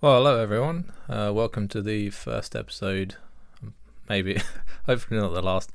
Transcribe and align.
Well, 0.00 0.16
hello 0.16 0.38
everyone. 0.38 0.92
Uh, 1.08 1.32
welcome 1.34 1.66
to 1.68 1.80
the 1.80 2.10
first 2.10 2.54
episode, 2.54 3.14
maybe, 4.06 4.42
hopefully 4.86 5.18
not 5.18 5.32
the 5.32 5.40
last 5.40 5.72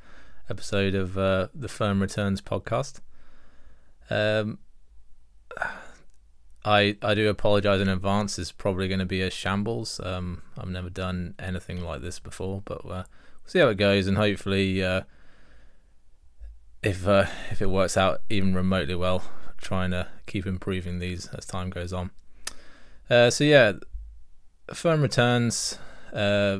episode 0.49 0.93
of 0.93 1.17
uh, 1.17 1.47
the 1.55 1.69
Firm 1.69 1.99
Returns 1.99 2.39
podcast. 2.39 2.99
Um, 4.09 4.59
I 6.63 6.97
I 7.01 7.15
do 7.15 7.27
apologize 7.29 7.81
in 7.81 7.87
advance. 7.87 8.37
It's 8.37 8.51
probably 8.51 8.87
going 8.87 8.99
to 8.99 9.05
be 9.05 9.21
a 9.21 9.31
shambles. 9.31 9.99
Um, 10.03 10.43
I've 10.57 10.69
never 10.69 10.91
done 10.91 11.33
anything 11.39 11.81
like 11.81 12.01
this 12.01 12.19
before, 12.19 12.61
but 12.65 12.85
uh, 12.85 13.03
we'll 13.07 13.45
see 13.45 13.59
how 13.59 13.69
it 13.69 13.77
goes, 13.77 14.05
and 14.05 14.17
hopefully, 14.17 14.83
uh, 14.83 15.03
if 16.83 17.07
uh, 17.07 17.25
if 17.49 17.63
it 17.63 17.69
works 17.69 17.97
out 17.97 18.21
even 18.29 18.53
remotely 18.53 18.95
well, 18.95 19.23
trying 19.57 19.89
to 19.91 20.07
keep 20.27 20.45
improving 20.45 20.99
these 20.99 21.27
as 21.27 21.47
time 21.47 21.71
goes 21.71 21.93
on. 21.93 22.11
Uh, 23.09 23.31
so 23.31 23.43
yeah, 23.43 23.73
Firm 24.73 25.01
Returns 25.01 25.77
uh, 26.13 26.59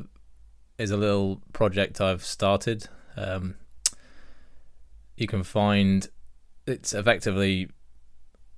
is 0.78 0.90
a 0.90 0.96
little 0.96 1.42
project 1.52 2.00
I've 2.00 2.24
started. 2.24 2.88
Um, 3.16 3.56
you 5.16 5.26
can 5.26 5.42
find 5.42 6.08
it's 6.66 6.92
effectively 6.92 7.68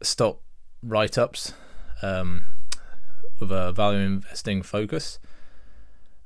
stock 0.03 0.41
write 0.83 1.17
ups 1.19 1.55
um, 2.03 2.45
with 3.41 3.51
a 3.51 3.73
value 3.73 4.01
investing 4.01 4.63
focus. 4.63 5.19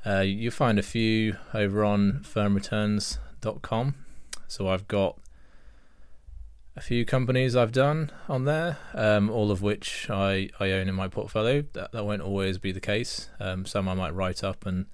Uh, 0.05 0.21
you 0.21 0.51
find 0.51 0.79
a 0.79 0.83
few 0.83 1.37
over 1.53 1.85
on 1.85 2.21
firmreturns.com. 2.23 3.95
So 4.47 4.69
I've 4.69 4.87
got 4.87 5.19
a 6.77 6.81
few 6.81 7.07
companies 7.07 7.57
I've 7.57 7.73
done 7.73 8.13
on 8.29 8.45
there, 8.45 8.77
um, 8.93 9.31
all 9.31 9.51
of 9.51 9.63
which 9.63 10.11
I, 10.11 10.51
I 10.61 10.73
own 10.73 10.89
in 10.89 10.95
my 10.95 11.09
portfolio. 11.09 11.65
That, 11.73 11.93
that 11.93 12.05
won't 12.05 12.21
always 12.21 12.59
be 12.59 12.71
the 12.71 12.81
case. 12.81 13.31
Um, 13.41 13.65
some 13.65 13.89
I 13.89 13.95
might 13.95 14.15
write 14.15 14.45
up 14.45 14.67
and 14.67 14.87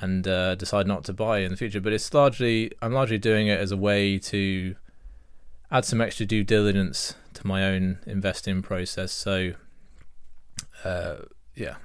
and 0.00 0.26
uh, 0.26 0.56
decide 0.56 0.88
not 0.88 1.04
to 1.04 1.12
buy 1.12 1.38
in 1.38 1.52
the 1.52 1.56
future. 1.56 1.80
But 1.80 1.92
it's 1.92 2.12
largely 2.12 2.72
I'm 2.82 2.92
largely 2.92 3.18
doing 3.18 3.46
it 3.46 3.60
as 3.60 3.70
a 3.70 3.76
way 3.76 4.18
to 4.18 4.74
add 5.70 5.84
some 5.84 6.00
extra 6.00 6.26
due 6.26 6.42
diligence 6.42 7.14
to 7.34 7.46
my 7.46 7.64
own 7.64 7.98
investing 8.04 8.60
process. 8.60 9.12
So 9.12 9.52
uh, 10.84 11.16
yeah, 11.54 11.76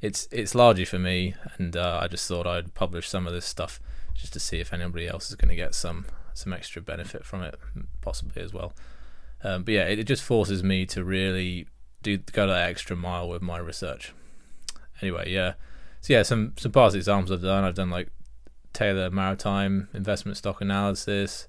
it's 0.00 0.26
it's 0.32 0.54
largely 0.54 0.86
for 0.86 0.98
me, 0.98 1.34
and 1.58 1.76
uh, 1.76 2.00
I 2.02 2.08
just 2.08 2.26
thought 2.26 2.46
I'd 2.46 2.72
publish 2.72 3.08
some 3.08 3.26
of 3.26 3.34
this 3.34 3.44
stuff 3.44 3.78
just 4.14 4.32
to 4.32 4.40
see 4.40 4.58
if 4.58 4.72
anybody 4.72 5.06
else 5.06 5.28
is 5.28 5.36
going 5.36 5.50
to 5.50 5.56
get 5.56 5.74
some 5.74 6.06
some 6.40 6.52
extra 6.52 6.82
benefit 6.82 7.24
from 7.24 7.42
it, 7.42 7.58
possibly 8.00 8.42
as 8.42 8.52
well. 8.52 8.72
Um, 9.42 9.62
but 9.62 9.72
yeah, 9.74 9.86
it, 9.86 9.98
it, 9.98 10.04
just 10.04 10.22
forces 10.22 10.62
me 10.62 10.84
to 10.86 11.02
really 11.02 11.66
do 12.02 12.18
go 12.18 12.46
that 12.46 12.68
extra 12.68 12.96
mile 12.96 13.28
with 13.28 13.42
my 13.42 13.58
research. 13.58 14.12
Anyway, 15.00 15.30
yeah. 15.30 15.54
So 16.00 16.12
yeah, 16.12 16.22
some 16.22 16.54
some 16.56 16.72
past 16.72 16.94
examples 16.94 17.30
I've 17.30 17.42
done. 17.42 17.64
I've 17.64 17.74
done 17.74 17.90
like 17.90 18.08
Taylor 18.72 19.10
Maritime 19.10 19.88
investment 19.94 20.36
stock 20.36 20.60
analysis, 20.60 21.48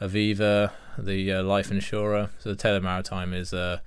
Aviva, 0.00 0.72
the 0.96 1.32
uh, 1.32 1.42
life 1.42 1.70
insurer. 1.70 2.30
So 2.38 2.50
the 2.50 2.56
Taylor 2.56 2.80
Maritime 2.80 3.32
is 3.32 3.52
a 3.52 3.82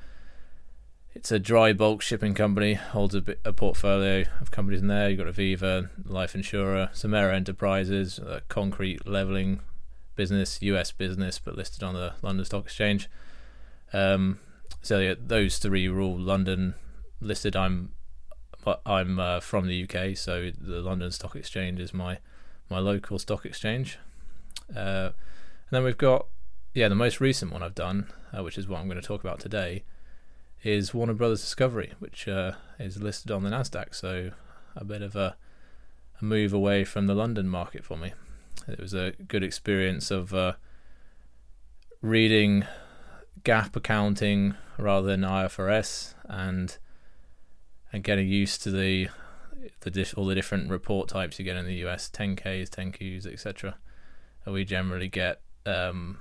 it's 1.14 1.32
a 1.32 1.40
dry 1.40 1.74
bulk 1.74 2.02
shipping 2.02 2.34
company. 2.34 2.74
Holds 2.76 3.16
a, 3.16 3.22
bit, 3.22 3.40
a 3.44 3.52
portfolio 3.52 4.26
of 4.40 4.52
companies 4.52 4.82
in 4.82 4.88
there. 4.88 5.10
You've 5.10 5.20
got 5.20 5.28
Aviva, 5.28 5.90
life 6.06 6.36
insurer, 6.36 6.90
Somero 6.94 7.34
Enterprises, 7.34 8.18
a 8.20 8.42
concrete 8.48 9.06
leveling 9.06 9.60
business, 10.16 10.62
US 10.62 10.92
business, 10.92 11.40
but 11.40 11.56
listed 11.56 11.84
on 11.84 11.94
the 11.94 12.14
London 12.22 12.46
Stock 12.46 12.66
Exchange. 12.66 13.10
Um, 13.94 14.40
so 14.82 15.00
yeah, 15.00 15.16
those 15.18 15.58
three 15.58 15.88
were 15.90 16.02
all 16.02 16.18
London 16.18 16.76
listed. 17.20 17.56
I'm 17.56 17.92
I'm 18.86 19.20
uh, 19.20 19.40
from 19.40 19.68
the 19.68 19.84
UK, 19.84 20.16
so 20.16 20.52
the 20.60 20.82
London 20.82 21.12
Stock 21.12 21.36
Exchange 21.36 21.80
is 21.80 21.94
my 21.94 22.20
my 22.70 22.80
local 22.80 23.20
stock 23.20 23.46
exchange. 23.46 24.00
Uh, 24.76 25.10
and 25.10 25.72
then 25.72 25.84
we've 25.84 25.98
got 25.98 26.28
yeah 26.74 26.88
the 26.88 26.96
most 26.96 27.20
recent 27.20 27.52
one 27.52 27.64
I've 27.64 27.76
done, 27.76 28.08
uh, 28.36 28.44
which 28.44 28.58
is 28.58 28.68
what 28.68 28.80
I'm 28.80 28.88
going 28.88 29.02
to 29.02 29.08
talk 29.08 29.22
about 29.22 29.40
today, 29.40 29.84
is 30.64 30.94
Warner 30.94 31.14
Brothers 31.14 31.42
Discovery, 31.42 31.94
which 32.00 32.28
uh, 32.28 32.54
is 32.80 33.02
listed 33.02 33.32
on 33.32 33.44
the 33.44 33.50
Nasdaq. 33.50 33.94
So 33.94 34.32
a 34.76 34.86
bit 34.86 35.02
of 35.02 35.16
a, 35.16 35.36
a 36.20 36.26
move 36.26 36.54
away 36.54 36.84
from 36.84 37.08
the 37.08 37.16
London 37.16 37.48
market 37.48 37.84
for 37.84 37.98
me. 37.98 38.14
It 38.68 38.80
was 38.80 38.94
a 38.94 39.14
good 39.28 39.44
experience 39.44 40.12
of 40.12 40.34
uh, 40.34 40.54
reading 42.02 42.66
GAAP 43.44 43.76
accounting 43.76 44.56
rather 44.78 45.08
than 45.08 45.22
IFRS 45.22 46.14
and 46.26 46.78
and 47.94 48.04
getting 48.04 48.28
used 48.28 48.64
to 48.64 48.72
the 48.72 49.10
the 49.82 50.14
all 50.16 50.26
the 50.26 50.36
different 50.36 50.70
report 50.70 51.10
types 51.10 51.38
you 51.38 51.46
get 51.46 51.56
in 51.56 51.66
the 51.66 51.86
US, 51.86 52.10
10Ks, 52.10 52.70
10Qs, 52.70 53.26
etc. 53.26 53.78
We 54.46 54.66
generally 54.66 55.08
get 55.08 55.42
um, 55.66 56.20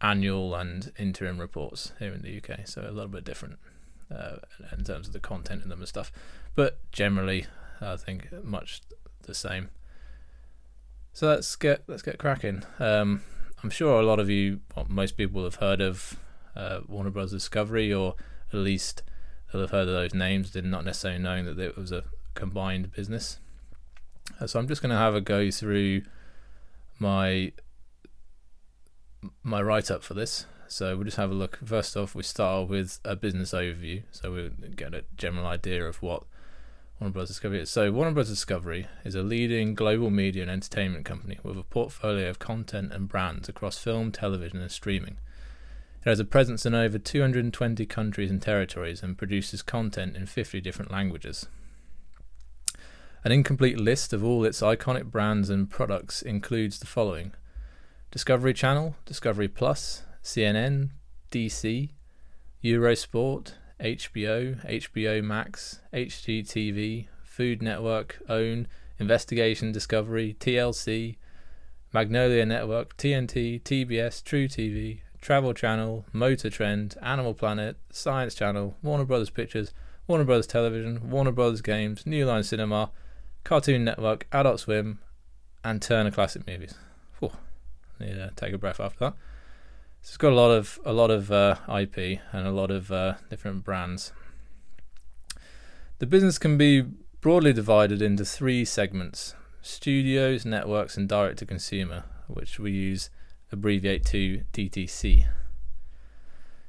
annual 0.00 0.54
and 0.54 0.90
interim 0.98 1.38
reports 1.38 1.92
here 1.98 2.12
in 2.12 2.22
the 2.22 2.38
UK, 2.38 2.66
so 2.66 2.82
a 2.82 2.90
little 2.90 3.08
bit 3.08 3.24
different 3.24 3.58
uh, 4.12 4.36
in 4.76 4.84
terms 4.84 5.06
of 5.06 5.12
the 5.12 5.20
content 5.20 5.62
in 5.62 5.68
them 5.68 5.78
and 5.78 5.88
stuff. 5.88 6.10
But 6.54 6.78
generally, 6.90 7.46
I 7.80 7.96
think 7.96 8.32
much 8.44 8.80
the 9.22 9.34
same. 9.34 9.68
So 11.20 11.26
let's 11.26 11.54
get 11.54 11.82
let's 11.86 12.00
get 12.00 12.16
cracking. 12.16 12.62
Um, 12.78 13.20
I'm 13.62 13.68
sure 13.68 14.00
a 14.00 14.02
lot 14.02 14.18
of 14.18 14.30
you, 14.30 14.60
most 14.88 15.18
people, 15.18 15.44
have 15.44 15.56
heard 15.56 15.82
of 15.82 16.18
uh, 16.56 16.80
Warner 16.88 17.10
Bros. 17.10 17.30
Discovery, 17.30 17.92
or 17.92 18.14
at 18.54 18.58
least 18.58 19.02
they'll 19.52 19.60
have 19.60 19.70
heard 19.70 19.86
of 19.86 19.92
those 19.92 20.14
names, 20.14 20.50
did 20.50 20.64
not 20.64 20.82
necessarily 20.82 21.20
knowing 21.20 21.44
that 21.44 21.58
it 21.58 21.76
was 21.76 21.92
a 21.92 22.04
combined 22.32 22.92
business. 22.92 23.38
Uh, 24.40 24.46
so 24.46 24.58
I'm 24.58 24.66
just 24.66 24.80
going 24.80 24.92
to 24.92 24.96
have 24.96 25.14
a 25.14 25.20
go 25.20 25.50
through 25.50 26.04
my 26.98 27.52
my 29.42 29.60
write 29.60 29.90
up 29.90 30.02
for 30.02 30.14
this. 30.14 30.46
So 30.68 30.96
we'll 30.96 31.04
just 31.04 31.18
have 31.18 31.30
a 31.30 31.34
look. 31.34 31.58
First 31.62 31.98
off, 31.98 32.14
we 32.14 32.22
start 32.22 32.70
with 32.70 32.98
a 33.04 33.14
business 33.14 33.52
overview, 33.52 34.04
so 34.10 34.32
we'll 34.32 34.70
get 34.74 34.94
a 34.94 35.04
general 35.18 35.46
idea 35.46 35.84
of 35.84 36.00
what 36.00 36.22
Warner 37.00 37.14
Bros. 37.14 37.28
Discovery. 37.28 37.64
So, 37.64 37.90
Warner 37.90 38.10
Bros. 38.10 38.28
Discovery 38.28 38.86
is 39.04 39.14
a 39.14 39.22
leading 39.22 39.74
global 39.74 40.10
media 40.10 40.42
and 40.42 40.50
entertainment 40.50 41.06
company 41.06 41.38
with 41.42 41.56
a 41.56 41.62
portfolio 41.62 42.28
of 42.28 42.38
content 42.38 42.92
and 42.92 43.08
brands 43.08 43.48
across 43.48 43.78
film, 43.78 44.12
television, 44.12 44.60
and 44.60 44.70
streaming. 44.70 45.16
It 46.04 46.10
has 46.10 46.20
a 46.20 46.26
presence 46.26 46.66
in 46.66 46.74
over 46.74 46.98
220 46.98 47.86
countries 47.86 48.30
and 48.30 48.42
territories 48.42 49.02
and 49.02 49.16
produces 49.16 49.62
content 49.62 50.14
in 50.14 50.26
50 50.26 50.60
different 50.60 50.90
languages. 50.90 51.46
An 53.24 53.32
incomplete 53.32 53.80
list 53.80 54.12
of 54.12 54.22
all 54.22 54.44
its 54.44 54.60
iconic 54.60 55.04
brands 55.04 55.48
and 55.48 55.70
products 55.70 56.20
includes 56.20 56.80
the 56.80 56.86
following 56.86 57.32
Discovery 58.10 58.52
Channel, 58.52 58.94
Discovery 59.06 59.48
Plus, 59.48 60.02
CNN, 60.22 60.90
DC, 61.30 61.92
Eurosport, 62.62 63.54
HBO, 63.80 64.64
HBO 64.66 65.22
Max, 65.22 65.80
HGTV, 65.92 67.06
Food 67.22 67.62
Network, 67.62 68.20
OWN, 68.28 68.66
Investigation 68.98 69.72
Discovery, 69.72 70.36
TLC, 70.38 71.16
Magnolia 71.92 72.44
Network, 72.46 72.96
TNT, 72.96 73.62
TBS, 73.62 74.22
truTV, 74.22 75.00
Travel 75.20 75.54
Channel, 75.54 76.04
Motor 76.12 76.50
Trend, 76.50 76.96
Animal 77.02 77.34
Planet, 77.34 77.76
Science 77.90 78.34
Channel, 78.34 78.76
Warner 78.82 79.04
Brothers 79.04 79.30
Pictures, 79.30 79.72
Warner 80.06 80.24
Brothers 80.24 80.46
Television, 80.46 81.10
Warner 81.10 81.32
Brothers 81.32 81.60
Games, 81.60 82.06
New 82.06 82.26
Line 82.26 82.42
Cinema, 82.42 82.90
Cartoon 83.44 83.84
Network, 83.84 84.26
Adult 84.32 84.60
Swim, 84.60 84.98
and 85.64 85.80
Turner 85.80 86.10
Classic 86.10 86.46
Movies. 86.46 86.74
Whew. 87.18 87.32
Need 87.98 88.14
to 88.14 88.32
take 88.36 88.52
a 88.52 88.58
breath 88.58 88.80
after 88.80 88.98
that. 88.98 89.14
So 90.02 90.10
it's 90.10 90.16
got 90.16 90.32
a 90.32 90.34
lot 90.34 90.50
of 90.50 90.78
a 90.84 90.92
lot 90.92 91.10
of 91.10 91.30
uh, 91.30 91.56
IP 91.68 92.20
and 92.32 92.46
a 92.46 92.50
lot 92.52 92.70
of 92.70 92.90
uh, 92.90 93.14
different 93.28 93.64
brands. 93.64 94.12
The 95.98 96.06
business 96.06 96.38
can 96.38 96.56
be 96.56 96.86
broadly 97.20 97.52
divided 97.52 98.00
into 98.00 98.24
three 98.24 98.64
segments: 98.64 99.34
studios, 99.60 100.46
networks, 100.46 100.96
and 100.96 101.08
direct 101.08 101.38
to 101.40 101.46
consumer, 101.46 102.04
which 102.28 102.58
we 102.58 102.72
use 102.72 103.10
abbreviate 103.52 104.04
to 104.06 104.42
DTC. 104.52 105.26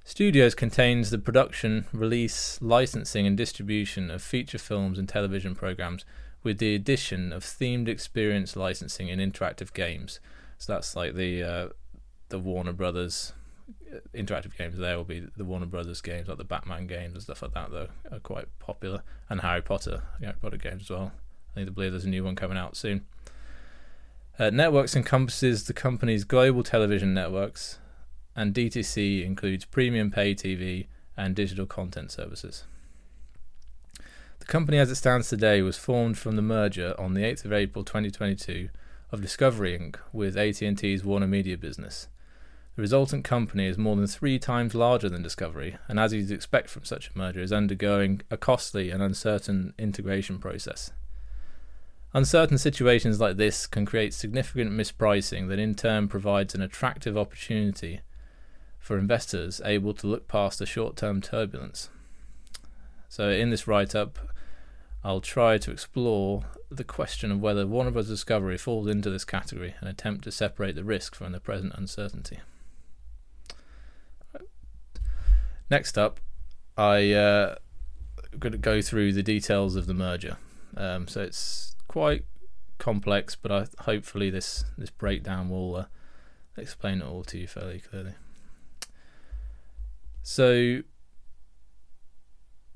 Studios 0.03 0.55
contains 0.55 1.09
the 1.09 1.19
production, 1.19 1.85
release, 1.93 2.59
licensing, 2.61 3.25
and 3.27 3.37
distribution 3.37 4.11
of 4.11 4.21
feature 4.21 4.57
films 4.57 4.99
and 4.99 5.07
television 5.07 5.55
programs, 5.55 6.03
with 6.43 6.57
the 6.57 6.75
addition 6.75 7.31
of 7.31 7.43
themed 7.43 7.87
experience 7.87 8.55
licensing 8.55 9.09
and 9.09 9.21
interactive 9.21 9.73
games. 9.73 10.19
So 10.57 10.73
that's 10.73 10.95
like 10.95 11.15
the 11.15 11.43
uh, 11.43 11.69
the 12.31 12.39
Warner 12.39 12.73
Brothers 12.73 13.33
uh, 13.93 13.97
interactive 14.15 14.57
games 14.57 14.77
there 14.77 14.97
will 14.97 15.03
be 15.03 15.27
the 15.37 15.45
Warner 15.45 15.65
Brothers 15.67 16.01
games 16.01 16.27
like 16.27 16.37
the 16.37 16.43
Batman 16.43 16.87
games 16.87 17.13
and 17.13 17.21
stuff 17.21 17.41
like 17.43 17.53
that 17.53 17.71
though 17.71 17.89
are 18.11 18.19
quite 18.19 18.47
popular 18.59 19.03
and 19.29 19.41
Harry 19.41 19.61
Potter 19.61 20.01
Harry 20.19 20.33
Potter 20.41 20.57
games 20.57 20.83
as 20.83 20.89
well 20.89 21.11
I 21.51 21.55
think 21.55 21.73
believe 21.75 21.91
there's 21.91 22.05
a 22.05 22.09
new 22.09 22.23
one 22.23 22.35
coming 22.35 22.57
out 22.57 22.75
soon 22.75 23.05
uh, 24.39 24.49
networks 24.49 24.95
encompasses 24.95 25.65
the 25.65 25.73
company's 25.73 26.23
global 26.23 26.63
television 26.63 27.13
networks 27.13 27.77
and 28.35 28.53
DTC 28.53 29.25
includes 29.25 29.65
premium 29.65 30.09
pay 30.09 30.33
TV 30.33 30.87
and 31.15 31.35
digital 31.35 31.65
content 31.65 32.11
services 32.11 32.63
The 34.39 34.45
company 34.45 34.77
as 34.79 34.89
it 34.89 34.95
stands 34.95 35.27
today 35.29 35.61
was 35.61 35.77
formed 35.77 36.17
from 36.17 36.37
the 36.37 36.41
merger 36.41 36.95
on 36.97 37.13
the 37.13 37.21
8th 37.23 37.45
of 37.45 37.53
April 37.53 37.83
2022 37.83 38.69
of 39.11 39.21
Discovery 39.21 39.77
Inc. 39.77 39.97
with 40.13 40.37
AT&T's 40.37 41.03
Warner 41.03 41.27
Media 41.27 41.57
business. 41.57 42.07
The 42.81 42.85
resultant 42.85 43.23
company 43.23 43.67
is 43.67 43.77
more 43.77 43.95
than 43.95 44.07
three 44.07 44.39
times 44.39 44.73
larger 44.73 45.07
than 45.07 45.21
Discovery, 45.21 45.77
and 45.87 45.99
as 45.99 46.13
you'd 46.13 46.31
expect 46.31 46.67
from 46.67 46.83
such 46.83 47.09
a 47.09 47.15
merger, 47.15 47.39
is 47.39 47.53
undergoing 47.53 48.21
a 48.31 48.37
costly 48.37 48.89
and 48.89 49.03
uncertain 49.03 49.75
integration 49.77 50.39
process. 50.39 50.91
Uncertain 52.15 52.57
situations 52.57 53.19
like 53.19 53.37
this 53.37 53.67
can 53.67 53.85
create 53.85 54.15
significant 54.15 54.71
mispricing 54.71 55.47
that 55.47 55.59
in 55.59 55.75
turn 55.75 56.07
provides 56.07 56.55
an 56.55 56.63
attractive 56.63 57.15
opportunity 57.15 58.01
for 58.79 58.97
investors 58.97 59.61
able 59.63 59.93
to 59.93 60.07
look 60.07 60.27
past 60.27 60.57
the 60.57 60.65
short 60.65 60.95
term 60.95 61.21
turbulence. 61.21 61.91
So, 63.09 63.29
in 63.29 63.51
this 63.51 63.67
write 63.67 63.93
up, 63.93 64.17
I'll 65.03 65.21
try 65.21 65.59
to 65.59 65.69
explore 65.69 66.45
the 66.71 66.83
question 66.83 67.31
of 67.31 67.41
whether 67.41 67.67
Warner 67.67 67.91
Bros. 67.91 68.07
Discovery 68.07 68.57
falls 68.57 68.87
into 68.87 69.11
this 69.11 69.23
category 69.23 69.75
and 69.81 69.87
attempt 69.87 70.23
to 70.23 70.31
separate 70.31 70.73
the 70.73 70.83
risk 70.83 71.13
from 71.13 71.31
the 71.31 71.39
present 71.39 71.73
uncertainty. 71.75 72.39
Next 75.71 75.97
up, 75.97 76.19
I 76.77 77.13
uh, 77.13 77.55
going 78.37 78.51
to 78.51 78.57
go 78.57 78.81
through 78.81 79.13
the 79.13 79.23
details 79.23 79.77
of 79.77 79.87
the 79.87 79.93
merger. 79.93 80.35
Um, 80.75 81.07
so 81.07 81.21
it's 81.21 81.77
quite 81.87 82.25
complex, 82.77 83.37
but 83.37 83.53
I, 83.53 83.67
hopefully 83.83 84.29
this 84.29 84.65
this 84.77 84.89
breakdown 84.89 85.49
will 85.49 85.75
uh, 85.77 85.85
explain 86.57 87.01
it 87.01 87.05
all 87.05 87.23
to 87.23 87.37
you 87.37 87.47
fairly 87.47 87.79
clearly. 87.79 88.15
So 90.23 90.81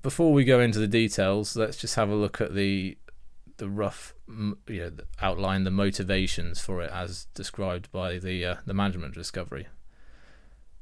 before 0.02 0.32
we 0.32 0.46
go 0.46 0.62
into 0.62 0.80
the 0.80 0.88
details, 0.88 1.58
let's 1.58 1.76
just 1.76 1.96
have 1.96 2.10
a 2.10 2.16
look 2.16 2.40
at 2.40 2.56
the 2.56 2.98
the 3.58 3.70
rough, 3.70 4.14
you 4.30 4.56
know, 4.70 4.92
outline 5.22 5.66
the 5.66 5.72
motivations 5.72 6.62
for 6.62 6.82
it 6.82 6.92
as 6.92 7.26
described 7.34 7.92
by 7.92 8.20
the 8.20 8.46
uh, 8.46 8.56
the 8.66 8.74
management 8.74 9.16
discovery. 9.16 9.68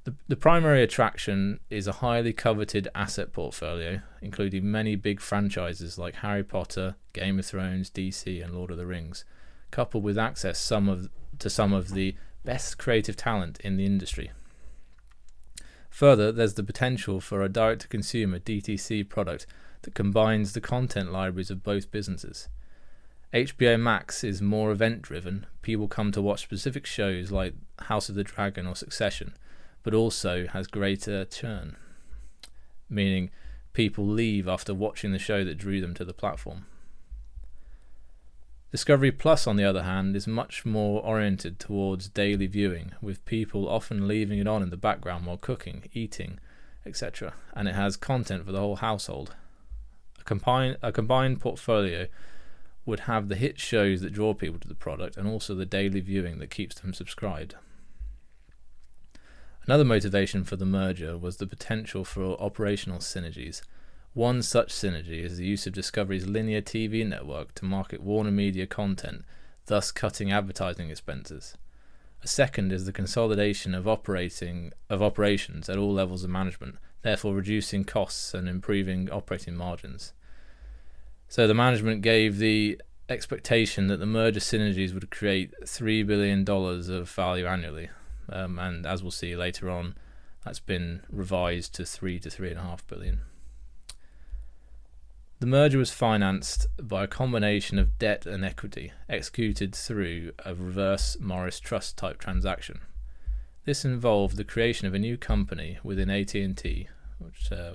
The, 0.04 0.16
the 0.28 0.36
primary 0.36 0.84
attraction 0.84 1.62
is 1.70 1.88
a 1.88 1.94
highly 1.94 2.34
coveted 2.34 2.90
asset 2.94 3.32
portfolio, 3.32 4.02
including 4.22 4.70
many 4.70 4.98
big 4.98 5.22
franchises 5.22 5.98
like 5.98 6.16
Harry 6.16 6.44
Potter, 6.44 6.96
Game 7.14 7.40
of 7.40 7.46
Thrones, 7.46 7.90
DC, 7.90 8.44
and 8.44 8.54
Lord 8.54 8.72
of 8.72 8.78
the 8.78 8.86
Rings, 8.86 9.24
coupled 9.72 10.04
with 10.04 10.18
access 10.18 10.60
some 10.60 10.90
of 10.90 11.10
to 11.40 11.50
some 11.50 11.72
of 11.72 11.92
the 11.94 12.16
best 12.44 12.78
creative 12.78 13.16
talent 13.16 13.60
in 13.62 13.78
the 13.78 13.86
industry. 13.86 14.32
Further, 15.90 16.32
there's 16.32 16.56
the 16.56 16.64
potential 16.64 17.22
for 17.22 17.42
a 17.42 17.50
direct 17.50 17.84
to 17.84 17.88
consumer 17.88 18.40
DTC 18.40 19.08
product 19.08 19.46
that 19.84 19.96
combines 19.96 20.52
the 20.52 20.62
content 20.62 21.12
libraries 21.12 21.52
of 21.52 21.64
both 21.64 21.92
businesses. 21.92 22.50
HBO 23.34 23.80
Max 23.80 24.24
is 24.24 24.42
more 24.42 24.72
event 24.72 25.02
driven. 25.02 25.46
People 25.62 25.88
come 25.88 26.12
to 26.12 26.22
watch 26.22 26.42
specific 26.42 26.86
shows 26.86 27.32
like 27.32 27.54
House 27.80 28.10
of 28.10 28.16
the 28.16 28.24
Dragon 28.24 28.68
or 28.68 28.76
Succession, 28.76 29.34
but 29.84 29.94
also 29.94 30.48
has 30.48 30.68
greater 30.68 31.26
churn, 31.26 31.76
meaning 32.90 33.30
people 33.74 34.06
leave 34.06 34.48
after 34.48 34.74
watching 34.74 35.12
the 35.12 35.20
show 35.20 35.44
that 35.44 35.58
drew 35.58 35.82
them 35.82 35.94
to 35.94 36.06
the 36.06 36.14
platform. 36.14 36.66
Discovery 38.72 39.12
Plus, 39.12 39.46
on 39.46 39.56
the 39.56 39.64
other 39.64 39.84
hand, 39.84 40.16
is 40.16 40.26
much 40.26 40.66
more 40.66 41.04
oriented 41.04 41.60
towards 41.60 42.10
daily 42.10 42.48
viewing, 42.48 42.94
with 43.04 43.24
people 43.26 43.70
often 43.70 44.08
leaving 44.08 44.40
it 44.40 44.48
on 44.48 44.64
in 44.64 44.72
the 44.72 44.78
background 44.78 45.28
while 45.28 45.38
cooking, 45.38 45.84
eating, 45.94 46.40
etc., 46.84 47.34
and 47.54 47.68
it 47.68 47.76
has 47.76 47.96
content 47.96 48.44
for 48.44 48.52
the 48.52 48.60
whole 48.60 48.78
household. 48.78 49.36
A 50.20 50.24
combined, 50.24 50.78
a 50.82 50.92
combined 50.92 51.40
portfolio 51.40 52.08
would 52.86 53.02
have 53.02 53.30
the 53.30 53.36
hit 53.36 53.60
shows 53.60 54.02
that 54.02 54.12
draw 54.12 54.34
people 54.34 54.60
to 54.60 54.68
the 54.68 54.74
product 54.74 55.18
and 55.18 55.28
also 55.28 55.54
the 55.54 55.66
daily 55.68 56.00
viewing 56.00 56.40
that 56.40 56.50
keeps 56.50 56.76
them 56.76 56.96
subscribed. 56.96 57.56
Another 59.66 59.86
motivation 59.86 60.44
for 60.44 60.56
the 60.56 60.66
merger 60.66 61.18
was 61.18 61.38
the 61.38 61.48
potential 61.48 62.04
for 62.04 62.40
operational 62.42 63.00
synergies 63.00 63.62
one 64.14 64.44
such 64.44 64.72
synergy 64.72 65.24
is 65.24 65.38
the 65.38 65.46
use 65.46 65.66
of 65.66 65.74
Discovery's 65.74 66.28
linear 66.28 66.62
TV 66.62 67.06
network 67.06 67.56
to 67.56 67.66
market 67.66 68.04
Warner 68.04 68.30
Media 68.30 68.68
content, 68.68 69.26
thus 69.66 69.92
cutting 69.92 70.32
advertising 70.32 70.92
expenses. 70.92 71.58
A 72.22 72.28
second 72.28 72.72
is 72.72 72.86
the 72.86 72.94
consolidation 72.94 73.74
of 73.74 73.88
operating 73.88 74.72
of 74.88 75.02
operations 75.02 75.68
at 75.68 75.80
all 75.80 75.92
levels 75.92 76.24
of 76.24 76.30
management, 76.30 76.76
therefore 77.02 77.34
reducing 77.34 77.86
costs 77.86 78.36
and 78.36 78.48
improving 78.48 79.10
operating 79.10 79.56
margins. 79.56 80.14
So 81.28 81.48
the 81.48 81.56
management 81.56 82.04
gave 82.04 82.38
the 82.38 82.80
expectation 83.10 83.88
that 83.88 83.98
the 83.98 84.06
merger 84.06 84.40
synergies 84.40 84.94
would 84.94 85.10
create 85.10 85.56
three 85.68 86.04
billion 86.04 86.44
dollars 86.44 86.88
of 86.88 87.10
value 87.10 87.48
annually, 87.48 87.90
um, 88.30 88.60
and 88.60 88.86
as 88.86 89.02
we'll 89.02 89.12
see 89.12 89.36
later 89.36 89.70
on, 89.70 89.96
that's 90.44 90.60
been 90.60 91.02
revised 91.10 91.74
to 91.76 91.86
three 91.86 92.20
to 92.20 92.30
three 92.30 92.50
and 92.50 92.60
a 92.60 92.64
half 92.64 92.86
billion. 92.88 93.22
The 95.40 95.48
merger 95.48 95.78
was 95.78 95.92
financed 95.92 96.68
by 96.82 97.04
a 97.04 97.08
combination 97.08 97.78
of 97.78 98.00
debt 98.00 98.26
and 98.26 98.46
equity 98.46 98.94
executed 99.10 99.76
through 99.76 100.32
a 100.46 100.56
reverse 100.56 101.18
Morris 101.20 101.60
Trust 101.60 101.98
type 101.98 102.18
transaction. 102.18 102.80
This 103.66 103.84
involved 103.84 104.38
the 104.38 104.44
creation 104.44 104.88
of 104.88 104.94
a 104.94 105.00
new 105.00 105.18
company 105.18 105.80
within 105.84 106.10
AT&T, 106.10 106.88
which 107.18 107.52
uh, 107.52 107.72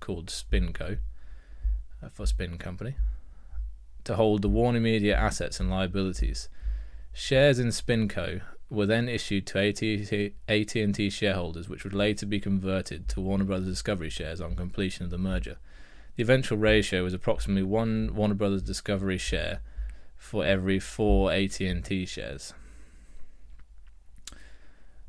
called 0.00 0.26
SpinCo, 0.26 0.98
uh, 2.02 2.08
for 2.08 2.26
Spin 2.26 2.58
Company, 2.58 2.94
to 4.04 4.16
hold 4.16 4.42
the 4.42 4.48
Warner 4.48 4.80
Media 4.80 5.16
assets 5.16 5.60
and 5.60 5.70
liabilities. 5.70 6.48
Shares 7.12 7.58
in 7.58 7.68
SpinCo 7.68 8.40
were 8.70 8.86
then 8.86 9.08
issued 9.08 9.46
to 9.48 10.32
AT&T, 10.48 11.10
shareholders, 11.10 11.68
which 11.68 11.84
would 11.84 11.92
later 11.92 12.24
be 12.24 12.40
converted 12.40 13.08
to 13.08 13.20
Warner 13.20 13.44
Bros. 13.44 13.64
Discovery 13.64 14.10
shares 14.10 14.40
on 14.40 14.54
completion 14.54 15.04
of 15.04 15.10
the 15.10 15.18
merger. 15.18 15.58
The 16.16 16.22
eventual 16.22 16.58
ratio 16.58 17.02
was 17.02 17.12
approximately 17.12 17.64
one 17.64 18.14
Warner 18.14 18.34
Brothers 18.34 18.62
Discovery 18.62 19.18
share 19.18 19.60
for 20.16 20.44
every 20.44 20.78
four 20.78 21.32
AT&T 21.32 22.06
shares. 22.06 22.54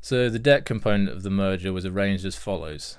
So 0.00 0.28
the 0.28 0.38
debt 0.38 0.64
component 0.64 1.10
of 1.10 1.22
the 1.22 1.30
merger 1.30 1.72
was 1.72 1.86
arranged 1.86 2.24
as 2.24 2.34
follows. 2.34 2.98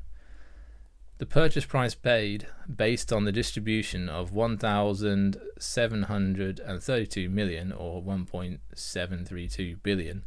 The 1.18 1.26
purchase 1.26 1.66
price 1.66 1.96
paid, 1.96 2.46
based 2.74 3.12
on 3.12 3.26
the 3.26 3.32
distribution 3.32 4.08
of 4.10 4.32
1,732 4.32 7.30
million 7.30 7.72
or 7.72 8.04
1.732 8.04 9.78
billion 9.82 10.24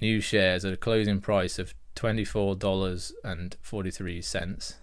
new 0.00 0.20
shares 0.20 0.64
at 0.64 0.72
a 0.72 0.76
closing 0.76 1.20
price 1.20 1.60
of 1.60 1.74
$24.43 1.94 4.74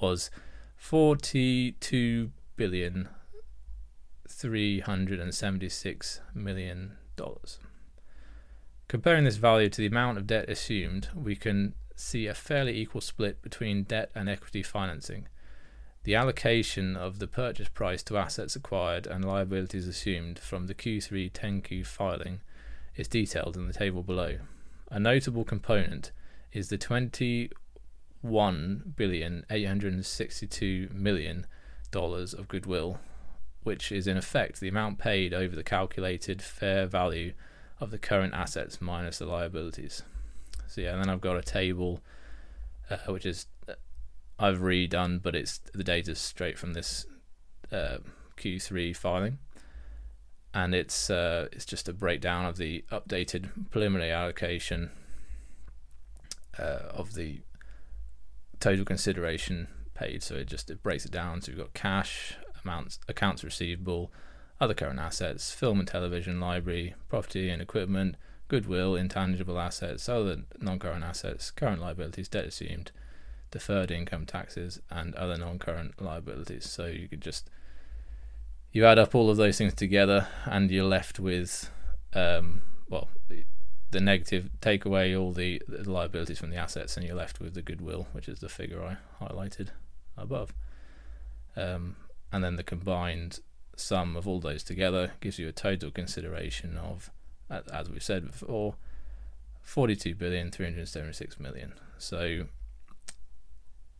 was 0.00 0.30
42 0.76 2.30
billion 2.56 3.08
376 4.28 6.20
million 6.34 6.92
dollars. 7.16 7.58
Comparing 8.88 9.24
this 9.24 9.36
value 9.36 9.68
to 9.68 9.80
the 9.80 9.86
amount 9.86 10.18
of 10.18 10.26
debt 10.26 10.48
assumed, 10.48 11.08
we 11.14 11.36
can 11.36 11.74
see 11.96 12.26
a 12.26 12.34
fairly 12.34 12.78
equal 12.78 13.00
split 13.00 13.40
between 13.42 13.84
debt 13.84 14.10
and 14.14 14.28
equity 14.28 14.62
financing. 14.62 15.26
The 16.04 16.14
allocation 16.14 16.96
of 16.96 17.18
the 17.18 17.26
purchase 17.26 17.70
price 17.70 18.02
to 18.04 18.18
assets 18.18 18.56
acquired 18.56 19.06
and 19.06 19.24
liabilities 19.24 19.88
assumed 19.88 20.38
from 20.38 20.66
the 20.66 20.74
Q3 20.74 21.32
10Q 21.32 21.86
filing 21.86 22.42
is 22.94 23.08
detailed 23.08 23.56
in 23.56 23.66
the 23.66 23.72
table 23.72 24.02
below. 24.02 24.36
A 24.90 25.00
notable 25.00 25.44
component 25.44 26.12
is 26.52 26.68
the 26.68 26.76
21 26.76 28.92
billion 28.96 29.46
862 29.50 30.90
million 30.92 31.46
dollars 31.90 32.34
of 32.34 32.48
goodwill, 32.48 33.00
which 33.62 33.90
is 33.90 34.06
in 34.06 34.18
effect 34.18 34.60
the 34.60 34.68
amount 34.68 34.98
paid 34.98 35.32
over 35.32 35.56
the 35.56 35.64
calculated 35.64 36.42
fair 36.42 36.86
value 36.86 37.32
of 37.80 37.90
the 37.90 37.98
current 37.98 38.34
assets 38.34 38.80
minus 38.80 39.18
the 39.18 39.26
liabilities. 39.26 40.02
So 40.66 40.80
yeah, 40.80 40.92
and 40.92 41.02
then 41.02 41.10
I've 41.10 41.20
got 41.20 41.36
a 41.36 41.42
table 41.42 42.00
uh, 42.90 42.96
which 43.06 43.26
is 43.26 43.46
uh, 43.68 43.74
I've 44.38 44.58
redone, 44.58 45.22
but 45.22 45.34
it's 45.34 45.60
the 45.72 45.84
data 45.84 46.14
straight 46.14 46.58
from 46.58 46.72
this 46.72 47.06
uh, 47.72 47.98
Q3 48.36 48.96
filing, 48.96 49.38
and 50.52 50.74
it's 50.74 51.10
uh, 51.10 51.48
it's 51.52 51.64
just 51.64 51.88
a 51.88 51.92
breakdown 51.92 52.46
of 52.46 52.56
the 52.56 52.84
updated 52.90 53.70
preliminary 53.70 54.10
allocation 54.10 54.90
uh, 56.58 56.80
of 56.90 57.14
the 57.14 57.40
total 58.60 58.84
consideration 58.84 59.68
paid. 59.94 60.22
So 60.22 60.36
it 60.36 60.46
just 60.46 60.70
it 60.70 60.82
breaks 60.82 61.04
it 61.04 61.12
down. 61.12 61.42
So 61.42 61.52
we've 61.52 61.58
got 61.58 61.74
cash 61.74 62.36
amounts, 62.64 62.98
accounts 63.08 63.44
receivable, 63.44 64.12
other 64.60 64.74
current 64.74 64.98
assets, 64.98 65.52
film 65.52 65.80
and 65.80 65.88
television 65.88 66.40
library, 66.40 66.94
property 67.08 67.50
and 67.50 67.60
equipment, 67.60 68.16
goodwill, 68.48 68.94
intangible 68.94 69.58
assets, 69.58 70.08
other 70.08 70.42
non-current 70.60 71.04
assets, 71.04 71.50
current 71.50 71.80
liabilities, 71.80 72.28
debt 72.28 72.44
assumed, 72.44 72.92
deferred 73.50 73.90
income 73.90 74.26
taxes, 74.26 74.80
and 74.90 75.14
other 75.16 75.36
non-current 75.36 76.00
liabilities. 76.00 76.68
So 76.68 76.86
you 76.86 77.08
could 77.08 77.20
just 77.20 77.50
you 78.72 78.84
add 78.84 78.98
up 78.98 79.14
all 79.14 79.30
of 79.30 79.36
those 79.36 79.58
things 79.58 79.74
together, 79.74 80.28
and 80.44 80.70
you're 80.70 80.84
left 80.84 81.18
with 81.18 81.70
um, 82.12 82.62
well 82.88 83.08
the, 83.28 83.44
the 83.90 84.00
negative. 84.00 84.50
Take 84.60 84.84
away 84.84 85.16
all 85.16 85.32
the, 85.32 85.62
the 85.66 85.90
liabilities 85.90 86.38
from 86.38 86.50
the 86.50 86.56
assets, 86.56 86.96
and 86.96 87.06
you're 87.06 87.16
left 87.16 87.40
with 87.40 87.54
the 87.54 87.62
goodwill, 87.62 88.08
which 88.12 88.28
is 88.28 88.40
the 88.40 88.48
figure 88.48 88.82
I 88.82 89.24
highlighted 89.24 89.68
above. 90.16 90.54
Um, 91.56 91.96
and 92.32 92.42
then 92.42 92.56
the 92.56 92.64
combined 92.64 93.38
sum 93.76 94.16
of 94.16 94.26
all 94.28 94.40
those 94.40 94.62
together 94.62 95.12
gives 95.20 95.38
you 95.38 95.48
a 95.48 95.52
total 95.52 95.90
consideration 95.90 96.76
of, 96.76 97.10
as 97.50 97.90
we've 97.90 98.02
said 98.02 98.26
before, 98.26 98.76
42 99.62 100.14
billion 100.14 100.50
376 100.50 101.40
million. 101.40 101.74
So 101.98 102.44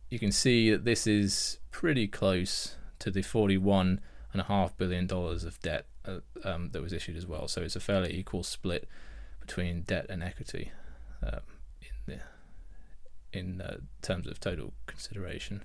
you 0.09 0.19
can 0.19 0.31
see 0.31 0.71
that 0.71 0.85
this 0.85 1.07
is 1.07 1.59
pretty 1.71 2.07
close 2.07 2.75
to 2.99 3.11
the 3.11 3.21
41 3.21 3.99
and 4.31 4.41
a 4.41 4.45
half 4.45 4.77
billion 4.77 5.07
dollars 5.07 5.43
of 5.43 5.59
debt 5.61 5.85
uh, 6.05 6.19
um, 6.43 6.69
that 6.71 6.81
was 6.81 6.93
issued 6.93 7.17
as 7.17 7.25
well. 7.25 7.47
So 7.47 7.61
it's 7.61 7.75
a 7.75 7.79
fairly 7.79 8.13
equal 8.13 8.43
split 8.43 8.87
between 9.39 9.81
debt 9.81 10.05
and 10.09 10.23
equity 10.23 10.71
um, 11.23 11.41
in 11.81 12.13
the, 13.33 13.37
in 13.37 13.61
uh, 13.61 13.77
terms 14.01 14.27
of 14.27 14.39
total 14.39 14.73
consideration. 14.87 15.63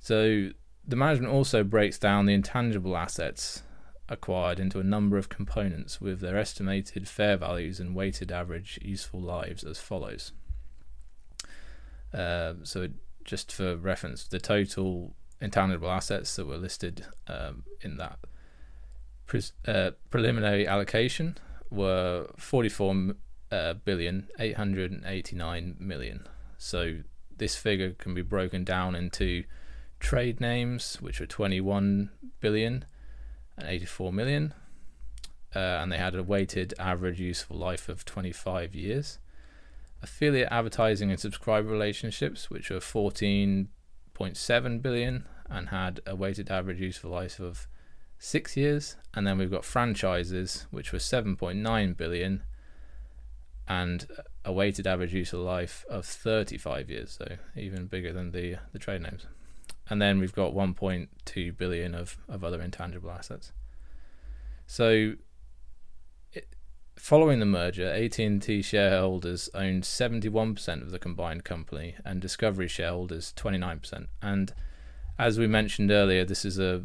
So 0.00 0.50
the 0.86 0.96
management 0.96 1.32
also 1.32 1.62
breaks 1.62 1.98
down 1.98 2.26
the 2.26 2.34
intangible 2.34 2.96
assets 2.96 3.62
acquired 4.08 4.60
into 4.60 4.78
a 4.78 4.84
number 4.84 5.16
of 5.16 5.28
components 5.28 6.00
with 6.00 6.20
their 6.20 6.36
estimated 6.36 7.08
fair 7.08 7.36
values 7.36 7.80
and 7.80 7.94
weighted 7.94 8.30
average 8.30 8.78
useful 8.82 9.20
lives 9.20 9.64
as 9.64 9.78
follows. 9.78 10.32
Uh, 12.12 12.54
so, 12.62 12.88
just 13.24 13.52
for 13.52 13.76
reference, 13.76 14.24
the 14.24 14.40
total 14.40 15.14
intangible 15.40 15.90
assets 15.90 16.36
that 16.36 16.46
were 16.46 16.58
listed 16.58 17.06
um, 17.26 17.64
in 17.80 17.96
that 17.96 18.18
pre- 19.26 19.40
uh, 19.66 19.92
preliminary 20.10 20.66
allocation 20.66 21.38
were 21.70 22.26
44 22.36 23.14
uh, 23.50 23.74
billion 23.74 24.28
889 24.38 25.76
million. 25.78 26.26
So, 26.58 26.98
this 27.34 27.56
figure 27.56 27.92
can 27.92 28.14
be 28.14 28.22
broken 28.22 28.62
down 28.62 28.94
into 28.94 29.44
trade 30.02 30.40
names, 30.40 30.98
which 31.00 31.20
were 31.20 31.26
21 31.26 32.10
billion 32.40 32.84
and 33.56 33.68
84 33.68 34.12
million. 34.12 34.52
Uh, 35.54 35.58
and 35.58 35.92
they 35.92 35.96
had 35.96 36.14
a 36.14 36.22
weighted 36.22 36.74
average 36.78 37.20
useful 37.20 37.56
life 37.56 37.88
of 37.88 38.04
25 38.04 38.74
years. 38.74 39.18
Affiliate 40.02 40.48
advertising 40.50 41.10
and 41.10 41.20
subscriber 41.20 41.68
relationships, 41.68 42.50
which 42.50 42.68
were 42.68 42.80
14.7 42.80 44.82
billion 44.82 45.24
and 45.48 45.68
had 45.68 46.00
a 46.04 46.16
weighted 46.16 46.50
average 46.50 46.80
useful 46.80 47.12
life 47.12 47.38
of 47.38 47.68
six 48.18 48.56
years. 48.56 48.96
And 49.14 49.24
then 49.24 49.38
we've 49.38 49.50
got 49.50 49.64
franchises, 49.64 50.66
which 50.70 50.92
were 50.92 50.98
7.9 50.98 51.96
billion 51.96 52.42
and 53.68 54.08
a 54.44 54.52
weighted 54.52 54.88
average 54.88 55.14
useful 55.14 55.40
life 55.40 55.84
of 55.88 56.04
35 56.04 56.90
years, 56.90 57.16
so 57.16 57.36
even 57.56 57.86
bigger 57.86 58.12
than 58.12 58.32
the 58.32 58.56
the 58.72 58.80
trade 58.80 59.00
names 59.00 59.26
and 59.88 60.00
then 60.00 60.20
we've 60.20 60.34
got 60.34 60.54
1.2 60.54 61.56
billion 61.56 61.94
of, 61.94 62.18
of 62.28 62.44
other 62.44 62.60
intangible 62.60 63.10
assets. 63.10 63.52
So, 64.66 65.14
it, 66.32 66.48
following 66.96 67.40
the 67.40 67.46
merger, 67.46 67.90
AT&T 67.92 68.62
shareholders 68.62 69.50
owned 69.54 69.82
71% 69.82 70.82
of 70.82 70.90
the 70.90 70.98
combined 70.98 71.44
company, 71.44 71.96
and 72.04 72.20
Discovery 72.20 72.68
shareholders 72.68 73.32
29%. 73.36 74.06
And 74.22 74.54
as 75.18 75.38
we 75.38 75.46
mentioned 75.46 75.90
earlier, 75.90 76.24
this 76.24 76.44
is 76.44 76.58
a, 76.58 76.84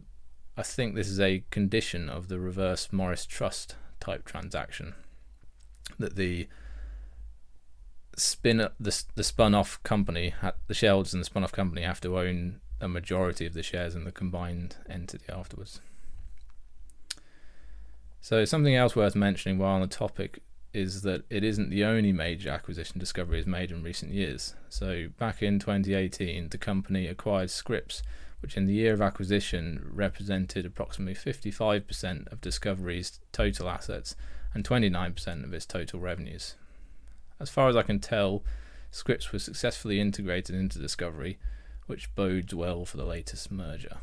I 0.57 0.63
think 0.63 0.95
this 0.95 1.07
is 1.07 1.19
a 1.19 1.43
condition 1.51 2.09
of 2.09 2.27
the 2.27 2.39
reverse 2.39 2.91
Morris 2.91 3.25
Trust 3.25 3.75
type 3.99 4.25
transaction 4.25 4.93
that 5.97 6.15
the 6.15 6.47
spin 8.15 8.57
the 8.79 9.03
the 9.15 9.23
spun 9.23 9.53
off 9.53 9.81
company 9.83 10.33
the 10.67 10.73
shareholders 10.73 11.13
in 11.13 11.19
the 11.19 11.25
spun 11.25 11.43
off 11.43 11.51
company 11.51 11.83
have 11.83 12.01
to 12.01 12.17
own 12.17 12.59
a 12.79 12.87
majority 12.87 13.45
of 13.45 13.53
the 13.53 13.63
shares 13.63 13.95
in 13.95 14.03
the 14.03 14.11
combined 14.11 14.75
entity 14.89 15.25
afterwards. 15.31 15.81
So, 18.21 18.43
something 18.45 18.75
else 18.75 18.95
worth 18.95 19.15
mentioning 19.15 19.57
while 19.57 19.75
on 19.75 19.81
the 19.81 19.87
topic 19.87 20.41
is 20.73 21.01
that 21.01 21.23
it 21.29 21.43
isn't 21.43 21.69
the 21.69 21.83
only 21.83 22.11
major 22.11 22.49
acquisition 22.49 22.99
Discovery 22.99 23.37
has 23.37 23.47
made 23.47 23.71
in 23.71 23.83
recent 23.83 24.13
years. 24.13 24.53
So, 24.69 25.07
back 25.17 25.41
in 25.41 25.59
2018, 25.59 26.49
the 26.49 26.57
company 26.57 27.07
acquired 27.07 27.49
Scripps, 27.49 28.03
which 28.41 28.57
in 28.57 28.65
the 28.65 28.73
year 28.73 28.93
of 28.93 29.01
acquisition 29.01 29.89
represented 29.91 30.65
approximately 30.65 31.15
55% 31.15 32.31
of 32.31 32.41
Discovery's 32.41 33.19
total 33.31 33.69
assets 33.69 34.15
and 34.53 34.67
29% 34.67 35.43
of 35.43 35.53
its 35.53 35.65
total 35.65 35.99
revenues. 35.99 36.55
As 37.39 37.49
far 37.49 37.69
as 37.69 37.75
I 37.75 37.83
can 37.83 37.99
tell, 37.99 38.43
Scripps 38.91 39.31
was 39.31 39.43
successfully 39.43 39.99
integrated 39.99 40.55
into 40.55 40.79
Discovery 40.79 41.37
which 41.87 42.13
bodes 42.15 42.53
well 42.53 42.85
for 42.85 42.97
the 42.97 43.05
latest 43.05 43.51
merger. 43.51 43.97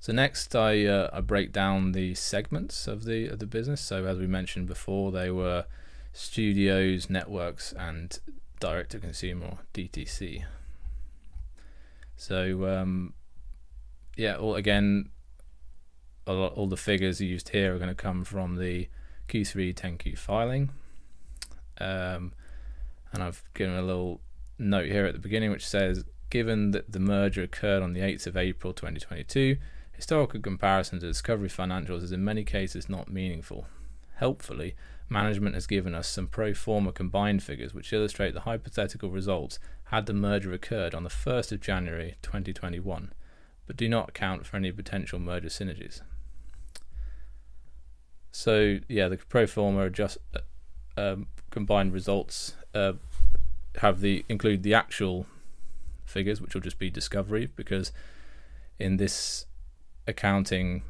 So 0.00 0.12
next, 0.12 0.54
I 0.54 0.84
uh, 0.84 1.10
I 1.12 1.20
break 1.20 1.52
down 1.52 1.92
the 1.92 2.14
segments 2.14 2.86
of 2.86 3.04
the 3.04 3.26
of 3.28 3.38
the 3.38 3.46
business. 3.46 3.80
So 3.80 4.04
as 4.04 4.18
we 4.18 4.26
mentioned 4.26 4.66
before, 4.66 5.10
they 5.10 5.30
were 5.30 5.64
studios, 6.12 7.10
networks, 7.10 7.72
and 7.72 8.18
direct 8.60 8.92
to 8.92 8.98
consumer 8.98 9.58
DTC. 9.74 10.44
So 12.16 12.68
um, 12.68 13.14
yeah, 14.16 14.36
all 14.36 14.54
again, 14.54 15.10
all, 16.26 16.46
all 16.46 16.66
the 16.66 16.76
figures 16.76 17.20
used 17.20 17.48
here 17.50 17.74
are 17.74 17.78
going 17.78 17.88
to 17.88 17.94
come 17.94 18.24
from 18.24 18.56
the 18.56 18.88
Q3 19.28 19.74
10Q 19.74 20.16
filing, 20.16 20.70
um, 21.80 22.32
and 23.12 23.22
I've 23.22 23.42
given 23.54 23.74
a 23.74 23.82
little 23.82 24.20
note 24.58 24.86
here 24.86 25.06
at 25.06 25.14
the 25.14 25.20
beginning 25.20 25.50
which 25.50 25.66
says 25.66 26.04
given 26.30 26.72
that 26.72 26.92
the 26.92 27.00
merger 27.00 27.42
occurred 27.42 27.82
on 27.82 27.92
the 27.92 28.00
8th 28.00 28.26
of 28.26 28.36
April 28.36 28.72
2022, 28.72 29.56
historical 29.92 30.40
comparison 30.40 30.98
to 31.00 31.06
Discovery 31.06 31.48
financials 31.48 32.02
is 32.02 32.12
in 32.12 32.24
many 32.24 32.44
cases 32.44 32.88
not 32.88 33.10
meaningful. 33.10 33.66
Helpfully, 34.16 34.74
management 35.08 35.54
has 35.54 35.66
given 35.66 35.94
us 35.94 36.08
some 36.08 36.26
pro 36.26 36.52
forma 36.52 36.92
combined 36.92 37.42
figures 37.42 37.72
which 37.72 37.92
illustrate 37.92 38.34
the 38.34 38.40
hypothetical 38.40 39.10
results 39.10 39.58
had 39.84 40.06
the 40.06 40.14
merger 40.14 40.52
occurred 40.52 40.94
on 40.94 41.04
the 41.04 41.10
1st 41.10 41.52
of 41.52 41.60
January 41.60 42.16
2021, 42.22 43.12
but 43.66 43.76
do 43.76 43.88
not 43.88 44.08
account 44.08 44.44
for 44.44 44.56
any 44.56 44.72
potential 44.72 45.18
merger 45.18 45.48
synergies. 45.48 46.00
So, 48.32 48.80
yeah, 48.88 49.08
the 49.08 49.16
pro 49.16 49.46
forma 49.46 49.86
adjust, 49.86 50.18
uh, 50.34 50.40
um, 51.00 51.28
combined 51.50 51.92
results 51.92 52.54
uh, 52.74 52.94
have 53.78 54.00
the 54.00 54.24
include 54.28 54.62
the 54.62 54.74
actual 54.74 55.26
figures, 56.04 56.40
which 56.40 56.54
will 56.54 56.60
just 56.60 56.78
be 56.78 56.90
discovery, 56.90 57.48
because 57.56 57.92
in 58.78 58.96
this 58.96 59.46
accounting 60.06 60.82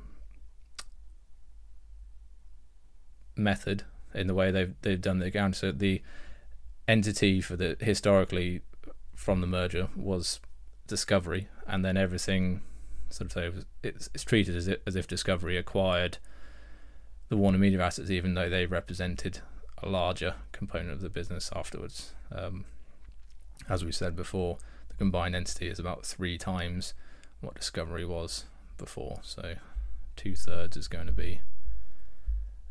method, 3.37 3.85
in 4.15 4.27
the 4.27 4.35
way 4.35 4.51
they've 4.51 4.75
they've 4.83 5.01
done 5.01 5.19
the 5.19 5.27
account, 5.27 5.57
so 5.57 5.73
the 5.73 6.03
entity 6.89 7.41
for 7.41 7.57
the 7.57 7.77
historically 7.81 8.63
from 9.15 9.41
the 9.41 9.47
merger 9.47 9.89
was 9.97 10.41
discovery, 10.87 11.49
and 11.67 11.85
then 11.85 11.97
everything 11.97 12.61
sort 13.09 13.37
of 13.37 13.65
it's, 13.83 14.11
it's 14.15 14.25
treated 14.25 14.57
as 14.57 14.69
if, 14.69 14.79
as 14.87 14.97
if 14.97 15.07
discovery 15.07 15.57
acquired 15.57 16.19
the 17.29 17.37
Warner 17.37 17.59
Media 17.59 17.81
assets, 17.83 18.11
even 18.11 18.35
though 18.35 18.49
they 18.49 18.67
represented 18.67 19.41
a 19.83 19.89
larger 19.89 20.35
component 20.53 20.93
of 20.93 21.01
the 21.01 21.09
business 21.09 21.51
afterwards. 21.55 22.15
Um, 22.31 22.65
as 23.69 23.85
we 23.85 23.93
said 23.93 24.17
before, 24.17 24.59
the 24.89 24.97
combined 24.97 25.35
entity 25.35 25.69
is 25.69 25.79
about 25.79 26.05
three 26.05 26.39
times 26.39 26.95
what 27.41 27.55
Discovery 27.55 28.05
was 28.05 28.45
before. 28.79 29.21
So 29.23 29.55
two 30.17 30.35
thirds 30.35 30.77
is 30.77 30.89
going 30.89 31.07
to 31.07 31.13
be 31.13 31.41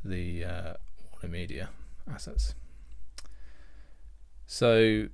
the 0.04 0.44
uh, 0.44 0.74
Warner 1.12 1.32
Media 1.32 1.70
assets. 2.12 2.56
So 4.48 5.08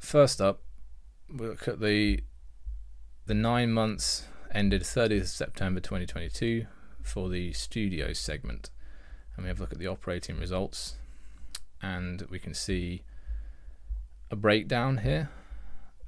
first 0.00 0.40
up, 0.40 0.62
we 1.28 1.46
look 1.46 1.66
at 1.66 1.80
the 1.80 2.20
the 3.26 3.34
nine 3.34 3.72
months 3.72 4.26
ended 4.52 4.82
30th 4.82 5.26
September 5.26 5.80
2022 5.80 6.66
for 7.02 7.28
the 7.28 7.52
studio 7.52 8.12
segment, 8.12 8.70
and 9.34 9.44
we 9.44 9.48
have 9.48 9.58
a 9.58 9.62
look 9.62 9.72
at 9.72 9.80
the 9.80 9.88
operating 9.88 10.38
results, 10.38 10.94
and 11.82 12.22
we 12.30 12.38
can 12.38 12.54
see 12.54 13.02
a 14.30 14.36
breakdown 14.36 14.98
here. 14.98 15.30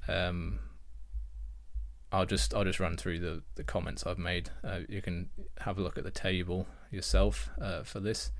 Um, 0.07 0.59
I'll 2.11 2.25
just 2.25 2.53
I'll 2.53 2.63
just 2.63 2.79
run 2.79 2.97
through 2.97 3.19
the, 3.19 3.43
the 3.55 3.63
comments 3.63 4.05
I've 4.05 4.17
made. 4.17 4.49
Uh, 4.63 4.79
you 4.87 5.01
can 5.01 5.29
have 5.59 5.77
a 5.77 5.81
look 5.81 5.97
at 5.97 6.03
the 6.03 6.11
table 6.11 6.67
yourself 6.91 7.49
uh, 7.61 7.83
for 7.83 7.99
this 7.99 8.31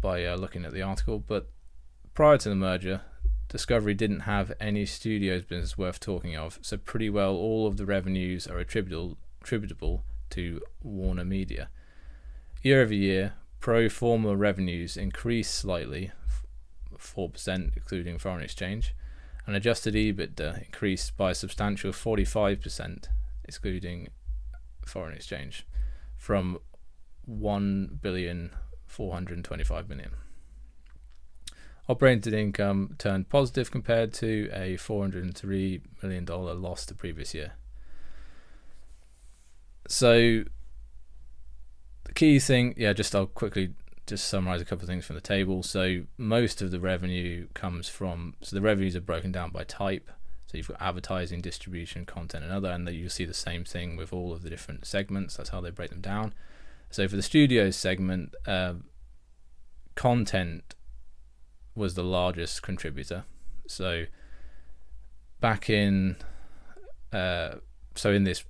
by 0.00 0.24
uh, 0.24 0.36
looking 0.36 0.64
at 0.64 0.72
the 0.72 0.82
article. 0.82 1.18
But 1.18 1.48
prior 2.12 2.36
to 2.38 2.48
the 2.48 2.54
merger, 2.54 3.00
Discovery 3.48 3.94
didn't 3.94 4.20
have 4.20 4.52
any 4.60 4.86
studios 4.86 5.44
business 5.44 5.76
worth 5.76 6.00
talking 6.00 6.36
of, 6.36 6.58
so 6.62 6.76
pretty 6.78 7.10
well 7.10 7.34
all 7.34 7.66
of 7.66 7.76
the 7.76 7.84
revenues 7.84 8.46
are 8.46 8.58
attributable 8.58 9.18
attributable 9.42 10.04
to 10.30 10.60
Warner 10.82 11.24
Media. 11.24 11.68
Year 12.62 12.82
over 12.82 12.94
year, 12.94 13.34
pro 13.60 13.88
forma 13.88 14.36
revenues 14.36 14.96
increased 14.96 15.54
slightly, 15.54 16.12
four 17.02 17.28
percent 17.28 17.72
excluding 17.76 18.18
foreign 18.18 18.42
exchange 18.42 18.94
and 19.46 19.56
adjusted 19.56 19.94
EBITDA 19.94 20.64
increased 20.66 21.16
by 21.16 21.32
a 21.32 21.34
substantial 21.34 21.92
45%, 21.92 23.08
excluding 23.44 24.08
foreign 24.86 25.14
exchange, 25.14 25.66
from 26.16 26.58
1 27.24 27.98
billion 28.00 28.50
425 28.86 29.88
million. 29.88 30.10
Operating 31.88 32.34
income 32.34 32.94
turned 32.98 33.28
positive 33.28 33.70
compared 33.70 34.12
to 34.14 34.48
a 34.52 34.76
403 34.76 35.80
million 36.02 36.24
dollar 36.24 36.54
loss 36.54 36.84
the 36.84 36.94
previous 36.94 37.34
year. 37.34 37.54
So 39.88 40.44
the 42.04 42.14
key 42.14 42.38
thing, 42.38 42.74
yeah, 42.76 42.92
just 42.92 43.14
I'll 43.16 43.26
quickly 43.26 43.74
just 44.06 44.26
summarize 44.26 44.60
a 44.60 44.64
couple 44.64 44.84
of 44.84 44.88
things 44.88 45.04
from 45.04 45.14
the 45.14 45.22
table. 45.22 45.62
So 45.62 46.02
most 46.18 46.60
of 46.60 46.70
the 46.70 46.80
revenue 46.80 47.48
comes 47.54 47.88
from 47.88 48.34
so 48.42 48.56
the 48.56 48.62
revenues 48.62 48.96
are 48.96 49.00
broken 49.00 49.32
down 49.32 49.50
by 49.50 49.64
type. 49.64 50.10
So 50.46 50.58
you've 50.58 50.68
got 50.68 50.82
advertising, 50.82 51.40
distribution, 51.40 52.04
content, 52.04 52.44
and 52.44 52.52
other, 52.52 52.70
and 52.70 52.86
you 52.88 53.08
see 53.08 53.24
the 53.24 53.32
same 53.32 53.64
thing 53.64 53.96
with 53.96 54.12
all 54.12 54.32
of 54.32 54.42
the 54.42 54.50
different 54.50 54.84
segments. 54.84 55.36
That's 55.36 55.48
how 55.48 55.62
they 55.62 55.70
break 55.70 55.90
them 55.90 56.02
down. 56.02 56.34
So 56.90 57.08
for 57.08 57.16
the 57.16 57.22
studios 57.22 57.74
segment, 57.74 58.34
uh, 58.46 58.74
content 59.94 60.74
was 61.74 61.94
the 61.94 62.04
largest 62.04 62.62
contributor. 62.62 63.24
So 63.66 64.04
back 65.40 65.70
in 65.70 66.16
uh, 67.12 67.56
so 67.94 68.12
in 68.12 68.24
this 68.24 68.44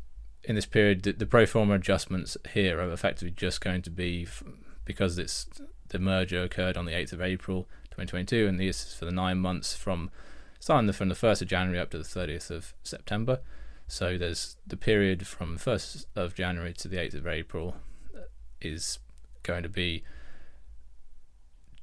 in 0.44 0.56
this 0.56 0.66
period, 0.66 1.02
the, 1.02 1.12
the 1.12 1.26
pro 1.26 1.47
forma 1.47 1.75
adjustments 1.75 2.37
here 2.52 2.80
are 2.80 2.90
effectively 2.90 3.30
just 3.30 3.61
going 3.61 3.82
to 3.82 3.90
be 3.90 4.25
f- 4.25 4.42
because 4.84 5.18
it's 5.18 5.46
the 5.88 5.98
merger 5.98 6.42
occurred 6.42 6.76
on 6.76 6.86
the 6.86 6.92
8th 6.92 7.12
of 7.12 7.22
April 7.22 7.64
2022, 7.90 8.46
and 8.46 8.58
this 8.58 8.86
is 8.86 8.94
for 8.94 9.04
the 9.04 9.12
nine 9.12 9.38
months 9.38 9.74
from 9.74 10.10
starting 10.58 10.90
from 10.92 11.08
the 11.08 11.14
1st 11.14 11.42
of 11.42 11.48
January 11.48 11.78
up 11.78 11.90
to 11.90 11.98
the 11.98 12.04
30th 12.04 12.50
of 12.50 12.74
September. 12.82 13.40
So 13.88 14.16
there's 14.16 14.56
the 14.66 14.76
period 14.76 15.26
from 15.26 15.58
1st 15.58 16.06
of 16.16 16.34
January 16.34 16.72
to 16.74 16.88
the 16.88 16.96
8th 16.96 17.14
of 17.14 17.26
April 17.26 17.76
uh, 18.16 18.20
is 18.60 18.98
going 19.42 19.62
to 19.64 19.68
be 19.68 20.02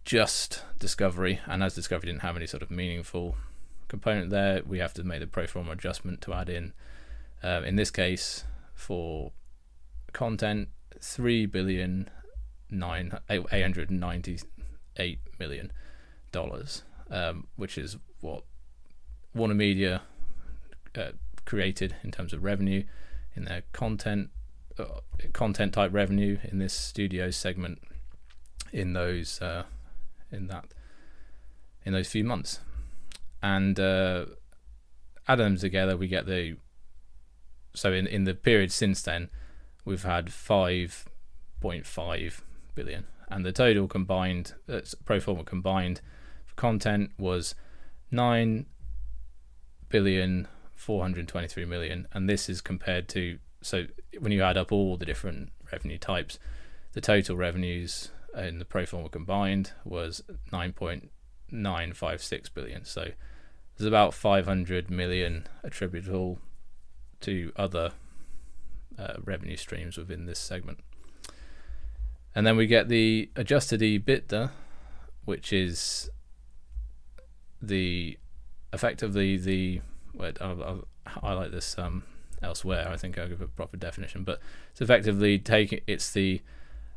just 0.05 0.63
Discovery, 0.79 1.39
and 1.45 1.61
as 1.61 1.75
Discovery 1.75 2.07
didn't 2.07 2.23
have 2.23 2.35
any 2.35 2.47
sort 2.47 2.63
of 2.63 2.71
meaningful 2.71 3.35
component 3.87 4.29
there, 4.29 4.63
we 4.65 4.79
have 4.79 4.93
to 4.95 5.03
make 5.03 5.19
the 5.19 5.27
pro 5.27 5.45
forma 5.45 5.71
adjustment 5.71 6.21
to 6.21 6.33
add 6.33 6.49
in, 6.49 6.73
uh, 7.43 7.61
in 7.65 7.75
this 7.75 7.91
case, 7.91 8.45
for 8.73 9.33
content, 10.13 10.69
three 10.99 11.45
billion 11.45 12.09
nine 12.69 13.17
eight 13.29 13.49
hundred 13.49 13.91
ninety 13.91 14.39
eight 14.97 15.19
million 15.39 15.71
dollars, 16.31 16.83
um, 17.09 17.47
which 17.55 17.77
is 17.77 17.97
what 18.21 18.43
Warner 19.33 19.55
Media 19.55 20.01
uh, 20.95 21.11
created 21.45 21.95
in 22.03 22.11
terms 22.11 22.33
of 22.33 22.43
revenue 22.43 22.83
in 23.35 23.45
their 23.45 23.63
content 23.71 24.29
uh, 24.77 24.99
content 25.33 25.73
type 25.73 25.93
revenue 25.93 26.37
in 26.43 26.59
this 26.59 26.73
studio 26.73 27.31
segment 27.31 27.79
in 28.71 28.93
those 28.93 29.41
uh, 29.41 29.63
in 30.31 30.47
that 30.47 30.65
in 31.85 31.93
those 31.93 32.09
few 32.09 32.23
months, 32.23 32.59
and 33.41 33.79
uh, 33.79 34.25
add 35.27 35.39
them 35.39 35.57
together, 35.57 35.97
we 35.97 36.07
get 36.07 36.25
the 36.25 36.55
so 37.73 37.93
in 37.93 38.05
in 38.07 38.25
the 38.25 38.35
period 38.35 38.71
since 38.71 39.01
then, 39.01 39.29
we've 39.85 40.03
had 40.03 40.31
five 40.31 41.05
point 41.61 41.85
five 41.85 42.43
billion, 42.79 43.03
and 43.31 43.41
the 43.45 43.51
total 43.63 43.87
combined, 43.87 44.45
uh, 44.73 44.81
pro 45.05 45.19
forma 45.19 45.43
combined 45.43 45.97
for 46.47 46.55
content 46.67 47.11
was 47.17 47.55
nine 48.11 48.65
billion 49.89 50.47
four 50.75 50.99
hundred 51.05 51.27
twenty-three 51.27 51.65
million, 51.65 52.07
and 52.13 52.29
this 52.29 52.49
is 52.49 52.61
compared 52.61 53.05
to 53.15 53.21
so 53.61 53.77
when 54.23 54.31
you 54.31 54.41
add 54.41 54.57
up 54.57 54.71
all 54.71 54.97
the 54.97 55.09
different 55.11 55.51
revenue 55.71 55.97
types, 55.97 56.39
the 56.93 57.01
total 57.01 57.35
revenues 57.35 58.11
in 58.47 58.59
the 58.59 58.65
pro 58.65 58.85
forma 58.85 59.09
combined 59.09 59.73
was 59.83 60.23
nine 60.51 60.73
point 60.73 61.11
nine 61.51 61.93
five 61.93 62.21
six 62.21 62.49
billion. 62.49 62.85
So 62.85 63.03
there's 63.75 63.87
about 63.87 64.13
five 64.13 64.45
hundred 64.45 64.89
million 64.89 65.47
attributable 65.63 66.39
to 67.21 67.51
other 67.55 67.91
uh, 68.97 69.15
revenue 69.23 69.57
streams 69.57 69.97
within 69.97 70.25
this 70.25 70.39
segment. 70.39 70.79
And 72.35 72.45
then 72.45 72.55
we 72.57 72.67
get 72.67 72.89
the 72.89 73.29
adjusted 73.35 73.81
EBITDA, 73.81 74.51
which 75.25 75.51
is 75.51 76.09
the 77.61 78.17
effectively 78.71 79.37
the 79.37 79.81
wait, 80.13 80.37
I'll, 80.41 80.63
I'll 80.63 80.87
highlight 81.05 81.51
this 81.51 81.77
um, 81.77 82.03
elsewhere. 82.41 82.87
I 82.89 82.97
think 82.97 83.17
I'll 83.17 83.27
give 83.27 83.41
a 83.41 83.47
proper 83.47 83.77
definition, 83.77 84.23
but 84.23 84.39
it's 84.71 84.81
effectively 84.81 85.39
taking 85.39 85.81
it's 85.87 86.11
the 86.11 86.41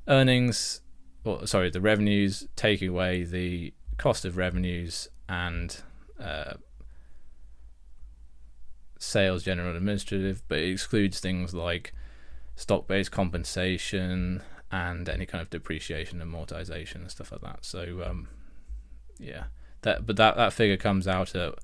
earnings, 0.07 0.81
or 1.25 1.47
sorry, 1.47 1.71
the 1.71 1.81
revenues, 1.81 2.47
taking 2.57 2.91
away 2.91 3.25
the 3.25 3.73
cost 3.97 4.25
of 4.25 4.37
revenues 4.37 5.09
and 5.29 5.83
uh, 6.21 6.55
sales, 8.99 9.43
general, 9.43 9.77
administrative, 9.77 10.43
but 10.49 10.59
it 10.59 10.71
excludes 10.71 11.21
things 11.21 11.55
like 11.55 11.93
stock-based 12.57 13.11
compensation, 13.11 14.43
and 14.73 15.07
any 15.09 15.27
kind 15.27 15.43
of 15.43 15.51
depreciation, 15.51 16.21
and 16.21 16.33
amortization, 16.33 16.97
and 16.97 17.11
stuff 17.11 17.31
like 17.31 17.43
that. 17.43 17.65
So 17.65 18.03
um, 18.05 18.29
yeah, 19.19 19.45
that 19.83 20.07
but 20.07 20.17
that 20.17 20.37
that 20.37 20.53
figure 20.53 20.79
comes 20.79 21.07
out 21.07 21.37
at 21.37 21.55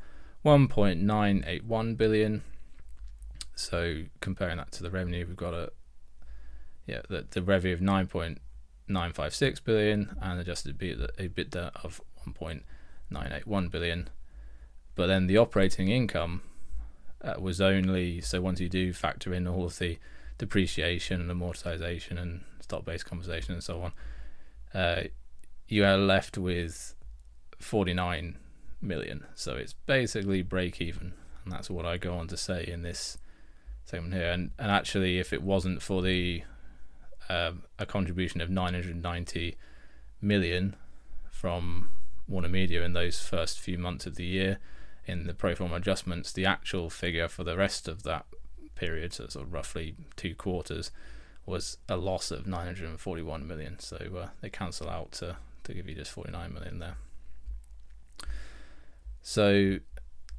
1.981 0.44 1.96
billion. 1.96 2.42
So 3.54 4.04
comparing 4.20 4.58
that 4.58 4.70
to 4.72 4.82
the 4.82 4.90
revenue, 4.90 5.26
we've 5.26 5.36
got 5.36 5.54
a 5.54 5.72
yeah 6.86 7.00
the, 7.08 7.26
the 7.30 7.42
revenue 7.42 7.74
of 7.74 7.80
9.956 7.80 9.64
billion 9.64 10.16
and 10.20 10.38
adjusted 10.38 10.78
EBITDA 10.78 11.70
of 11.82 12.02
1.981 12.28 13.70
billion. 13.70 14.10
But 14.94 15.06
then 15.06 15.28
the 15.28 15.38
operating 15.38 15.88
income 15.88 16.42
uh, 17.22 17.34
was 17.38 17.60
only 17.60 18.20
so 18.20 18.40
once 18.40 18.60
you 18.60 18.68
do 18.68 18.92
factor 18.92 19.32
in 19.32 19.46
all 19.46 19.64
of 19.64 19.78
the 19.78 19.98
depreciation 20.38 21.20
and 21.20 21.30
amortization 21.30 22.18
and 22.20 22.42
stock-based 22.60 23.04
compensation 23.04 23.54
and 23.54 23.62
so 23.62 23.82
on, 23.82 23.92
uh, 24.74 25.02
you 25.66 25.84
are 25.84 25.96
left 25.98 26.38
with 26.38 26.94
49 27.58 28.38
million. 28.80 29.26
So 29.34 29.54
it's 29.54 29.74
basically 29.74 30.42
break 30.42 30.80
even, 30.80 31.12
and 31.44 31.52
that's 31.52 31.68
what 31.68 31.84
I 31.84 31.96
go 31.96 32.14
on 32.14 32.28
to 32.28 32.36
say 32.36 32.64
in 32.66 32.82
this 32.82 33.18
segment 33.84 34.14
here. 34.14 34.30
And 34.30 34.52
and 34.58 34.70
actually, 34.70 35.18
if 35.18 35.32
it 35.32 35.42
wasn't 35.42 35.82
for 35.82 36.02
the 36.02 36.42
um, 37.28 37.64
a 37.78 37.86
contribution 37.86 38.40
of 38.40 38.48
990 38.48 39.56
million 40.20 40.76
from 41.30 41.90
Warner 42.26 42.48
Media 42.48 42.82
in 42.82 42.92
those 42.92 43.20
first 43.20 43.60
few 43.60 43.78
months 43.78 44.06
of 44.06 44.16
the 44.16 44.24
year 44.24 44.58
in 45.06 45.26
the 45.26 45.34
pro 45.34 45.54
forma 45.54 45.76
adjustments, 45.76 46.32
the 46.32 46.46
actual 46.46 46.90
figure 46.90 47.28
for 47.28 47.44
the 47.44 47.56
rest 47.56 47.88
of 47.88 48.02
that 48.02 48.26
period, 48.78 49.12
so 49.12 49.26
sort 49.26 49.46
of 49.46 49.52
roughly 49.52 49.94
two 50.16 50.34
quarters, 50.34 50.90
was 51.44 51.78
a 51.88 51.96
loss 51.96 52.30
of 52.30 52.46
941 52.46 53.46
million. 53.46 53.78
So 53.78 53.96
uh, 53.96 54.28
they 54.40 54.50
cancel 54.50 54.88
out 54.88 55.12
to, 55.12 55.36
to 55.64 55.74
give 55.74 55.88
you 55.88 55.94
just 55.94 56.10
49 56.10 56.52
million 56.52 56.78
there. 56.78 56.96
So 59.22 59.78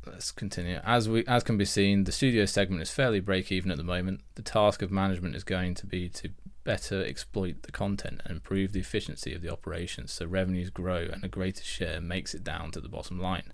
let's 0.05 0.31
continue. 0.31 0.79
As 0.83 1.09
we 1.09 1.25
as 1.27 1.43
can 1.43 1.57
be 1.57 1.65
seen, 1.65 2.05
the 2.05 2.11
studio 2.11 2.45
segment 2.45 2.81
is 2.81 2.91
fairly 2.91 3.19
break 3.19 3.51
even 3.51 3.71
at 3.71 3.77
the 3.77 3.83
moment. 3.83 4.21
The 4.35 4.41
task 4.41 4.81
of 4.81 4.91
management 4.91 5.35
is 5.35 5.43
going 5.43 5.75
to 5.75 5.85
be 5.85 6.09
to 6.09 6.29
better 6.63 7.03
exploit 7.03 7.63
the 7.63 7.71
content 7.71 8.21
and 8.25 8.35
improve 8.35 8.73
the 8.73 8.79
efficiency 8.79 9.33
of 9.33 9.41
the 9.41 9.51
operations 9.51 10.11
so 10.11 10.25
revenues 10.25 10.69
grow 10.69 11.07
and 11.11 11.23
a 11.23 11.27
greater 11.27 11.63
share 11.63 11.99
makes 11.99 12.33
it 12.35 12.43
down 12.43 12.71
to 12.71 12.81
the 12.81 12.89
bottom 12.89 13.19
line. 13.19 13.53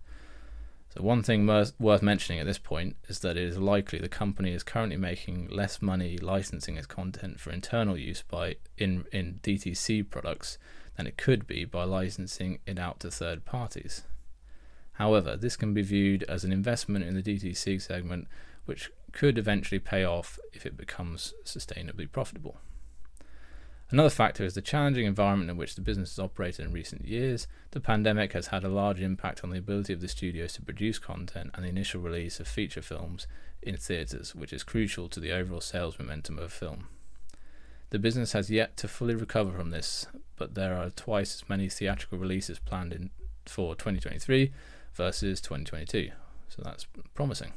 So 0.96 1.04
one 1.04 1.24
thing 1.24 1.46
worth 1.46 2.02
mentioning 2.02 2.40
at 2.40 2.46
this 2.46 2.58
point 2.58 2.96
is 3.10 3.20
that 3.20 3.36
it 3.36 3.44
is 3.44 3.58
likely 3.58 4.00
the 4.00 4.08
company 4.08 4.54
is 4.54 4.64
currently 4.64 4.96
making 4.96 5.50
less 5.50 5.82
money 5.82 6.18
licensing 6.18 6.78
its 6.78 6.88
content 6.88 7.40
for 7.40 7.52
internal 7.52 7.98
use 7.98 8.22
by 8.22 8.56
in 8.78 9.06
in 9.12 9.40
DTC 9.44 10.10
products 10.10 10.58
than 10.96 11.06
it 11.06 11.18
could 11.18 11.46
be 11.48 11.66
by 11.66 11.84
licensing 11.84 12.60
it 12.66 12.80
out 12.80 13.02
to 13.02 13.12
third 13.12 13.44
parties. 13.44 14.04
However, 14.94 15.36
this 15.36 15.58
can 15.58 15.74
be 15.74 15.82
viewed 15.82 16.24
as 16.24 16.46
an 16.46 16.54
investment 16.54 17.04
in 17.04 17.14
the 17.14 17.24
DTC 17.24 17.82
segment 17.82 18.30
which 18.64 18.90
could 19.12 19.38
eventually 19.38 19.80
pay 19.80 20.06
off 20.06 20.40
if 20.54 20.66
it 20.66 20.78
becomes 20.78 21.34
sustainably 21.44 22.10
profitable. 22.10 22.58
Another 23.92 24.10
factor 24.10 24.44
is 24.44 24.56
the 24.56 24.62
challenging 24.62 25.06
environment 25.06 25.52
in 25.52 25.58
which 25.58 25.76
the 25.76 25.82
business 25.82 26.16
has 26.16 26.24
operated 26.24 26.66
in 26.66 26.74
recent 26.74 27.06
years. 27.06 27.48
The 27.72 27.80
pandemic 27.80 28.34
has 28.34 28.48
had 28.48 28.64
a 28.64 28.70
large 28.70 29.00
impact 29.00 29.44
on 29.44 29.52
the 29.52 29.60
ability 29.60 29.94
of 29.94 30.02
the 30.02 30.08
studios 30.08 30.54
to 30.54 30.64
produce 30.64 30.98
content 30.98 31.52
and 31.54 31.64
the 31.64 31.70
initial 31.70 32.02
release 32.02 32.40
of 32.40 32.48
feature 32.48 32.82
films 32.82 33.28
in 33.62 33.78
theatres, 33.78 34.34
which 34.34 34.52
is 34.52 34.64
crucial 34.64 35.08
to 35.10 35.20
the 35.20 35.32
overall 35.32 35.62
sales 35.62 36.00
momentum 36.00 36.40
of 36.40 36.52
film. 36.52 36.88
The 37.92 38.00
business 38.00 38.32
has 38.32 38.50
yet 38.50 38.76
to 38.78 38.88
fully 38.88 39.14
recover 39.14 39.52
from 39.52 39.70
this, 39.70 40.08
but 40.36 40.56
there 40.56 40.76
are 40.76 40.90
twice 40.90 41.36
as 41.36 41.48
many 41.48 41.70
theatrical 41.70 42.18
releases 42.18 42.58
planned 42.58 42.92
in, 42.92 43.12
for 43.46 43.76
2023 43.76 44.52
versus 44.96 45.40
2022, 45.42 46.10
so 46.50 46.62
that's 46.64 46.88
promising. 47.14 47.54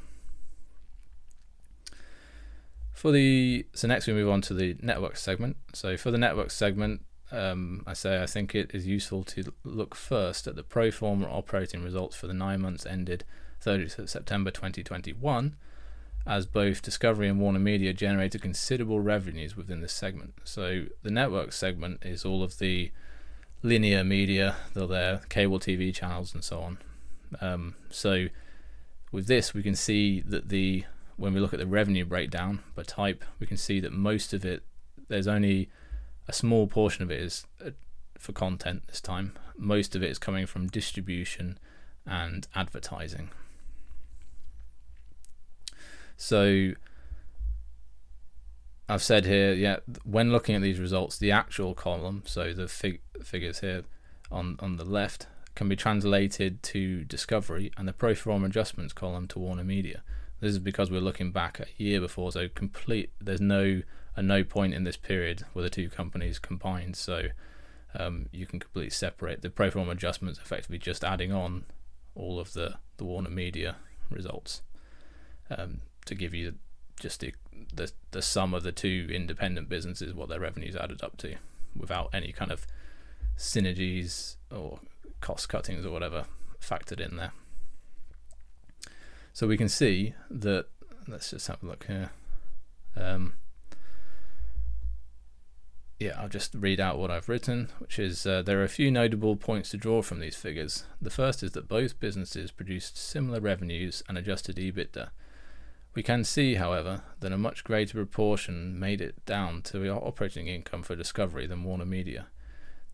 For 2.99 3.13
the 3.13 3.65
so 3.71 3.87
next 3.87 4.07
we 4.07 4.13
move 4.13 4.27
on 4.27 4.41
to 4.41 4.53
the 4.53 4.75
network 4.81 5.15
segment. 5.15 5.55
So 5.71 5.95
for 5.95 6.11
the 6.11 6.17
network 6.17 6.51
segment, 6.51 7.05
um, 7.31 7.81
I 7.87 7.93
say 7.93 8.21
I 8.21 8.25
think 8.25 8.53
it 8.53 8.71
is 8.73 8.85
useful 8.85 9.23
to 9.23 9.53
look 9.63 9.95
first 9.95 10.47
at 10.47 10.57
the 10.57 10.63
pro 10.63 10.91
forma 10.91 11.25
operating 11.29 11.81
results 11.81 12.17
for 12.17 12.27
the 12.27 12.33
nine 12.33 12.59
months 12.59 12.85
ended 12.85 13.23
30th 13.63 13.99
of 13.99 14.09
September 14.09 14.51
2021, 14.51 15.55
as 16.27 16.45
both 16.45 16.81
Discovery 16.81 17.29
and 17.29 17.39
Warner 17.39 17.57
Media 17.59 17.93
generated 17.93 18.41
considerable 18.41 18.99
revenues 18.99 19.55
within 19.55 19.79
this 19.79 19.93
segment. 19.93 20.33
So 20.43 20.87
the 21.01 21.09
network 21.09 21.53
segment 21.53 22.03
is 22.03 22.25
all 22.25 22.43
of 22.43 22.57
the 22.57 22.91
linear 23.63 24.03
media, 24.03 24.57
their 24.73 25.21
cable 25.29 25.59
TV 25.59 25.95
channels 25.95 26.33
and 26.33 26.43
so 26.43 26.59
on. 26.59 26.79
Um, 27.39 27.75
so 27.89 28.27
with 29.09 29.27
this, 29.27 29.53
we 29.53 29.63
can 29.63 29.77
see 29.77 30.19
that 30.19 30.49
the 30.49 30.83
when 31.19 31.33
we 31.33 31.39
look 31.39 31.53
at 31.53 31.59
the 31.59 31.67
revenue 31.67 32.05
breakdown 32.05 32.63
by 32.75 32.83
type, 32.83 33.23
we 33.39 33.45
can 33.45 33.57
see 33.57 33.79
that 33.81 33.91
most 33.91 34.33
of 34.33 34.45
it, 34.45 34.63
there's 35.09 35.27
only 35.27 35.69
a 36.27 36.33
small 36.33 36.65
portion 36.65 37.03
of 37.03 37.11
it 37.11 37.19
is 37.19 37.45
uh, 37.63 37.71
for 38.17 38.31
content 38.31 38.83
this 38.87 39.01
time. 39.01 39.33
Most 39.57 39.95
of 39.95 40.03
it 40.03 40.09
is 40.09 40.17
coming 40.17 40.45
from 40.45 40.67
distribution 40.67 41.59
and 42.05 42.47
advertising. 42.55 43.29
So 46.15 46.71
I've 48.87 49.03
said 49.03 49.25
here, 49.25 49.53
yeah, 49.53 49.77
when 50.03 50.31
looking 50.31 50.55
at 50.55 50.61
these 50.61 50.79
results, 50.79 51.17
the 51.17 51.31
actual 51.31 51.75
column, 51.75 52.23
so 52.25 52.53
the 52.53 52.67
fig- 52.67 53.01
figures 53.21 53.59
here 53.59 53.83
on, 54.31 54.55
on 54.59 54.77
the 54.77 54.85
left, 54.85 55.27
can 55.55 55.67
be 55.67 55.75
translated 55.75 56.63
to 56.63 57.03
Discovery, 57.03 57.71
and 57.77 57.87
the 57.87 57.93
pro 57.93 58.15
forma 58.15 58.45
adjustments 58.45 58.93
column 58.93 59.27
to 59.27 59.39
Warner 59.39 59.63
Media. 59.63 60.03
This 60.39 60.51
is 60.51 60.59
because 60.59 60.89
we're 60.89 61.01
looking 61.01 61.31
back 61.31 61.59
a 61.59 61.65
year 61.77 61.99
before, 61.99 62.31
so 62.31 62.47
complete. 62.47 63.11
There's 63.19 63.41
no 63.41 63.81
a 64.15 64.21
no 64.21 64.43
point 64.43 64.73
in 64.73 64.83
this 64.83 64.97
period 64.97 65.45
where 65.53 65.63
the 65.63 65.69
two 65.69 65.89
companies 65.89 66.39
combined, 66.39 66.95
so 66.95 67.27
um, 67.93 68.27
you 68.31 68.45
can 68.45 68.59
completely 68.59 68.89
separate 68.89 69.41
the 69.41 69.49
pro 69.49 69.69
forma 69.69 69.91
adjustments. 69.91 70.39
Effectively, 70.39 70.77
just 70.77 71.03
adding 71.03 71.31
on 71.31 71.65
all 72.15 72.39
of 72.39 72.53
the 72.53 72.75
the 72.97 73.05
Warner 73.05 73.29
Media 73.29 73.75
results 74.09 74.61
um, 75.49 75.81
to 76.05 76.15
give 76.15 76.33
you 76.33 76.55
just 76.99 77.19
the, 77.19 77.33
the 77.73 77.91
the 78.11 78.21
sum 78.21 78.53
of 78.53 78.63
the 78.63 78.71
two 78.71 79.09
independent 79.11 79.69
businesses, 79.69 80.13
what 80.13 80.29
their 80.29 80.39
revenues 80.39 80.75
added 80.75 81.03
up 81.03 81.17
to, 81.17 81.35
without 81.75 82.09
any 82.13 82.31
kind 82.31 82.51
of 82.51 82.65
synergies 83.37 84.35
or 84.51 84.79
cost 85.21 85.49
cuttings 85.49 85.85
or 85.85 85.91
whatever 85.91 86.25
factored 86.61 86.99
in 86.99 87.17
there. 87.17 87.31
So 89.33 89.47
we 89.47 89.57
can 89.57 89.69
see 89.69 90.13
that, 90.29 90.67
let's 91.07 91.31
just 91.31 91.47
have 91.47 91.63
a 91.63 91.65
look 91.65 91.85
here. 91.85 92.11
Um, 92.95 93.33
yeah, 95.99 96.13
I'll 96.17 96.29
just 96.29 96.55
read 96.55 96.79
out 96.79 96.97
what 96.97 97.11
I've 97.11 97.27
written, 97.27 97.69
which 97.79 97.99
is 97.99 98.25
uh, 98.25 98.41
there 98.41 98.59
are 98.61 98.63
a 98.63 98.69
few 98.69 98.89
notable 98.89 99.35
points 99.35 99.69
to 99.71 99.77
draw 99.77 100.01
from 100.01 100.21
these 100.21 100.35
figures. 100.35 100.85
The 101.01 101.09
first 101.09 101.43
is 101.43 101.51
that 101.51 101.67
both 101.67 101.99
businesses 101.99 102.51
produced 102.51 102.97
similar 102.97 103.41
revenues 103.41 104.01
and 104.07 104.17
adjusted 104.17 104.55
EBITDA. 104.55 105.09
We 105.93 106.03
can 106.03 106.23
see, 106.23 106.55
however, 106.55 107.01
that 107.19 107.33
a 107.33 107.37
much 107.37 107.65
greater 107.65 107.97
proportion 107.97 108.79
made 108.79 109.01
it 109.01 109.25
down 109.25 109.61
to 109.63 109.89
operating 109.89 110.47
income 110.47 110.83
for 110.83 110.95
Discovery 110.95 111.47
than 111.47 111.65
Warner 111.65 111.85
Media. 111.85 112.27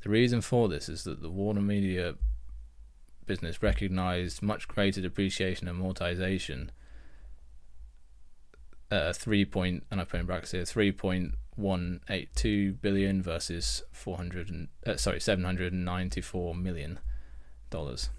The 0.02 0.10
reason 0.10 0.42
for 0.42 0.68
this 0.68 0.90
is 0.90 1.04
that 1.04 1.22
the 1.22 1.30
Warner 1.30 1.62
Media 1.62 2.16
business 3.26 3.62
recognized 3.62 4.42
much 4.42 4.68
greater 4.68 5.02
depreciation 5.02 5.68
and 5.68 5.82
amortization. 5.82 6.70
Uh, 8.92 9.12
three 9.14 9.46
point, 9.46 9.84
and 9.90 10.00
I 10.00 10.04
put 10.04 10.20
in 10.20 10.26
brackets 10.26 10.52
here, 10.52 10.66
three 10.66 10.92
point 10.92 11.36
one 11.56 12.02
eight 12.10 12.30
two 12.36 12.74
billion 12.74 13.22
versus 13.22 13.84
four 13.92 14.18
hundred 14.18 14.50
and 14.50 14.68
uh, 14.86 14.98
sorry 14.98 15.20
seven 15.20 15.44
hundred 15.44 15.74
and 15.74 15.84
ninety 15.84 16.22
four 16.22 16.54
million 16.54 17.00
dollars. 17.70 18.10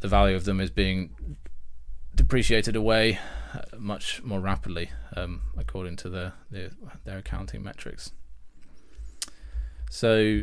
the 0.00 0.08
value 0.08 0.34
of 0.34 0.44
them 0.44 0.60
is 0.60 0.70
being 0.70 1.36
depreciated 2.14 2.76
away 2.76 3.18
uh, 3.54 3.60
much 3.78 4.22
more 4.22 4.40
rapidly 4.40 4.90
um, 5.16 5.42
according 5.56 5.96
to 5.96 6.08
the, 6.08 6.32
the, 6.50 6.70
their 7.04 7.18
accounting 7.18 7.62
metrics. 7.62 8.12
So 9.90 10.42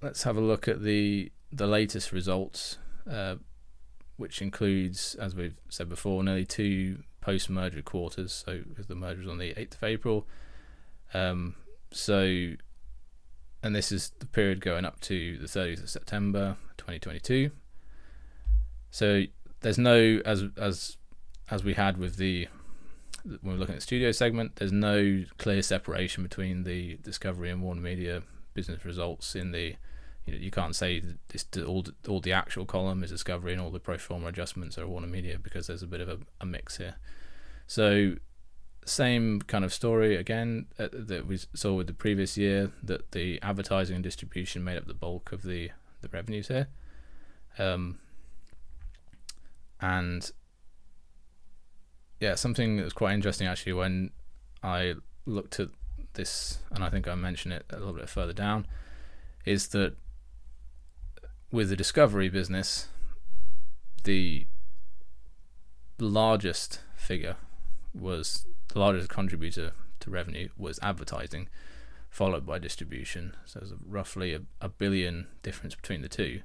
let's 0.00 0.22
have 0.22 0.36
a 0.36 0.40
look 0.40 0.68
at 0.68 0.82
the 0.82 1.32
the 1.54 1.66
latest 1.66 2.12
results, 2.12 2.78
uh, 3.10 3.34
which 4.16 4.40
includes, 4.40 5.14
as 5.16 5.34
we've 5.34 5.56
said 5.68 5.88
before, 5.88 6.22
nearly 6.24 6.46
two 6.46 7.02
post-merger 7.20 7.82
quarters. 7.82 8.32
So 8.46 8.62
the 8.88 8.94
merger 8.94 9.20
was 9.20 9.28
on 9.28 9.38
the 9.38 9.52
eighth 9.58 9.74
of 9.74 9.82
April, 9.82 10.26
um, 11.12 11.56
so 11.90 12.54
and 13.62 13.76
this 13.76 13.92
is 13.92 14.12
the 14.18 14.26
period 14.26 14.60
going 14.60 14.84
up 14.84 15.00
to 15.00 15.38
the 15.38 15.46
30th 15.46 15.84
of 15.84 15.90
September 15.90 16.56
2022. 16.78 17.50
So 18.90 19.24
there's 19.62 19.78
no 19.78 20.20
as 20.24 20.44
as 20.56 20.96
as 21.50 21.64
we 21.64 21.74
had 21.74 21.96
with 21.96 22.16
the 22.16 22.48
when 23.24 23.54
we're 23.54 23.58
looking 23.58 23.74
at 23.74 23.80
the 23.80 23.86
studio 23.86 24.10
segment, 24.12 24.56
there's 24.56 24.72
no 24.72 25.24
clear 25.38 25.62
separation 25.62 26.22
between 26.22 26.64
the 26.64 26.98
Discovery 27.02 27.50
and 27.50 27.62
Warner 27.62 27.80
Media 27.80 28.22
business 28.54 28.84
results 28.84 29.34
in 29.34 29.52
the 29.52 29.76
you, 30.26 30.34
know, 30.34 30.38
you 30.38 30.50
can't 30.50 30.74
say 30.74 31.02
this 31.28 31.46
all 31.66 31.84
all 32.08 32.20
the 32.20 32.32
actual 32.32 32.64
column 32.64 33.02
is 33.02 33.10
Discovery 33.10 33.52
and 33.52 33.60
all 33.60 33.70
the 33.70 33.80
pro 33.80 33.98
forma 33.98 34.28
adjustments 34.28 34.76
are 34.78 34.86
Warner 34.86 35.06
Media 35.06 35.38
because 35.38 35.66
there's 35.68 35.82
a 35.82 35.86
bit 35.86 36.00
of 36.00 36.08
a, 36.08 36.18
a 36.40 36.46
mix 36.46 36.78
here. 36.78 36.96
So 37.66 38.16
same 38.84 39.40
kind 39.42 39.64
of 39.64 39.72
story 39.72 40.16
again 40.16 40.66
uh, 40.78 40.88
that 40.92 41.26
we 41.26 41.38
saw 41.54 41.74
with 41.74 41.86
the 41.86 41.92
previous 41.92 42.36
year 42.36 42.72
that 42.82 43.12
the 43.12 43.40
advertising 43.40 43.94
and 43.94 44.02
distribution 44.02 44.64
made 44.64 44.76
up 44.76 44.86
the 44.86 44.94
bulk 44.94 45.32
of 45.32 45.42
the 45.42 45.70
the 46.00 46.08
revenues 46.08 46.48
here. 46.48 46.68
Um, 47.58 47.98
and 49.82 50.30
yeah, 52.20 52.36
something 52.36 52.76
that 52.76 52.84
was 52.84 52.92
quite 52.92 53.14
interesting 53.14 53.48
actually 53.48 53.72
when 53.72 54.12
I 54.62 54.94
looked 55.26 55.58
at 55.58 55.68
this, 56.14 56.58
and 56.70 56.84
I 56.84 56.88
think 56.88 57.08
I 57.08 57.16
mentioned 57.16 57.52
it 57.52 57.66
a 57.70 57.78
little 57.78 57.92
bit 57.92 58.08
further 58.08 58.32
down, 58.32 58.66
is 59.44 59.68
that 59.68 59.96
with 61.50 61.68
the 61.68 61.76
discovery 61.76 62.28
business, 62.28 62.88
the 64.04 64.46
largest 65.98 66.80
figure 66.96 67.36
was 67.92 68.46
the 68.72 68.78
largest 68.78 69.08
contributor 69.08 69.72
to 70.00 70.10
revenue 70.10 70.48
was 70.56 70.78
advertising, 70.82 71.48
followed 72.08 72.46
by 72.46 72.58
distribution. 72.58 73.34
So 73.44 73.58
there's 73.58 73.74
roughly 73.84 74.32
a, 74.32 74.42
a 74.60 74.68
billion 74.68 75.26
difference 75.42 75.74
between 75.74 76.02
the 76.02 76.08
two, 76.08 76.42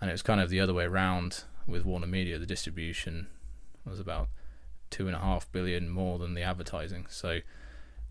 and 0.00 0.08
it 0.08 0.12
was 0.12 0.22
kind 0.22 0.40
of 0.40 0.48
the 0.48 0.60
other 0.60 0.74
way 0.74 0.84
around 0.84 1.44
with 1.66 1.84
Warner 1.84 2.06
Media. 2.06 2.38
The 2.38 2.46
distribution 2.46 3.26
was 3.84 4.00
about 4.00 4.28
two 4.90 5.06
and 5.06 5.16
a 5.16 5.20
half 5.20 5.50
billion 5.52 5.88
more 5.88 6.18
than 6.18 6.34
the 6.34 6.42
advertising. 6.42 7.06
So 7.08 7.40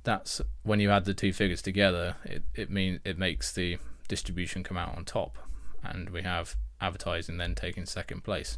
that's 0.04 0.42
when 0.64 0.80
you 0.80 0.92
add 0.92 1.06
the 1.06 1.14
two 1.14 1.34
figures 1.34 1.62
together, 1.62 2.16
it 2.24 2.44
it 2.54 2.70
mean 2.70 3.00
it 3.04 3.18
makes 3.18 3.52
the 3.52 3.78
distribution 4.08 4.64
come 4.64 4.78
out 4.78 4.96
on 4.96 5.04
top 5.04 5.38
and 5.84 6.10
we 6.10 6.22
have 6.22 6.56
advertising 6.80 7.38
then 7.38 7.56
taking 7.56 7.86
second 7.86 8.24
place. 8.24 8.58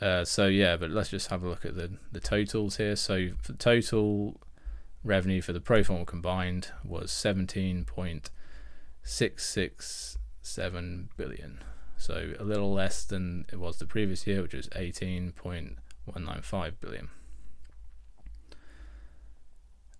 Uh, 0.00 0.24
so 0.24 0.46
yeah, 0.46 0.76
but 0.76 0.90
let's 0.90 1.10
just 1.10 1.28
have 1.28 1.42
a 1.42 1.48
look 1.48 1.64
at 1.64 1.74
the 1.74 1.92
the 2.12 2.20
totals 2.20 2.76
here. 2.76 2.96
So 2.96 3.30
the 3.46 3.52
total 3.52 4.40
revenue 5.04 5.40
for 5.40 5.52
the 5.52 5.60
pro 5.60 5.82
forma 5.82 6.04
combined 6.04 6.72
was 6.84 7.10
seventeen 7.10 7.84
point 7.84 8.30
six 9.02 9.46
six 9.46 10.18
seven 10.42 11.08
billion. 11.16 11.62
So 11.98 12.32
a 12.38 12.44
little 12.44 12.72
less 12.72 13.04
than 13.04 13.44
it 13.52 13.58
was 13.58 13.78
the 13.78 13.84
previous 13.84 14.26
year, 14.26 14.40
which 14.40 14.54
was 14.54 14.68
eighteen 14.74 15.32
point 15.32 15.76
one 16.04 16.24
nine 16.24 16.42
five 16.42 16.80
billion. 16.80 17.08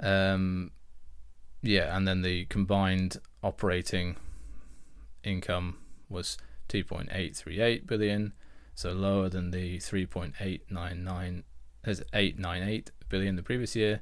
Um, 0.00 0.70
yeah, 1.61 1.94
and 1.96 2.06
then 2.06 2.22
the 2.22 2.44
combined 2.46 3.18
operating 3.42 4.16
income 5.24 5.78
was 6.08 6.38
2.838 6.68 7.87
billion, 7.87 8.32
so 8.74 8.92
lower 8.92 9.28
than 9.28 9.50
the 9.50 9.78
3.899 9.78 11.42
as 11.84 12.02
898 12.12 12.90
billion 13.08 13.37
the 13.37 13.42
previous 13.42 13.74
year, 13.74 14.00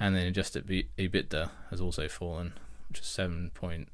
and 0.00 0.16
then 0.16 0.26
adjusted 0.26 0.66
EBITDA 0.66 1.50
has 1.70 1.80
also 1.80 2.08
fallen, 2.08 2.54
which 2.88 3.00
is 3.00 3.06
seven 3.06 3.50
point 3.54 3.88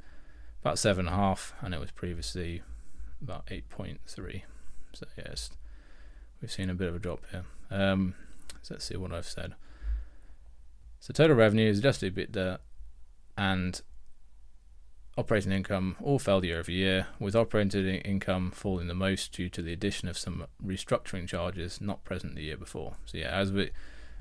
about 0.62 0.78
seven 0.78 1.06
and 1.06 1.14
a 1.14 1.18
half, 1.18 1.52
and 1.60 1.74
it 1.74 1.80
was 1.80 1.90
previously 1.90 2.62
about 3.22 3.46
8.3. 3.46 4.42
So 4.92 5.06
yes, 5.16 5.50
we've 6.40 6.52
seen 6.52 6.70
a 6.70 6.74
bit 6.74 6.88
of 6.88 6.96
a 6.96 6.98
drop 6.98 7.22
here. 7.30 7.44
Um, 7.70 8.14
so 8.62 8.74
let's 8.74 8.84
see 8.84 8.96
what 8.96 9.12
I've 9.12 9.26
said. 9.26 9.54
So 11.00 11.12
total 11.12 11.36
revenue 11.36 11.68
is 11.68 11.80
adjusted 11.80 12.14
EBITDA 12.14 12.58
and 13.36 13.82
operating 15.16 15.52
income 15.52 15.96
all 16.02 16.18
fell 16.18 16.44
year 16.44 16.58
over 16.58 16.70
year, 16.70 17.06
with 17.18 17.36
operating 17.36 17.96
income 17.96 18.50
falling 18.50 18.88
the 18.88 18.94
most 18.94 19.32
due 19.32 19.48
to 19.50 19.62
the 19.62 19.72
addition 19.72 20.08
of 20.08 20.18
some 20.18 20.46
restructuring 20.64 21.28
charges 21.28 21.80
not 21.80 22.04
present 22.04 22.34
the 22.34 22.42
year 22.42 22.56
before. 22.56 22.94
So 23.04 23.18
yeah, 23.18 23.30
as 23.30 23.52
we 23.52 23.70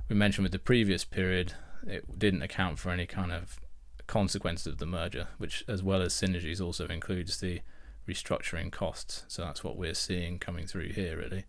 we 0.10 0.15
mentioned 0.15 0.43
with 0.43 0.51
the 0.51 0.60
previous 0.60 1.06
period, 1.06 1.53
it 1.88 2.19
didn't 2.19 2.41
account 2.41 2.79
for 2.79 2.91
any 2.91 3.06
kind 3.06 3.32
of 3.32 3.60
consequences 4.06 4.67
of 4.67 4.77
the 4.77 4.86
merger, 4.86 5.29
which 5.38 5.63
as 5.67 5.82
well 5.82 6.01
as 6.01 6.13
synergies 6.13 6.62
also 6.62 6.88
includes 6.88 7.39
the 7.39 7.62
restructuring 8.08 8.72
costs. 8.72 9.24
So 9.28 9.44
that's 9.44 9.63
what 9.63 9.78
we're 9.78 9.94
seeing 9.94 10.39
coming 10.39 10.68
through 10.68 10.89
here 10.89 11.18
really. 11.18 11.46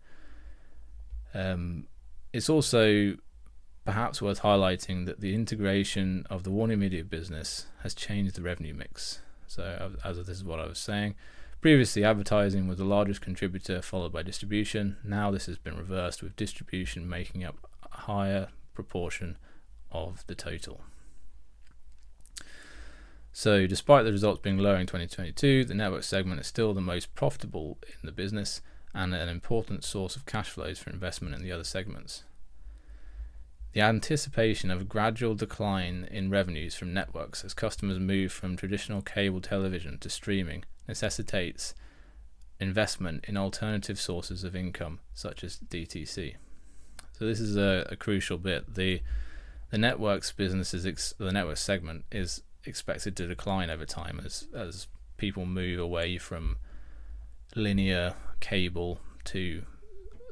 Um, 1.33 1.87
it's 2.31 2.49
also 2.49 3.15
perhaps 3.85 4.21
worth 4.21 4.41
highlighting 4.41 5.05
that 5.05 5.21
the 5.21 5.33
integration 5.35 6.25
of 6.29 6.43
the 6.43 6.49
Warner 6.49 6.75
Media 6.75 7.03
business 7.03 7.67
has 7.83 7.93
changed 7.93 8.35
the 8.35 8.41
revenue 8.41 8.73
mix. 8.73 9.19
So, 9.47 9.93
as 10.03 10.17
this 10.17 10.37
is 10.37 10.43
what 10.43 10.59
I 10.59 10.65
was 10.65 10.79
saying, 10.79 11.15
previously 11.61 12.03
advertising 12.03 12.67
was 12.67 12.77
the 12.77 12.83
largest 12.83 13.21
contributor, 13.21 13.81
followed 13.81 14.11
by 14.11 14.23
distribution. 14.23 14.97
Now 15.03 15.29
this 15.31 15.45
has 15.45 15.57
been 15.57 15.77
reversed, 15.77 16.23
with 16.23 16.35
distribution 16.35 17.07
making 17.07 17.43
up 17.43 17.55
a 17.91 17.97
higher 18.01 18.49
proportion 18.73 19.37
of 19.91 20.25
the 20.27 20.35
total. 20.35 20.81
So, 23.37 23.67
despite 23.67 24.05
the 24.05 24.13
results 24.13 24.39
being 24.41 24.59
lower 24.59 24.77
in 24.77 24.87
2022, 24.87 25.65
the 25.65 25.73
network 25.73 26.03
segment 26.03 26.39
is 26.39 26.47
still 26.47 26.73
the 26.73 26.79
most 26.79 27.13
profitable 27.15 27.77
in 27.85 28.05
the 28.05 28.13
business 28.13 28.61
and 28.93 29.13
an 29.13 29.27
important 29.27 29.83
source 29.83 30.15
of 30.15 30.25
cash 30.25 30.49
flows 30.49 30.79
for 30.79 30.89
investment 30.89 31.35
in 31.35 31.43
the 31.43 31.51
other 31.51 31.65
segments. 31.65 32.23
The 33.73 33.81
anticipation 33.81 34.71
of 34.71 34.79
a 34.79 34.85
gradual 34.85 35.35
decline 35.35 36.07
in 36.09 36.29
revenues 36.29 36.75
from 36.75 36.93
networks 36.93 37.43
as 37.43 37.53
customers 37.53 37.99
move 37.99 38.31
from 38.31 38.55
traditional 38.55 39.01
cable 39.01 39.41
television 39.41 39.97
to 39.99 40.09
streaming 40.09 40.63
necessitates 40.87 41.73
investment 42.61 43.25
in 43.27 43.35
alternative 43.35 43.99
sources 43.99 44.45
of 44.45 44.55
income, 44.55 45.01
such 45.13 45.43
as 45.43 45.57
DTC. 45.57 46.35
So 47.11 47.25
this 47.25 47.41
is 47.41 47.57
a, 47.57 47.85
a 47.89 47.97
crucial 47.97 48.37
bit. 48.37 48.75
The 48.75 49.01
the 49.71 49.77
networks 49.77 50.31
business 50.31 50.73
is 50.73 50.85
ex- 50.85 51.13
the 51.17 51.33
network 51.33 51.57
segment 51.57 52.05
is 52.13 52.41
expected 52.65 53.15
to 53.17 53.27
decline 53.27 53.69
over 53.69 53.85
time 53.85 54.21
as 54.23 54.47
as 54.53 54.87
people 55.17 55.45
move 55.45 55.79
away 55.79 56.17
from 56.17 56.57
linear 57.55 58.15
cable 58.39 58.99
to 59.23 59.63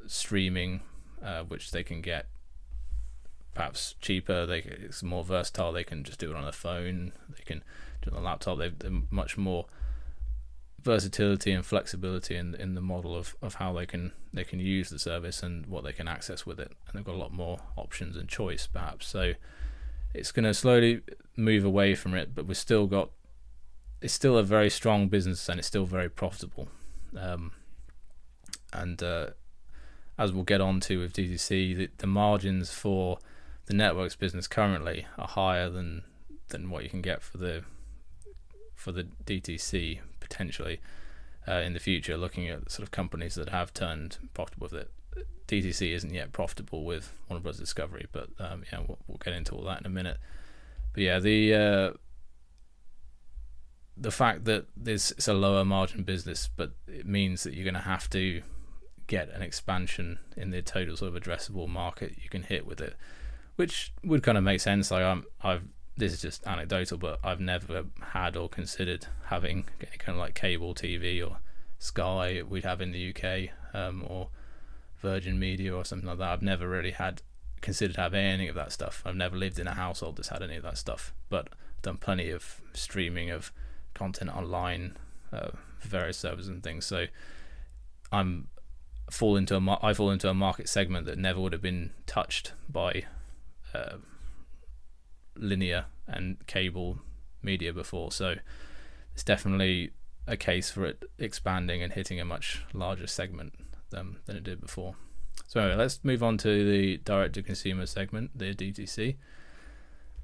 streaming, 0.06 0.80
uh, 1.22 1.42
which 1.42 1.70
they 1.70 1.82
can 1.82 2.00
get 2.00 2.26
perhaps 3.54 3.94
cheaper. 4.00 4.46
They 4.46 4.58
it's 4.58 5.02
more 5.02 5.24
versatile. 5.24 5.72
They 5.72 5.84
can 5.84 6.04
just 6.04 6.18
do 6.18 6.30
it 6.30 6.36
on 6.36 6.44
a 6.44 6.52
phone. 6.52 7.12
They 7.28 7.44
can 7.44 7.62
do 8.02 8.10
it 8.10 8.16
on 8.16 8.22
a 8.22 8.24
laptop. 8.24 8.58
They've, 8.58 8.78
they're 8.78 9.02
much 9.10 9.36
more 9.36 9.66
versatility 10.82 11.50
and 11.50 11.64
flexibility 11.64 12.36
in 12.36 12.54
in 12.54 12.74
the 12.74 12.80
model 12.80 13.16
of, 13.16 13.34
of 13.40 13.54
how 13.54 13.72
they 13.72 13.86
can 13.86 14.12
they 14.34 14.44
can 14.44 14.60
use 14.60 14.90
the 14.90 14.98
service 14.98 15.42
and 15.42 15.66
what 15.66 15.82
they 15.84 15.92
can 15.92 16.08
access 16.08 16.44
with 16.44 16.60
it. 16.60 16.72
And 16.86 16.98
they've 16.98 17.04
got 17.04 17.14
a 17.14 17.18
lot 17.18 17.32
more 17.32 17.58
options 17.76 18.16
and 18.16 18.28
choice 18.28 18.66
perhaps. 18.66 19.06
So 19.06 19.34
it's 20.14 20.32
going 20.32 20.44
to 20.44 20.54
slowly 20.54 21.02
move 21.36 21.64
away 21.64 21.94
from 21.94 22.14
it, 22.14 22.34
but 22.34 22.46
we've 22.46 22.56
still 22.56 22.86
got 22.86 23.10
it's 24.00 24.12
still 24.12 24.36
a 24.36 24.42
very 24.42 24.68
strong 24.68 25.08
business 25.08 25.48
and 25.48 25.58
it's 25.58 25.68
still 25.68 25.86
very 25.86 26.10
profitable. 26.10 26.68
Um, 27.18 27.52
and 28.72 29.02
uh, 29.02 29.28
as 30.18 30.32
we'll 30.32 30.44
get 30.44 30.60
on 30.60 30.80
to 30.80 31.00
with 31.00 31.14
DTC, 31.14 31.76
the, 31.76 31.88
the 31.98 32.06
margins 32.06 32.70
for 32.70 33.18
the 33.66 33.74
networks 33.74 34.14
business 34.14 34.46
currently 34.46 35.06
are 35.18 35.28
higher 35.28 35.70
than 35.70 36.02
than 36.48 36.68
what 36.70 36.84
you 36.84 36.90
can 36.90 37.00
get 37.00 37.22
for 37.22 37.38
the 37.38 37.64
for 38.74 38.92
the 38.92 39.04
DTC 39.24 40.00
potentially 40.20 40.80
uh, 41.48 41.54
in 41.54 41.72
the 41.72 41.80
future. 41.80 42.16
Looking 42.16 42.48
at 42.48 42.70
sort 42.70 42.82
of 42.82 42.90
companies 42.90 43.34
that 43.36 43.48
have 43.48 43.72
turned 43.72 44.18
profitable 44.34 44.66
with 44.66 44.74
it, 44.74 44.90
DTC 45.62 45.92
isn't 45.92 46.12
yet 46.12 46.32
profitable 46.32 46.84
with 46.84 47.12
Warner 47.28 47.42
Bros 47.42 47.58
Discovery, 47.58 48.06
but 48.12 48.28
um, 48.38 48.64
yeah, 48.72 48.80
we'll, 48.86 48.98
we'll, 49.06 49.18
get 49.18 49.34
into 49.34 49.54
all 49.54 49.64
that 49.64 49.80
in 49.80 49.86
a 49.86 49.90
minute. 49.90 50.18
But 50.92 51.02
yeah, 51.02 51.18
the 51.18 51.54
uh, 51.54 51.90
the 53.96 54.10
fact 54.10 54.44
that 54.44 54.66
this 54.76 55.12
is 55.12 55.28
a 55.28 55.34
lower 55.34 55.64
margin 55.64 56.02
business, 56.02 56.48
but 56.54 56.72
it 56.86 57.06
means 57.06 57.42
that 57.42 57.54
you're 57.54 57.64
going 57.64 57.74
to 57.74 57.80
have 57.80 58.10
to 58.10 58.42
get 59.06 59.30
an 59.30 59.42
expansion 59.42 60.18
in 60.36 60.50
the 60.50 60.62
total 60.62 60.96
sort 60.96 61.14
of 61.14 61.22
addressable 61.22 61.68
market 61.68 62.14
you 62.22 62.30
can 62.30 62.42
hit 62.42 62.66
with 62.66 62.80
it 62.80 62.96
which 63.56 63.92
would 64.02 64.22
kind 64.22 64.38
of 64.38 64.44
make 64.44 64.60
sense. 64.60 64.90
Like 64.90 65.02
I'm, 65.02 65.24
I've 65.42 65.62
this 65.96 66.12
is 66.12 66.22
just 66.22 66.46
anecdotal, 66.46 66.98
but 66.98 67.20
I've 67.22 67.40
never 67.40 67.84
had 68.12 68.36
or 68.36 68.48
considered 68.48 69.06
having 69.26 69.66
any 69.80 69.96
kind 69.96 70.16
of 70.16 70.20
like 70.20 70.34
cable 70.34 70.74
TV 70.74 71.24
or 71.26 71.38
Sky 71.78 72.42
we'd 72.42 72.64
have 72.64 72.80
in 72.80 72.90
the 72.90 73.14
UK 73.14 73.50
um, 73.74 74.04
or 74.08 74.28
Virgin 75.04 75.38
Media 75.38 75.76
or 75.76 75.84
something 75.84 76.08
like 76.08 76.18
that. 76.18 76.30
I've 76.30 76.42
never 76.42 76.66
really 76.66 76.92
had 76.92 77.20
considered 77.60 77.96
having 77.96 78.24
any 78.24 78.48
of 78.48 78.54
that 78.54 78.72
stuff. 78.72 79.02
I've 79.04 79.14
never 79.14 79.36
lived 79.36 79.58
in 79.58 79.68
a 79.68 79.74
household 79.74 80.16
that's 80.16 80.28
had 80.28 80.42
any 80.42 80.56
of 80.56 80.62
that 80.62 80.78
stuff, 80.78 81.14
but 81.28 81.48
done 81.82 81.98
plenty 81.98 82.30
of 82.30 82.62
streaming 82.72 83.30
of 83.30 83.52
content 83.92 84.34
online, 84.34 84.96
uh, 85.32 85.50
various 85.80 86.16
servers 86.16 86.48
and 86.48 86.62
things. 86.62 86.86
So 86.86 87.06
I'm 88.10 88.48
fall 89.10 89.36
into 89.36 89.54
a 89.54 89.78
I 89.82 89.92
fall 89.92 90.10
into 90.10 90.28
a 90.28 90.34
market 90.34 90.68
segment 90.68 91.04
that 91.06 91.18
never 91.18 91.38
would 91.40 91.52
have 91.52 91.62
been 91.62 91.90
touched 92.06 92.52
by 92.68 93.04
uh, 93.74 93.96
linear 95.36 95.84
and 96.06 96.46
cable 96.46 96.98
media 97.42 97.72
before. 97.72 98.10
So 98.10 98.36
it's 99.12 99.24
definitely 99.24 99.92
a 100.26 100.36
case 100.38 100.70
for 100.70 100.86
it 100.86 101.04
expanding 101.18 101.82
and 101.82 101.92
hitting 101.92 102.18
a 102.18 102.24
much 102.24 102.64
larger 102.72 103.06
segment 103.06 103.52
than, 103.90 104.18
it 104.28 104.44
did 104.44 104.60
before. 104.60 104.96
So 105.46 105.60
anyway, 105.60 105.76
let's 105.76 106.00
move 106.02 106.22
on 106.22 106.38
to 106.38 106.70
the 106.70 106.98
direct 106.98 107.34
to 107.34 107.42
consumer 107.42 107.86
segment, 107.86 108.30
the 108.36 108.54
DTC. 108.54 109.16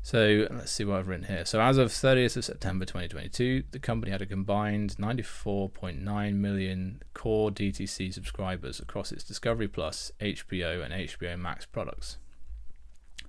So 0.03 0.47
let's 0.51 0.73
see 0.73 0.85
what 0.85 0.99
I've 0.99 1.09
written 1.09 1.27
here. 1.27 1.45
So 1.45 1.61
as 1.61 1.77
of 1.77 1.91
30th 1.91 2.39
of 2.39 2.45
September 2.45 2.87
2022, 2.87 3.65
the 3.71 3.79
company 3.79 4.11
had 4.11 4.23
a 4.23 4.27
combined 4.27 4.97
94.9 4.99 6.35
million 6.35 7.03
core 7.13 7.51
DTC 7.51 8.13
subscribers 8.13 8.81
across 8.81 9.13
its 9.13 9.25
Discovery 9.25 9.69
Plus, 9.69 10.11
HBO, 10.21 10.83
and 10.83 10.95
HBO 10.95 11.39
Max 11.39 11.67
products. 11.67 12.17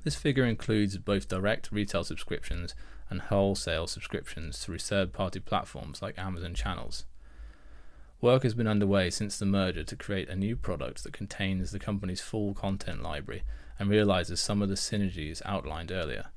This 0.03 0.15
figure 0.15 0.45
includes 0.45 0.97
both 0.97 1.27
direct 1.27 1.71
retail 1.71 2.03
subscriptions 2.03 2.73
and 3.09 3.21
wholesale 3.21 3.85
subscriptions 3.85 4.59
through 4.59 4.79
third 4.79 5.11
party 5.11 5.39
platforms 5.39 6.01
like 6.01 6.17
Amazon 6.17 6.55
channels. 6.55 7.05
Work 8.21 8.43
has 8.43 8.53
been 8.53 8.67
underway 8.67 9.09
since 9.09 9.37
the 9.37 9.45
merger 9.45 9.83
to 9.83 9.95
create 9.95 10.29
a 10.29 10.35
new 10.35 10.55
product 10.55 11.03
that 11.03 11.13
contains 11.13 11.71
the 11.71 11.79
company's 11.79 12.21
full 12.21 12.53
content 12.53 13.01
library 13.01 13.43
and 13.79 13.89
realizes 13.89 14.39
some 14.39 14.61
of 14.61 14.69
the 14.69 14.75
synergies 14.75 15.41
outlined 15.43 15.91
earlier. 15.91 16.27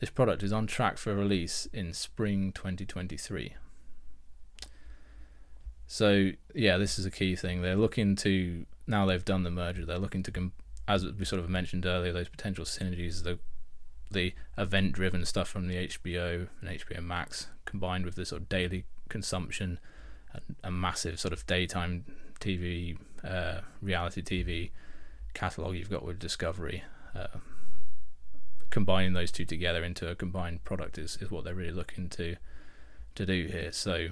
This 0.00 0.10
product 0.10 0.42
is 0.42 0.52
on 0.52 0.66
track 0.66 0.98
for 0.98 1.14
release 1.14 1.66
in 1.72 1.92
spring 1.92 2.52
2023. 2.52 3.54
So, 5.86 6.30
yeah, 6.54 6.76
this 6.76 6.98
is 6.98 7.06
a 7.06 7.10
key 7.10 7.36
thing. 7.36 7.62
They're 7.62 7.76
looking 7.76 8.16
to, 8.16 8.66
now 8.86 9.06
they've 9.06 9.24
done 9.24 9.44
the 9.44 9.50
merger, 9.50 9.86
they're 9.86 9.98
looking 9.98 10.22
to 10.24 10.50
as 10.88 11.04
we 11.04 11.24
sort 11.24 11.40
of 11.40 11.50
mentioned 11.50 11.84
earlier, 11.84 12.12
those 12.12 12.30
potential 12.30 12.64
synergies, 12.64 13.22
the 13.22 13.38
the 14.10 14.32
event 14.56 14.92
driven 14.92 15.22
stuff 15.26 15.48
from 15.48 15.68
the 15.68 15.86
HBO 15.86 16.48
and 16.62 16.70
HBO 16.70 17.02
Max 17.02 17.48
combined 17.66 18.06
with 18.06 18.14
the 18.14 18.24
sort 18.24 18.40
of 18.40 18.48
daily 18.48 18.86
consumption, 19.10 19.78
a, 20.62 20.70
massive 20.70 21.18
sort 21.18 21.32
of 21.32 21.46
daytime 21.46 22.04
TV, 22.40 22.96
uh, 23.24 23.60
reality 23.80 24.22
TV 24.22 24.70
catalog 25.34 25.74
you've 25.74 25.90
got 25.90 26.04
with 26.04 26.18
Discovery. 26.18 26.82
Uh, 27.14 27.38
combining 28.70 29.14
those 29.14 29.32
two 29.32 29.44
together 29.44 29.82
into 29.82 30.08
a 30.08 30.14
combined 30.14 30.62
product 30.64 30.98
is, 30.98 31.18
is 31.20 31.30
what 31.30 31.44
they're 31.44 31.54
really 31.54 31.72
looking 31.72 32.08
to 32.10 32.36
to 33.14 33.26
do 33.26 33.46
here. 33.46 33.72
So 33.72 34.08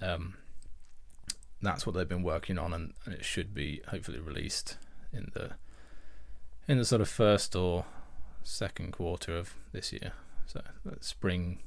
um, 0.00 0.36
that's 1.60 1.86
what 1.86 1.94
they've 1.94 2.08
been 2.08 2.22
working 2.22 2.58
on, 2.58 2.72
and, 2.72 2.94
and 3.04 3.14
it 3.14 3.24
should 3.24 3.54
be 3.54 3.82
hopefully 3.88 4.20
released 4.20 4.76
in 5.12 5.30
the 5.34 5.52
in 6.68 6.78
the 6.78 6.84
sort 6.84 7.00
of 7.00 7.08
first 7.08 7.54
or 7.54 7.84
second 8.42 8.92
quarter 8.92 9.36
of 9.36 9.54
this 9.72 9.92
year. 9.92 10.12
So 10.46 10.62
spring, 11.00 11.60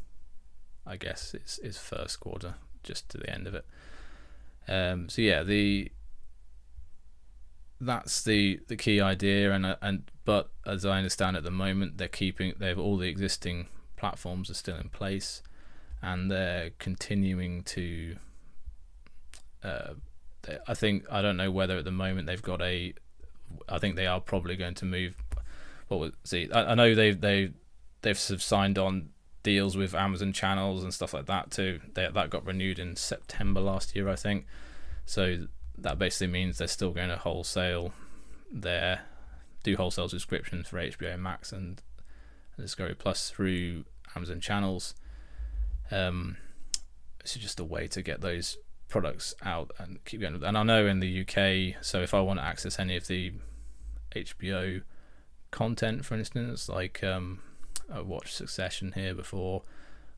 I 0.85 0.97
guess, 0.97 1.35
is 1.35 1.59
is 1.61 1.77
first 1.77 2.19
quarter, 2.19 2.55
just 2.89 3.07
to 3.09 3.17
the 3.17 3.29
end 3.29 3.47
of 3.47 3.53
it. 3.53 3.65
Um, 4.67 5.07
so 5.07 5.21
yeah, 5.21 5.43
the 5.43 5.91
that's 7.79 8.23
the 8.23 8.59
the 8.67 8.75
key 8.75 8.99
idea, 8.99 9.53
and 9.53 9.65
uh, 9.65 9.75
and 9.81 10.11
but 10.25 10.49
as 10.65 10.85
I 10.85 10.97
understand 10.97 11.37
at 11.37 11.43
the 11.43 11.51
moment, 11.51 11.97
they're 11.97 12.07
keeping 12.07 12.53
they've 12.57 12.77
all 12.77 12.97
the 12.97 13.07
existing 13.07 13.67
platforms 13.95 14.49
are 14.49 14.55
still 14.55 14.77
in 14.77 14.89
place, 14.89 15.41
and 16.01 16.29
they're 16.29 16.71
continuing 16.79 17.63
to. 17.63 18.17
Uh, 19.63 19.93
I 20.67 20.73
think 20.73 21.05
I 21.11 21.21
don't 21.21 21.37
know 21.37 21.51
whether 21.51 21.77
at 21.77 21.85
the 21.85 21.91
moment 21.91 22.25
they've 22.27 22.41
got 22.41 22.61
a 22.61 22.93
I 23.67 23.79
think 23.79 23.95
they 23.95 24.07
are 24.07 24.19
probably 24.19 24.55
going 24.55 24.75
to 24.75 24.85
move. 24.85 25.15
What 25.87 25.99
was 25.99 26.11
see? 26.23 26.49
I, 26.51 26.71
I 26.71 26.75
know 26.75 26.95
they've 26.95 27.19
they 27.19 27.51
they've 28.01 28.19
signed 28.19 28.77
on 28.77 29.09
deals 29.43 29.77
with 29.77 29.95
Amazon 29.95 30.33
channels 30.33 30.83
and 30.83 30.93
stuff 30.93 31.13
like 31.13 31.25
that 31.27 31.51
too. 31.51 31.79
They, 31.93 32.07
that 32.07 32.29
got 32.29 32.45
renewed 32.45 32.79
in 32.79 32.95
September 32.95 33.61
last 33.61 33.95
year, 33.95 34.09
I 34.09 34.15
think. 34.15 34.45
So 35.05 35.47
that 35.77 35.97
basically 35.97 36.27
means 36.27 36.57
they're 36.57 36.67
still 36.67 36.91
going 36.91 37.09
to 37.09 37.17
wholesale 37.17 37.93
their 38.51 39.01
do 39.63 39.75
wholesale 39.75 40.09
subscriptions 40.09 40.67
for 40.67 40.77
HBO 40.77 41.19
Max 41.19 41.51
and 41.51 41.81
Discovery 42.57 42.95
Plus 42.95 43.29
through 43.29 43.85
Amazon 44.15 44.39
channels. 44.39 44.95
Um, 45.91 46.37
it's 47.21 47.35
just 47.35 47.59
a 47.59 47.63
way 47.63 47.87
to 47.87 48.01
get 48.01 48.21
those 48.21 48.57
products 48.87 49.33
out 49.43 49.71
and 49.77 50.03
keep 50.05 50.21
going. 50.21 50.41
And 50.43 50.57
I 50.57 50.63
know 50.63 50.85
in 50.85 50.99
the 50.99 51.21
UK, 51.21 51.83
so 51.83 52.01
if 52.01 52.13
I 52.13 52.21
want 52.21 52.39
to 52.39 52.45
access 52.45 52.79
any 52.79 52.95
of 52.97 53.07
the 53.07 53.33
HBO 54.15 54.81
content, 55.51 56.05
for 56.05 56.15
instance, 56.15 56.69
like 56.69 57.03
um, 57.03 57.39
I 57.91 58.01
watched 58.01 58.35
Succession 58.35 58.93
here 58.93 59.13
before, 59.13 59.63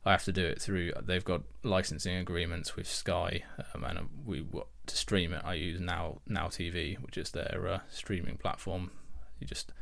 I 0.04 0.12
have 0.12 0.24
to 0.24 0.32
do 0.32 0.44
it 0.44 0.60
through. 0.60 0.92
They've 1.00 1.24
got 1.24 1.42
licensing 1.62 2.16
agreements 2.16 2.76
with 2.76 2.88
Sky, 2.88 3.44
um, 3.74 3.84
and 3.84 4.08
we 4.26 4.44
to 4.86 4.96
stream 4.96 5.32
it. 5.32 5.42
I 5.44 5.54
use 5.54 5.80
Now 5.80 6.18
Now 6.26 6.48
TV, 6.48 7.00
which 7.00 7.16
is 7.16 7.30
their 7.30 7.68
uh, 7.68 7.78
streaming 7.88 8.36
platform. 8.36 8.90
You 9.38 9.46
just 9.46 9.72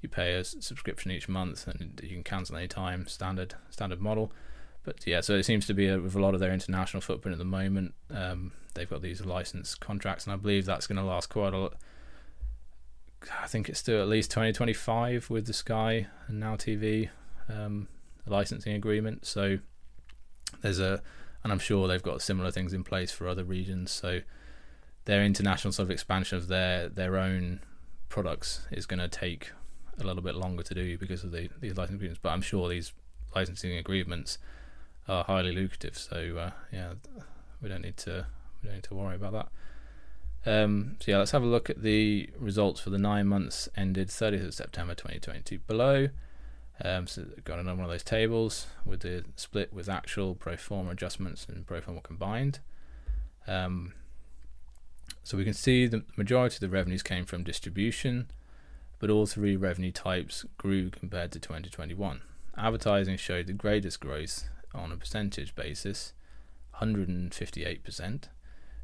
you 0.00 0.08
pay 0.08 0.34
a 0.34 0.42
subscription 0.44 1.12
each 1.12 1.28
month, 1.28 1.68
and 1.68 2.00
you 2.02 2.08
can 2.08 2.24
cancel 2.24 2.56
any 2.56 2.66
time. 2.66 3.06
Standard 3.06 3.54
standard 3.70 4.00
model 4.00 4.32
but 4.84 5.06
yeah, 5.06 5.20
so 5.20 5.34
it 5.34 5.44
seems 5.44 5.66
to 5.66 5.74
be 5.74 5.88
a, 5.88 5.98
with 5.98 6.14
a 6.14 6.20
lot 6.20 6.34
of 6.34 6.40
their 6.40 6.52
international 6.52 7.00
footprint 7.00 7.34
at 7.34 7.38
the 7.38 7.44
moment. 7.44 7.94
Um, 8.10 8.52
they've 8.74 8.88
got 8.88 9.02
these 9.02 9.24
license 9.24 9.74
contracts, 9.74 10.24
and 10.24 10.32
I 10.32 10.36
believe 10.36 10.66
that's 10.66 10.86
going 10.86 10.96
to 10.96 11.04
last 11.04 11.28
quite 11.28 11.54
a 11.54 11.58
lot. 11.58 11.74
I 13.40 13.46
think 13.46 13.68
it's 13.68 13.78
still 13.78 14.02
at 14.02 14.08
least 14.08 14.32
2025 14.32 15.30
with 15.30 15.46
the 15.46 15.52
Sky 15.52 16.08
and 16.26 16.40
Now 16.40 16.56
TV 16.56 17.10
um, 17.48 17.88
licensing 18.26 18.74
agreement. 18.74 19.26
So 19.26 19.58
there's 20.60 20.78
a, 20.78 21.02
and 21.42 21.52
I'm 21.52 21.58
sure 21.58 21.88
they've 21.88 22.02
got 22.02 22.22
similar 22.22 22.50
things 22.50 22.72
in 22.72 22.84
place 22.84 23.10
for 23.10 23.28
other 23.28 23.44
regions. 23.44 23.90
So 23.90 24.20
their 25.04 25.24
international 25.24 25.72
sort 25.72 25.84
of 25.84 25.90
expansion 25.90 26.38
of 26.38 26.48
their 26.48 26.88
their 26.88 27.16
own 27.16 27.60
products 28.08 28.66
is 28.70 28.86
going 28.86 29.00
to 29.00 29.08
take 29.08 29.50
a 30.00 30.04
little 30.04 30.22
bit 30.22 30.34
longer 30.34 30.62
to 30.62 30.74
do 30.74 30.96
because 30.98 31.24
of 31.24 31.32
the 31.32 31.48
these 31.60 31.76
licensing 31.76 31.96
agreements. 31.96 32.20
But 32.22 32.30
I'm 32.30 32.42
sure 32.42 32.68
these 32.68 32.92
licensing 33.34 33.76
agreements 33.76 34.38
are 35.08 35.24
highly 35.24 35.52
lucrative. 35.52 35.98
So 35.98 36.36
uh, 36.38 36.50
yeah, 36.72 36.94
we 37.60 37.68
don't 37.68 37.82
need 37.82 37.96
to 37.98 38.26
we 38.62 38.68
don't 38.68 38.76
need 38.76 38.84
to 38.84 38.94
worry 38.94 39.16
about 39.16 39.32
that. 39.32 39.48
Um, 40.44 40.96
so 41.00 41.12
yeah, 41.12 41.18
let's 41.18 41.30
have 41.30 41.42
a 41.42 41.46
look 41.46 41.70
at 41.70 41.82
the 41.82 42.28
results 42.36 42.80
for 42.80 42.90
the 42.90 42.98
nine 42.98 43.28
months 43.28 43.68
ended 43.76 44.08
30th 44.08 44.46
of 44.48 44.54
September 44.54 44.94
2022 44.94 45.60
below. 45.60 46.08
Um, 46.84 47.06
so 47.06 47.24
got 47.44 47.58
another 47.58 47.76
one 47.76 47.84
of 47.84 47.90
those 47.90 48.02
tables 48.02 48.66
with 48.84 49.00
the 49.00 49.24
split 49.36 49.72
with 49.72 49.88
actual 49.88 50.34
pro 50.34 50.56
forma 50.56 50.90
adjustments 50.90 51.46
and 51.48 51.66
pro 51.66 51.80
forma 51.80 52.00
combined. 52.00 52.60
Um, 53.46 53.94
so 55.24 55.36
we 55.36 55.44
can 55.44 55.54
see 55.54 55.86
the 55.86 56.04
majority 56.16 56.56
of 56.56 56.60
the 56.60 56.68
revenues 56.68 57.02
came 57.02 57.24
from 57.24 57.44
distribution, 57.44 58.28
but 58.98 59.10
all 59.10 59.26
three 59.26 59.56
revenue 59.56 59.92
types 59.92 60.44
grew 60.58 60.90
compared 60.90 61.32
to 61.32 61.38
2021. 61.38 62.22
Advertising 62.56 63.16
showed 63.16 63.46
the 63.46 63.52
greatest 63.52 64.00
growth 64.00 64.48
on 64.74 64.92
a 64.92 64.96
percentage 64.96 65.54
basis, 65.54 66.12
158%, 66.80 68.24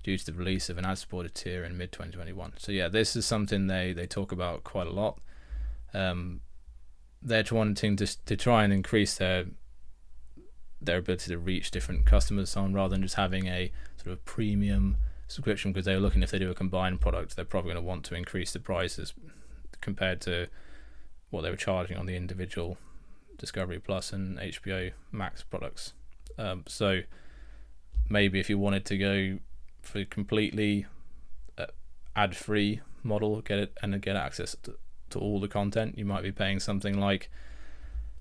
due 0.05 0.17
to 0.17 0.27
the 0.27 0.33
release 0.33 0.71
of 0.71 0.79
an 0.79 0.85
ad 0.85 0.99
supported 0.99 1.35
tier 1.35 1.65
in 1.65 1.77
mid 1.77 1.93
2021. 1.93 2.55
So, 2.59 2.73
yeah, 2.73 2.89
this 2.89 3.17
is 3.17 3.27
something 3.27 3.67
they, 3.67 3.93
they 3.93 4.07
talk 4.07 4.31
about 4.31 4.65
quite 4.65 4.87
a 4.87 4.93
lot. 4.93 5.21
Um, 5.93 6.41
they're 7.23 7.45
wanting 7.51 7.97
to, 7.97 8.25
to 8.25 8.37
try 8.37 8.65
and 8.65 8.73
increase 8.73 9.17
their 9.17 9.47
their 10.81 10.99
ability 10.99 11.29
to 11.29 11.39
reach 11.39 11.73
different 11.73 12.07
customers 12.07 12.51
so 12.51 12.61
on 12.61 12.73
rather 12.73 12.95
than 12.95 13.03
just 13.03 13.17
having 13.17 13.49
a 13.49 13.73
sort 13.97 14.13
of 14.13 14.25
premium 14.25 14.97
subscription 15.27 15.73
because 15.73 15.85
they're 15.85 15.99
looking 15.99 16.23
if 16.23 16.31
they 16.31 16.39
do 16.39 16.51
a 16.51 16.55
combined 16.55 17.01
product 17.01 17.35
they're 17.35 17.45
probably 17.45 17.73
going 17.73 17.83
to 17.83 17.87
want 17.87 18.05
to 18.05 18.15
increase 18.15 18.53
the 18.53 18.61
prices 18.61 19.13
compared 19.81 20.21
to 20.21 20.47
what 21.31 21.43
they 21.43 21.51
were 21.51 21.57
charging 21.57 21.97
on 21.97 22.07
the 22.07 22.17
individual 22.17 22.79
Discovery 23.39 23.79
Plus 23.79 24.13
and 24.13 24.39
HBO 24.39 24.93
Max 25.13 25.43
products. 25.43 25.95
Um, 26.37 26.65
so 26.67 27.01
maybe 28.09 28.41
if 28.41 28.51
you 28.51 28.59
wanted 28.59 28.85
to 28.87 28.99
go 28.99 29.39
for 29.81 30.05
completely 30.05 30.87
uh, 31.57 31.67
ad-free 32.17 32.81
model, 33.03 33.41
get 33.41 33.59
it 33.59 33.79
and 33.83 34.01
get 34.03 34.17
access 34.17 34.57
to, 34.65 34.75
to 35.11 35.19
all 35.19 35.41
the 35.41 35.49
content, 35.49 35.99
you 35.99 36.05
might 36.05 36.23
be 36.23 36.33
paying 36.33 36.61
something 36.61 36.99
like 36.99 37.31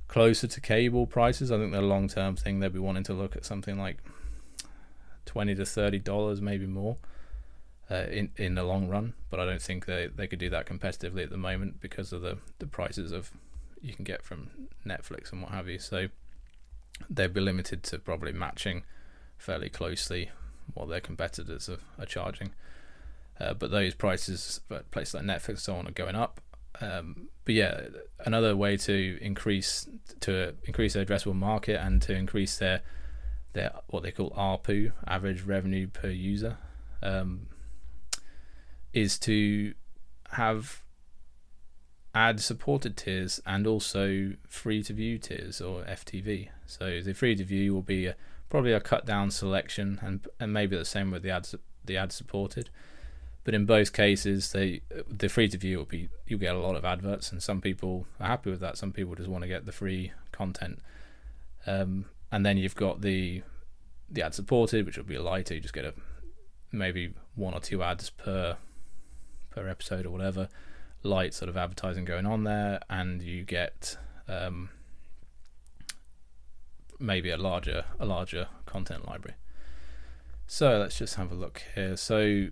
closer 0.08 0.48
to 0.48 0.62
cable 0.62 1.06
prices. 1.06 1.52
I 1.52 1.58
think 1.58 1.72
the 1.72 1.82
long 1.82 2.08
term 2.08 2.36
thing 2.36 2.60
they'll 2.60 2.70
be 2.70 2.80
wanting 2.80 3.04
to 3.04 3.14
look 3.14 3.36
at 3.36 3.46
something 3.46 3.78
like 3.78 3.98
twenty 5.26 5.56
to 5.56 5.66
thirty 5.66 6.00
dollars, 6.00 6.42
maybe 6.42 6.66
more, 6.66 6.98
uh, 7.92 8.06
in 8.10 8.32
in 8.38 8.56
the 8.56 8.64
long 8.64 8.88
run. 8.88 9.14
But 9.30 9.40
I 9.40 9.46
don't 9.46 9.62
think 9.62 9.86
they 9.86 10.08
they 10.08 10.28
could 10.28 10.40
do 10.40 10.50
that 10.50 10.66
competitively 10.66 11.24
at 11.24 11.30
the 11.30 11.38
moment 11.38 11.82
because 11.82 12.14
of 12.14 12.22
the 12.22 12.38
the 12.60 12.68
prices 12.68 13.12
of 13.12 13.32
you 13.82 13.94
can 13.94 14.04
get 14.06 14.24
from 14.24 14.50
Netflix 14.86 15.32
and 15.32 15.42
what 15.42 15.52
have 15.52 15.68
you. 15.68 15.80
So 15.80 16.08
they'd 17.10 17.34
be 17.34 17.42
limited 17.42 17.84
to 17.84 18.00
probably 18.00 18.32
matching 18.32 18.84
fairly 19.38 19.70
closely 19.70 20.32
what 20.74 20.90
their 20.90 21.00
competitors 21.00 21.70
are, 21.70 21.78
are 22.00 22.06
charging. 22.06 22.52
Uh, 23.40 23.54
but 23.54 23.70
those 23.72 23.94
prices 23.94 24.62
places 24.92 25.14
like 25.14 25.24
Netflix 25.24 25.50
and 25.50 25.60
so 25.60 25.76
on 25.76 25.88
are 25.88 25.92
going 25.92 26.16
up. 26.16 26.42
Um, 26.82 27.30
but 27.45 27.55
yeah, 27.55 27.82
another 28.19 28.55
way 28.55 28.78
to 28.78 29.17
increase 29.21 29.88
to 30.21 30.53
increase 30.65 30.93
their 30.93 31.05
addressable 31.05 31.36
market 31.36 31.80
and 31.82 32.01
to 32.03 32.13
increase 32.13 32.57
their 32.57 32.82
their 33.53 33.71
what 33.88 34.03
they 34.03 34.11
call 34.11 34.32
ARPU, 34.32 34.91
average 35.07 35.41
revenue 35.43 35.88
per 35.88 36.09
user, 36.09 36.57
um, 37.01 37.47
is 38.93 39.17
to 39.19 39.73
have 40.32 40.84
ad 42.13 42.39
supported 42.39 42.97
tiers 42.97 43.39
and 43.45 43.67
also 43.67 44.34
free 44.47 44.82
to 44.84 44.93
view 44.93 45.17
tiers 45.17 45.61
or 45.61 45.84
FTV. 45.84 46.49
So 46.65 46.99
the 47.01 47.13
free 47.13 47.36
to 47.36 47.43
view 47.43 47.73
will 47.73 47.82
be 47.82 48.07
a, 48.07 48.15
probably 48.49 48.73
a 48.73 48.82
cut 48.82 49.05
down 49.05 49.32
selection 49.32 49.99
and 50.01 50.28
and 50.39 50.51
maybe 50.51 50.78
the 50.78 50.86
same 50.86 51.11
with 51.11 51.23
the 51.23 51.32
ads 51.32 51.55
the 51.86 51.97
ad 51.97 52.11
supported. 52.11 52.69
But 53.48 53.54
in 53.54 53.66
both 53.66 53.93
cases, 53.93 54.52
they 54.52 54.82
the 55.08 55.30
free 55.30 55.48
to 55.48 55.58
view 55.58 55.78
will 55.78 55.86
be 55.86 56.10
you 56.28 56.38
get 56.38 56.54
a 56.54 56.60
lot 56.60 56.76
of 56.76 56.84
adverts, 56.84 57.32
and 57.32 57.41
some 57.41 57.62
people 57.62 58.06
are 58.20 58.28
happy 58.28 58.50
with 58.50 58.60
that. 58.60 58.76
Some 58.76 58.91
people 58.91 59.16
just 59.16 59.30
want 59.30 59.43
to 59.43 59.48
get 59.48 59.66
the 59.66 59.72
free 59.72 60.12
content. 60.34 60.80
Um, 61.66 62.08
and 62.30 62.45
then 62.45 62.58
you've 62.58 62.76
got 62.76 63.00
the 63.00 63.43
the 64.10 64.22
ad 64.22 64.34
supported, 64.34 64.86
which 64.86 64.98
will 64.98 65.06
be 65.06 65.18
lighter. 65.18 65.54
You 65.54 65.62
just 65.62 65.74
get 65.74 65.86
a 65.86 65.93
maybe 66.74 67.14
one 67.36 67.54
or 67.54 67.62
two 67.62 67.82
ads 67.84 68.10
per 68.10 68.58
per 69.52 69.70
episode 69.70 70.06
or 70.06 70.10
whatever, 70.10 70.50
light 71.02 71.34
sort 71.34 71.48
of 71.48 71.56
advertising 71.56 72.04
going 72.04 72.26
on 72.26 72.43
there, 72.43 72.82
and 72.89 73.22
you 73.22 73.45
get 73.45 73.98
um, 74.28 74.72
maybe 77.00 77.30
a 77.30 77.38
larger 77.38 77.86
a 77.98 78.06
larger 78.06 78.50
content 78.66 79.08
library. 79.08 79.38
So 80.48 80.80
let's 80.80 80.98
just 80.98 81.16
have 81.16 81.32
a 81.32 81.36
look 81.36 81.64
here. 81.76 81.95
So 81.95 82.50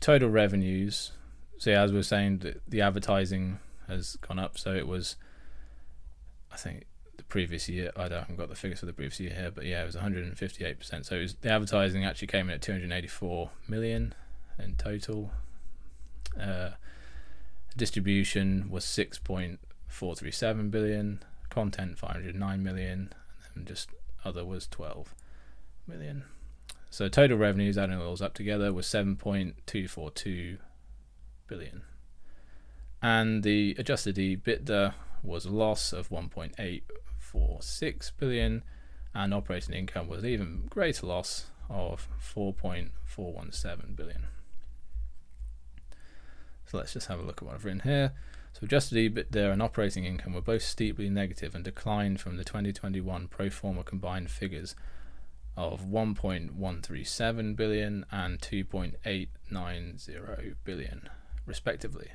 total 0.00 0.28
revenues. 0.28 1.12
So 1.58 1.70
yeah, 1.70 1.82
as 1.82 1.92
we 1.92 1.98
are 1.98 2.02
saying, 2.02 2.38
the, 2.38 2.56
the 2.68 2.80
advertising 2.80 3.58
has 3.88 4.16
gone 4.16 4.38
up. 4.38 4.58
So 4.58 4.74
it 4.74 4.86
was, 4.86 5.16
I 6.52 6.56
think, 6.56 6.86
the 7.16 7.24
previous 7.24 7.68
year. 7.68 7.90
I 7.96 8.08
don't 8.08 8.18
I 8.18 8.20
haven't 8.20 8.36
got 8.36 8.48
the 8.48 8.54
figures 8.54 8.80
for 8.80 8.86
the 8.86 8.92
previous 8.92 9.20
year 9.20 9.32
here, 9.34 9.50
but 9.50 9.64
yeah, 9.64 9.82
it 9.82 9.86
was 9.86 9.94
158 9.94 10.78
percent. 10.78 11.06
So 11.06 11.18
was, 11.18 11.34
the 11.34 11.50
advertising 11.50 12.04
actually 12.04 12.28
came 12.28 12.48
in 12.48 12.54
at 12.54 12.62
284 12.62 13.50
million 13.68 14.14
in 14.58 14.76
total. 14.76 15.30
Uh, 16.40 16.70
distribution 17.76 18.68
was 18.70 18.84
6.437 18.84 20.70
billion. 20.70 21.22
Content 21.50 21.98
509 21.98 22.62
million, 22.62 23.12
and 23.54 23.66
just 23.66 23.90
other 24.24 24.44
was 24.44 24.66
12 24.66 25.14
million. 25.86 26.24
So 26.94 27.08
total 27.08 27.36
revenues, 27.36 27.76
adding 27.76 27.96
all 27.96 28.04
those 28.04 28.22
up 28.22 28.34
together, 28.34 28.72
was 28.72 28.86
7.242 28.86 30.58
billion. 31.48 31.82
And 33.02 33.42
the 33.42 33.74
adjusted 33.76 34.14
EBITDA 34.14 34.94
was 35.24 35.44
a 35.44 35.50
loss 35.50 35.92
of 35.92 36.08
1.846 36.10 38.12
billion, 38.16 38.62
and 39.12 39.34
operating 39.34 39.74
income 39.74 40.06
was 40.06 40.24
even 40.24 40.68
greater 40.70 41.08
loss 41.08 41.46
of 41.68 42.06
4.417 42.22 43.96
billion. 43.96 44.28
So 46.66 46.78
let's 46.78 46.92
just 46.92 47.08
have 47.08 47.18
a 47.18 47.24
look 47.24 47.38
at 47.38 47.42
what 47.42 47.56
I've 47.56 47.64
written 47.64 47.80
here. 47.80 48.12
So 48.52 48.60
adjusted 48.62 48.98
EBITDA 48.98 49.52
and 49.52 49.60
operating 49.60 50.04
income 50.04 50.32
were 50.32 50.40
both 50.40 50.62
steeply 50.62 51.10
negative 51.10 51.56
and 51.56 51.64
declined 51.64 52.20
from 52.20 52.36
the 52.36 52.44
2021 52.44 53.26
pro 53.26 53.50
forma 53.50 53.82
combined 53.82 54.30
figures 54.30 54.76
of 55.56 55.86
1.137 55.86 57.56
billion 57.56 58.04
and 58.10 58.40
2.890 58.40 60.54
billion, 60.64 61.08
respectively. 61.46 62.10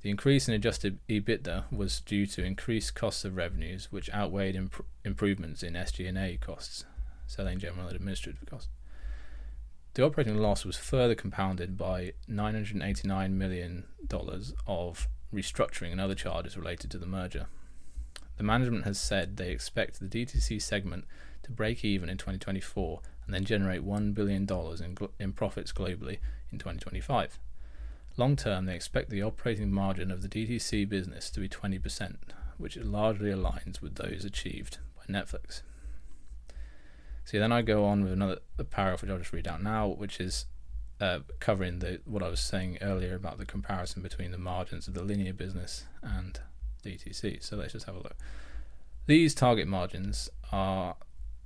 The 0.00 0.10
increase 0.10 0.48
in 0.48 0.54
adjusted 0.54 0.98
EBITDA 1.08 1.64
was 1.72 2.00
due 2.00 2.26
to 2.26 2.44
increased 2.44 2.94
costs 2.94 3.24
of 3.24 3.36
revenues, 3.36 3.88
which 3.90 4.08
outweighed 4.10 4.54
imp- 4.54 4.86
improvements 5.04 5.62
in 5.62 5.74
SG&A 5.74 6.38
costs, 6.38 6.84
selling 7.26 7.58
general 7.58 7.88
and 7.88 7.96
administrative 7.96 8.46
costs. 8.46 8.70
The 9.94 10.04
operating 10.04 10.38
loss 10.38 10.64
was 10.64 10.76
further 10.76 11.16
compounded 11.16 11.76
by 11.76 12.12
$989 12.30 13.32
million 13.32 13.84
of 14.66 15.08
restructuring 15.34 15.90
and 15.90 16.00
other 16.00 16.14
charges 16.14 16.56
related 16.56 16.92
to 16.92 16.98
the 16.98 17.06
merger. 17.06 17.46
The 18.36 18.44
management 18.44 18.84
has 18.84 19.00
said 19.00 19.36
they 19.36 19.50
expect 19.50 19.98
the 19.98 20.06
DTC 20.06 20.62
segment 20.62 21.06
to 21.48 21.52
break 21.52 21.84
even 21.84 22.08
in 22.08 22.18
2024 22.18 23.00
and 23.26 23.34
then 23.34 23.44
generate 23.44 23.84
$1 23.84 24.14
billion 24.14 24.46
in, 24.48 24.96
in 25.18 25.32
profits 25.32 25.72
globally 25.72 26.18
in 26.52 26.58
2025. 26.58 27.38
Long 28.16 28.36
term, 28.36 28.66
they 28.66 28.74
expect 28.74 29.10
the 29.10 29.22
operating 29.22 29.72
margin 29.72 30.10
of 30.10 30.22
the 30.22 30.28
DTC 30.28 30.88
business 30.88 31.30
to 31.30 31.40
be 31.40 31.48
20%, 31.48 32.16
which 32.58 32.76
largely 32.76 33.30
aligns 33.30 33.80
with 33.80 33.96
those 33.96 34.24
achieved 34.24 34.78
by 34.96 35.12
Netflix. 35.12 35.62
See, 37.24 37.38
then 37.38 37.52
I 37.52 37.62
go 37.62 37.84
on 37.84 38.02
with 38.02 38.12
another 38.12 38.40
paragraph 38.70 39.02
which 39.02 39.10
I'll 39.10 39.18
just 39.18 39.32
read 39.32 39.46
out 39.48 39.62
now, 39.62 39.86
which 39.88 40.20
is 40.20 40.46
uh, 41.00 41.20
covering 41.40 41.78
the 41.78 42.00
what 42.04 42.22
I 42.22 42.28
was 42.28 42.40
saying 42.40 42.78
earlier 42.80 43.14
about 43.14 43.38
the 43.38 43.44
comparison 43.44 44.02
between 44.02 44.32
the 44.32 44.38
margins 44.38 44.88
of 44.88 44.94
the 44.94 45.02
linear 45.02 45.32
business 45.32 45.84
and 46.02 46.40
DTC. 46.84 47.42
So 47.42 47.56
let's 47.56 47.72
just 47.72 47.86
have 47.86 47.94
a 47.94 47.98
look. 47.98 48.16
These 49.06 49.34
target 49.34 49.68
margins 49.68 50.28
are 50.50 50.96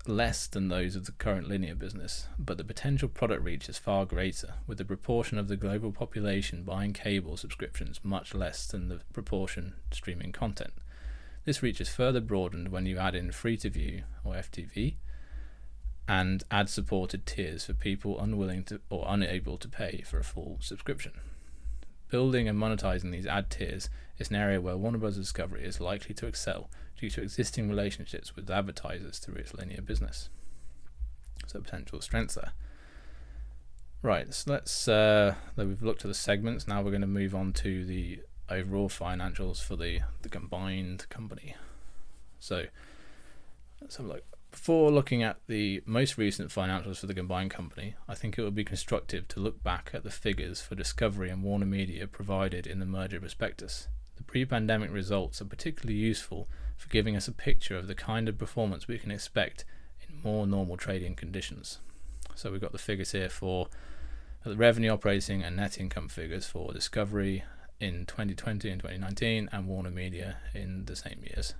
less 0.06 0.46
than 0.46 0.68
those 0.68 0.96
of 0.96 1.06
the 1.06 1.12
current 1.12 1.48
linear 1.48 1.74
business, 1.74 2.26
but 2.38 2.58
the 2.58 2.64
potential 2.64 3.08
product 3.08 3.42
reach 3.42 3.68
is 3.68 3.78
far 3.78 4.04
greater, 4.04 4.54
with 4.66 4.78
the 4.78 4.84
proportion 4.84 5.38
of 5.38 5.48
the 5.48 5.56
global 5.56 5.92
population 5.92 6.64
buying 6.64 6.92
cable 6.92 7.36
subscriptions 7.36 8.00
much 8.02 8.34
less 8.34 8.66
than 8.66 8.88
the 8.88 9.00
proportion 9.12 9.74
streaming 9.92 10.32
content. 10.32 10.72
This 11.44 11.62
reach 11.62 11.80
is 11.80 11.88
further 11.88 12.20
broadened 12.20 12.70
when 12.70 12.86
you 12.86 12.98
add 12.98 13.14
in 13.14 13.32
free 13.32 13.56
to 13.58 13.70
view 13.70 14.02
or 14.24 14.34
FTV 14.34 14.96
and 16.08 16.42
ad 16.50 16.68
supported 16.68 17.26
tiers 17.26 17.64
for 17.64 17.74
people 17.74 18.20
unwilling 18.20 18.64
to 18.64 18.80
or 18.90 19.04
unable 19.08 19.56
to 19.58 19.68
pay 19.68 20.02
for 20.04 20.18
a 20.18 20.24
full 20.24 20.58
subscription. 20.60 21.12
Building 22.10 22.48
and 22.48 22.58
monetizing 22.58 23.12
these 23.12 23.26
ad 23.26 23.50
tiers 23.50 23.88
is 24.18 24.30
an 24.30 24.36
area 24.36 24.60
where 24.60 24.76
Warner 24.76 24.98
Bros. 24.98 25.16
Discovery 25.16 25.64
is 25.64 25.80
likely 25.80 26.14
to 26.16 26.26
excel 26.26 26.68
due 27.02 27.10
to 27.10 27.20
existing 27.20 27.68
relationships 27.68 28.36
with 28.36 28.48
advertisers 28.48 29.18
through 29.18 29.34
its 29.34 29.52
linear 29.52 29.82
business. 29.82 30.28
So 31.48 31.60
potential 31.60 32.00
strengths 32.00 32.36
there. 32.36 32.52
Right, 34.02 34.32
so 34.32 34.52
let's 34.52 34.86
uh, 34.86 35.34
we've 35.56 35.82
looked 35.82 36.04
at 36.04 36.08
the 36.08 36.14
segments. 36.14 36.68
Now 36.68 36.80
we're 36.80 36.92
going 36.92 37.00
to 37.00 37.08
move 37.08 37.34
on 37.34 37.52
to 37.54 37.84
the 37.84 38.20
overall 38.48 38.88
financials 38.88 39.60
for 39.60 39.74
the 39.74 40.00
the 40.22 40.28
combined 40.28 41.08
company. 41.08 41.56
So 42.38 42.66
let's 43.80 43.96
have 43.96 44.06
a 44.06 44.08
look. 44.08 44.22
Before 44.52 44.92
looking 44.92 45.24
at 45.24 45.38
the 45.48 45.82
most 45.84 46.16
recent 46.16 46.50
financials 46.50 46.98
for 46.98 47.06
the 47.06 47.14
combined 47.14 47.50
company, 47.50 47.96
I 48.06 48.14
think 48.14 48.38
it 48.38 48.42
would 48.42 48.54
be 48.54 48.64
constructive 48.64 49.26
to 49.28 49.40
look 49.40 49.64
back 49.64 49.90
at 49.92 50.04
the 50.04 50.10
figures 50.10 50.60
for 50.60 50.76
Discovery 50.76 51.30
and 51.30 51.42
Warner 51.42 51.66
Media 51.66 52.06
provided 52.06 52.64
in 52.66 52.78
the 52.78 52.86
merger 52.86 53.18
prospectus. 53.18 53.88
The 54.16 54.22
pre 54.22 54.44
pandemic 54.44 54.92
results 54.92 55.40
are 55.40 55.46
particularly 55.46 55.98
useful 55.98 56.48
for 56.76 56.88
giving 56.88 57.16
us 57.16 57.28
a 57.28 57.32
picture 57.32 57.76
of 57.76 57.86
the 57.86 57.94
kind 57.94 58.28
of 58.28 58.38
performance 58.38 58.88
we 58.88 58.98
can 58.98 59.10
expect 59.10 59.64
in 60.08 60.20
more 60.22 60.46
normal 60.46 60.76
trading 60.76 61.14
conditions. 61.14 61.78
So 62.34 62.50
we've 62.50 62.60
got 62.60 62.72
the 62.72 62.78
figures 62.78 63.12
here 63.12 63.28
for 63.28 63.68
the 64.44 64.56
revenue 64.56 64.90
operating 64.90 65.42
and 65.42 65.56
net 65.56 65.78
income 65.78 66.08
figures 66.08 66.46
for 66.46 66.72
Discovery 66.72 67.44
in 67.78 68.06
2020 68.06 68.70
and 68.70 68.80
2019 68.80 69.50
and 69.52 69.66
Warner 69.66 69.90
Media 69.90 70.38
in 70.54 70.86
the 70.86 70.96
same 70.96 71.22
years. 71.22 71.54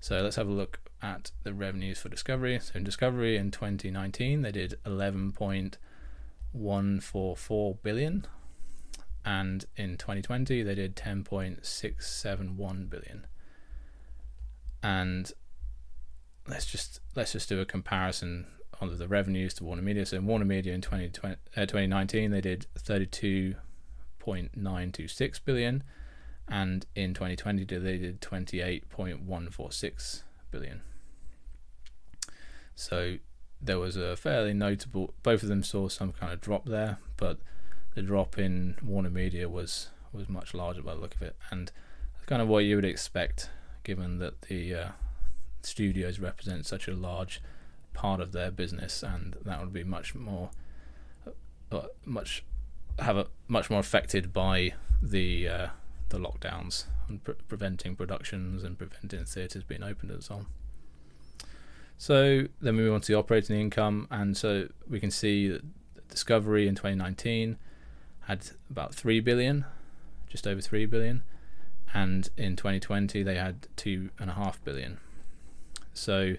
So 0.00 0.22
let's 0.22 0.36
have 0.36 0.48
a 0.48 0.52
look 0.52 0.80
at 1.02 1.32
the 1.42 1.52
revenues 1.52 2.00
for 2.00 2.08
Discovery. 2.08 2.58
So 2.60 2.76
in 2.76 2.84
Discovery 2.84 3.36
in 3.36 3.50
2019, 3.50 4.40
they 4.42 4.52
did 4.52 4.78
11.144 4.84 7.82
billion, 7.82 8.26
and 9.24 9.64
in 9.76 9.96
2020 9.96 10.62
they 10.62 10.74
did 10.74 10.94
10.671 10.96 12.90
billion. 12.90 13.26
And 14.82 15.32
let's 16.48 16.66
just 16.66 17.00
let's 17.14 17.32
just 17.32 17.48
do 17.48 17.60
a 17.60 17.66
comparison 17.66 18.46
on 18.80 18.96
the 18.96 19.08
revenues 19.08 19.52
to 19.54 19.64
Warner 19.64 19.82
Media. 19.82 20.06
So 20.06 20.16
in 20.16 20.26
Warner 20.26 20.46
Media 20.46 20.72
in 20.72 20.80
2020, 20.80 21.36
uh, 21.56 21.60
2019 21.60 22.30
they 22.30 22.40
did 22.40 22.66
32.926 22.78 25.40
billion 25.44 25.82
and 26.48 26.86
in 26.94 27.12
2020 27.14 27.64
they 27.64 27.98
did 27.98 28.20
28.146 28.20 30.22
billion. 30.50 30.82
So 32.74 33.16
there 33.60 33.78
was 33.78 33.96
a 33.96 34.16
fairly 34.16 34.54
notable. 34.54 35.12
Both 35.22 35.42
of 35.42 35.50
them 35.50 35.62
saw 35.62 35.88
some 35.88 36.12
kind 36.12 36.32
of 36.32 36.40
drop 36.40 36.64
there, 36.64 36.96
but 37.16 37.38
the 37.94 38.02
drop 38.02 38.38
in 38.38 38.76
Warner 38.82 39.10
Media 39.10 39.48
was 39.48 39.88
was 40.12 40.28
much 40.28 40.54
larger 40.54 40.82
by 40.82 40.94
the 40.94 41.00
look 41.00 41.14
of 41.14 41.22
it, 41.22 41.36
and 41.50 41.70
that's 42.14 42.26
kind 42.26 42.42
of 42.42 42.48
what 42.48 42.64
you 42.64 42.76
would 42.76 42.84
expect, 42.84 43.50
given 43.84 44.18
that 44.18 44.42
the 44.42 44.74
uh, 44.74 44.88
studios 45.62 46.18
represent 46.18 46.66
such 46.66 46.88
a 46.88 46.92
large 46.92 47.40
part 47.94 48.20
of 48.20 48.32
their 48.32 48.50
business, 48.50 49.02
and 49.02 49.36
that 49.44 49.60
would 49.60 49.72
be 49.72 49.84
much 49.84 50.14
more, 50.14 50.50
uh, 51.70 51.82
much 52.04 52.44
have 52.98 53.16
a 53.16 53.26
much 53.48 53.70
more 53.70 53.80
affected 53.80 54.32
by 54.32 54.72
the 55.02 55.48
uh, 55.48 55.66
the 56.08 56.18
lockdowns 56.18 56.84
and 57.08 57.22
pre- 57.22 57.34
preventing 57.48 57.96
productions 57.96 58.62
and 58.64 58.78
preventing 58.78 59.24
theatres 59.24 59.64
being 59.64 59.82
opened 59.82 60.10
and 60.10 60.22
so 60.22 60.34
on. 60.34 60.46
So 61.96 62.46
then 62.60 62.76
we 62.76 62.82
move 62.82 62.94
on 62.94 63.00
to 63.02 63.12
the 63.12 63.18
operating 63.18 63.60
income, 63.60 64.06
and 64.10 64.36
so 64.36 64.68
we 64.88 65.00
can 65.00 65.10
see 65.10 65.48
that 65.48 65.62
Discovery 66.08 66.66
in 66.66 66.74
2019 66.74 67.56
had 68.22 68.50
about 68.70 68.94
three 68.94 69.20
billion, 69.20 69.64
just 70.28 70.46
over 70.46 70.60
three 70.60 70.86
billion, 70.86 71.22
and 71.92 72.28
in 72.36 72.56
2020 72.56 73.22
they 73.22 73.36
had 73.36 73.66
two 73.76 74.10
and 74.18 74.30
a 74.30 74.34
half 74.34 74.62
billion. 74.64 74.98
So 75.92 76.34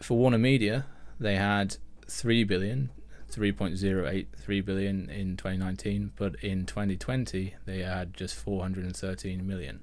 for 0.00 0.16
Warner 0.16 0.38
Media, 0.38 0.86
they 1.20 1.36
had 1.36 1.76
3 2.06 2.44
billion, 2.44 2.90
3.083 3.30 4.64
billion 4.64 5.10
in 5.10 5.36
2019, 5.36 6.12
but 6.16 6.36
in 6.42 6.66
2020 6.66 7.54
they 7.66 7.82
had 7.82 8.14
just 8.14 8.34
413 8.34 9.46
million. 9.46 9.82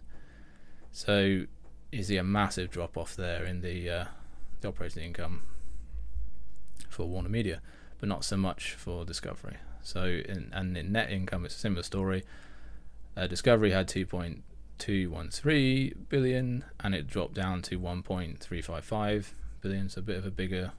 So 0.92 1.46
you 1.92 2.04
see 2.04 2.18
a 2.18 2.24
massive 2.24 2.72
drop 2.72 2.98
off 2.98 3.16
there 3.16 3.44
in 3.44 3.62
the, 3.62 3.90
uh, 3.90 4.06
the 4.62 4.70
operating 4.70 5.04
income 5.04 5.44
for 6.90 7.06
Warner 7.08 7.30
Media, 7.30 7.62
but 8.00 8.10
not 8.10 8.24
so 8.24 8.38
much 8.38 8.74
for 8.74 9.06
Discovery. 9.06 9.58
So 9.86 10.04
in, 10.06 10.52
and 10.52 10.76
in 10.76 10.92
net 10.92 11.10
income, 11.12 11.46
it's 11.46 11.56
a 11.56 11.60
similar 11.60 11.84
story. 11.84 12.24
Uh, 13.16 13.28
Discovery 13.28 13.70
had 13.70 13.88
2.213 13.88 15.94
billion, 16.10 16.66
and 16.80 16.96
it 16.96 17.06
dropped 17.08 17.36
down 17.36 17.62
to 17.62 17.80
1.355 17.80 19.34
billion, 19.62 19.88
so 19.88 20.00
a 20.00 20.02
bit 20.02 20.18
of 20.18 20.26
a 20.26 20.32
bigger 20.32 20.72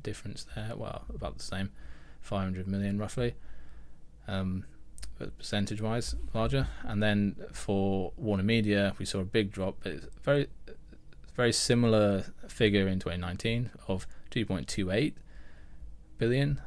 difference 0.00 0.46
there. 0.54 0.76
Well, 0.76 1.06
about 1.12 1.38
the 1.38 1.42
same, 1.42 1.72
500 2.20 2.68
million 2.68 2.98
roughly, 2.98 3.34
um, 4.28 4.64
but 5.18 5.36
percentage 5.36 5.80
wise 5.80 6.14
larger. 6.32 6.68
And 6.84 7.02
then 7.02 7.34
for 7.52 8.12
Warner 8.16 8.44
Media, 8.44 8.94
we 8.96 9.04
saw 9.04 9.18
a 9.18 9.24
big 9.24 9.50
drop, 9.50 9.78
but 9.82 9.90
it's 9.90 10.06
very, 10.22 10.46
very 11.34 11.52
similar 11.52 12.26
figure 12.46 12.86
in 12.86 13.00
2019 13.00 13.70
of 13.88 14.06
2.28 14.30 15.14
billion, 16.16 16.60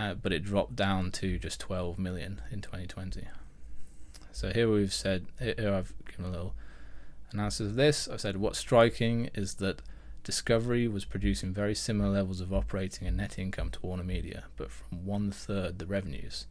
uh, 0.00 0.14
but 0.14 0.32
it 0.32 0.42
dropped 0.42 0.74
down 0.74 1.10
to 1.10 1.38
just 1.38 1.60
12 1.60 1.98
million 1.98 2.40
in 2.50 2.62
2020. 2.62 3.28
So 4.32 4.50
here 4.50 4.70
we've 4.70 4.94
said, 4.94 5.26
here 5.38 5.74
I've 5.74 5.92
given 6.06 6.24
a 6.24 6.30
little 6.30 6.54
analysis 7.32 7.68
of 7.68 7.74
this. 7.74 8.08
I've 8.08 8.22
said 8.22 8.38
what's 8.38 8.58
striking 8.58 9.28
is 9.34 9.56
that 9.56 9.82
Discovery 10.24 10.88
was 10.88 11.04
producing 11.04 11.52
very 11.52 11.74
similar 11.74 12.10
levels 12.10 12.40
of 12.40 12.52
operating 12.52 13.08
and 13.08 13.16
net 13.16 13.38
income 13.38 13.70
to 13.70 13.80
Warner 13.80 14.04
Media, 14.04 14.44
but 14.56 14.70
from 14.70 15.04
one 15.04 15.30
third 15.30 15.78
the 15.78 15.86
revenues. 15.86 16.46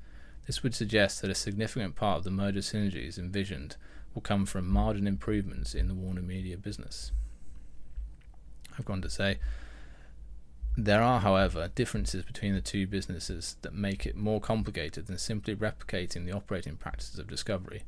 This 0.46 0.62
would 0.62 0.76
suggest 0.76 1.22
that 1.22 1.32
a 1.32 1.36
significant 1.36 1.96
part 1.96 2.20
of 2.20 2.24
the 2.26 2.32
merger 2.32 2.60
synergies 2.60 3.18
envisioned 3.18 3.78
will 4.14 4.22
come 4.22 4.46
from 4.46 4.68
margin 4.68 5.08
improvements 5.08 5.74
in 5.74 5.88
the 5.88 5.96
Warner 5.96 6.22
Media 6.22 6.58
business. 6.58 7.12
I've 8.78 8.86
gone 8.86 9.02
to 9.02 9.10
say 9.10 9.40
there 10.78 11.02
are, 11.02 11.20
however, 11.20 11.70
differences 11.76 12.24
between 12.24 12.54
the 12.54 12.62
two 12.62 12.88
businesses 12.88 13.58
that 13.62 13.74
make 13.74 14.06
it 14.06 14.16
more 14.16 14.40
complicated 14.40 15.08
than 15.08 15.18
simply 15.18 15.56
replicating 15.56 16.26
the 16.26 16.32
operating 16.32 16.78
practices 16.78 17.20
of 17.20 17.28
Discovery. 17.28 17.84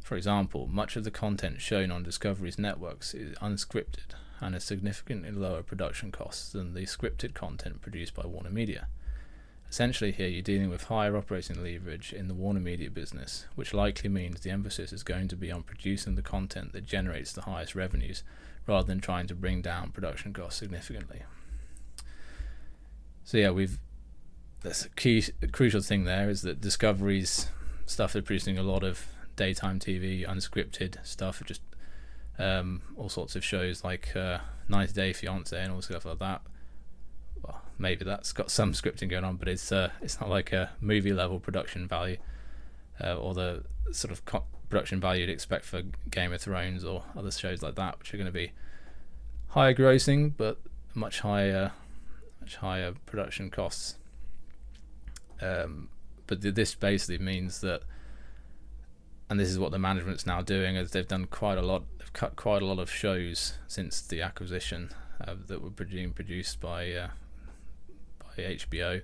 For 0.00 0.16
example, 0.16 0.68
much 0.68 0.94
of 0.96 1.04
the 1.04 1.10
content 1.10 1.60
shown 1.60 1.90
on 1.90 2.04
Discovery's 2.04 2.58
networks 2.58 3.14
is 3.14 3.36
unscripted 3.38 4.14
and 4.40 4.54
has 4.54 4.64
significantly 4.64 5.30
lower 5.30 5.62
production 5.62 6.12
costs 6.12 6.52
than 6.52 6.74
the 6.74 6.82
scripted 6.82 7.34
content 7.34 7.80
produced 7.80 8.14
by 8.14 8.26
Warner 8.26 8.50
Media. 8.50 8.86
Essentially, 9.68 10.12
here 10.12 10.28
you're 10.28 10.42
dealing 10.42 10.70
with 10.70 10.84
higher 10.84 11.16
operating 11.16 11.60
leverage 11.62 12.12
in 12.12 12.28
the 12.28 12.34
Warner 12.34 12.60
Media 12.60 12.88
business, 12.88 13.46
which 13.56 13.74
likely 13.74 14.08
means 14.08 14.40
the 14.40 14.50
emphasis 14.50 14.92
is 14.92 15.02
going 15.02 15.26
to 15.28 15.36
be 15.36 15.50
on 15.50 15.64
producing 15.64 16.14
the 16.14 16.22
content 16.22 16.72
that 16.72 16.86
generates 16.86 17.32
the 17.32 17.42
highest 17.42 17.74
revenues 17.74 18.22
rather 18.66 18.86
than 18.86 19.00
trying 19.00 19.26
to 19.26 19.34
bring 19.34 19.62
down 19.62 19.90
production 19.90 20.32
costs 20.32 20.60
significantly. 20.60 21.22
So, 23.26 23.38
yeah, 23.38 23.50
we've 23.50 23.80
that's 24.62 24.84
a 24.84 24.88
key 24.90 25.24
a 25.42 25.48
crucial 25.48 25.80
thing 25.80 26.04
there 26.04 26.30
is 26.30 26.42
that 26.42 26.60
Discovery's 26.60 27.48
stuff 27.84 28.12
they're 28.12 28.22
producing 28.22 28.56
a 28.56 28.62
lot 28.62 28.84
of 28.84 29.04
daytime 29.34 29.80
TV, 29.80 30.24
unscripted 30.24 31.04
stuff, 31.04 31.42
just 31.44 31.60
um, 32.38 32.82
all 32.96 33.08
sorts 33.08 33.34
of 33.34 33.44
shows 33.44 33.82
like 33.82 34.14
uh, 34.14 34.38
90 34.68 34.92
Day 34.92 35.12
Fiance 35.12 35.60
and 35.60 35.72
all 35.72 35.82
stuff 35.82 36.04
like 36.04 36.20
that. 36.20 36.40
Well, 37.42 37.62
maybe 37.78 38.04
that's 38.04 38.32
got 38.32 38.48
some 38.48 38.72
scripting 38.72 39.08
going 39.08 39.24
on, 39.24 39.36
but 39.36 39.48
it's 39.48 39.72
uh, 39.72 39.90
it's 40.00 40.20
not 40.20 40.30
like 40.30 40.52
a 40.52 40.70
movie 40.80 41.12
level 41.12 41.40
production 41.40 41.88
value 41.88 42.18
uh, 43.02 43.16
or 43.16 43.34
the 43.34 43.64
sort 43.90 44.12
of 44.12 44.24
co- 44.24 44.44
production 44.70 45.00
value 45.00 45.22
you'd 45.22 45.30
expect 45.30 45.64
for 45.64 45.82
Game 46.10 46.32
of 46.32 46.40
Thrones 46.40 46.84
or 46.84 47.02
other 47.16 47.32
shows 47.32 47.60
like 47.60 47.74
that, 47.74 47.98
which 47.98 48.14
are 48.14 48.18
going 48.18 48.26
to 48.26 48.32
be 48.32 48.52
higher 49.48 49.74
grossing 49.74 50.32
but 50.36 50.60
much 50.94 51.20
higher, 51.20 51.72
much 52.46 52.56
higher 52.56 52.94
production 53.06 53.50
costs. 53.50 53.96
Um, 55.42 55.88
but 56.28 56.40
this 56.40 56.76
basically 56.76 57.18
means 57.18 57.60
that 57.60 57.82
and 59.28 59.40
this 59.40 59.48
is 59.48 59.58
what 59.58 59.72
the 59.72 59.78
management's 59.78 60.24
now 60.24 60.40
doing 60.40 60.76
is 60.76 60.92
they've 60.92 61.08
done 61.08 61.24
quite 61.26 61.58
a 61.58 61.62
lot 61.62 61.82
they've 61.98 62.12
cut 62.12 62.36
quite 62.36 62.62
a 62.62 62.64
lot 62.64 62.78
of 62.78 62.88
shows 62.90 63.54
since 63.66 64.00
the 64.00 64.22
acquisition 64.22 64.90
uh, 65.26 65.34
that 65.48 65.60
were 65.60 65.70
being 65.70 66.12
produced 66.12 66.60
by 66.60 66.92
uh, 66.92 67.08
by 68.20 68.42
HBO 68.42 69.02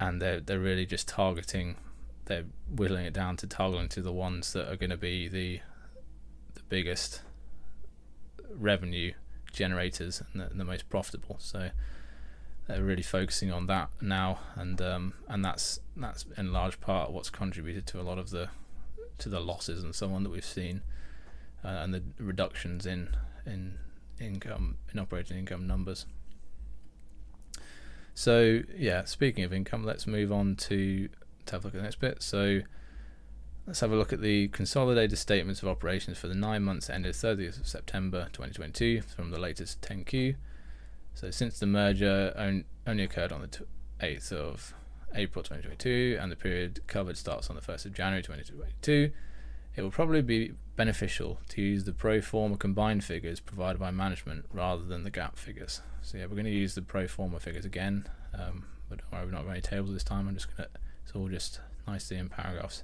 and 0.00 0.20
they're 0.20 0.40
they're 0.40 0.58
really 0.58 0.86
just 0.86 1.06
targeting 1.06 1.76
they're 2.24 2.46
whittling 2.74 3.04
it 3.04 3.12
down 3.12 3.36
to 3.36 3.46
targeting 3.46 3.88
to 3.90 4.00
the 4.00 4.12
ones 4.12 4.54
that 4.54 4.70
are 4.70 4.76
going 4.76 4.90
to 4.90 4.96
be 4.96 5.28
the 5.28 5.60
the 6.54 6.62
biggest 6.68 7.20
revenue 8.50 9.12
generators 9.52 10.22
and 10.32 10.40
the, 10.40 10.46
and 10.46 10.58
the 10.58 10.64
most 10.64 10.88
profitable 10.88 11.36
so 11.38 11.70
they're 12.66 12.82
really 12.82 13.02
focusing 13.02 13.50
on 13.50 13.66
that 13.66 13.90
now 14.00 14.38
and 14.54 14.80
um, 14.80 15.14
and 15.28 15.44
that's 15.44 15.80
that's 15.96 16.24
in 16.36 16.52
large 16.52 16.80
part 16.80 17.10
what's 17.10 17.30
contributed 17.30 17.86
to 17.86 18.00
a 18.00 18.02
lot 18.02 18.18
of 18.18 18.30
the 18.30 18.48
to 19.20 19.28
the 19.28 19.40
losses 19.40 19.84
and 19.84 19.94
so 19.94 20.12
on 20.12 20.24
that 20.24 20.30
we've 20.30 20.44
seen, 20.44 20.82
uh, 21.64 21.68
and 21.68 21.94
the 21.94 22.02
reductions 22.18 22.86
in 22.86 23.16
in 23.46 23.78
income 24.18 24.78
in 24.92 24.98
operating 24.98 25.38
income 25.38 25.66
numbers. 25.66 26.06
So 28.14 28.62
yeah, 28.76 29.04
speaking 29.04 29.44
of 29.44 29.52
income, 29.52 29.84
let's 29.84 30.06
move 30.06 30.32
on 30.32 30.56
to, 30.56 31.08
to 31.46 31.52
have 31.52 31.64
a 31.64 31.68
look 31.68 31.74
at 31.74 31.78
the 31.78 31.82
next 31.84 32.00
bit. 32.00 32.22
So 32.22 32.60
let's 33.66 33.80
have 33.80 33.92
a 33.92 33.96
look 33.96 34.12
at 34.12 34.20
the 34.20 34.48
consolidated 34.48 35.16
statements 35.16 35.62
of 35.62 35.68
operations 35.68 36.18
for 36.18 36.28
the 36.28 36.34
nine 36.34 36.62
months 36.62 36.90
ended 36.90 37.14
30th 37.14 37.60
of 37.60 37.68
September 37.68 38.24
2022 38.32 39.02
from 39.02 39.30
the 39.30 39.38
latest 39.38 39.80
10Q. 39.80 40.34
So 41.20 41.30
since 41.30 41.58
the 41.58 41.66
merger 41.66 42.32
on, 42.34 42.64
only 42.86 43.04
occurred 43.04 43.30
on 43.30 43.42
the 43.42 43.66
8th 44.02 44.32
of 44.32 44.72
April 45.14 45.42
2022 45.42 46.16
and 46.18 46.32
the 46.32 46.36
period 46.36 46.80
covered 46.86 47.18
starts 47.18 47.50
on 47.50 47.56
the 47.56 47.60
1st 47.60 47.84
of 47.84 47.92
January 47.92 48.22
2022, 48.22 49.12
it 49.76 49.82
will 49.82 49.90
probably 49.90 50.22
be 50.22 50.54
beneficial 50.76 51.38
to 51.50 51.60
use 51.60 51.84
the 51.84 51.92
pro 51.92 52.22
forma 52.22 52.56
combined 52.56 53.04
figures 53.04 53.38
provided 53.38 53.78
by 53.78 53.90
management 53.90 54.46
rather 54.50 54.82
than 54.82 55.04
the 55.04 55.10
GAAP 55.10 55.36
figures. 55.36 55.82
So 56.00 56.16
yeah, 56.16 56.24
we're 56.24 56.36
going 56.36 56.46
to 56.46 56.50
use 56.50 56.74
the 56.74 56.80
pro 56.80 57.06
forma 57.06 57.38
figures 57.38 57.66
again, 57.66 58.08
um, 58.32 58.64
but 58.88 59.00
we're 59.12 59.26
not 59.26 59.44
going 59.44 59.60
to 59.60 59.68
tables 59.68 59.92
this 59.92 60.02
time. 60.02 60.26
I'm 60.26 60.32
just 60.32 60.56
going 60.56 60.70
to, 60.70 60.80
it's 61.04 61.14
all 61.14 61.28
just 61.28 61.60
nicely 61.86 62.16
in 62.16 62.30
paragraphs. 62.30 62.82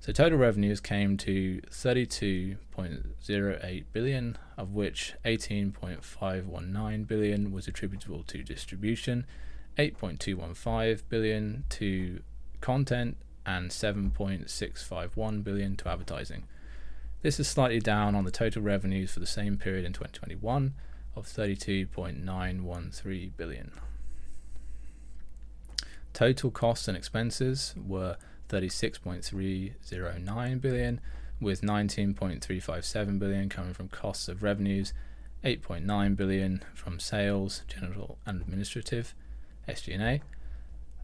So 0.00 0.12
total 0.12 0.38
revenues 0.38 0.80
came 0.80 1.16
to 1.18 1.60
32.08 1.70 3.84
billion, 3.92 4.38
of 4.56 4.72
which 4.72 5.12
18.519 5.26 7.06
billion 7.06 7.52
was 7.52 7.68
attributable 7.68 8.22
to 8.22 8.42
distribution 8.42 9.26
8.215 9.76 11.02
billion 11.10 11.64
to 11.68 12.22
content 12.62 13.18
and 13.44 13.70
7.651 13.70 15.44
billion 15.44 15.76
to 15.76 15.88
advertising. 15.88 16.44
This 17.20 17.38
is 17.38 17.46
slightly 17.46 17.80
down 17.80 18.14
on 18.14 18.24
the 18.24 18.30
total 18.30 18.62
revenues 18.62 19.12
for 19.12 19.20
the 19.20 19.26
same 19.26 19.58
period 19.58 19.84
in 19.84 19.92
2021 19.92 20.72
of 21.14 21.26
32.913 21.26 23.32
billion. 23.36 23.72
Total 26.14 26.50
costs 26.50 26.88
and 26.88 26.96
expenses 26.96 27.74
were 27.76 28.16
36.309 28.50 30.60
billion, 30.60 31.00
with 31.40 31.62
19.357 31.62 33.18
billion 33.18 33.48
coming 33.48 33.72
from 33.72 33.88
costs 33.88 34.28
of 34.28 34.42
revenues, 34.42 34.92
8.9 35.44 36.16
billion 36.16 36.62
from 36.74 37.00
sales, 37.00 37.62
general 37.66 38.18
and 38.26 38.42
administrative, 38.42 39.14
SG&A, 39.68 40.20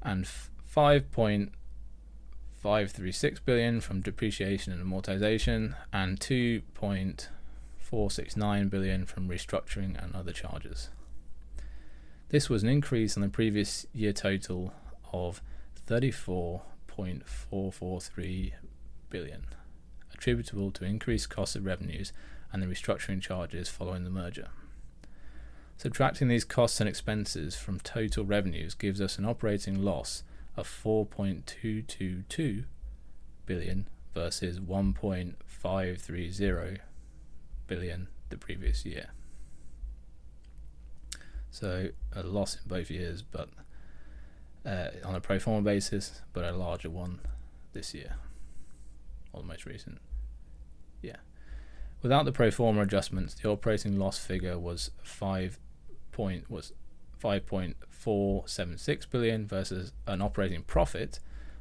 and 0.03 0.27
5.536 0.75 3.39
billion 3.45 3.81
from 3.81 4.01
depreciation 4.03 4.73
and 4.73 4.85
amortization, 4.85 5.75
and 5.93 6.19
2.469 6.21 8.69
billion 8.69 9.07
from 9.07 9.29
restructuring 9.29 9.97
and 10.03 10.13
other 10.15 10.33
charges. 10.33 10.91
This 12.29 12.51
was 12.51 12.65
an 12.65 12.69
increase 12.69 13.17
on 13.17 13.23
the 13.23 13.29
previous 13.29 13.87
year 13.95 14.13
total 14.13 14.75
of 15.13 15.41
34.443 16.97 18.53
billion, 19.11 19.47
attributable 20.13 20.71
to 20.73 20.85
increased 20.85 21.31
cost 21.31 21.55
of 21.57 21.65
revenues 21.65 22.13
and 22.53 22.63
the 22.63 22.67
restructuring 22.67 23.21
charges 23.21 23.69
following 23.69 24.05
the 24.05 24.11
merger. 24.11 24.49
Subtracting 25.77 26.29
these 26.29 26.45
costs 26.45 26.81
and 26.81 26.89
expenses 26.89 27.55
from 27.55 27.79
total 27.81 28.25
revenues 28.25 28.75
gives 28.75 28.99
us 29.01 29.19
an 29.19 29.27
operating 29.27 29.83
loss 29.83 30.23
of 30.57 30.67
4.222 30.67 32.65
billion 33.45 33.89
versus 34.15 34.59
1.530 34.59 36.79
billion 37.67 38.09
the 38.31 38.39
previous 38.39 38.87
year. 38.87 39.11
So 41.51 41.89
a 42.13 42.23
loss 42.23 42.57
in 42.57 42.63
both 42.67 42.91
years, 42.91 43.21
but 43.23 43.51
uh, 44.67 44.89
on 45.05 45.15
a 45.15 45.21
pro 45.21 45.39
forma 45.39 45.63
basis, 45.63 46.23
but 46.33 46.45
a 46.45 46.53
larger 46.53 46.91
one 46.91 47.21
this 47.73 47.95
year, 47.95 48.17
or 49.33 49.41
the 49.41 49.47
most 49.47 49.65
recent. 49.65 49.99
Yeah. 51.01 51.17
Without 52.03 52.25
the 52.25 52.33
pro 52.33 52.51
forma 52.51 52.83
adjustments, 52.83 53.35
the 53.35 53.49
operating 53.49 53.99
loss 53.99 54.19
figure 54.19 54.59
was 54.59 54.91
five 55.03 55.59
point 56.13 56.51
was 56.51 56.73
5.476 57.23 59.11
billion 59.11 59.47
versus 59.47 59.93
an 60.07 60.21
operating 60.21 60.63
profit 60.63 61.21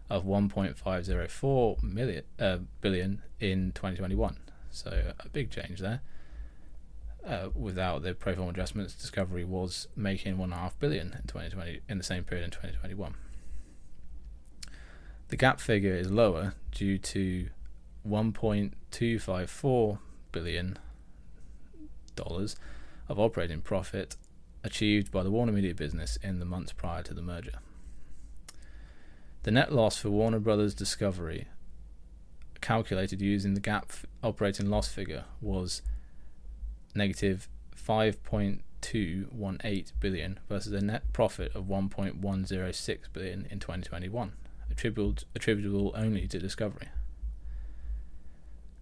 of 0.09 0.25
1.504 0.25 1.83
million 1.83 2.23
uh, 2.39 2.57
billion 2.81 3.21
in 3.39 3.71
2021. 3.71 4.37
So 4.69 5.13
a 5.19 5.29
big 5.29 5.49
change 5.49 5.79
there. 5.79 6.01
Uh, 7.25 7.49
without 7.55 8.03
the 8.03 8.13
pro 8.13 8.35
forma 8.35 8.51
adjustments, 8.51 8.93
Discovery 8.93 9.43
was 9.43 9.87
making 9.95 10.37
one 10.37 10.51
and 10.51 10.59
a 10.59 10.61
half 10.61 10.77
billion 10.77 11.07
in 11.07 11.23
2020 11.23 11.81
in 11.89 11.97
the 11.97 12.03
same 12.03 12.23
period 12.23 12.45
in 12.45 12.51
2021. 12.51 13.15
The 15.29 15.37
GAAP 15.37 15.59
figure 15.59 15.95
is 15.95 16.11
lower 16.11 16.53
due 16.71 16.99
to 16.99 17.47
1.254 18.07 19.97
billion 20.31 20.77
dollars 22.15 22.55
of 23.09 23.19
operating 23.19 23.61
profit 23.61 24.15
achieved 24.63 25.11
by 25.11 25.23
the 25.23 25.31
Warner 25.31 25.51
Media 25.51 25.73
business 25.73 26.17
in 26.21 26.39
the 26.39 26.45
months 26.45 26.73
prior 26.73 27.01
to 27.03 27.13
the 27.13 27.23
merger. 27.23 27.59
The 29.43 29.51
net 29.51 29.73
loss 29.73 29.97
for 29.97 30.11
Warner 30.11 30.39
Brothers 30.39 30.75
Discovery, 30.75 31.47
calculated 32.61 33.21
using 33.21 33.55
the 33.55 33.61
GAAP 33.61 34.03
operating 34.23 34.69
loss 34.69 34.87
figure, 34.87 35.25
was 35.41 35.81
negative 36.95 37.47
5.218 37.75 39.91
billion 39.99 40.39
versus 40.49 40.73
a 40.73 40.81
net 40.81 41.13
profit 41.13 41.55
of 41.55 41.65
1.106 41.65 42.97
billion 43.13 43.45
in 43.49 43.59
2021, 43.59 44.33
attributable, 44.71 45.15
attributable 45.35 45.93
only 45.95 46.27
to 46.27 46.39
Discovery. 46.39 46.87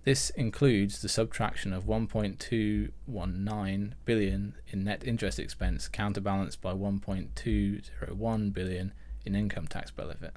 This 0.03 0.29
includes 0.31 1.01
the 1.01 1.07
subtraction 1.07 1.71
of 1.71 1.85
1.219 1.85 3.93
billion 4.03 4.55
in 4.67 4.83
net 4.83 5.07
interest 5.07 5.39
expense 5.39 5.87
counterbalanced 5.87 6.59
by 6.61 6.73
1.201 6.73 8.53
billion 8.53 8.91
in 9.25 9.35
income 9.35 9.67
tax 9.67 9.91
benefit. 9.91 10.33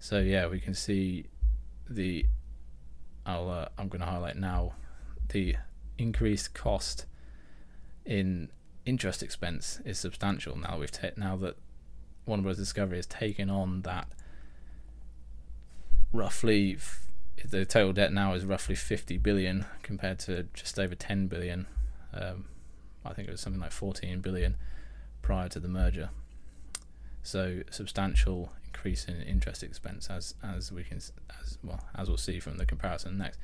So 0.00 0.18
yeah, 0.18 0.48
we 0.48 0.58
can 0.58 0.74
see 0.74 1.26
the 1.88 2.26
I'll 3.24 3.48
uh, 3.48 3.68
I'm 3.78 3.86
going 3.86 4.00
to 4.00 4.06
highlight 4.06 4.34
now 4.34 4.72
the 5.32 5.56
increased 5.98 6.54
cost 6.54 7.06
in 8.04 8.50
interest 8.84 9.22
expense 9.22 9.80
is 9.84 9.98
substantial 9.98 10.56
now 10.56 10.78
we've 10.78 10.90
ta- 10.90 11.10
now 11.16 11.36
that 11.36 11.56
Warner 12.26 12.42
Bros 12.44 12.56
Discovery 12.56 12.98
has 12.98 13.06
taken 13.06 13.50
on 13.50 13.82
that 13.82 14.08
roughly 16.12 16.74
f- 16.74 17.06
the 17.44 17.64
total 17.64 17.92
debt 17.92 18.12
now 18.12 18.34
is 18.34 18.44
roughly 18.44 18.74
50 18.74 19.18
billion 19.18 19.66
compared 19.82 20.18
to 20.20 20.44
just 20.54 20.78
over 20.78 20.94
10 20.94 21.26
billion. 21.26 21.66
Um, 22.14 22.44
I 23.04 23.12
think 23.12 23.28
it 23.28 23.30
was 23.32 23.40
something 23.40 23.60
like 23.60 23.72
14 23.72 24.20
billion 24.20 24.56
prior 25.22 25.48
to 25.48 25.58
the 25.58 25.68
merger. 25.68 26.10
So 27.22 27.62
substantial 27.70 28.52
increase 28.66 29.06
in 29.06 29.22
interest 29.22 29.62
expense 29.62 30.08
as 30.10 30.34
as 30.42 30.72
we 30.72 30.82
can 30.82 30.98
as 30.98 31.58
well 31.62 31.84
as 31.94 32.08
we'll 32.08 32.16
see 32.18 32.38
from 32.40 32.58
the 32.58 32.66
comparison 32.66 33.18
next. 33.18 33.38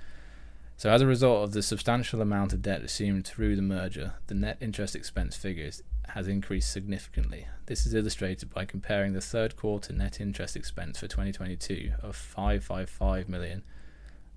So 0.79 0.91
as 0.91 1.03
a 1.03 1.07
result 1.07 1.45
of 1.45 1.53
the 1.53 1.63
substantial 1.63 2.23
amount 2.23 2.55
of 2.55 2.63
debt 2.63 2.83
assumed 2.83 3.27
through 3.27 3.57
the 3.57 3.63
merger, 3.63 4.15
the 4.29 4.35
net 4.35 4.57
interest 4.61 4.97
expense 4.97 5.37
figures 5.37 5.83
has 6.15 6.29
increased 6.29 6.73
significantly. 6.73 7.47
This 7.67 7.85
is 7.85 7.93
illustrated 7.93 8.49
by 8.49 8.65
comparing 8.65 9.13
the 9.13 9.21
third 9.21 9.57
quarter 9.57 9.93
net 9.93 10.21
interest 10.21 10.57
expense 10.57 11.01
for 11.01 11.07
2022 11.09 11.93
of 12.03 12.17
555 12.17 13.29
million 13.29 13.63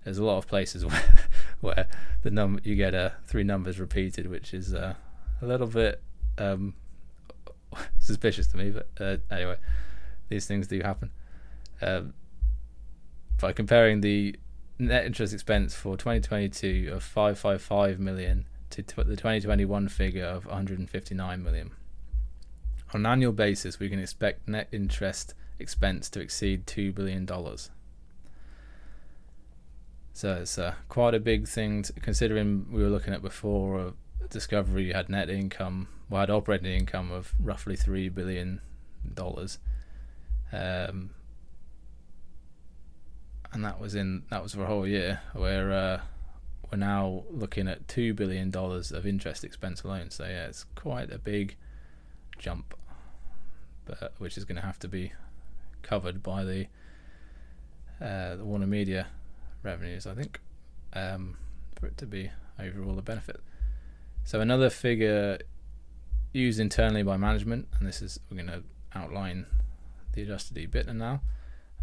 there's 0.04 0.18
a 0.18 0.24
lot 0.24 0.38
of 0.38 0.48
places 0.48 0.86
where, 0.88 1.16
where 1.62 1.88
the 2.24 2.32
number 2.32 2.62
you 2.64 2.76
get 2.76 2.96
uh, 2.96 3.12
three 3.26 3.44
numbers 3.44 3.80
repeated, 3.80 4.30
which 4.30 4.54
is 4.54 4.74
uh, 4.74 4.96
a 5.42 5.46
little 5.46 5.68
bit 5.68 6.02
um, 6.38 6.74
suspicious 8.00 8.48
to 8.48 8.58
me. 8.58 8.72
But 8.72 8.88
uh, 9.00 9.18
anyway, 9.30 9.58
these 10.30 10.48
things 10.48 10.68
do 10.68 10.82
happen. 10.82 11.12
Um, 11.82 12.14
by 13.40 13.54
comparing 13.54 14.02
the 14.02 14.36
net 14.82 15.06
interest 15.06 15.34
expense 15.34 15.74
for 15.76 15.96
2022 15.96 16.92
of 16.94 17.04
555 17.04 18.00
million 18.00 18.46
to 18.72 18.82
the 18.82 19.16
2021 19.16 19.88
figure 19.90 20.26
of 20.26 20.46
159 20.46 21.44
million. 21.44 21.72
On 22.94 23.02
an 23.02 23.06
annual 23.06 23.32
basis, 23.32 23.80
we 23.80 23.90
can 23.90 24.00
expect 24.00 24.48
net 24.48 24.68
interest 24.72 25.34
expense 25.60 26.10
to 26.10 26.20
exceed 26.20 26.66
$2 26.66 26.94
billion. 26.94 27.28
So 30.14 30.34
it's 30.34 30.58
uh, 30.58 30.74
quite 30.90 31.14
a 31.14 31.20
big 31.20 31.48
thing 31.48 31.84
to, 31.84 31.94
considering 31.94 32.66
we 32.72 32.82
were 32.82 32.90
looking 32.90 33.14
at 33.14 33.22
before. 33.22 33.80
Uh, 33.80 33.92
Discovery 34.30 34.94
had 34.94 35.10
net 35.10 35.30
income, 35.30 35.88
well, 36.10 36.22
had 36.22 36.30
operating 36.30 36.72
income 36.72 37.12
of 37.12 37.34
roughly 37.40 37.76
three 37.76 38.08
billion 38.08 38.62
dollars, 39.14 39.58
um, 40.54 41.10
and 43.54 43.64
that 43.66 43.80
was 43.80 43.96
in 43.96 44.24
that 44.30 44.42
was 44.44 44.54
for 44.54 44.64
a 44.64 44.68
whole 44.68 44.88
year. 44.88 45.22
Where 45.34 45.72
uh, 45.72 46.02
we're 46.72 46.78
now 46.78 47.24
looking 47.30 47.68
at 47.68 47.88
two 47.88 48.14
billion 48.14 48.50
dollars 48.50 48.92
of 48.92 49.06
interest 49.06 49.44
expense 49.44 49.84
alone. 49.84 50.10
So 50.10 50.24
yeah, 50.24 50.48
it's 50.48 50.66
quite 50.76 51.12
a 51.12 51.18
big 51.18 51.58
jump, 52.38 52.74
but 53.86 54.14
which 54.18 54.38
is 54.38 54.46
going 54.46 54.56
to 54.56 54.66
have 54.66 54.80
to 54.80 54.88
be 54.88 55.12
covered 55.82 56.24
by 56.24 56.44
the 56.44 56.68
uh, 58.00 58.36
the 58.36 58.46
Warner 58.46 58.68
Media 58.68 59.08
revenues, 59.64 60.08
I 60.08 60.16
think, 60.16 60.40
um, 60.94 61.38
for 61.80 61.88
it 61.88 61.98
to 61.98 62.06
be 62.06 62.32
overall 62.60 62.98
a 62.98 63.02
benefit. 63.02 63.42
So 64.24 64.40
another 64.40 64.70
figure 64.70 65.40
used 66.34 66.60
internally 66.60 67.04
by 67.04 67.18
management, 67.18 67.68
and 67.78 67.88
this 67.88 68.02
is 68.02 68.20
we're 68.30 68.38
going 68.38 68.48
to 68.48 68.64
outline 68.96 69.46
the 70.14 70.22
adjusted 70.24 70.58
EBITDA 70.58 70.96
now, 70.96 71.22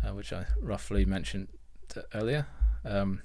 uh, 0.04 0.14
which 0.14 0.32
I 0.32 0.46
roughly 0.60 1.04
mentioned 1.04 1.48
earlier. 2.14 2.46
Um, 2.84 3.22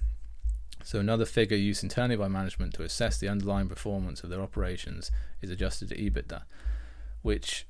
so 0.84 0.99
another 0.99 1.26
figure 1.26 1.57
used 1.57 1.84
internally 1.84 2.17
by 2.17 2.28
management 2.28 2.74
to 2.76 2.84
assess 2.84 3.17
the 3.17 3.30
underlying 3.30 3.69
performance 3.69 4.24
of 4.24 4.30
their 4.30 4.41
operations 4.41 5.09
is 5.41 5.49
adjusted 5.49 5.89
EBITDA, 5.91 6.43
which 7.21 7.65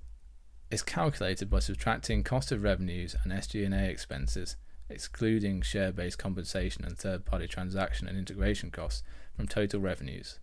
is 0.72 0.82
calculated 0.82 1.48
by 1.50 1.60
subtracting 1.60 2.24
cost 2.24 2.52
of 2.52 2.64
revenues 2.64 3.16
and 3.24 3.32
SG&A 3.32 3.90
expenses 3.90 4.56
excluding 4.90 5.62
share 5.62 5.92
based 5.92 6.18
compensation 6.18 6.84
and 6.84 6.98
third 6.98 7.26
party 7.26 7.48
transaction 7.48 8.08
and 8.08 8.18
integration 8.18 8.72
costs 8.72 9.04
from 9.36 9.48
total 9.48 9.80
revenues. 9.80 10.40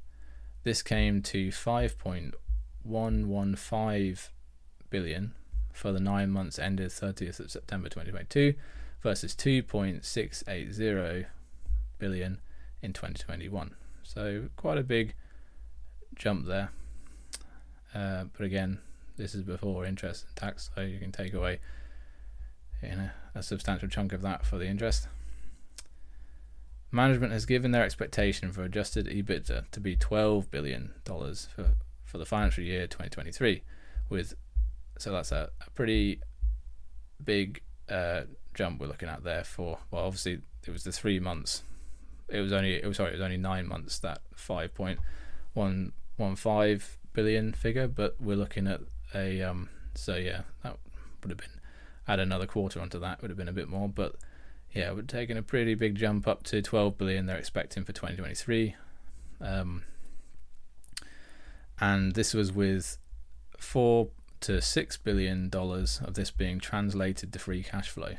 This 0.62 0.82
came 0.82 1.22
to 1.22 1.48
5.115 1.48 4.28
billion 4.90 5.34
for 5.72 5.92
the 5.92 6.00
nine 6.00 6.30
months 6.30 6.58
ended 6.58 6.90
30th 6.90 7.40
of 7.40 7.50
September 7.50 7.88
2022 7.88 8.54
versus 9.02 9.34
2.680 9.34 11.26
billion 11.98 12.40
in 12.82 12.92
2021. 12.92 13.74
So 14.02 14.48
quite 14.56 14.78
a 14.78 14.82
big 14.82 15.14
jump 16.14 16.46
there. 16.46 16.70
Uh, 17.94 18.24
but 18.36 18.44
again, 18.44 18.78
this 19.16 19.34
is 19.34 19.42
before 19.42 19.84
interest 19.84 20.26
and 20.26 20.36
tax, 20.36 20.70
so 20.74 20.82
you 20.82 20.98
can 20.98 21.12
take 21.12 21.34
away 21.34 21.60
you 22.82 22.96
know 22.96 23.10
a 23.34 23.42
substantial 23.42 23.88
chunk 23.88 24.12
of 24.12 24.22
that 24.22 24.44
for 24.46 24.58
the 24.58 24.66
interest. 24.66 25.08
Management 26.90 27.32
has 27.32 27.46
given 27.46 27.70
their 27.70 27.84
expectation 27.84 28.50
for 28.50 28.64
adjusted 28.64 29.06
EBITDA 29.06 29.70
to 29.70 29.80
be 29.80 29.96
$12 29.96 30.50
billion 30.50 30.92
for, 31.04 31.76
for 32.04 32.18
the 32.18 32.26
financial 32.26 32.64
year 32.64 32.88
2023, 32.88 33.62
with 34.08 34.34
so 34.98 35.12
that's 35.12 35.30
a, 35.30 35.50
a 35.64 35.70
pretty 35.70 36.20
big 37.22 37.62
uh, 37.88 38.22
jump 38.54 38.80
we're 38.80 38.86
looking 38.86 39.08
at 39.08 39.24
there 39.24 39.44
for 39.44 39.78
well 39.90 40.04
obviously 40.04 40.40
it 40.66 40.70
was 40.70 40.84
the 40.84 40.92
three 40.92 41.18
months. 41.18 41.64
It 42.28 42.40
was 42.40 42.52
only 42.52 42.74
it 42.74 42.86
was 42.86 42.98
sorry 42.98 43.10
it 43.10 43.14
was 43.14 43.22
only 43.22 43.38
nine 43.38 43.66
months 43.66 43.98
that 44.00 44.20
5.115 44.36 46.82
billion 47.12 47.52
figure 47.52 47.88
but 47.88 48.14
we're 48.20 48.36
looking 48.36 48.68
at 48.68 48.80
a 49.14 49.42
um 49.42 49.68
so 49.94 50.14
yeah 50.14 50.42
that 50.62 50.76
would 51.22 51.30
have 51.30 51.38
been 51.38 51.48
add 52.06 52.20
another 52.20 52.46
quarter 52.46 52.80
onto 52.80 53.00
that 53.00 53.20
would 53.20 53.30
have 53.30 53.38
been 53.38 53.48
a 53.48 53.52
bit 53.52 53.68
more 53.68 53.88
but 53.88 54.14
yeah 54.72 54.92
we're 54.92 55.02
taking 55.02 55.36
a 55.36 55.42
pretty 55.42 55.74
big 55.74 55.96
jump 55.96 56.28
up 56.28 56.44
to 56.44 56.62
12 56.62 56.96
billion 56.96 57.26
they're 57.26 57.36
expecting 57.36 57.82
for 57.82 57.90
2023 57.92 58.76
um 59.40 59.82
and 61.80 62.14
this 62.14 62.32
was 62.32 62.52
with 62.52 62.96
four 63.58 64.10
to 64.38 64.62
six 64.62 64.96
billion 64.96 65.48
dollars 65.48 66.00
of 66.04 66.14
this 66.14 66.30
being 66.30 66.60
translated 66.60 67.32
to 67.32 67.40
free 67.40 67.64
cash 67.64 67.88
flow 67.88 68.14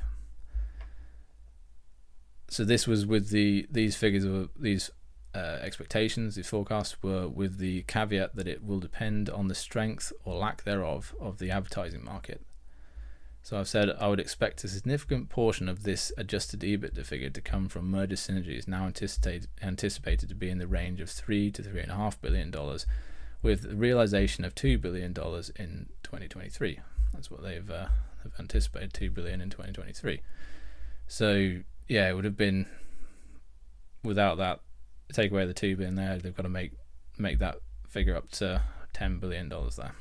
so 2.51 2.65
this 2.65 2.85
was 2.85 3.05
with 3.05 3.29
the 3.29 3.65
these 3.71 3.95
figures 3.95 4.25
of 4.25 4.49
these 4.59 4.91
uh, 5.33 5.59
expectations, 5.61 6.35
the 6.35 6.41
forecasts 6.41 7.01
were 7.01 7.25
with 7.25 7.59
the 7.59 7.83
caveat 7.83 8.35
that 8.35 8.45
it 8.45 8.61
will 8.61 8.81
depend 8.81 9.29
on 9.29 9.47
the 9.47 9.55
strength 9.55 10.11
or 10.25 10.35
lack 10.35 10.65
thereof 10.65 11.15
of 11.21 11.39
the 11.39 11.49
advertising 11.49 12.03
market. 12.03 12.41
So 13.41 13.57
I've 13.57 13.69
said 13.69 13.95
I 13.97 14.09
would 14.09 14.19
expect 14.19 14.65
a 14.65 14.67
significant 14.67 15.29
portion 15.29 15.69
of 15.69 15.83
this 15.83 16.11
adjusted 16.17 16.59
EBITDA 16.59 17.05
figure 17.05 17.29
to 17.29 17.39
come 17.39 17.69
from 17.69 17.89
merger 17.89 18.17
synergies, 18.17 18.67
now 18.67 18.85
anticipated 18.85 19.47
anticipated 19.61 20.27
to 20.27 20.35
be 20.35 20.49
in 20.49 20.57
the 20.57 20.67
range 20.67 20.99
of 20.99 21.09
three 21.09 21.51
to 21.51 21.63
three 21.63 21.79
and 21.79 21.91
a 21.91 21.95
half 21.95 22.21
billion 22.21 22.51
dollars, 22.51 22.85
with 23.41 23.61
the 23.61 23.75
realization 23.77 24.43
of 24.43 24.53
two 24.53 24.77
billion 24.77 25.13
dollars 25.13 25.51
in 25.55 25.87
2023. 26.03 26.81
That's 27.13 27.31
what 27.31 27.43
they've 27.43 27.71
uh, 27.71 27.87
they've 28.25 28.37
anticipated 28.37 28.93
two 28.93 29.09
billion 29.09 29.39
in 29.39 29.49
2023. 29.49 30.19
So 31.07 31.61
yeah, 31.91 32.09
it 32.09 32.13
would 32.13 32.23
have 32.23 32.37
been 32.37 32.67
without 34.01 34.37
that 34.37 34.61
take 35.11 35.29
away 35.29 35.45
the 35.45 35.53
two 35.53 35.75
billion 35.75 35.95
there, 35.95 36.17
they've 36.17 36.35
got 36.35 36.43
to 36.43 36.49
make 36.49 36.71
make 37.17 37.39
that 37.39 37.57
figure 37.89 38.15
up 38.15 38.31
to 38.31 38.61
ten 38.93 39.19
billion 39.19 39.49
dollars 39.49 39.75
there 39.75 39.93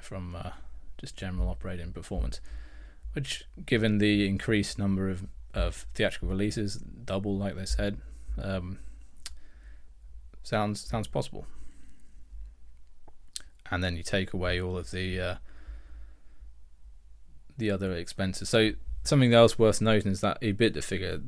from 0.00 0.34
uh, 0.34 0.50
just 0.98 1.16
general 1.16 1.48
operating 1.48 1.92
performance. 1.92 2.40
Which, 3.12 3.44
given 3.64 3.98
the 3.98 4.26
increased 4.26 4.76
number 4.76 5.08
of, 5.08 5.24
of 5.54 5.86
theatrical 5.94 6.28
releases, 6.28 6.78
double 6.78 7.38
like 7.38 7.54
they 7.54 7.64
said, 7.64 8.00
um, 8.42 8.80
sounds 10.42 10.80
sounds 10.84 11.06
possible. 11.06 11.46
And 13.70 13.84
then 13.84 13.96
you 13.96 14.02
take 14.02 14.32
away 14.32 14.60
all 14.60 14.76
of 14.76 14.90
the 14.90 15.20
uh, 15.20 15.34
the 17.56 17.70
other 17.70 17.92
expenses. 17.92 18.48
So 18.48 18.72
something 19.06 19.32
else 19.32 19.58
worth 19.58 19.80
noting 19.80 20.12
is 20.12 20.20
that 20.20 20.40
EBITDA 20.40 20.82
figure, 20.82 21.20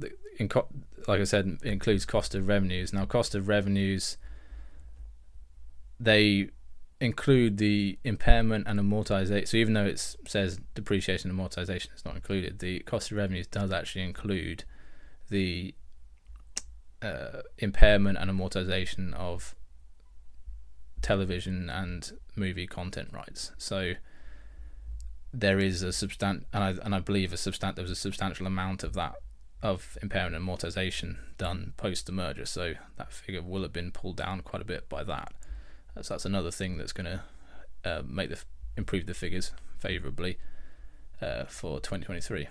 like 1.06 1.20
I 1.20 1.24
said, 1.24 1.58
includes 1.62 2.04
cost 2.04 2.34
of 2.34 2.48
revenues. 2.48 2.92
Now, 2.92 3.04
cost 3.04 3.34
of 3.34 3.48
revenues, 3.48 4.16
they 5.98 6.48
include 7.00 7.58
the 7.58 7.98
impairment 8.04 8.66
and 8.66 8.80
amortization. 8.80 9.48
So 9.48 9.56
even 9.56 9.74
though 9.74 9.86
it 9.86 10.16
says 10.26 10.60
depreciation 10.74 11.30
and 11.30 11.38
amortization 11.38 11.94
is 11.94 12.04
not 12.04 12.16
included, 12.16 12.58
the 12.58 12.80
cost 12.80 13.10
of 13.10 13.16
revenues 13.16 13.46
does 13.46 13.72
actually 13.72 14.02
include 14.04 14.64
the 15.30 15.74
uh, 17.02 17.42
impairment 17.58 18.18
and 18.18 18.30
amortization 18.30 19.14
of 19.14 19.54
television 21.02 21.70
and 21.70 22.12
movie 22.34 22.66
content 22.66 23.10
rights. 23.12 23.52
So 23.58 23.94
there 25.32 25.58
is 25.58 25.82
a 25.82 25.92
substant 25.92 26.46
and 26.52 26.64
I 26.64 26.70
and 26.82 26.94
I 26.94 27.00
believe 27.00 27.32
a 27.32 27.36
substant 27.36 27.76
there 27.76 27.82
was 27.82 27.90
a 27.90 27.96
substantial 27.96 28.46
amount 28.46 28.82
of 28.82 28.94
that 28.94 29.16
of 29.62 29.98
impairment 30.02 30.36
and 30.36 30.46
amortization 30.46 31.16
done 31.36 31.72
post 31.76 32.06
the 32.06 32.12
merger, 32.12 32.46
so 32.46 32.74
that 32.96 33.12
figure 33.12 33.42
will 33.42 33.62
have 33.62 33.72
been 33.72 33.90
pulled 33.90 34.16
down 34.16 34.40
quite 34.40 34.62
a 34.62 34.64
bit 34.64 34.88
by 34.88 35.02
that. 35.04 35.32
So 36.00 36.14
that's 36.14 36.24
another 36.24 36.52
thing 36.52 36.76
that's 36.76 36.92
going 36.92 37.06
to 37.06 37.22
uh, 37.84 38.02
make 38.06 38.30
the 38.30 38.38
improve 38.76 39.06
the 39.06 39.14
figures 39.14 39.52
favourably 39.78 40.38
uh, 41.20 41.44
for 41.46 41.80
2023. 41.80 42.48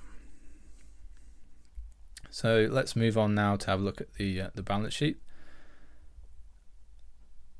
So 2.29 2.67
let's 2.69 2.95
move 2.95 3.17
on 3.17 3.33
now 3.33 3.55
to 3.55 3.67
have 3.67 3.79
a 3.79 3.83
look 3.83 4.01
at 4.01 4.13
the 4.15 4.41
uh, 4.41 4.49
the 4.53 4.63
balance 4.63 4.93
sheet. 4.93 5.17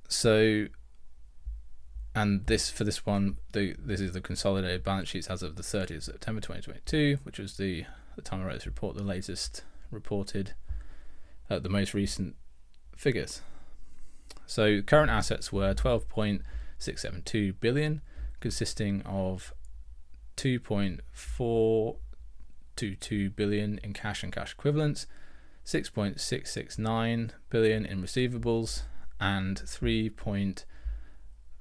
So 0.10 0.68
and 2.18 2.46
this 2.48 2.70
for 2.72 2.84
this 2.84 3.06
one, 3.06 3.38
the 3.52 3.76
this 3.78 4.02
is 4.02 4.14
the 4.14 4.22
consolidated 4.22 4.84
balance 4.84 5.10
sheets 5.10 5.28
as 5.28 5.44
of 5.44 5.56
the 5.56 5.62
30th 5.62 5.98
of 5.98 6.04
September 6.04 6.42
2022, 6.42 7.20
which 7.22 7.38
was 7.38 7.58
the 7.58 7.86
the 8.16 8.24
time 8.24 8.42
I 8.42 8.46
wrote 8.46 8.56
this 8.56 8.66
report, 8.66 8.96
the 8.96 9.04
latest 9.04 9.64
reported, 9.92 10.56
uh, 11.48 11.60
the 11.60 11.70
most 11.70 11.94
recent 11.94 12.36
figures. 12.96 13.44
So 14.48 14.82
current 14.82 15.12
assets 15.12 15.54
were 15.54 15.76
12.672 15.76 17.60
billion, 17.60 18.02
consisting 18.40 19.04
of 19.04 19.54
2.422 20.38 23.36
billion 23.36 23.80
in 23.84 23.94
cash 23.94 24.24
and 24.24 24.34
cash 24.34 24.54
equivalents, 24.54 25.06
6.669 25.68 27.30
billion 27.52 27.86
in 27.86 28.02
receivables, 28.02 28.82
and 29.20 29.60
3. 29.60 30.10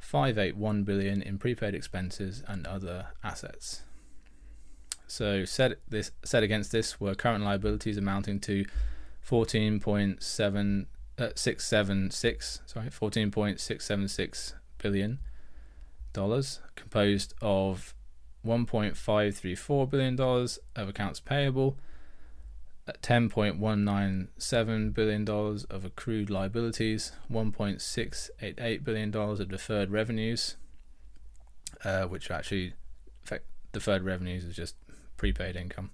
581 0.07 0.85
billion 0.85 1.21
in 1.21 1.37
prepaid 1.37 1.75
expenses 1.75 2.41
and 2.47 2.65
other 2.65 3.09
assets. 3.25 3.83
So 5.09 5.45
set 5.45 5.81
this 5.89 6.13
set 6.25 6.45
against 6.45 6.71
this 6.71 7.01
were 7.01 7.17
current 7.17 7.43
liabilities 7.43 7.97
amounting 7.97 8.39
to 8.41 8.65
14.7 9.29 10.87
uh, 11.19 11.29
676 11.35 12.61
sorry 12.67 12.87
14.676 12.87 14.53
billion 14.79 15.19
dollars 16.13 16.61
composed 16.77 17.35
of 17.43 17.95
1.534 18.47 19.91
billion 19.91 20.15
dollars 20.15 20.61
of 20.77 20.89
accounts 20.89 21.19
payable 21.19 21.79
$10.197 22.93 24.95
billion 24.95 25.29
of 25.29 25.85
accrued 25.85 26.31
liabilities, 26.31 27.11
$1.688 27.31 28.85
billion 28.85 29.15
of 29.15 29.49
deferred 29.49 29.91
revenues, 29.91 30.57
uh, 31.85 32.05
which 32.05 32.31
actually, 32.31 32.67
in 32.67 32.73
fact, 33.25 33.45
deferred 33.73 34.05
revenues 34.05 34.45
is 34.45 34.55
just 34.55 34.77
prepaid 35.17 35.57
income. 35.57 35.91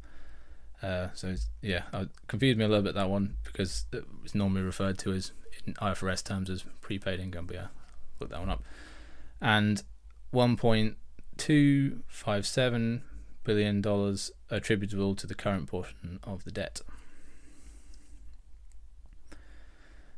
Uh, 0.83 1.09
so 1.15 1.35
yeah, 1.61 1.83
confused 2.27 2.59
me 2.59 2.65
a 2.65 2.69
little 2.69 2.83
bit 2.83 2.95
that 2.95 3.09
one 3.09 3.37
because 3.45 3.87
it's 4.25 4.35
normally 4.35 4.63
referred 4.63 4.99
to 4.99 5.13
as 5.13 5.31
in 5.65 5.75
IFRS 5.75 6.25
terms 6.25 6.51
as 6.51 6.65
prepaid 6.81 7.21
income. 7.21 7.47
But 7.47 7.55
yeah, 7.57 7.69
look 8.21 8.31
that 8.31 8.41
one 8.41 8.51
up. 8.51 8.65
And 9.41 9.85
1.257 10.35 13.03
billion 13.45 13.81
dollars 13.81 14.31
attributable 14.51 15.15
to 15.17 15.27
the 15.27 15.35
current 15.35 15.69
portion 15.69 16.21
of 16.25 16.45
the 16.45 16.51
debt. 16.51 16.81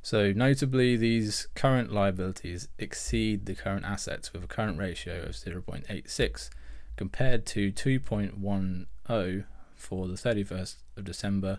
So 0.02 0.32
notably, 0.32 0.96
these 0.98 1.48
current 1.54 1.90
liabilities 1.90 2.68
exceed 2.78 3.46
the 3.46 3.54
current 3.54 3.86
assets 3.86 4.34
with 4.34 4.44
a 4.44 4.46
current 4.46 4.78
ratio 4.78 5.22
of 5.22 5.30
0.86 5.30 6.50
compared 6.96 7.46
to 7.46 7.72
2.10 7.72 9.44
for 9.74 10.06
the 10.06 10.14
31st 10.14 10.76
of 10.98 11.04
December 11.04 11.58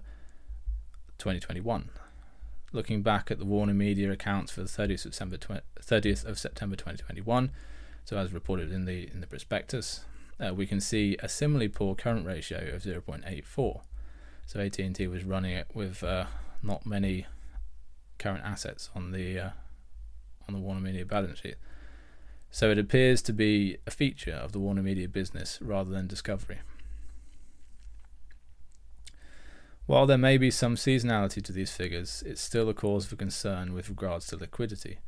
2021. 1.18 1.90
Looking 2.72 3.02
back 3.02 3.32
at 3.32 3.40
the 3.40 3.46
Warner 3.46 3.74
Media 3.74 4.12
accounts 4.12 4.52
for 4.52 4.62
the 4.62 4.68
30th 4.68 5.06
of 5.06 5.16
September, 5.16 5.62
30th 5.82 6.26
of 6.26 6.38
September 6.38 6.76
2021, 6.76 7.52
so 8.04 8.18
as 8.18 8.32
reported 8.32 8.72
in 8.72 8.86
the 8.86 9.10
in 9.12 9.22
the 9.22 9.28
prospectus, 9.28 10.06
uh, 10.40 10.54
we 10.54 10.66
can 10.66 10.82
see 10.82 11.18
a 11.22 11.30
similarly 11.30 11.68
poor 11.68 11.96
current 11.96 12.26
ratio 12.26 12.74
of 12.74 12.84
0.84. 12.84 13.82
So 14.46 14.60
AT&T 14.60 15.08
was 15.08 15.24
running 15.24 15.52
it 15.52 15.68
with 15.74 16.04
uh, 16.04 16.26
not 16.62 16.86
many 16.86 17.26
current 18.18 18.44
assets 18.44 18.90
on 18.96 19.12
the 19.12 19.40
uh, 19.40 19.50
on 20.48 20.54
the 20.54 20.60
Warner 20.60 20.82
Media 20.82 21.06
balance 21.06 21.40
sheet. 21.40 21.56
So 22.52 22.70
it 22.70 22.78
appears 22.78 23.22
to 23.24 23.34
be 23.34 23.78
a 23.88 23.92
feature 23.92 24.36
of 24.36 24.52
the 24.52 24.60
Warner 24.60 24.84
Media 24.84 25.08
business 25.08 25.60
rather 25.62 25.90
than 25.90 26.08
Discovery. 26.08 26.60
While 29.88 30.08
there 30.08 30.18
may 30.18 30.38
be 30.38 30.50
some 30.50 30.76
seasonality 30.76 31.44
to 31.44 31.52
these 31.52 31.72
figures, 31.72 32.24
it's 32.26 32.42
still 32.42 32.70
a 32.70 32.74
cause 32.74 33.06
for 33.06 33.16
concern 33.16 33.74
with 33.74 33.90
regards 33.90 34.28
to 34.28 34.38
liquidity. 34.38 35.00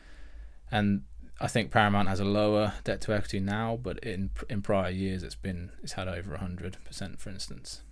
and 0.72 1.04
I 1.40 1.46
think 1.46 1.70
Paramount 1.70 2.08
has 2.08 2.20
a 2.20 2.24
lower 2.24 2.74
debt 2.84 3.00
to 3.02 3.14
equity 3.14 3.40
now, 3.40 3.78
but 3.82 3.98
in 4.00 4.30
in 4.50 4.60
prior 4.60 4.90
years 4.90 5.22
it's 5.22 5.34
been 5.34 5.70
it's 5.82 5.94
had 5.94 6.06
over 6.06 6.36
hundred 6.36 6.76
percent, 6.84 7.18
for 7.20 7.30
instance. 7.30 7.82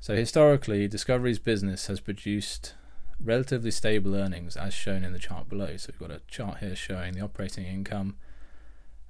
So 0.00 0.14
historically, 0.14 0.88
Discovery's 0.88 1.38
business 1.38 1.86
has 1.88 2.00
produced 2.00 2.74
relatively 3.22 3.70
stable 3.70 4.14
earnings, 4.14 4.56
as 4.56 4.74
shown 4.74 5.04
in 5.04 5.12
the 5.12 5.18
chart 5.18 5.48
below. 5.48 5.76
So 5.76 5.92
we've 5.92 6.08
got 6.08 6.16
a 6.16 6.22
chart 6.28 6.58
here 6.58 6.76
showing 6.76 7.14
the 7.14 7.20
operating 7.20 7.66
income, 7.66 8.16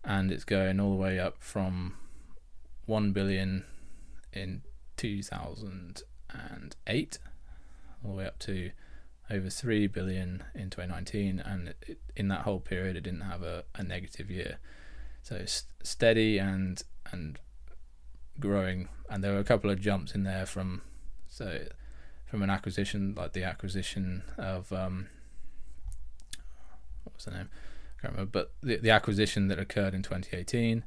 and 0.03 0.33
it's 0.33 0.45
going 0.45 0.81
all 0.81 0.91
the 0.91 0.97
way 0.97 1.19
up 1.19 1.37
from 1.41 1.97
one 2.87 3.13
billion 3.13 3.65
in 4.33 4.63
two 4.97 5.23
thousand 5.23 6.03
and 6.31 6.75
eight, 6.87 7.19
all 8.03 8.13
the 8.13 8.17
way 8.17 8.27
up 8.27 8.39
to 8.41 8.71
over 9.33 9.49
3 9.49 9.87
billion 9.87 10.45
in 10.55 10.69
2019 10.69 11.41
and 11.41 11.75
it, 11.87 11.99
in 12.15 12.29
that 12.29 12.43
whole 12.43 12.61
period 12.61 12.97
it 12.97 13.01
didn't 13.03 13.23
have 13.23 13.43
a, 13.43 13.65
a 13.75 13.83
negative 13.83 14.31
year. 14.31 14.59
So 15.23 15.45
st- 15.47 15.65
steady 15.83 16.39
and 16.39 16.83
and 17.11 17.39
growing 18.39 18.89
and 19.09 19.25
there 19.25 19.33
were 19.33 19.39
a 19.39 19.45
couple 19.45 19.71
of 19.71 19.81
jumps 19.81 20.15
in 20.15 20.25
there 20.25 20.47
from 20.47 20.83
so 21.29 21.65
from 22.27 22.43
an 22.43 22.51
acquisition 22.51 23.15
like 23.17 23.33
the 23.33 23.45
acquisition 23.45 24.23
of 24.37 24.73
um 24.73 25.09
what 27.05 27.15
was 27.17 27.25
the 27.25 27.31
name? 27.31 27.49
I 27.99 28.03
can't 28.03 28.15
remember 28.15 28.31
but 28.31 28.53
the, 28.63 28.77
the 28.77 28.91
acquisition 28.91 29.49
that 29.49 29.59
occurred 29.59 29.95
in 29.95 30.03
2018 30.03 30.85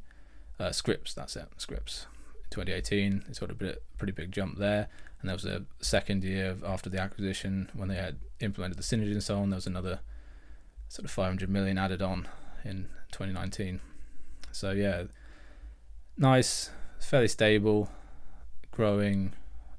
uh, 0.59 0.71
Scripps 0.71 1.13
that's 1.13 1.35
it 1.35 1.47
Scripps 1.57 2.05
2018 2.51 3.25
it's 3.27 3.39
sort 3.39 3.51
of 3.51 3.61
a 3.61 3.77
pretty 3.97 4.13
big 4.13 4.31
jump 4.31 4.57
there 4.57 4.87
and 5.19 5.29
there 5.29 5.35
was 5.35 5.45
a 5.45 5.65
second 5.81 6.23
year 6.23 6.57
after 6.65 6.89
the 6.89 6.99
acquisition 6.99 7.69
when 7.73 7.87
they 7.87 7.95
had 7.95 8.17
implemented 8.39 8.77
the 8.77 8.83
synergy 8.83 9.11
and 9.11 9.23
so 9.23 9.37
on. 9.39 9.49
There 9.49 9.57
was 9.57 9.67
another 9.67 9.99
sort 10.87 11.05
of 11.05 11.11
500 11.11 11.49
million 11.49 11.77
added 11.77 12.01
on 12.01 12.27
in 12.63 12.89
2019. 13.11 13.79
So 14.51 14.71
yeah, 14.71 15.03
nice, 16.17 16.69
fairly 16.99 17.27
stable, 17.27 17.89
growing 18.71 19.33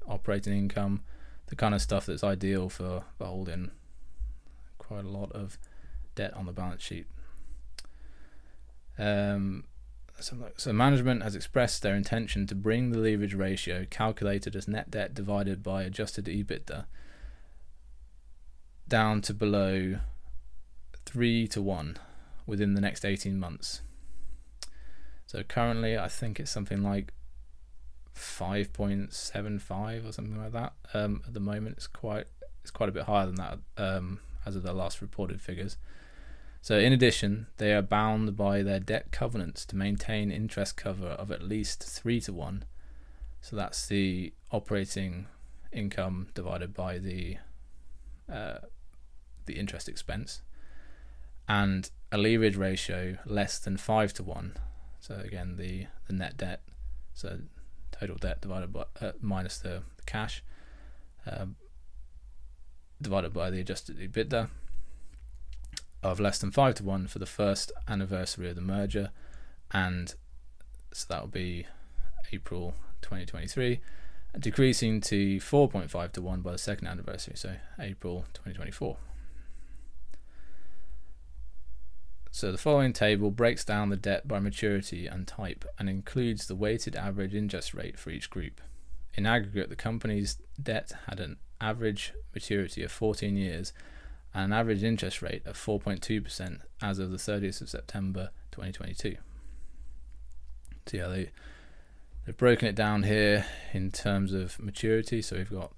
operating 0.07 0.53
income, 0.53 1.01
the 1.47 1.55
kind 1.55 1.73
of 1.73 1.81
stuff 1.81 2.05
that's 2.05 2.23
ideal 2.23 2.69
for 2.69 3.03
holding 3.21 3.71
quite 4.77 5.05
a 5.05 5.09
lot 5.09 5.31
of 5.31 5.57
debt 6.15 6.33
on 6.33 6.45
the 6.45 6.51
balance 6.51 6.81
sheet. 6.81 7.07
Um, 8.97 9.65
so 10.19 10.73
management 10.73 11.21
has 11.23 11.35
expressed 11.35 11.83
their 11.83 11.95
intention 11.95 12.47
to 12.47 12.55
bring 12.55 12.91
the 12.91 12.97
leverage 12.97 13.35
ratio 13.35 13.85
calculated 13.89 14.55
as 14.55 14.67
net 14.67 14.89
debt 14.89 15.13
divided 15.13 15.61
by 15.61 15.83
adjusted 15.83 16.25
EBITDA 16.25 16.85
down 18.87 19.21
to 19.21 19.33
below 19.33 19.97
3 21.05 21.47
to 21.47 21.61
1 21.61 21.97
within 22.45 22.73
the 22.73 22.81
next 22.81 23.05
18 23.05 23.39
months. 23.39 23.81
So 25.25 25.43
currently 25.43 25.97
I 25.97 26.07
think 26.07 26.39
it's 26.39 26.51
something 26.51 26.81
like 26.81 27.13
5.75 28.15 30.07
or 30.07 30.11
something 30.11 30.41
like 30.41 30.53
that. 30.53 30.73
Um, 30.93 31.21
at 31.27 31.33
the 31.33 31.39
moment 31.39 31.77
it's 31.77 31.87
quite 31.87 32.27
it's 32.61 32.71
quite 32.71 32.89
a 32.89 32.91
bit 32.91 33.03
higher 33.03 33.25
than 33.25 33.35
that 33.35 33.59
um, 33.77 34.19
as 34.45 34.55
of 34.55 34.63
the 34.63 34.73
last 34.73 35.01
reported 35.01 35.41
figures. 35.41 35.77
So, 36.61 36.77
in 36.77 36.91
addition, 36.91 37.47
they 37.57 37.73
are 37.73 37.81
bound 37.81 38.35
by 38.35 38.63
their 38.63 38.79
debt 38.79 39.11
covenants 39.11 39.65
to 39.67 39.75
maintain 39.75 40.31
interest 40.31 40.75
cover 40.75 41.07
of 41.07 41.31
at 41.31 41.41
least 41.41 41.83
3 41.83 42.19
to 42.21 42.33
1. 42.33 42.65
So, 43.41 43.55
that's 43.55 43.87
the 43.87 44.33
operating 44.51 45.27
income 45.71 46.27
divided 46.33 46.73
by 46.73 46.97
the 46.97 47.37
uh, 48.31 48.59
the 49.45 49.57
interest 49.57 49.87
expense, 49.87 50.41
and 51.47 51.89
a 52.11 52.17
leverage 52.17 52.57
ratio 52.57 53.17
less 53.25 53.59
than 53.59 53.77
5 53.77 54.13
to 54.13 54.23
1. 54.23 54.57
So, 54.99 55.15
again, 55.23 55.55
the, 55.55 55.85
the 56.07 56.13
net 56.13 56.35
debt, 56.35 56.63
so 57.13 57.39
total 57.91 58.17
debt 58.17 58.41
divided 58.41 58.73
by 58.73 58.83
uh, 58.99 59.13
minus 59.21 59.59
the, 59.59 59.83
the 59.95 60.03
cash, 60.05 60.43
uh, 61.25 61.45
divided 63.01 63.33
by 63.33 63.49
the 63.49 63.61
adjusted 63.61 63.97
EBITDA 63.99 64.49
of 66.11 66.19
less 66.19 66.39
than 66.39 66.51
5 66.51 66.75
to 66.75 66.83
1 66.83 67.07
for 67.07 67.19
the 67.19 67.25
first 67.25 67.71
anniversary 67.87 68.49
of 68.49 68.55
the 68.55 68.61
merger 68.61 69.11
and 69.71 70.15
so 70.91 71.05
that 71.09 71.21
will 71.21 71.27
be 71.27 71.67
April 72.31 72.73
2023, 73.01 73.79
decreasing 74.39 75.01
to 75.01 75.37
4.5 75.37 76.11
to 76.13 76.21
1 76.21 76.41
by 76.41 76.51
the 76.51 76.57
second 76.57 76.87
anniversary, 76.87 77.33
so 77.35 77.55
April 77.79 78.25
2024. 78.33 78.97
So 82.31 82.51
the 82.51 82.57
following 82.57 82.93
table 82.93 83.31
breaks 83.31 83.63
down 83.63 83.89
the 83.89 83.95
debt 83.95 84.27
by 84.27 84.39
maturity 84.39 85.07
and 85.07 85.27
type 85.27 85.65
and 85.79 85.89
includes 85.89 86.47
the 86.47 86.55
weighted 86.55 86.95
average 86.95 87.33
interest 87.33 87.73
rate 87.73 87.97
for 87.97 88.11
each 88.11 88.29
group. 88.29 88.61
In 89.15 89.25
aggregate, 89.25 89.69
the 89.69 89.75
company's 89.75 90.37
debt 90.61 90.91
had 91.07 91.19
an 91.19 91.37
average 91.59 92.13
maturity 92.33 92.83
of 92.83 92.91
14 92.91 93.35
years 93.35 93.73
and 94.33 94.45
an 94.45 94.53
average 94.53 94.83
interest 94.83 95.21
rate 95.21 95.45
of 95.45 95.57
4.2% 95.57 96.59
as 96.81 96.99
of 96.99 97.11
the 97.11 97.17
30th 97.17 97.61
of 97.61 97.69
September 97.69 98.29
2022. 98.51 99.17
So 100.85 100.97
yeah, 100.97 101.07
they, 101.07 101.29
they've 102.25 102.37
broken 102.37 102.67
it 102.67 102.75
down 102.75 103.03
here 103.03 103.45
in 103.73 103.91
terms 103.91 104.33
of 104.33 104.59
maturity. 104.59 105.21
So 105.21 105.37
we've 105.37 105.51
got 105.51 105.71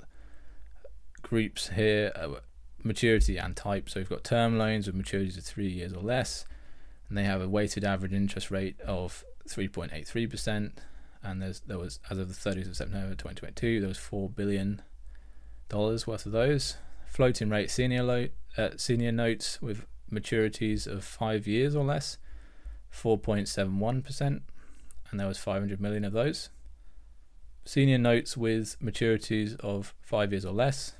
groups 1.21 1.69
here, 1.69 2.11
uh, 2.15 2.39
maturity 2.83 3.37
and 3.37 3.55
type. 3.55 3.89
So 3.89 3.99
we've 3.99 4.09
got 4.09 4.23
term 4.23 4.57
loans 4.57 4.87
with 4.87 4.95
maturities 4.95 5.37
of 5.37 5.43
three 5.43 5.69
years 5.69 5.93
or 5.93 6.01
less, 6.01 6.45
and 7.07 7.17
they 7.17 7.23
have 7.23 7.41
a 7.41 7.49
weighted 7.49 7.83
average 7.83 8.13
interest 8.13 8.51
rate 8.51 8.79
of 8.81 9.23
3.83%. 9.47 10.73
And 11.21 11.41
there's 11.41 11.59
there 11.61 11.77
was 11.77 11.99
as 12.09 12.17
of 12.17 12.29
the 12.29 12.49
30th 12.49 12.69
of 12.69 12.77
September 12.77 13.09
2022, 13.09 13.81
there 13.81 13.89
was 13.89 13.97
four 13.97 14.29
billion 14.29 14.81
dollars 15.67 16.07
worth 16.07 16.25
of 16.25 16.31
those 16.31 16.77
floating 17.09 17.49
rate 17.49 17.71
senior 17.71 18.03
lo- 18.03 18.27
uh, 18.57 18.69
senior 18.77 19.11
notes 19.11 19.61
with 19.61 19.85
maturities 20.11 20.87
of 20.87 21.03
five 21.03 21.45
years 21.47 21.75
or 21.75 21.83
less, 21.83 22.17
4.71%, 22.93 24.41
and 25.11 25.19
there 25.19 25.27
was 25.27 25.37
500 25.37 25.81
million 25.81 26.05
of 26.05 26.13
those. 26.13 26.49
Senior 27.65 27.97
notes 27.97 28.37
with 28.37 28.79
maturities 28.79 29.59
of 29.59 29.93
five 30.01 30.31
years 30.31 30.45
or 30.45 30.53
less, 30.53 30.93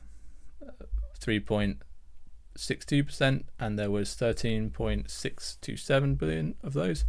3.62%, 1.19 3.43
and 3.59 3.79
there 3.79 3.91
was 3.91 4.09
13.627 4.09 6.17
billion 6.17 6.55
of 6.63 6.73
those. 6.73 7.05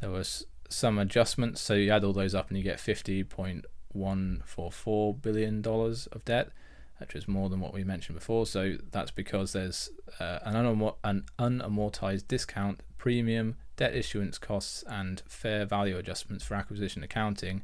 there 0.00 0.10
was 0.10 0.46
some 0.68 0.98
adjustments, 0.98 1.60
so 1.60 1.74
you 1.74 1.90
add 1.90 2.04
all 2.04 2.12
those 2.12 2.34
up 2.34 2.48
and 2.48 2.56
you 2.56 2.64
get 2.64 2.80
50.144 3.94 5.22
billion 5.22 5.62
dollars 5.62 6.06
of 6.08 6.24
debt, 6.24 6.50
which 6.98 7.14
is 7.14 7.28
more 7.28 7.48
than 7.48 7.60
what 7.60 7.72
we 7.72 7.84
mentioned 7.84 8.18
before. 8.18 8.46
So 8.46 8.76
that's 8.90 9.10
because 9.10 9.52
there's 9.52 9.90
uh, 10.20 10.38
an, 10.42 10.54
unam- 10.54 10.94
an 11.04 11.24
unamortized 11.38 12.28
discount 12.28 12.80
premium 12.98 13.56
debt 13.76 13.94
issuance 13.94 14.38
costs 14.38 14.82
and 14.88 15.22
fair 15.28 15.64
value 15.64 15.96
adjustments 15.96 16.44
for 16.44 16.54
acquisition 16.54 17.02
accounting 17.02 17.62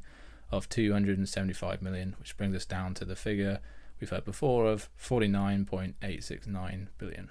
of 0.51 0.69
275 0.69 1.81
million, 1.81 2.15
which 2.19 2.37
brings 2.37 2.55
us 2.55 2.65
down 2.65 2.93
to 2.93 3.03
the 3.03 3.15
figure 3.15 3.59
we've 3.99 4.09
heard 4.09 4.23
before 4.25 4.67
of 4.67 4.89
49.869 5.01 6.87
billion. 6.97 7.29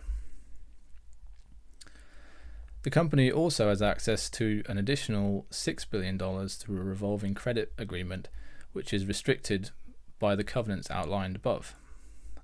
The 2.83 2.91
company 2.91 3.33
also 3.33 3.71
has 3.71 3.81
access 3.81 4.29
to 4.31 4.63
an 4.69 4.77
additional 4.77 5.47
$6 5.51 5.87
billion 5.91 6.19
through 6.19 6.81
a 6.81 6.85
revolving 6.85 7.33
credit 7.33 7.73
agreement, 7.79 8.29
which 8.75 8.93
is 8.93 9.07
restricted 9.07 9.71
by 10.19 10.37
the 10.37 10.45
covenants 10.45 10.91
outlined 10.91 11.37
above. 11.37 11.75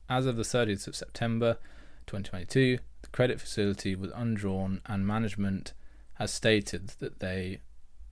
As 0.09 0.27
of 0.27 0.37
the 0.37 0.43
30th 0.43 0.89
of 0.89 0.97
September 0.97 1.59
2022, 2.07 2.79
the 3.03 3.09
credit 3.09 3.41
facility 3.41 3.95
was 3.95 4.11
undrawn 4.15 4.81
and 4.87 5.07
management 5.07 5.75
has 6.15 6.33
stated 6.33 6.89
that 7.01 7.21
they 7.21 7.61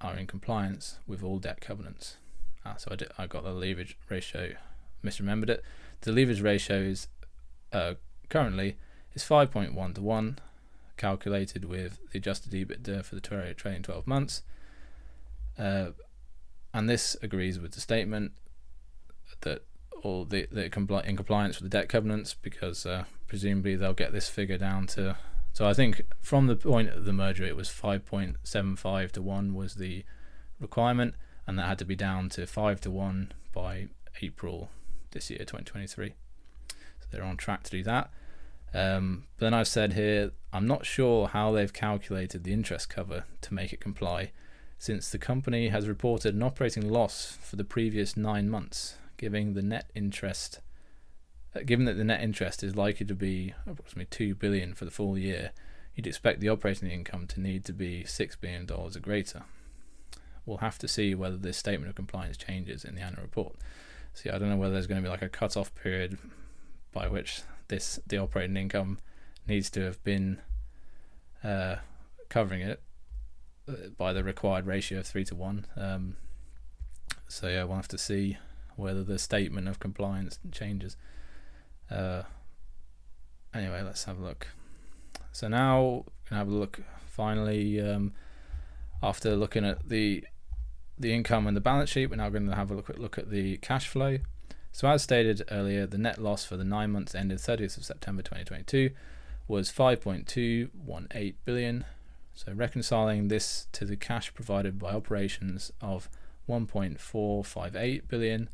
are 0.01 0.17
in 0.17 0.27
compliance 0.27 0.99
with 1.07 1.23
all 1.23 1.39
debt 1.39 1.61
covenants. 1.61 2.17
Ah, 2.65 2.75
so 2.77 2.91
I, 2.93 2.97
did, 2.97 3.11
I 3.19 3.27
got 3.27 3.45
the 3.45 3.53
leverage 3.53 3.97
ratio, 4.09 4.55
misremembered 5.05 5.51
it. 5.51 5.65
The 6.03 6.13
leverage 6.13 6.41
ratio 6.41 6.77
is 6.77 7.09
uh, 7.73 7.95
currently 8.29 8.77
is 9.15 9.25
5.1 9.25 9.95
to 9.95 10.03
1, 10.03 10.39
calculated 10.97 11.65
with 11.65 11.99
the 12.13 12.19
adjusted 12.19 12.53
EBITDA 12.53 13.05
for 13.05 13.15
the 13.15 13.21
trailing 13.21 13.83
12 13.83 14.07
months. 14.07 14.43
Uh, 15.59 15.89
and 16.73 16.89
this 16.89 17.17
agrees 17.23 17.59
with 17.59 17.73
the 17.73 17.81
statement 17.81 18.33
that 19.43 19.65
all 20.03 20.25
the, 20.25 20.47
the 20.51 20.65
in 20.65 21.17
compliance 21.17 21.61
with 21.61 21.71
the 21.71 21.79
debt 21.79 21.89
covenants 21.89 22.35
because 22.35 22.87
uh, 22.87 23.05
presumably 23.27 23.77
they'll 23.77 23.93
get 23.93 24.13
this 24.13 24.29
figure 24.29 24.59
down 24.59 24.87
to 24.87 25.17
so 25.59 25.67
I 25.67 25.75
think 25.75 26.03
from 26.21 26.47
the 26.47 26.55
point 26.55 26.91
of 26.91 27.05
the 27.05 27.13
merger, 27.13 27.45
it 27.45 27.57
was 27.57 27.69
5.75 27.69 29.11
to 29.11 29.23
1 29.23 29.55
was 29.55 29.75
the 29.75 30.05
requirement, 30.61 31.15
and 31.49 31.59
that 31.59 31.67
had 31.67 31.79
to 31.81 31.85
be 31.85 31.97
down 31.97 32.29
to 32.29 32.47
5 32.47 32.81
to 32.83 32.91
1 32.93 33.33
by 33.53 33.89
April 34.23 34.71
this 35.11 35.31
year, 35.31 35.41
2023. 35.41 36.15
So 36.69 37.07
they're 37.11 37.25
on 37.25 37.37
track 37.37 37.65
to 37.65 37.71
do 37.73 37.83
that. 37.83 38.11
Um, 38.73 39.25
but 39.37 39.47
then 39.47 39.55
I've 39.55 39.67
said 39.67 39.95
here, 39.95 40.31
I'm 40.53 40.69
not 40.69 40.87
sure 40.87 41.27
how 41.27 41.51
they've 41.51 41.73
calculated 41.73 42.45
the 42.45 42.53
interest 42.53 42.89
cover 42.89 43.25
to 43.41 43.53
make 43.53 43.73
it 43.73 43.81
comply, 43.81 44.31
since 44.79 45.11
the 45.11 45.19
company 45.19 45.69
has 45.69 45.89
reported 45.89 46.35
an 46.35 46.43
operating 46.43 46.89
loss 46.89 47.37
for 47.41 47.57
the 47.57 47.65
previous 47.65 48.17
nine 48.17 48.49
months, 48.49 48.97
the 49.55 49.63
net 49.63 49.91
interest 49.95 50.61
uh, 51.55 51.61
given 51.65 51.87
that 51.87 51.97
the 51.97 52.05
net 52.05 52.21
interest 52.21 52.63
is 52.63 52.77
likely 52.77 53.07
to 53.07 53.15
be 53.15 53.55
approximately 53.67 54.07
two 54.11 54.35
billion 54.35 54.75
for 54.75 54.85
the 54.85 54.91
full 54.91 55.17
year, 55.17 55.53
you'd 55.95 56.07
expect 56.07 56.41
the 56.41 56.49
operating 56.49 56.91
income 56.91 57.27
to 57.27 57.41
need 57.41 57.65
to 57.65 57.73
be 57.73 58.05
six 58.05 58.37
billion 58.37 58.67
dollars 58.67 58.97
or 58.97 59.01
greater. 59.01 59.43
We'll 60.45 60.59
have 60.59 60.79
to 60.79 60.89
see 60.89 61.15
whether 61.15 61.37
this 61.37 61.57
statement 61.57 61.91
of 61.91 61.97
compliance 61.97 62.37
changes 62.37 62.85
in 62.85 62.95
the 62.95 63.03
annual 63.03 63.23
report. 63.23 63.57
See, 64.15 64.31
I 64.31 64.39
don't 64.39 64.49
know 64.49 64.57
whether 64.57 64.73
there's 64.73 64.87
going 64.87 65.01
to 65.03 65.07
be 65.07 65.11
like 65.11 65.23
a 65.23 65.29
cut-off 65.29 65.75
period 65.75 66.19
by 66.93 67.09
which 67.09 67.43
this 67.69 68.01
the 68.07 68.19
operating 68.19 68.57
income 68.57 68.99
needs 69.47 69.71
to 69.71 69.83
have 69.83 70.03
been 70.05 70.41
uh, 71.45 71.77
covering 72.29 72.63
it 72.63 72.83
by 73.97 74.13
the 74.13 74.23
required 74.23 74.67
ratio 74.67 75.01
of 75.01 75.07
three 75.07 75.25
to 75.25 75.35
one. 75.35 75.67
Um, 75.77 76.17
so 77.29 77.49
yeah, 77.49 77.65
we'll 77.65 77.77
have 77.77 77.89
to 77.89 77.99
see 77.99 78.39
whether 78.77 79.03
the 79.03 79.19
statement 79.19 79.69
of 79.69 79.79
compliance 79.79 80.39
changes. 80.53 80.97
Uh, 81.91 82.23
anyway, 83.55 83.83
let's 83.83 84.05
have 84.05 84.19
a 84.19 84.23
look. 84.23 84.49
So 85.33 85.49
now 85.49 86.05
we 86.07 86.29
can 86.29 86.37
have 86.37 86.49
a 86.49 86.55
look. 86.55 86.81
Finally, 87.07 87.81
um, 87.81 88.13
after 89.03 89.37
looking 89.37 89.65
at 89.65 89.89
the 89.89 90.25
the 91.01 91.13
income 91.13 91.47
and 91.47 91.57
the 91.57 91.61
balance 91.61 91.91
sheet, 91.91 92.07
we're 92.07 92.17
now 92.17 92.29
going 92.29 92.49
to 92.49 92.57
have 92.57 92.71
a 92.71 92.75
look 92.75 92.91
at 92.91 92.99
look 92.99 93.19
at 93.19 93.31
the 93.31 93.57
cash 93.59 93.89
flow. 93.89 94.19
So 94.73 94.89
as 94.89 95.03
stated 95.03 95.43
earlier, 95.51 95.87
the 95.87 95.99
net 95.99 96.19
loss 96.19 96.45
for 96.45 96.57
the 96.57 96.65
nine 96.65 96.91
months 96.93 97.15
ended 97.15 97.39
30th 97.39 97.77
of 97.77 97.85
September 97.85 98.23
2022 98.23 98.91
was 99.49 99.73
5.218 99.73 101.35
billion. 101.45 101.85
So 102.39 102.53
reconciling 102.53 103.27
this 103.27 103.67
to 103.73 103.85
the 103.85 103.97
cash 103.97 104.33
provided 104.33 104.79
by 104.79 104.93
operations 104.93 105.73
of 105.81 106.09
1.458 106.49 108.03
billion 108.07 108.49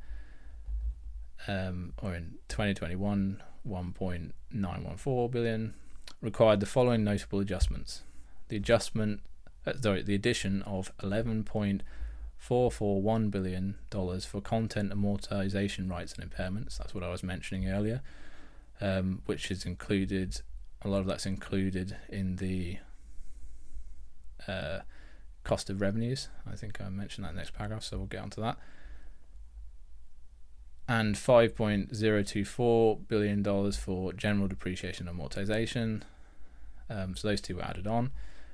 um, 1.47 1.93
or 2.03 2.15
in 2.15 2.37
2021, 2.49 3.43
1.914 3.69 5.31
billion, 5.31 5.75
required 6.23 6.61
the 6.61 6.67
following 6.67 7.05
notable 7.05 7.41
adjustments. 7.41 8.01
The 8.49 8.57
adjustment, 8.57 9.21
uh, 9.67 9.75
sorry, 9.79 10.03
the 10.03 10.15
addition 10.15 10.63
of 10.63 10.91
11.441 11.03 13.31
billion 13.31 13.75
dollars 13.91 14.25
for 14.25 14.41
content 14.41 14.95
amortization 14.95 15.91
rights 15.91 16.15
and 16.15 16.31
impairments. 16.31 16.79
That's 16.79 16.95
what 16.95 17.05
I 17.05 17.11
was 17.11 17.23
mentioning 17.23 17.69
earlier, 17.69 18.01
um, 18.81 19.21
which 19.27 19.51
is 19.51 19.67
included. 19.67 20.41
A 20.81 20.89
lot 20.89 21.01
of 21.01 21.07
that's 21.07 21.27
included 21.27 21.99
in 22.09 22.37
the 22.37 22.79
uh, 24.49 24.81
cost 25.45 25.71
of 25.71 25.81
revenues. 25.81 26.29
I 26.51 26.57
think 26.57 26.81
I 26.81 26.89
mentioned 26.89 27.27
that 27.27 27.35
next 27.35 27.53
paragraph, 27.55 27.85
so 27.85 27.99
we'll 27.99 28.07
get 28.07 28.23
onto 28.23 28.41
that. 28.41 28.57
And 30.89 31.15
$5.024 31.15 33.09
billion 33.09 33.73
for 33.73 34.13
general 34.13 34.49
depreciation 34.49 35.09
and 35.09 35.19
amortization. 35.19 36.03
Um, 36.91 37.17
so 37.17 37.29
those 37.29 37.41
two 37.41 37.57
were 37.57 37.65
added 37.65 37.87
on. 37.87 38.11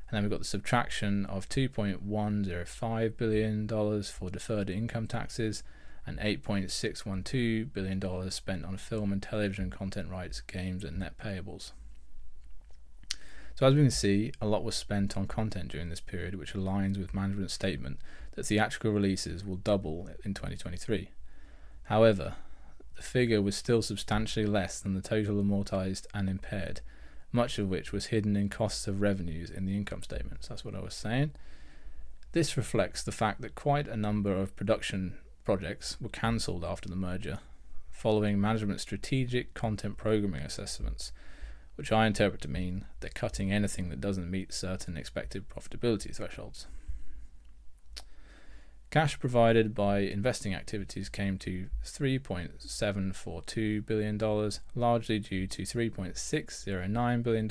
And 0.08 0.16
then 0.16 0.22
we've 0.22 0.30
got 0.30 0.40
the 0.40 0.44
subtraction 0.44 1.26
of 1.26 1.48
$2.105 1.48 3.16
billion 3.16 4.02
for 4.02 4.30
deferred 4.30 4.70
income 4.70 5.06
taxes 5.06 5.62
and 6.06 6.18
$8.612 6.18 7.72
billion 7.72 8.30
spent 8.30 8.64
on 8.64 8.76
film 8.76 9.12
and 9.12 9.22
television 9.22 9.70
content 9.70 10.10
rights, 10.10 10.40
games, 10.40 10.82
and 10.82 10.98
net 10.98 11.18
payables. 11.18 11.72
So, 13.54 13.66
as 13.66 13.74
we 13.74 13.82
can 13.82 13.90
see, 13.90 14.32
a 14.40 14.46
lot 14.46 14.64
was 14.64 14.74
spent 14.74 15.16
on 15.16 15.26
content 15.26 15.68
during 15.72 15.90
this 15.90 16.00
period, 16.00 16.34
which 16.36 16.54
aligns 16.54 16.98
with 16.98 17.14
management's 17.14 17.54
statement 17.54 17.98
that 18.32 18.46
theatrical 18.46 18.92
releases 18.92 19.44
will 19.44 19.56
double 19.56 20.08
in 20.24 20.34
2023. 20.34 21.10
However, 21.84 22.36
the 22.96 23.02
figure 23.02 23.42
was 23.42 23.56
still 23.56 23.82
substantially 23.82 24.46
less 24.46 24.80
than 24.80 24.94
the 24.94 25.00
total 25.00 25.42
amortized 25.42 26.06
and 26.14 26.28
impaired, 26.28 26.80
much 27.32 27.58
of 27.58 27.68
which 27.68 27.92
was 27.92 28.06
hidden 28.06 28.36
in 28.36 28.48
costs 28.48 28.86
of 28.86 29.00
revenues 29.00 29.50
in 29.50 29.66
the 29.66 29.76
income 29.76 30.02
statements. 30.02 30.48
That's 30.48 30.64
what 30.64 30.74
I 30.74 30.80
was 30.80 30.94
saying. 30.94 31.32
This 32.32 32.56
reflects 32.56 33.02
the 33.02 33.12
fact 33.12 33.40
that 33.40 33.54
quite 33.54 33.88
a 33.88 33.96
number 33.96 34.34
of 34.36 34.54
production 34.54 35.18
projects 35.44 36.00
were 36.00 36.10
cancelled 36.10 36.64
after 36.64 36.88
the 36.88 36.96
merger, 36.96 37.40
following 37.90 38.40
management's 38.40 38.82
strategic 38.82 39.52
content 39.52 39.96
programming 39.96 40.42
assessments 40.42 41.12
which 41.80 41.90
I 41.90 42.06
interpret 42.06 42.42
to 42.42 42.48
mean 42.48 42.84
they're 43.00 43.08
cutting 43.08 43.50
anything 43.50 43.88
that 43.88 44.02
doesn't 44.02 44.30
meet 44.30 44.52
certain 44.52 44.98
expected 44.98 45.48
profitability 45.48 46.14
thresholds. 46.14 46.66
Cash 48.90 49.18
provided 49.18 49.74
by 49.74 50.00
investing 50.00 50.54
activities 50.54 51.08
came 51.08 51.38
to 51.38 51.70
$3.742 51.82 53.86
billion, 53.86 54.18
largely 54.74 55.18
due 55.20 55.46
to 55.46 55.62
$3.609 55.62 57.22
billion 57.22 57.50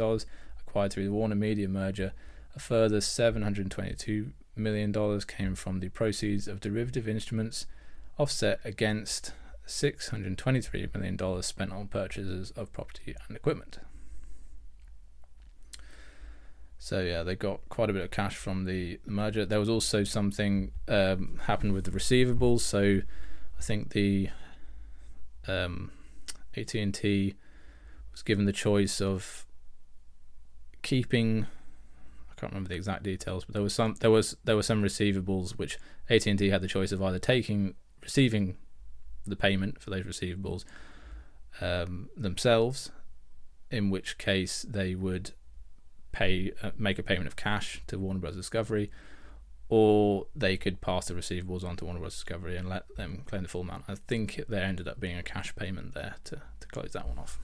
acquired 0.60 0.94
through 0.94 1.06
the 1.06 1.12
Warner 1.12 1.34
Media 1.34 1.68
merger. 1.68 2.14
A 2.56 2.60
further 2.60 3.00
$722 3.00 4.34
million 4.56 5.22
came 5.22 5.56
from 5.56 5.80
the 5.80 5.90
proceeds 5.90 6.48
of 6.48 6.60
derivative 6.60 7.08
instruments, 7.08 7.66
offset 8.20 8.60
against 8.64 9.34
$623 9.66 10.94
million 10.94 11.42
spent 11.42 11.72
on 11.72 11.88
purchases 11.88 12.52
of 12.52 12.72
property 12.72 13.16
and 13.28 13.36
equipment. 13.36 13.80
So 16.82 17.02
yeah, 17.02 17.24
they 17.24 17.36
got 17.36 17.60
quite 17.68 17.90
a 17.90 17.94
bit 17.94 18.04
of 18.04 18.10
cash 18.10 18.38
from 18.38 18.64
the, 18.64 19.00
merger. 19.06 19.46
There 19.46 19.60
was 19.60 19.70
also 19.70 20.06
something 20.06 20.72
um, 20.88 21.40
happened 21.44 21.74
with 21.74 21.84
the 21.84 21.92
receivables. 21.92 22.62
So 22.62 23.02
I 23.58 23.62
think 23.62 23.92
the 23.92 24.30
um, 25.46 25.92
AT 26.56 26.74
and 26.76 26.94
T 26.94 27.36
was 28.12 28.24
given 28.24 28.46
the 28.46 28.54
choice 28.54 29.02
of 29.02 29.46
keeping. 30.82 31.48
I 32.32 32.40
can't 32.40 32.54
remember 32.54 32.70
the 32.70 32.76
exact 32.76 33.04
details, 33.04 33.44
but 33.44 33.54
there 33.54 33.62
was 33.62 33.74
some 33.74 33.96
there 34.00 34.10
was 34.10 34.38
there 34.46 34.56
were 34.56 34.64
some 34.64 34.82
receivables 34.82 35.52
which 35.52 35.78
AT 36.10 36.26
and 36.26 36.40
T 36.40 36.50
had 36.50 36.62
the 36.62 36.68
choice 36.68 36.94
of 36.94 37.04
either 37.04 37.20
taking 37.20 37.76
receiving 38.02 38.56
the 39.28 39.36
payment 39.36 39.82
for 39.82 39.90
those 39.90 40.06
receivables 40.06 40.64
um, 41.60 42.10
themselves, 42.16 42.90
in 43.70 43.90
which 43.90 44.18
case 44.18 44.66
they 44.68 44.96
would 44.96 45.32
pay 46.12 46.52
uh, 46.62 46.72
make 46.78 47.00
a 47.00 47.04
payment 47.04 47.28
of 47.28 47.36
cash 47.36 47.82
to 47.88 48.00
Warner 48.00 48.20
Bros. 48.20 48.36
Discovery, 48.36 48.92
or 49.68 50.28
they 50.36 50.56
could 50.58 50.82
pass 50.82 51.08
the 51.08 51.14
receivables 51.14 51.64
on 51.64 51.76
to 51.78 51.86
Warner 51.86 52.00
Bros. 52.00 52.14
Discovery 52.14 52.58
and 52.58 52.68
let 52.70 52.96
them 52.96 53.24
claim 53.26 53.44
the 53.44 53.50
full 53.50 53.62
amount. 53.62 53.86
I 53.88 53.94
think 53.96 54.42
there 54.48 54.64
ended 54.64 54.88
up 54.88 55.00
being 55.00 55.18
a 55.18 55.24
cash 55.24 55.56
payment 55.56 55.94
there 55.94 56.16
to, 56.26 56.42
to 56.60 56.68
close 56.68 56.92
that 56.94 57.08
one 57.08 57.20
off. 57.20 57.40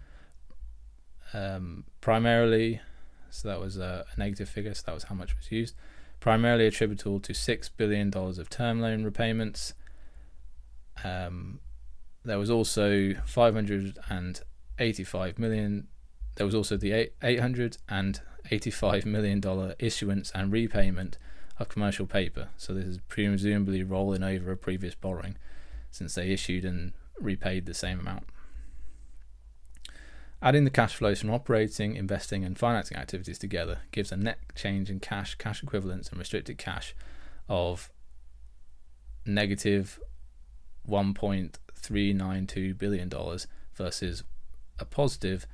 Um, 1.32 1.84
primarily, 2.01 2.82
so 3.30 3.47
that 3.47 3.59
was 3.59 3.77
a, 3.77 4.03
a 4.15 4.19
negative 4.19 4.49
figure. 4.49 4.73
So 4.73 4.82
that 4.88 4.95
was 4.95 5.03
how 5.03 5.13
much 5.13 5.38
was 5.38 5.51
used 5.51 5.75
primarily 6.20 6.67
attributable 6.67 7.20
to 7.22 7.34
$6 7.34 7.70
billion 7.78 8.13
of 8.15 8.49
term 8.49 8.82
loan 8.82 9.03
repayments. 9.03 9.74
Um, 11.03 11.59
there 12.26 12.39
was 12.39 12.49
also 12.49 13.13
585 13.26 15.39
million. 15.39 15.88
There 16.36 16.45
was 16.45 16.55
also 16.55 16.76
the 16.78 17.11
885 17.24 19.05
million 19.05 19.39
dollar 19.39 19.76
issuance 19.80 20.32
and 20.36 20.51
repayment 20.51 21.17
of 21.57 21.70
commercial 21.70 22.05
paper. 22.05 22.49
So 22.57 22.74
this 22.74 22.86
is 22.86 22.99
presumably 23.07 23.84
rolling 23.84 24.24
over 24.24 24.51
a 24.51 24.57
previous 24.57 24.95
borrowing, 24.95 25.38
since 25.91 26.15
they 26.15 26.32
issued 26.32 26.65
and 26.65 26.91
repaid 27.20 27.65
the 27.65 27.74
same 27.74 27.99
amount. 27.99 28.26
Adding 30.42 30.64
the 30.64 30.70
cash 30.70 30.96
flows 30.96 31.20
from 31.20 31.32
operating, 31.32 31.96
investing, 31.96 32.46
and 32.46 32.58
financing 32.58 32.96
activities 32.98 33.38
together 33.38 33.80
gives 33.92 34.14
a 34.14 34.18
net 34.18 34.40
change 34.56 34.90
in 34.90 35.02
cash, 35.02 35.36
cash 35.36 35.62
equivalents, 35.62 36.08
and 36.10 36.18
restricted 36.18 36.58
cash 36.58 36.96
of 37.50 37.92
negative 39.26 40.00
$1.392 40.88 42.78
billion 42.78 43.12
versus 43.76 44.24
a 44.80 44.86
positive 44.86 45.46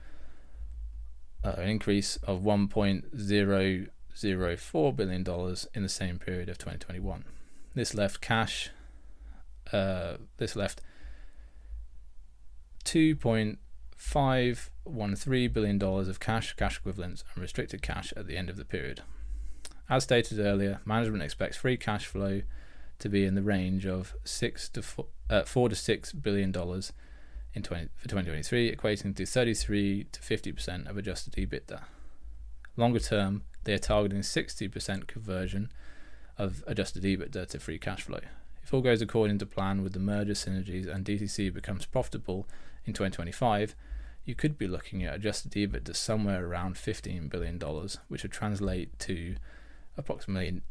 uh, 1.43 1.53
increase 1.61 2.17
of 2.17 2.41
$1.004 2.41 4.95
billion 4.95 5.25
in 5.73 5.83
the 5.83 5.89
same 5.89 6.19
period 6.19 6.47
of 6.47 6.59
2021. 6.59 7.25
This 7.73 7.95
left 7.95 8.21
cash, 8.21 8.69
uh, 9.73 10.17
this 10.37 10.55
left 10.55 10.81
2. 12.83 13.15
513 13.95 15.51
billion 15.51 15.77
dollars 15.77 16.07
of 16.07 16.19
cash, 16.19 16.53
cash 16.53 16.77
equivalents, 16.77 17.23
and 17.33 17.41
restricted 17.41 17.81
cash 17.81 18.13
at 18.15 18.27
the 18.27 18.37
end 18.37 18.49
of 18.49 18.57
the 18.57 18.65
period. 18.65 19.01
As 19.89 20.03
stated 20.03 20.39
earlier, 20.39 20.79
management 20.85 21.23
expects 21.23 21.57
free 21.57 21.77
cash 21.77 22.05
flow 22.05 22.41
to 22.99 23.09
be 23.09 23.25
in 23.25 23.35
the 23.35 23.43
range 23.43 23.85
of 23.85 24.15
six 24.23 24.69
to 24.69 24.81
four, 24.81 25.07
uh, 25.29 25.43
four 25.43 25.69
to 25.69 25.75
six 25.75 26.11
billion 26.11 26.51
dollars 26.51 26.93
in 27.53 27.63
20, 27.63 27.89
for 27.95 28.09
2023, 28.09 28.75
equating 28.75 29.15
to 29.15 29.25
33 29.25 30.05
to 30.11 30.21
50 30.21 30.51
percent 30.51 30.87
of 30.87 30.97
adjusted 30.97 31.33
EBITDA. 31.33 31.83
Longer 32.75 32.99
term, 32.99 33.43
they 33.63 33.73
are 33.73 33.79
targeting 33.79 34.23
60 34.23 34.67
percent 34.67 35.07
conversion 35.07 35.71
of 36.37 36.63
adjusted 36.67 37.03
EBITDA 37.03 37.47
to 37.49 37.59
free 37.59 37.77
cash 37.77 38.01
flow. 38.01 38.19
If 38.63 38.73
all 38.73 38.81
goes 38.81 39.01
according 39.01 39.37
to 39.39 39.45
plan 39.45 39.83
with 39.83 39.93
the 39.93 39.99
merger 39.99 40.33
synergies 40.33 40.87
and 40.87 41.05
DTC 41.05 41.53
becomes 41.53 41.85
profitable 41.85 42.47
in 42.85 42.93
2025, 42.93 43.75
you 44.25 44.35
could 44.35 44.57
be 44.57 44.67
looking 44.67 45.03
at 45.03 45.15
adjusted 45.15 45.51
EBITDA 45.51 45.95
somewhere 45.95 46.45
around 46.45 46.75
$15 46.75 47.29
billion, 47.29 47.59
which 48.07 48.23
would 48.23 48.31
translate 48.31 48.97
to 48.99 49.35
approximately 49.97 50.61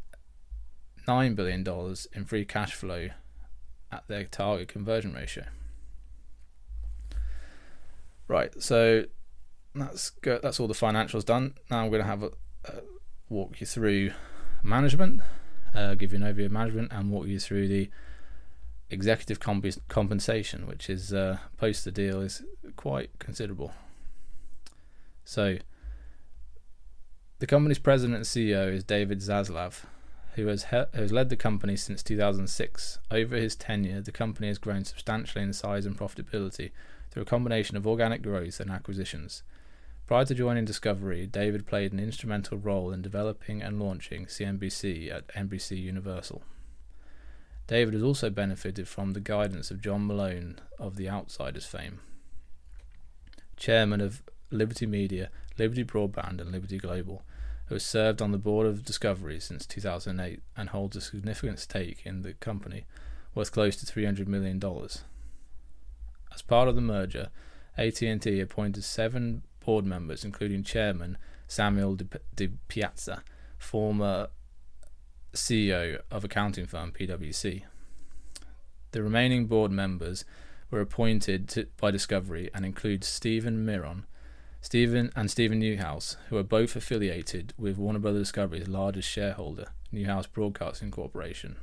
$9 1.07 1.35
billion 1.35 1.65
in 2.13 2.25
free 2.25 2.45
cash 2.45 2.73
flow 2.73 3.09
at 3.91 4.03
their 4.07 4.25
target 4.25 4.67
conversion 4.67 5.13
ratio. 5.13 5.45
Right, 8.27 8.61
so 8.61 9.05
that's. 9.73 10.11
That's 10.23 10.59
all 10.59 10.67
the 10.67 10.73
financials 10.73 11.23
done. 11.23 11.53
Now 11.69 11.83
I'm 11.83 11.89
going 11.89 12.01
to 12.01 12.07
have 12.07 12.23
a, 12.23 12.31
a 12.65 12.81
walk 13.29 13.61
you 13.61 13.67
through 13.67 14.11
management, 14.63 15.21
uh, 15.75 15.93
give 15.93 16.11
you 16.11 16.23
an 16.23 16.33
overview 16.33 16.45
of 16.45 16.51
management, 16.51 16.91
and 16.91 17.11
walk 17.11 17.27
you 17.27 17.39
through 17.39 17.67
the 17.67 17.89
executive 18.95 19.39
comp- 19.39 19.87
compensation, 19.87 20.65
which 20.65 20.89
is 20.89 21.13
uh, 21.13 21.37
post 21.57 21.85
the 21.85 21.91
deal, 21.91 22.21
is 22.21 22.41
quite 22.75 23.11
considerable. 23.19 23.73
So, 25.23 25.57
the 27.39 27.47
company's 27.47 27.79
president 27.79 28.15
and 28.15 28.25
CEO 28.25 28.73
is 28.73 28.83
David 28.83 29.19
Zaslav, 29.19 29.83
who 30.35 30.47
has 30.47 30.65
he- 30.65 30.91
has 30.93 31.11
led 31.11 31.29
the 31.29 31.35
company 31.35 31.75
since 31.75 32.01
2006. 32.01 32.99
Over 33.11 33.35
his 33.35 33.55
tenure, 33.55 34.01
the 34.01 34.11
company 34.11 34.47
has 34.47 34.57
grown 34.57 34.85
substantially 34.85 35.43
in 35.43 35.53
size 35.53 35.85
and 35.85 35.97
profitability 35.97 36.71
through 37.11 37.23
a 37.23 37.25
combination 37.25 37.77
of 37.77 37.85
organic 37.85 38.21
growth 38.21 38.59
and 38.59 38.71
acquisitions. 38.71 39.43
Prior 40.07 40.25
to 40.25 40.35
joining 40.35 40.65
Discovery, 40.65 41.25
David 41.25 41.65
played 41.65 41.91
an 41.91 41.99
instrumental 41.99 42.57
role 42.57 42.91
in 42.91 43.01
developing 43.01 43.61
and 43.61 43.79
launching 43.79 44.27
CNBC 44.27 45.11
at 45.11 45.27
NBC 45.29 45.81
Universal. 45.81 46.43
David 47.67 47.93
has 47.95 48.03
also 48.03 48.29
benefited 48.29 48.87
from 48.87 49.13
the 49.13 49.19
guidance 49.19 49.71
of 49.71 49.81
John 49.81 50.05
Malone 50.05 50.59
of 50.77 50.97
The 50.97 51.09
Outsiders 51.09 51.65
fame. 51.65 51.99
Chairman 53.57 54.01
of 54.01 54.21
Liberty 54.51 54.85
Media, 54.85 55.29
Liberty 55.57 55.83
Broadband, 55.83 56.39
and 56.39 56.51
Liberty 56.51 56.77
Global, 56.77 57.23
who 57.67 57.75
has 57.75 57.85
served 57.85 58.21
on 58.21 58.31
the 58.31 58.37
board 58.37 58.67
of 58.67 58.85
Discovery 58.85 59.39
since 59.39 59.65
2008 59.65 60.41
and 60.55 60.69
holds 60.69 60.95
a 60.95 61.01
significant 61.01 61.59
stake 61.59 62.01
in 62.05 62.21
the 62.21 62.33
company 62.33 62.85
worth 63.33 63.51
close 63.51 63.75
to 63.77 63.85
$300 63.85 64.27
million. 64.27 64.61
As 66.33 66.41
part 66.41 66.67
of 66.67 66.75
the 66.75 66.81
merger, 66.81 67.29
AT&T 67.77 68.39
appointed 68.39 68.83
seven 68.83 69.41
board 69.65 69.85
members, 69.85 70.23
including 70.23 70.63
chairman 70.63 71.17
Samuel 71.47 71.95
Di 72.35 72.49
Piazza, 72.67 73.23
former 73.57 74.27
CEO 75.35 76.01
of 76.09 76.23
accounting 76.23 76.65
firm 76.65 76.91
PwC. 76.91 77.63
The 78.91 79.03
remaining 79.03 79.45
board 79.45 79.71
members 79.71 80.25
were 80.71 80.81
appointed 80.81 81.47
to, 81.49 81.67
by 81.77 81.91
Discovery 81.91 82.49
and 82.53 82.65
include 82.65 83.03
Steven 83.03 83.65
Miron, 83.65 84.05
Stephen 84.61 85.11
and 85.15 85.29
Steven 85.29 85.59
Newhouse, 85.59 86.17
who 86.29 86.37
are 86.37 86.43
both 86.43 86.75
affiliated 86.75 87.53
with 87.57 87.77
Warner 87.77 87.99
Brothers 87.99 88.23
Discovery's 88.23 88.67
largest 88.67 89.09
shareholder, 89.09 89.67
Newhouse 89.91 90.27
Broadcasting 90.27 90.91
Corporation. 90.91 91.57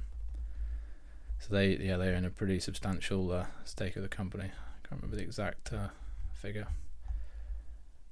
So 1.40 1.53
they, 1.55 1.77
yeah, 1.78 1.97
they 1.97 2.15
own 2.15 2.24
a 2.24 2.31
pretty 2.31 2.61
substantial 2.61 3.32
uh, 3.32 3.47
stake 3.65 3.97
of 3.97 4.03
the 4.03 4.09
company. 4.09 4.44
I 4.44 4.89
can't 4.89 5.03
remember 5.03 5.16
the 5.16 5.23
exact 5.23 5.73
uh, 5.73 5.89
figure. 6.32 6.69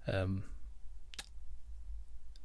Um, 0.08 0.42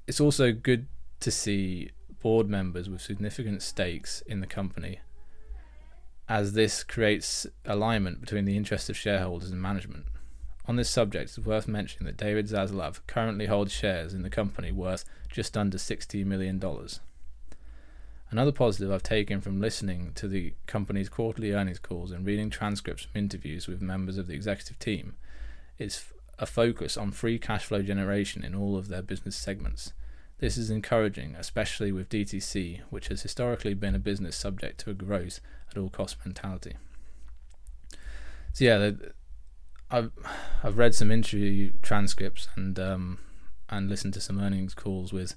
it's 0.07 0.19
also 0.19 0.51
good 0.51 0.85
to 1.21 1.31
see 1.31 1.89
board 2.25 2.49
members 2.49 2.89
with 2.89 3.03
significant 3.03 3.61
stakes 3.61 4.21
in 4.21 4.39
the 4.39 4.47
company, 4.47 4.99
as 6.27 6.53
this 6.53 6.83
creates 6.83 7.45
alignment 7.65 8.19
between 8.19 8.45
the 8.45 8.57
interests 8.57 8.89
of 8.89 8.97
shareholders 8.97 9.51
and 9.51 9.61
management. 9.61 10.07
On 10.67 10.75
this 10.75 10.89
subject, 10.89 11.25
it's 11.25 11.37
worth 11.37 11.67
mentioning 11.67 12.07
that 12.07 12.17
David 12.17 12.47
Zaslav 12.47 13.01
currently 13.05 13.45
holds 13.45 13.71
shares 13.71 14.11
in 14.11 14.23
the 14.23 14.31
company 14.31 14.71
worth 14.71 15.05
just 15.31 15.55
under 15.55 15.77
$60 15.77 16.25
million. 16.25 16.59
Another 18.31 18.51
positive 18.51 18.91
I've 18.91 19.03
taken 19.03 19.39
from 19.39 19.61
listening 19.61 20.11
to 20.15 20.27
the 20.27 20.55
company's 20.65 21.09
quarterly 21.09 21.51
earnings 21.51 21.77
calls 21.77 22.09
and 22.09 22.25
reading 22.25 22.49
transcripts 22.49 23.03
from 23.03 23.19
interviews 23.19 23.67
with 23.67 23.83
members 23.83 24.17
of 24.17 24.25
the 24.25 24.33
executive 24.33 24.79
team 24.79 25.13
is 25.77 26.03
a 26.39 26.47
focus 26.47 26.97
on 26.97 27.11
free 27.11 27.37
cash 27.37 27.65
flow 27.65 27.83
generation 27.83 28.43
in 28.43 28.55
all 28.55 28.75
of 28.75 28.87
their 28.87 29.03
business 29.03 29.35
segments. 29.35 29.93
This 30.39 30.57
is 30.57 30.69
encouraging, 30.69 31.35
especially 31.35 31.91
with 31.91 32.09
DTC, 32.09 32.81
which 32.89 33.07
has 33.07 33.21
historically 33.21 33.73
been 33.73 33.95
a 33.95 33.99
business 33.99 34.35
subject 34.35 34.79
to 34.81 34.89
a 34.89 34.93
growth 34.93 35.39
at 35.71 35.77
all 35.77 35.89
cost 35.89 36.17
mentality. 36.25 36.75
So 38.53 38.65
yeah, 38.65 38.91
I've 39.89 40.11
I've 40.63 40.77
read 40.77 40.95
some 40.95 41.11
interview 41.11 41.71
transcripts 41.81 42.47
and 42.55 42.77
um, 42.79 43.19
and 43.69 43.89
listened 43.89 44.13
to 44.15 44.21
some 44.21 44.39
earnings 44.39 44.73
calls 44.73 45.13
with 45.13 45.35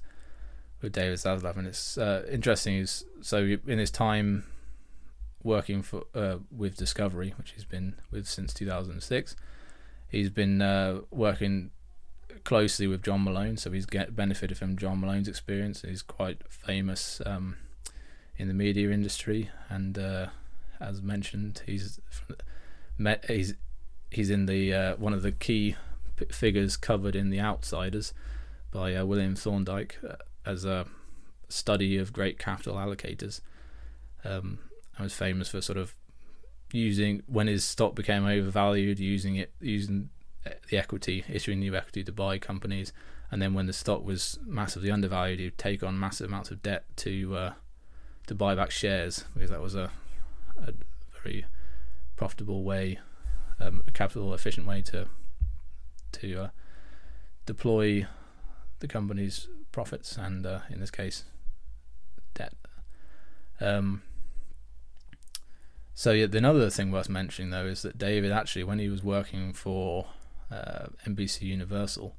with 0.81 0.93
David 0.93 1.17
Zaslav, 1.17 1.57
and 1.57 1.67
it's 1.67 1.97
uh, 1.97 2.25
interesting. 2.29 2.75
Is 2.75 3.05
so 3.21 3.57
in 3.67 3.79
his 3.79 3.91
time 3.91 4.45
working 5.43 5.81
for 5.81 6.03
uh, 6.13 6.37
with 6.55 6.75
Discovery, 6.75 7.33
which 7.37 7.51
he's 7.51 7.65
been 7.65 7.95
with 8.11 8.27
since 8.27 8.53
2006, 8.53 9.35
he's 10.09 10.29
been 10.29 10.61
uh, 10.61 11.01
working 11.11 11.71
closely 12.43 12.87
with 12.87 13.03
John 13.03 13.23
Malone, 13.23 13.57
so 13.57 13.71
he's 13.71 13.85
get 13.85 14.15
benefited 14.15 14.57
from 14.57 14.77
John 14.77 15.01
Malone's 15.01 15.27
experience. 15.27 15.81
He's 15.81 16.01
quite 16.01 16.41
famous 16.49 17.21
um, 17.25 17.57
in 18.37 18.47
the 18.47 18.53
media 18.53 18.91
industry, 18.91 19.49
and 19.69 19.97
uh, 19.97 20.27
as 20.79 21.01
mentioned, 21.01 21.61
he's 21.65 21.99
met, 22.97 23.25
he's 23.25 23.55
he's 24.11 24.29
in 24.29 24.45
the 24.45 24.73
uh, 24.73 24.95
one 24.95 25.13
of 25.13 25.21
the 25.21 25.31
key 25.31 25.75
p- 26.15 26.25
figures 26.25 26.77
covered 26.77 27.15
in 27.15 27.29
The 27.29 27.39
Outsiders 27.39 28.13
by 28.71 28.95
uh, 28.95 29.05
William 29.05 29.35
Thorndike 29.35 29.97
uh, 30.07 30.15
as 30.45 30.65
a 30.65 30.85
study 31.47 31.97
of 31.97 32.13
great 32.13 32.39
capital 32.39 32.75
allocators. 32.75 33.41
Um, 34.23 34.59
and 34.99 35.05
was 35.05 35.13
famous 35.13 35.47
for 35.47 35.61
sort 35.61 35.77
of 35.77 35.95
using 36.73 37.23
when 37.25 37.47
his 37.47 37.63
stock 37.63 37.95
became 37.95 38.25
overvalued, 38.25 38.99
using 38.99 39.35
it 39.35 39.53
using 39.61 40.09
the 40.69 40.77
equity, 40.77 41.25
issuing 41.29 41.59
new 41.59 41.75
equity 41.75 42.03
to 42.03 42.11
buy 42.11 42.37
companies, 42.37 42.93
and 43.31 43.41
then 43.41 43.53
when 43.53 43.65
the 43.65 43.73
stock 43.73 44.03
was 44.03 44.39
massively 44.45 44.89
undervalued, 44.89 45.39
he'd 45.39 45.57
take 45.57 45.83
on 45.83 45.99
massive 45.99 46.27
amounts 46.27 46.51
of 46.51 46.63
debt 46.63 46.85
to 46.97 47.35
uh, 47.35 47.53
to 48.27 48.35
buy 48.35 48.55
back 48.55 48.71
shares 48.71 49.25
because 49.33 49.49
that 49.49 49.61
was 49.61 49.75
a, 49.75 49.91
a 50.65 50.73
very 51.21 51.45
profitable 52.15 52.63
way, 52.63 52.99
um, 53.59 53.83
a 53.87 53.91
capital 53.91 54.33
efficient 54.33 54.67
way 54.67 54.81
to 54.81 55.07
to 56.11 56.43
uh, 56.43 56.49
deploy 57.45 58.05
the 58.79 58.87
company's 58.87 59.47
profits 59.71 60.17
and, 60.17 60.45
uh, 60.45 60.59
in 60.69 60.79
this 60.79 60.91
case, 60.91 61.23
debt. 62.33 62.53
Um, 63.59 64.03
so 65.93 66.11
yeah, 66.11 66.27
another 66.31 66.69
thing 66.69 66.91
worth 66.91 67.09
mentioning 67.09 67.51
though 67.51 67.65
is 67.65 67.81
that 67.81 67.97
David 67.97 68.31
actually, 68.31 68.63
when 68.63 68.79
he 68.79 68.87
was 68.87 69.03
working 69.03 69.53
for 69.53 70.07
NBC 70.51 71.41
Universal 71.41 72.15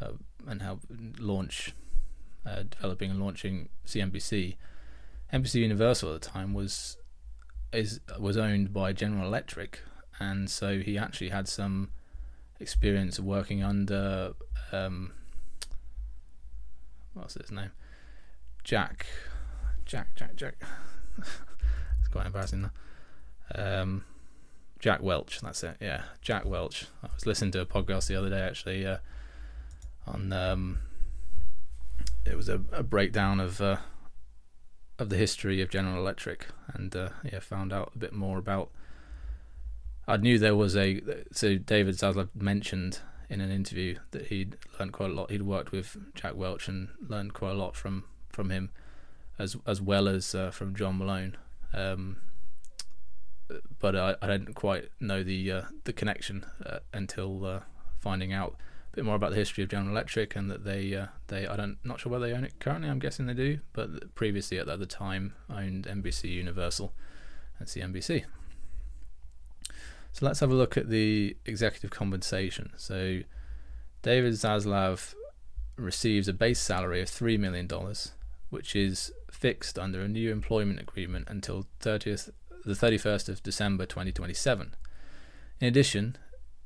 uh, 0.00 0.12
and 0.46 0.62
helped 0.62 0.86
launch, 1.18 1.74
uh, 2.46 2.64
developing 2.70 3.10
and 3.10 3.20
launching 3.20 3.68
CNBC. 3.86 4.56
NBC 5.32 5.54
Universal 5.54 6.14
at 6.14 6.22
the 6.22 6.28
time 6.28 6.54
was 6.54 6.96
is 7.72 8.00
was 8.18 8.36
owned 8.36 8.72
by 8.72 8.92
General 8.92 9.26
Electric, 9.26 9.80
and 10.20 10.48
so 10.48 10.78
he 10.78 10.96
actually 10.96 11.30
had 11.30 11.48
some 11.48 11.90
experience 12.60 13.18
of 13.18 13.24
working 13.24 13.62
under 13.62 14.34
um, 14.72 15.12
what's 17.14 17.34
his 17.34 17.50
name, 17.50 17.72
Jack, 18.62 19.06
Jack, 19.84 20.14
Jack, 20.14 20.36
Jack. 20.36 20.54
it's 21.18 22.08
quite 22.10 22.26
embarrassing. 22.26 22.70
Um, 23.54 24.04
Jack 24.84 25.02
Welch. 25.02 25.40
That's 25.40 25.64
it. 25.64 25.78
Yeah, 25.80 26.02
Jack 26.20 26.44
Welch. 26.44 26.84
I 27.02 27.08
was 27.14 27.24
listening 27.24 27.52
to 27.52 27.60
a 27.62 27.64
podcast 27.64 28.06
the 28.06 28.16
other 28.16 28.28
day 28.28 28.42
actually 28.42 28.86
uh, 28.86 28.98
on. 30.06 30.30
Um, 30.30 30.80
it 32.26 32.36
was 32.36 32.50
a, 32.50 32.60
a 32.70 32.82
breakdown 32.82 33.40
of 33.40 33.62
uh, 33.62 33.78
of 34.98 35.08
the 35.08 35.16
history 35.16 35.62
of 35.62 35.70
General 35.70 35.96
Electric, 35.96 36.48
and 36.74 36.94
uh, 36.94 37.08
yeah, 37.24 37.38
found 37.38 37.72
out 37.72 37.92
a 37.94 37.98
bit 37.98 38.12
more 38.12 38.36
about. 38.36 38.68
I 40.06 40.18
knew 40.18 40.38
there 40.38 40.54
was 40.54 40.76
a 40.76 41.00
so 41.32 41.56
David 41.56 41.94
Zaslav 41.94 42.28
mentioned 42.34 42.98
in 43.30 43.40
an 43.40 43.50
interview 43.50 43.96
that 44.10 44.26
he'd 44.26 44.58
learned 44.78 44.92
quite 44.92 45.08
a 45.08 45.14
lot. 45.14 45.30
He'd 45.30 45.44
worked 45.44 45.72
with 45.72 45.96
Jack 46.14 46.34
Welch 46.34 46.68
and 46.68 46.90
learned 47.08 47.32
quite 47.32 47.52
a 47.52 47.54
lot 47.54 47.74
from 47.74 48.04
from 48.28 48.50
him, 48.50 48.68
as 49.38 49.56
as 49.66 49.80
well 49.80 50.08
as 50.08 50.34
uh, 50.34 50.50
from 50.50 50.76
John 50.76 50.98
Malone. 50.98 51.38
Um, 51.72 52.18
but 53.78 53.96
I, 53.96 54.16
I 54.22 54.26
didn't 54.26 54.54
quite 54.54 54.88
know 55.00 55.22
the 55.22 55.50
uh, 55.50 55.62
the 55.84 55.92
connection 55.92 56.46
uh, 56.64 56.78
until 56.92 57.44
uh, 57.44 57.60
finding 57.98 58.32
out 58.32 58.56
a 58.92 58.96
bit 58.96 59.04
more 59.04 59.16
about 59.16 59.30
the 59.30 59.36
history 59.36 59.64
of 59.64 59.70
General 59.70 59.90
Electric 59.90 60.36
and 60.36 60.50
that 60.50 60.64
they 60.64 60.94
uh, 60.94 61.06
they 61.28 61.46
I 61.46 61.56
don't 61.56 61.78
not 61.84 62.00
sure 62.00 62.12
whether 62.12 62.26
they 62.26 62.34
own 62.34 62.44
it 62.44 62.58
currently. 62.60 62.88
I'm 62.88 62.98
guessing 62.98 63.26
they 63.26 63.34
do, 63.34 63.60
but 63.72 64.14
previously 64.14 64.58
at 64.58 64.66
the 64.66 64.86
time 64.86 65.34
owned 65.50 65.86
NBC 65.86 66.30
Universal 66.30 66.92
and 67.58 67.68
CNBC. 67.68 68.24
So 70.12 70.26
let's 70.26 70.40
have 70.40 70.50
a 70.50 70.54
look 70.54 70.76
at 70.76 70.88
the 70.88 71.36
executive 71.44 71.90
compensation. 71.90 72.72
So 72.76 73.20
David 74.02 74.34
Zaslav 74.34 75.14
receives 75.76 76.28
a 76.28 76.32
base 76.32 76.60
salary 76.60 77.02
of 77.02 77.08
three 77.08 77.36
million 77.36 77.66
dollars, 77.66 78.12
which 78.50 78.76
is 78.76 79.12
fixed 79.30 79.78
under 79.78 80.00
a 80.00 80.08
new 80.08 80.30
employment 80.30 80.78
agreement 80.78 81.26
until 81.28 81.66
30th 81.80 82.30
the 82.68 82.74
31st 82.74 83.28
of 83.28 83.42
December 83.42 83.86
2027. 83.86 84.74
In 85.60 85.68
addition 85.68 86.16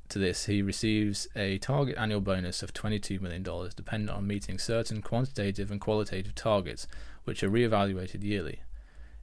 to 0.09 0.19
this, 0.19 0.47
he 0.47 0.63
receives 0.63 1.29
a 1.37 1.59
target 1.59 1.97
annual 1.99 2.21
bonus 2.21 2.63
of 2.63 2.73
$22 2.73 3.21
million 3.21 3.43
dependent 3.43 4.17
on 4.17 4.27
meeting 4.27 4.59
certain 4.59 5.03
quantitative 5.03 5.71
and 5.71 5.81
qualitative 5.81 6.35
targets, 6.35 6.87
which 7.25 7.43
are 7.43 7.49
re-evaluated 7.49 8.23
yearly. 8.23 8.61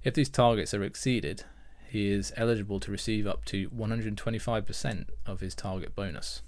If 0.03 0.13
these 0.13 0.29
targets 0.29 0.73
are 0.73 0.83
exceeded, 0.83 1.43
he 1.87 2.11
is 2.11 2.33
eligible 2.35 2.79
to 2.81 2.91
receive 2.91 3.25
up 3.25 3.45
to 3.45 3.69
125% 3.69 5.05
of 5.25 5.39
his 5.39 5.55
target 5.55 5.95
bonus. 5.95 6.41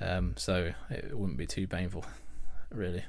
Um, 0.00 0.34
so 0.36 0.72
it 0.90 1.16
wouldn't 1.16 1.38
be 1.38 1.46
too 1.46 1.66
painful, 1.66 2.04
really. 2.70 3.04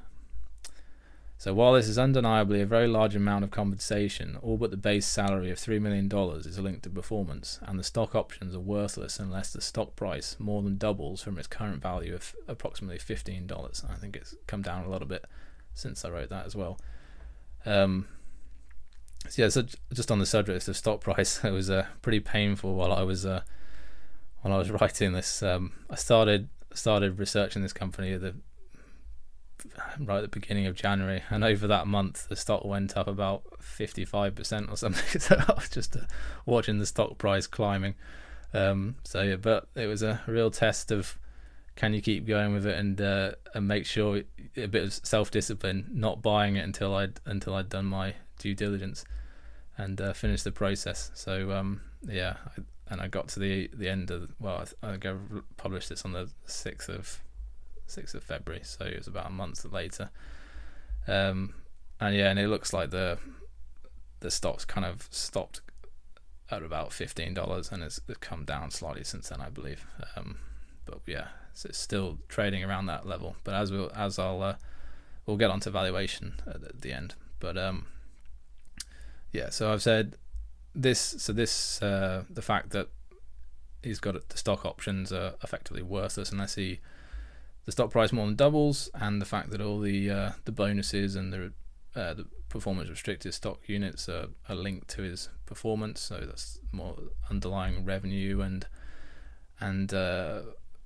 So 1.38 1.54
while 1.54 1.74
this 1.74 1.90
is 1.90 2.00
undeniably 2.00 2.62
a 2.62 2.66
very 2.66 2.88
large 2.88 3.16
amount 3.16 3.44
of 3.44 3.52
compensation, 3.52 4.38
all 4.42 4.58
but 4.58 4.72
the 4.72 4.78
base 4.78 5.06
salary 5.06 5.52
of 5.52 5.58
$3 5.58 5.82
million 5.82 6.10
is 6.40 6.60
linked 6.60 6.84
to 6.84 6.90
performance, 6.90 7.60
and 7.62 7.78
the 7.78 7.84
stock 7.84 8.16
options 8.16 8.56
are 8.56 8.60
worthless 8.60 9.20
unless 9.20 9.52
the 9.52 9.62
stock 9.62 9.96
price 9.96 10.38
more 10.40 10.64
than 10.64 10.78
doubles 10.78 11.22
from 11.22 11.38
its 11.38 11.48
current 11.48 11.82
value 11.82 12.16
of 12.16 12.34
approximately 12.48 12.98
$15. 12.98 13.92
I 13.92 13.96
think 13.96 14.16
it's 14.16 14.36
come 14.48 14.62
down 14.62 14.86
a 14.86 14.90
little 14.90 15.08
bit 15.08 15.26
since 15.74 16.06
I 16.06 16.10
wrote 16.10 16.30
that 16.30 16.46
as 16.46 16.56
well. 16.56 16.80
Um, 17.66 18.08
so 19.28 19.42
yeah, 19.42 19.50
so 19.50 19.66
just 19.94 20.12
on 20.12 20.20
the 20.20 20.26
subject 20.26 20.68
of 20.68 20.78
stock 20.78 21.02
price, 21.02 21.40
it 21.44 21.52
was 21.52 21.70
uh, 21.70 21.86
pretty 22.02 22.20
painful 22.22 22.76
while 22.76 22.94
I 22.94 23.04
was 23.04 23.26
uh, 23.26 23.42
while 24.42 24.54
I 24.54 24.58
was 24.58 24.72
writing 24.82 25.14
this. 25.14 25.44
Um, 25.44 25.74
I 25.90 25.96
started 25.96 26.50
started 26.74 27.20
researching 27.20 27.62
this 27.62 27.74
company 27.74 28.14
at 28.14 28.22
the 28.22 28.36
right 30.00 30.18
at 30.18 30.22
the 30.22 30.40
beginning 30.40 30.68
of 30.68 30.76
January, 30.76 31.24
and 31.30 31.44
over 31.44 31.68
that 31.68 31.88
month, 31.88 32.28
the 32.28 32.36
stock 32.36 32.66
went 32.66 32.96
up 32.98 33.08
about 33.08 33.44
fifty-five 33.60 34.36
percent 34.36 34.70
or 34.70 34.78
something. 34.78 35.20
so 35.22 35.36
I 35.36 35.54
was 35.54 35.70
just 35.70 35.96
uh, 35.96 36.02
watching 36.46 36.80
the 36.80 36.86
stock 36.86 37.18
price 37.18 37.48
climbing. 37.48 37.96
Um, 38.54 38.96
so 39.04 39.22
yeah, 39.22 39.36
but 39.36 39.68
it 39.76 39.88
was 39.88 40.02
a 40.02 40.22
real 40.28 40.52
test 40.52 40.92
of 40.92 41.18
can 41.76 41.94
you 41.94 42.02
keep 42.02 42.26
going 42.26 42.54
with 42.54 42.66
it 42.66 42.78
and 42.78 43.00
uh, 43.02 43.32
and 43.54 43.68
make 43.68 43.86
sure 43.86 44.22
a 44.56 44.68
bit 44.68 44.84
of 44.84 44.94
self-discipline, 44.94 45.90
not 45.92 46.22
buying 46.22 46.56
it 46.56 46.64
until 46.64 46.96
I 46.96 47.10
until 47.26 47.56
I'd 47.56 47.70
done 47.70 47.86
my 47.86 48.16
due 48.40 48.56
diligence 48.56 49.06
and 49.78 50.00
uh, 50.00 50.14
finished 50.14 50.44
the 50.44 50.52
process. 50.52 51.12
So 51.14 51.52
um, 51.52 51.82
yeah, 52.08 52.36
I, 52.58 52.62
and 52.94 53.02
I 53.02 53.08
got 53.08 53.28
to 53.30 53.40
the 53.40 53.70
the 53.74 53.90
end 53.90 54.12
of 54.12 54.32
well, 54.40 54.66
I, 54.82 54.94
I 54.94 54.98
published 55.58 55.90
this 55.90 56.06
on 56.06 56.14
the 56.14 56.30
sixth 56.46 56.90
of 56.90 57.22
6th 57.88 58.16
of 58.16 58.24
February, 58.24 58.64
so 58.64 58.86
it 58.86 58.98
was 58.98 59.08
about 59.08 59.28
a 59.28 59.32
month 59.32 59.66
later. 59.66 60.10
Um, 61.08 61.54
and 62.00 62.16
yeah, 62.16 62.30
and 62.30 62.40
it 62.40 62.48
looks 62.48 62.74
like 62.74 62.90
the 62.92 63.18
the 64.20 64.32
stock's 64.32 64.66
kind 64.66 64.86
of 64.86 65.08
stopped 65.12 65.62
at 66.50 66.64
about 66.64 66.92
fifteen 66.92 67.34
dollars, 67.34 67.72
and 67.72 67.84
it's, 67.84 68.00
it's, 68.08 68.18
come 68.20 68.46
down 68.46 68.72
slightly 68.72 69.04
since 69.04 69.30
then, 69.30 69.42
I 69.42 69.50
believe. 69.50 69.86
Um, 70.16 70.40
but 70.86 71.00
yeah, 71.06 71.28
so 71.54 71.70
it's 71.70 71.78
still 71.78 72.20
trading 72.28 72.64
around 72.64 72.88
that 72.88 73.06
level. 73.08 73.36
But 73.44 73.56
as 73.56 73.72
we'll 73.72 73.92
as 73.96 74.20
I'll 74.20 74.42
uh, 74.42 74.56
we'll 75.26 75.38
get 75.38 75.52
onto 75.52 75.70
valuation 75.70 76.36
at, 76.48 76.64
at 76.64 76.82
the 76.82 76.92
end. 76.92 77.16
But 77.40 77.58
um, 77.58 77.88
yeah, 79.32 79.50
so 79.50 79.72
I've 79.72 79.82
said 79.82 80.18
this. 80.74 81.00
So 81.00 81.34
this 81.34 81.82
uh, 81.82 82.24
the 82.30 82.42
fact 82.42 82.72
that 82.72 82.90
he's 83.82 84.00
got 84.00 84.30
the 84.30 84.38
stock 84.38 84.66
options 84.66 85.14
are 85.14 85.36
effectively 85.44 85.84
worthless 85.84 86.32
unless 86.32 86.56
he 86.56 86.80
the 87.66 87.72
stock 87.72 87.92
price 87.92 88.12
more 88.12 88.26
than 88.26 88.36
doubles, 88.36 88.90
and 88.94 89.22
the 89.22 89.26
fact 89.26 89.50
that 89.52 89.62
all 89.62 89.80
the 89.80 90.10
uh, 90.10 90.32
the 90.46 90.52
bonuses 90.52 91.16
and 91.16 91.34
the 91.34 91.52
uh, 91.96 92.14
the 92.14 92.26
performance 92.50 92.90
restricted 92.90 93.34
stock 93.34 93.60
units 93.68 94.08
are, 94.08 94.28
are 94.48 94.56
linked 94.56 94.88
to 94.90 95.02
his 95.02 95.30
performance. 95.46 96.02
So 96.02 96.24
that's 96.26 96.60
more 96.72 96.96
underlying 97.30 97.86
revenue 97.86 98.42
and 98.42 98.68
and 99.60 99.94
uh, 99.94 100.42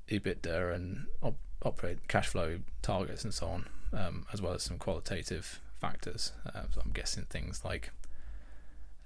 EBITDA 0.10 0.76
and 0.76 1.08
op- 1.22 1.38
operate 1.64 2.08
cash 2.08 2.28
flow 2.28 2.60
targets 2.82 3.24
and 3.24 3.34
so 3.34 3.48
on, 3.48 3.70
um, 3.94 4.26
as 4.32 4.42
well 4.42 4.54
as 4.54 4.64
some 4.64 4.78
qualitative 4.78 5.62
factors. 5.80 6.32
Uh, 6.46 6.64
so 6.72 6.82
I'm 6.84 6.92
guessing 6.92 7.26
things 7.30 7.66
like 7.66 7.92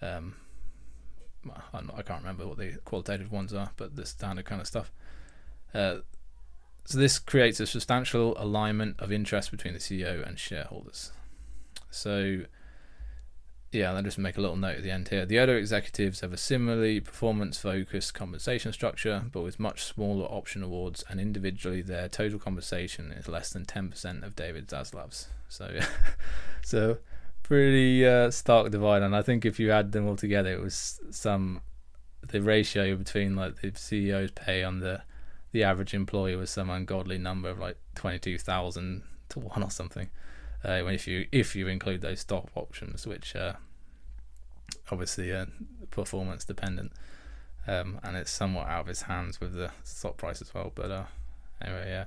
um, 0.02 0.36
I 1.74 2.02
can't 2.02 2.22
remember 2.22 2.48
what 2.48 2.58
the 2.58 2.78
qualitative 2.86 3.32
ones 3.32 3.54
are, 3.54 3.72
but 3.78 3.96
the 3.96 4.06
standard 4.06 4.46
kind 4.46 4.62
of 4.62 4.68
stuff. 4.68 4.92
Uh, 5.74 5.98
so 6.86 6.98
this 6.98 7.20
creates 7.20 7.60
a 7.60 7.68
substantial 7.68 8.36
alignment 8.38 9.00
of 9.00 9.12
interest 9.12 9.52
between 9.52 9.74
the 9.74 9.80
CEO 9.80 10.26
and 10.28 10.38
shareholders. 10.38 11.12
So 11.90 12.44
yeah, 13.74 13.92
I'll 13.92 14.04
just 14.04 14.20
make 14.20 14.38
a 14.38 14.42
little 14.42 14.56
note 14.56 14.78
at 14.78 14.84
the 14.84 14.92
end 14.92 15.10
here. 15.10 15.26
The 15.26 15.40
other 15.40 15.58
executives 15.58 16.22
have 16.22 16.32
a 16.32 16.38
similarly 16.38 17.00
performance 17.00 17.58
focused 17.58 18.14
compensation 18.14 18.72
structure, 18.72 19.24
but 19.32 19.42
with 19.42 19.60
much 19.60 19.84
smaller 19.84 20.26
option 20.26 20.62
awards, 20.62 21.04
and 21.10 21.20
individually 21.20 21.82
their 21.82 22.08
total 22.08 22.38
compensation 22.38 23.12
is 23.12 23.28
less 23.28 23.52
than 23.52 23.66
10% 23.66 24.24
of 24.24 24.36
David 24.36 24.68
Zaslav's. 24.68 25.30
So, 25.50 25.72
yeah. 25.74 25.88
so 26.64 26.98
pretty 27.42 28.06
uh, 28.06 28.30
stark 28.30 28.72
divide. 28.72 29.02
And 29.02 29.16
I 29.16 29.24
think 29.24 29.44
if 29.44 29.60
you 29.60 29.72
add 29.72 29.92
them 29.92 30.08
all 30.08 30.16
together, 30.16 30.54
it 30.54 30.62
was 30.62 31.00
some 31.10 31.62
the 32.22 32.42
ratio 32.42 32.96
between 32.96 33.36
like 33.36 33.60
the 33.60 33.72
CEO's 33.72 34.32
pay 34.32 34.64
on 34.64 34.80
the 34.80 35.02
the 35.54 35.64
average 35.64 35.94
employee 35.94 36.36
was 36.36 36.50
some 36.50 36.70
ungodly 36.70 37.18
number 37.18 37.50
of 37.50 37.60
like 37.60 37.78
twenty 37.96 38.20
two 38.20 38.38
thousand 38.38 39.04
to 39.30 39.40
one 39.40 39.64
or 39.64 39.72
something. 39.72 40.10
Uh, 40.66 40.84
if 40.88 41.08
you 41.08 41.28
if 41.32 41.56
you 41.56 41.68
include 41.68 42.02
those 42.02 42.20
stock 42.20 42.50
options, 42.56 43.08
which 43.08 43.36
uh, 43.36 43.54
obviously 44.92 45.32
are 45.32 45.48
performance 45.92 46.44
dependent, 46.44 46.92
um, 47.68 48.00
and 48.04 48.18
it's 48.18 48.32
somewhat 48.32 48.68
out 48.68 48.82
of 48.82 48.88
his 48.88 49.04
hands 49.04 49.40
with 49.40 49.54
the 49.54 49.72
stock 49.84 50.18
price 50.18 50.42
as 50.42 50.54
well. 50.54 50.72
But 50.74 50.92
uh, 50.92 51.04
anyway, 51.62 51.86
yeah. 51.88 52.06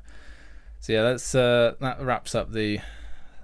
So 0.80 0.92
yeah, 0.92 1.02
that's 1.02 1.34
uh, 1.34 1.74
that 1.80 2.00
wraps 2.00 2.34
up 2.34 2.52
the 2.52 2.80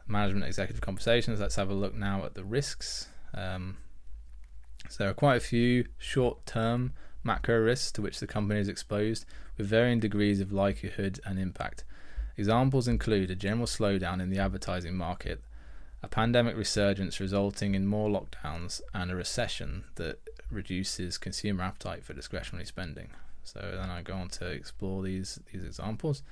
management 0.07 0.47
executive 0.47 0.81
conversations. 0.81 1.41
Let's 1.41 1.57
have 1.57 1.71
a 1.71 1.75
look 1.75 1.95
now 1.95 2.25
at 2.25 2.35
the 2.35 2.45
risks. 2.45 3.09
Um, 3.35 3.79
so 4.89 5.05
there 5.05 5.11
are 5.11 5.15
quite 5.15 5.37
a 5.37 5.41
few 5.41 5.87
short 5.99 6.45
term 6.45 6.93
macro 7.23 7.59
risks 7.59 7.93
to 7.93 8.03
which 8.03 8.19
the 8.19 8.27
company 8.27 8.61
is 8.61 8.69
exposed, 8.69 9.25
with 9.57 9.67
varying 9.67 10.01
degrees 10.01 10.41
of 10.41 10.53
likelihood 10.53 11.21
and 11.25 11.39
impact. 11.39 11.85
Examples 12.37 12.89
include 12.89 13.31
a 13.31 13.35
general 13.35 13.67
slowdown 13.67 14.21
in 14.21 14.31
the 14.31 14.39
advertising 14.39 14.97
market, 14.97 15.43
a 16.03 16.09
pandemic 16.09 16.57
resurgence 16.57 17.21
resulting 17.21 17.75
in 17.75 17.87
more 17.87 18.09
lockdowns, 18.09 18.81
and 18.95 19.11
a 19.11 19.17
recession 19.17 19.85
that 19.97 20.19
reduces 20.51 21.19
consumer 21.19 21.63
appetite 21.63 22.05
for 22.05 22.15
discretionary 22.15 22.67
spending. 22.67 23.11
So 23.45 23.61
then 23.61 23.91
I 23.91 24.03
go 24.03 24.15
on 24.15 24.29
to 24.31 24.47
explore 24.47 25.03
these 25.03 25.41
these 25.53 25.65
examples. 25.65 26.23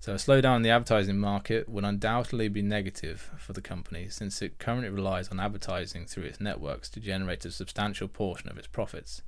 So 0.00 0.12
a 0.12 0.16
slowdown 0.16 0.56
in 0.56 0.62
the 0.62 0.70
advertising 0.70 1.18
market 1.18 1.68
would 1.68 1.84
undoubtedly 1.84 2.48
be 2.48 2.60
negative 2.60 3.30
for 3.38 3.54
the 3.54 3.62
company 3.62 4.08
since 4.10 4.42
it 4.42 4.58
currently 4.58 4.90
relies 4.90 5.28
on 5.28 5.40
advertising 5.40 6.04
through 6.04 6.24
its 6.24 6.40
networks 6.40 6.90
to 6.90 7.00
generate 7.00 7.44
a 7.46 7.50
substantial 7.50 8.08
portion 8.08 8.50
of 8.50 8.58
its 8.58 8.66
profits. 8.66 9.22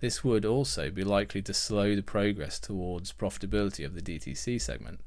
This 0.00 0.22
would 0.22 0.44
also 0.44 0.90
be 0.90 1.04
likely 1.04 1.40
to 1.42 1.54
slow 1.54 1.94
the 1.94 2.02
progress 2.02 2.58
towards 2.58 3.12
profitability 3.12 3.84
of 3.84 3.94
the 3.94 4.02
DTC 4.02 4.60
segment, 4.60 5.00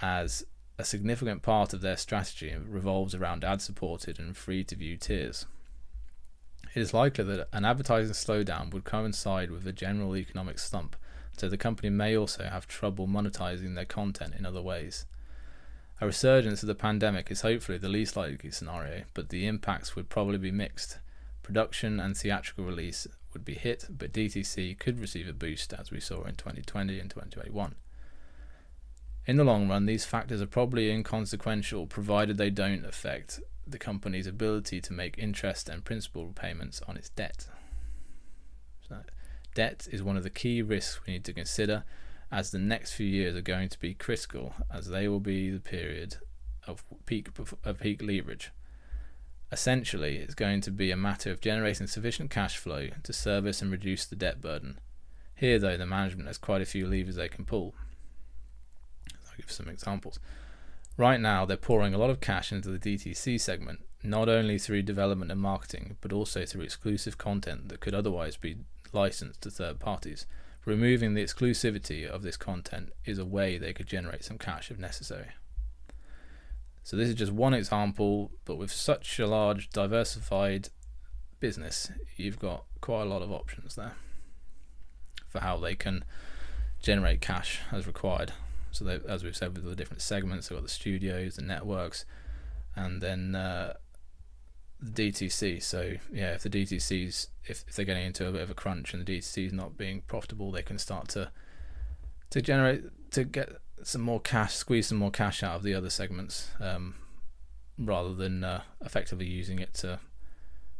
as 0.00 0.44
a 0.78 0.84
significant 0.84 1.42
part 1.42 1.72
of 1.72 1.80
their 1.80 1.96
strategy 1.96 2.54
revolves 2.54 3.14
around 3.14 3.44
ad 3.44 3.62
supported 3.62 4.18
and 4.18 4.36
free 4.36 4.62
to 4.64 4.76
view 4.76 4.96
tiers. 4.96 5.46
It 6.74 6.80
is 6.80 6.92
likely 6.92 7.24
that 7.24 7.48
an 7.52 7.64
advertising 7.64 8.12
slowdown 8.12 8.70
would 8.72 8.84
coincide 8.84 9.50
with 9.50 9.66
a 9.66 9.72
general 9.72 10.16
economic 10.16 10.58
slump, 10.58 10.94
so 11.36 11.48
the 11.48 11.56
company 11.56 11.88
may 11.88 12.16
also 12.16 12.44
have 12.44 12.66
trouble 12.66 13.06
monetizing 13.06 13.74
their 13.74 13.86
content 13.86 14.34
in 14.38 14.44
other 14.44 14.60
ways. 14.60 15.06
A 15.98 16.06
resurgence 16.06 16.62
of 16.62 16.66
the 16.66 16.74
pandemic 16.74 17.30
is 17.30 17.40
hopefully 17.40 17.78
the 17.78 17.88
least 17.88 18.16
likely 18.16 18.50
scenario, 18.50 19.04
but 19.14 19.30
the 19.30 19.46
impacts 19.46 19.96
would 19.96 20.10
probably 20.10 20.36
be 20.36 20.50
mixed. 20.50 20.98
Production 21.42 21.98
and 21.98 22.14
theatrical 22.14 22.64
release 22.64 23.06
would 23.36 23.44
be 23.44 23.54
hit, 23.54 23.86
but 23.90 24.12
DTC 24.12 24.78
could 24.78 24.98
receive 24.98 25.28
a 25.28 25.34
boost 25.34 25.74
as 25.74 25.90
we 25.90 26.00
saw 26.00 26.24
in 26.24 26.36
2020 26.36 26.98
and 26.98 27.10
2021. 27.10 27.74
In 29.26 29.36
the 29.36 29.44
long 29.44 29.68
run, 29.68 29.84
these 29.84 30.06
factors 30.06 30.40
are 30.40 30.46
probably 30.46 30.90
inconsequential 30.90 31.86
provided 31.86 32.38
they 32.38 32.48
don't 32.48 32.86
affect 32.86 33.40
the 33.66 33.78
company's 33.78 34.26
ability 34.26 34.80
to 34.80 34.92
make 34.94 35.18
interest 35.18 35.68
and 35.68 35.84
principal 35.84 36.32
payments 36.34 36.80
on 36.88 36.96
its 36.96 37.10
debt. 37.10 37.48
So, 38.88 39.00
debt 39.54 39.86
is 39.90 40.02
one 40.02 40.16
of 40.16 40.22
the 40.22 40.30
key 40.30 40.62
risks 40.62 41.00
we 41.06 41.12
need 41.12 41.24
to 41.24 41.34
consider 41.34 41.84
as 42.32 42.50
the 42.50 42.58
next 42.58 42.92
few 42.92 43.06
years 43.06 43.36
are 43.36 43.42
going 43.42 43.68
to 43.68 43.78
be 43.78 43.92
critical 43.92 44.54
as 44.72 44.88
they 44.88 45.08
will 45.08 45.20
be 45.20 45.50
the 45.50 45.60
period 45.60 46.16
of 46.66 46.82
peak 47.04 47.28
of 47.64 47.80
peak 47.80 48.02
leverage. 48.02 48.50
Essentially, 49.52 50.16
it's 50.16 50.34
going 50.34 50.60
to 50.62 50.70
be 50.70 50.90
a 50.90 50.96
matter 50.96 51.30
of 51.30 51.40
generating 51.40 51.86
sufficient 51.86 52.30
cash 52.30 52.56
flow 52.56 52.88
to 53.04 53.12
service 53.12 53.62
and 53.62 53.70
reduce 53.70 54.04
the 54.04 54.16
debt 54.16 54.40
burden. 54.40 54.80
Here, 55.36 55.58
though, 55.58 55.76
the 55.76 55.86
management 55.86 56.26
has 56.28 56.38
quite 56.38 56.62
a 56.62 56.66
few 56.66 56.86
levers 56.86 57.16
they 57.16 57.28
can 57.28 57.44
pull. 57.44 57.74
I'll 59.12 59.36
give 59.36 59.52
some 59.52 59.68
examples. 59.68 60.18
Right 60.96 61.20
now, 61.20 61.44
they're 61.44 61.56
pouring 61.56 61.94
a 61.94 61.98
lot 61.98 62.10
of 62.10 62.20
cash 62.20 62.50
into 62.50 62.70
the 62.70 62.78
DTC 62.78 63.38
segment, 63.40 63.80
not 64.02 64.28
only 64.28 64.58
through 64.58 64.82
development 64.82 65.30
and 65.30 65.40
marketing, 65.40 65.96
but 66.00 66.12
also 66.12 66.44
through 66.44 66.62
exclusive 66.62 67.18
content 67.18 67.68
that 67.68 67.80
could 67.80 67.94
otherwise 67.94 68.36
be 68.36 68.56
licensed 68.92 69.42
to 69.42 69.50
third 69.50 69.78
parties. 69.78 70.26
Removing 70.64 71.14
the 71.14 71.22
exclusivity 71.22 72.04
of 72.04 72.22
this 72.22 72.36
content 72.36 72.90
is 73.04 73.18
a 73.18 73.24
way 73.24 73.58
they 73.58 73.72
could 73.72 73.86
generate 73.86 74.24
some 74.24 74.38
cash 74.38 74.70
if 74.70 74.78
necessary. 74.78 75.28
So 76.86 76.96
this 76.96 77.08
is 77.08 77.16
just 77.16 77.32
one 77.32 77.52
example, 77.52 78.30
but 78.44 78.58
with 78.58 78.70
such 78.70 79.18
a 79.18 79.26
large 79.26 79.70
diversified 79.70 80.68
business, 81.40 81.90
you've 82.16 82.38
got 82.38 82.62
quite 82.80 83.02
a 83.02 83.06
lot 83.06 83.22
of 83.22 83.32
options 83.32 83.74
there 83.74 83.94
for 85.26 85.40
how 85.40 85.56
they 85.56 85.74
can 85.74 86.04
generate 86.80 87.20
cash 87.20 87.58
as 87.72 87.88
required. 87.88 88.34
So 88.70 88.84
they, 88.84 89.00
as 89.08 89.24
we've 89.24 89.36
said 89.36 89.56
with 89.56 89.64
the 89.64 89.74
different 89.74 90.00
segments, 90.00 90.46
they've 90.46 90.56
got 90.56 90.62
the 90.62 90.68
studios, 90.68 91.34
the 91.34 91.42
networks, 91.42 92.04
and 92.76 93.02
then 93.02 93.34
uh, 93.34 93.72
the 94.80 95.10
DTC. 95.10 95.60
So 95.64 95.94
yeah, 96.12 96.34
if 96.34 96.44
the 96.44 96.50
DTC's 96.50 97.30
if, 97.46 97.64
if 97.66 97.74
they're 97.74 97.84
getting 97.84 98.06
into 98.06 98.28
a 98.28 98.30
bit 98.30 98.42
of 98.42 98.50
a 98.50 98.54
crunch 98.54 98.94
and 98.94 99.04
the 99.04 99.18
DTC 99.18 99.46
is 99.46 99.52
not 99.52 99.76
being 99.76 100.02
profitable, 100.02 100.52
they 100.52 100.62
can 100.62 100.78
start 100.78 101.08
to 101.08 101.32
to 102.30 102.40
generate 102.40 102.84
to 103.10 103.24
get 103.24 103.56
some 103.82 104.02
more 104.02 104.20
cash, 104.20 104.54
squeeze 104.54 104.88
some 104.88 104.98
more 104.98 105.10
cash 105.10 105.42
out 105.42 105.56
of 105.56 105.62
the 105.62 105.74
other 105.74 105.90
segments, 105.90 106.50
um, 106.60 106.94
rather 107.78 108.14
than 108.14 108.44
uh, 108.44 108.62
effectively 108.84 109.26
using 109.26 109.58
it 109.58 109.74
to 109.74 110.00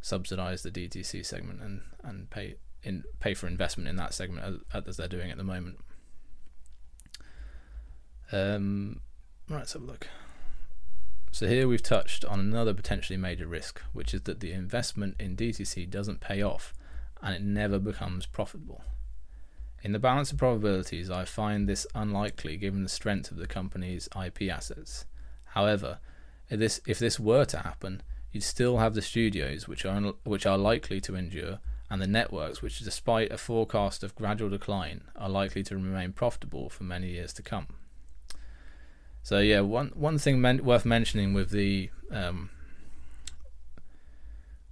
subsidize 0.01 0.63
the 0.63 0.71
DTC 0.71 1.25
segment 1.25 1.61
and, 1.61 1.81
and 2.03 2.29
pay 2.29 2.55
in 2.83 3.03
pay 3.19 3.33
for 3.33 3.47
investment 3.47 3.89
in 3.89 3.95
that 3.95 4.13
segment 4.13 4.61
as, 4.73 4.83
as 4.87 4.97
they're 4.97 5.07
doing 5.07 5.31
at 5.31 5.37
the 5.37 5.43
moment. 5.43 5.79
Um, 8.31 9.01
right, 9.49 9.59
let's 9.59 9.73
have 9.73 9.81
a 9.81 9.85
look. 9.85 10.07
So 11.31 11.47
here 11.47 11.67
we've 11.67 11.83
touched 11.83 12.25
on 12.25 12.39
another 12.39 12.73
potentially 12.73 13.17
major 13.17 13.47
risk, 13.47 13.81
which 13.93 14.13
is 14.13 14.21
that 14.21 14.39
the 14.39 14.51
investment 14.51 15.15
in 15.19 15.35
DTC 15.35 15.89
doesn't 15.89 16.19
pay 16.19 16.41
off 16.41 16.73
and 17.21 17.35
it 17.35 17.41
never 17.41 17.79
becomes 17.79 18.25
profitable. 18.25 18.81
In 19.87 19.93
the 19.93 19.99
balance 19.99 20.33
of 20.33 20.37
probabilities, 20.37 21.09
I 21.09 21.23
find 21.23 21.65
this 21.65 21.87
unlikely 21.95 22.57
given 22.57 22.83
the 22.83 22.89
strength 22.89 23.31
of 23.31 23.37
the 23.37 23.47
company's 23.47 24.09
IP 24.21 24.51
assets. 24.51 25.05
However, 25.45 25.99
if 26.49 26.59
this, 26.59 26.81
if 26.85 26.99
this 26.99 27.21
were 27.21 27.45
to 27.45 27.59
happen, 27.59 28.03
you'd 28.33 28.43
still 28.43 28.79
have 28.79 28.95
the 28.95 29.01
studios, 29.01 29.65
which 29.65 29.85
are, 29.85 29.97
which 30.25 30.45
are 30.45 30.57
likely 30.57 30.99
to 30.99 31.15
endure, 31.15 31.59
and 31.89 32.01
the 32.01 32.05
networks, 32.05 32.61
which, 32.61 32.79
despite 32.79 33.31
a 33.31 33.37
forecast 33.37 34.03
of 34.03 34.13
gradual 34.13 34.49
decline, 34.49 35.05
are 35.15 35.29
likely 35.29 35.63
to 35.63 35.75
remain 35.75 36.11
profitable 36.11 36.69
for 36.69 36.83
many 36.83 37.11
years 37.11 37.31
to 37.31 37.41
come. 37.41 37.67
So 39.23 39.39
yeah, 39.39 39.61
one 39.61 39.93
one 39.95 40.17
thing 40.17 40.41
men- 40.41 40.65
worth 40.65 40.83
mentioning 40.83 41.33
with 41.33 41.51
the 41.51 41.91
um, 42.11 42.49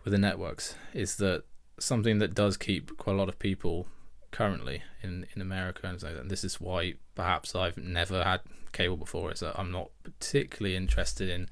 with 0.03 0.11
the 0.11 0.17
networks 0.17 0.75
is 0.93 1.15
that 1.17 1.45
something 1.79 2.19
that 2.19 2.35
does 2.35 2.57
keep 2.57 2.97
quite 2.97 3.13
a 3.13 3.17
lot 3.17 3.29
of 3.29 3.39
people 3.39 3.87
currently 4.35 4.83
in, 5.01 5.25
in 5.33 5.41
America, 5.41 5.87
and, 5.87 6.01
so, 6.01 6.21
this 6.25 6.43
is 6.43 6.59
why 6.59 6.95
perhaps 7.15 7.55
I've 7.55 7.77
never 7.77 8.21
had 8.21 8.41
cable 8.73 8.97
before. 8.97 9.31
Is 9.31 9.39
that 9.39 9.57
I'm 9.57 9.71
not 9.71 9.91
particularly 10.03 10.75
interested 10.75 11.29
in 11.29 11.47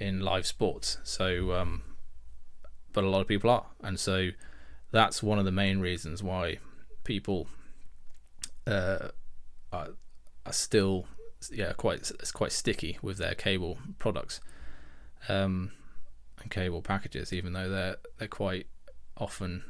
in 0.00 0.18
live 0.18 0.44
sports. 0.44 0.98
So, 1.04 1.52
um, 1.52 1.82
but 2.92 3.04
a 3.04 3.08
lot 3.08 3.20
of 3.20 3.28
people 3.28 3.48
are, 3.48 3.66
and 3.80 4.00
so 4.00 4.30
that's 4.90 5.22
one 5.22 5.38
of 5.38 5.44
the 5.44 5.52
main 5.52 5.78
reasons 5.78 6.20
why 6.20 6.58
people 7.04 7.46
uh, 8.66 9.10
are, 9.72 9.90
are 10.44 10.52
still 10.52 11.06
yeah 11.52 11.72
quite 11.74 12.10
it's 12.10 12.32
quite 12.32 12.50
sticky 12.50 12.98
with 13.00 13.18
their 13.18 13.34
cable 13.34 13.78
products 14.00 14.40
um, 15.28 15.70
and 16.42 16.50
cable 16.50 16.82
packages, 16.82 17.32
even 17.32 17.52
though 17.52 17.68
they're 17.68 17.96
they're 18.18 18.26
quite 18.26 18.66
often 19.16 19.62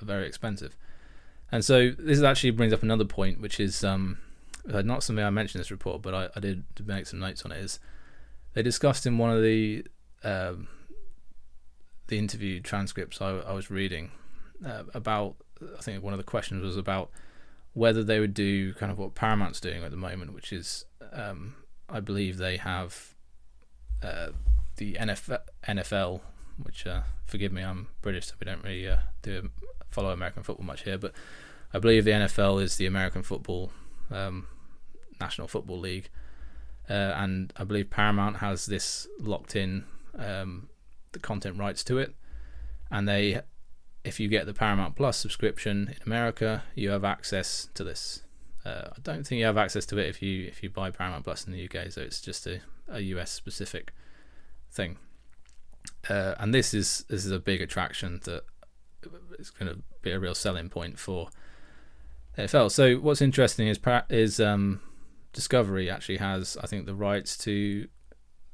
very 0.00 0.26
expensive. 0.26 0.74
And 1.52 1.64
so 1.64 1.90
this 1.90 2.22
actually 2.22 2.50
brings 2.50 2.72
up 2.72 2.82
another 2.82 3.04
point, 3.04 3.40
which 3.40 3.60
is 3.60 3.84
um, 3.84 4.18
uh, 4.72 4.82
not 4.82 5.02
something 5.02 5.24
I 5.24 5.30
mentioned 5.30 5.56
in 5.56 5.60
this 5.60 5.70
report, 5.70 6.02
but 6.02 6.14
I, 6.14 6.28
I, 6.34 6.40
did 6.40 6.64
make 6.84 7.06
some 7.06 7.20
notes 7.20 7.44
on 7.44 7.52
it. 7.52 7.58
Is 7.58 7.78
they 8.54 8.62
discussed 8.62 9.06
in 9.06 9.18
one 9.18 9.30
of 9.30 9.42
the 9.42 9.84
um, 10.24 10.68
the 12.08 12.18
interview 12.18 12.60
transcripts 12.60 13.20
I, 13.20 13.38
I 13.38 13.52
was 13.52 13.70
reading 13.70 14.10
uh, 14.64 14.84
about. 14.92 15.36
I 15.78 15.80
think 15.80 16.02
one 16.02 16.12
of 16.12 16.18
the 16.18 16.24
questions 16.24 16.62
was 16.62 16.76
about 16.76 17.10
whether 17.72 18.02
they 18.02 18.20
would 18.20 18.34
do 18.34 18.74
kind 18.74 18.90
of 18.90 18.98
what 18.98 19.14
Paramount's 19.14 19.60
doing 19.60 19.84
at 19.84 19.90
the 19.90 19.96
moment, 19.96 20.34
which 20.34 20.52
is 20.52 20.84
um, 21.12 21.54
I 21.88 22.00
believe 22.00 22.38
they 22.38 22.56
have 22.56 23.14
uh, 24.02 24.28
the 24.76 24.94
NFL, 24.94 25.40
NFL 25.66 26.20
which 26.62 26.86
uh, 26.86 27.02
forgive 27.26 27.52
me, 27.52 27.62
I'm 27.62 27.88
British, 28.02 28.26
so 28.26 28.34
we 28.40 28.44
don't 28.44 28.62
really 28.62 28.88
uh, 28.88 28.98
do 29.22 29.50
follow 29.90 30.10
American 30.10 30.42
football 30.42 30.66
much 30.66 30.82
here, 30.82 30.98
but 30.98 31.12
I 31.72 31.78
believe 31.78 32.04
the 32.04 32.12
NFL 32.12 32.62
is 32.62 32.76
the 32.76 32.86
American 32.86 33.22
football 33.22 33.72
um, 34.10 34.46
National 35.20 35.48
Football 35.48 35.80
League, 35.80 36.10
uh, 36.88 36.92
and 37.16 37.52
I 37.56 37.64
believe 37.64 37.90
Paramount 37.90 38.38
has 38.38 38.66
this 38.66 39.08
locked 39.20 39.56
in 39.56 39.84
um, 40.16 40.68
the 41.12 41.18
content 41.18 41.58
rights 41.58 41.82
to 41.84 41.98
it, 41.98 42.14
and 42.90 43.08
they, 43.08 43.40
if 44.04 44.20
you 44.20 44.28
get 44.28 44.46
the 44.46 44.54
Paramount 44.54 44.96
Plus 44.96 45.16
subscription 45.16 45.88
in 45.88 46.02
America, 46.06 46.62
you 46.74 46.90
have 46.90 47.04
access 47.04 47.68
to 47.74 47.84
this. 47.84 48.22
Uh, 48.64 48.88
I 48.92 49.00
don't 49.02 49.26
think 49.26 49.38
you 49.38 49.46
have 49.46 49.56
access 49.56 49.86
to 49.86 49.98
it 49.98 50.08
if 50.08 50.22
you 50.22 50.46
if 50.46 50.62
you 50.62 50.70
buy 50.70 50.90
Paramount 50.90 51.24
Plus 51.24 51.46
in 51.46 51.52
the 51.52 51.64
UK, 51.64 51.90
so 51.90 52.00
it's 52.00 52.20
just 52.20 52.46
a, 52.46 52.60
a 52.88 53.00
US 53.00 53.30
specific 53.30 53.92
thing. 54.70 54.98
Uh, 56.08 56.34
and 56.38 56.52
this 56.52 56.74
is 56.74 57.04
this 57.08 57.24
is 57.24 57.30
a 57.30 57.38
big 57.38 57.60
attraction 57.60 58.20
that 58.24 58.44
is 59.38 59.50
going 59.50 59.72
to 59.72 59.82
be 60.02 60.10
a 60.10 60.18
real 60.18 60.34
selling 60.34 60.68
point 60.68 60.98
for 60.98 61.28
NFL. 62.38 62.70
So 62.70 62.96
what's 62.96 63.20
interesting 63.20 63.68
is 63.68 63.78
is 64.08 64.40
um, 64.40 64.80
Discovery 65.32 65.90
actually 65.90 66.18
has 66.18 66.56
I 66.62 66.66
think 66.66 66.86
the 66.86 66.94
rights 66.94 67.36
to 67.38 67.88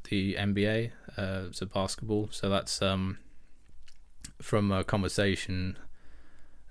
the 0.09 0.35
NBA, 0.35 0.91
uh, 1.17 1.67
basketball. 1.67 2.29
So 2.31 2.49
that's 2.49 2.83
um, 2.83 3.19
from 4.41 4.71
a 4.71 4.85
conversation 4.85 5.79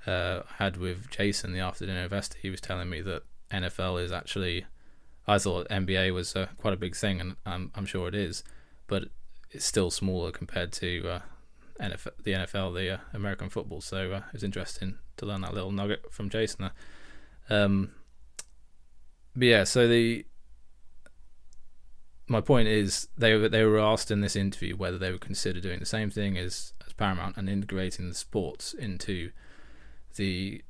uh, 0.05 0.41
I 0.49 0.63
had 0.63 0.77
with 0.77 1.09
Jason 1.09 1.53
the 1.53 1.59
after 1.59 1.85
dinner 1.85 2.03
investor. 2.03 2.37
He 2.41 2.49
was 2.49 2.61
telling 2.61 2.89
me 2.89 3.01
that 3.01 3.23
NFL 3.51 4.03
is 4.03 4.11
actually. 4.11 4.65
I 5.27 5.37
thought 5.37 5.69
NBA 5.69 6.13
was 6.13 6.35
uh, 6.35 6.47
quite 6.57 6.73
a 6.73 6.77
big 6.77 6.95
thing, 6.95 7.21
and 7.21 7.35
I'm, 7.45 7.71
I'm 7.75 7.85
sure 7.85 8.07
it 8.07 8.15
is, 8.15 8.43
but 8.87 9.05
it's 9.51 9.65
still 9.65 9.91
smaller 9.91 10.31
compared 10.31 10.71
to 10.73 11.07
uh, 11.07 11.19
NFL, 11.81 12.23
the 12.23 12.31
NFL, 12.33 12.75
the 12.75 12.95
uh, 12.95 12.97
American 13.13 13.49
football. 13.49 13.81
So 13.81 14.11
uh, 14.11 14.17
it 14.17 14.33
was 14.33 14.43
interesting 14.43 14.97
to 15.17 15.25
learn 15.25 15.41
that 15.41 15.53
little 15.53 15.71
nugget 15.71 16.11
from 16.11 16.29
Jason. 16.29 16.69
Um, 17.49 17.91
but 19.35 19.45
yeah, 19.45 19.63
so 19.63 19.87
the 19.87 20.25
my 22.27 22.41
point 22.41 22.67
is 22.67 23.07
they 23.17 23.35
were 23.35 23.49
they 23.49 23.65
were 23.65 23.79
asked 23.79 24.11
in 24.11 24.21
this 24.21 24.35
interview 24.35 24.75
whether 24.75 24.97
they 24.97 25.11
would 25.11 25.21
consider 25.21 25.59
doing 25.59 25.79
the 25.79 25.85
same 25.85 26.09
thing 26.09 26.37
as 26.37 26.73
as 26.85 26.93
Paramount 26.93 27.37
and 27.37 27.49
integrating 27.49 28.07
the 28.07 28.15
sports 28.15 28.73
into 28.73 29.31
the 30.15 30.61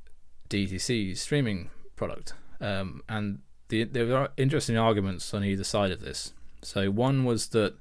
DTC 0.48 1.16
streaming 1.16 1.70
product. 1.96 2.34
Um, 2.60 3.02
and 3.08 3.40
the, 3.68 3.84
there 3.84 4.06
were 4.06 4.30
interesting 4.36 4.76
arguments 4.76 5.32
on 5.34 5.44
either 5.44 5.64
side 5.64 5.90
of 5.90 6.00
this. 6.00 6.32
So 6.62 6.90
one 6.90 7.24
was 7.24 7.48
that 7.48 7.74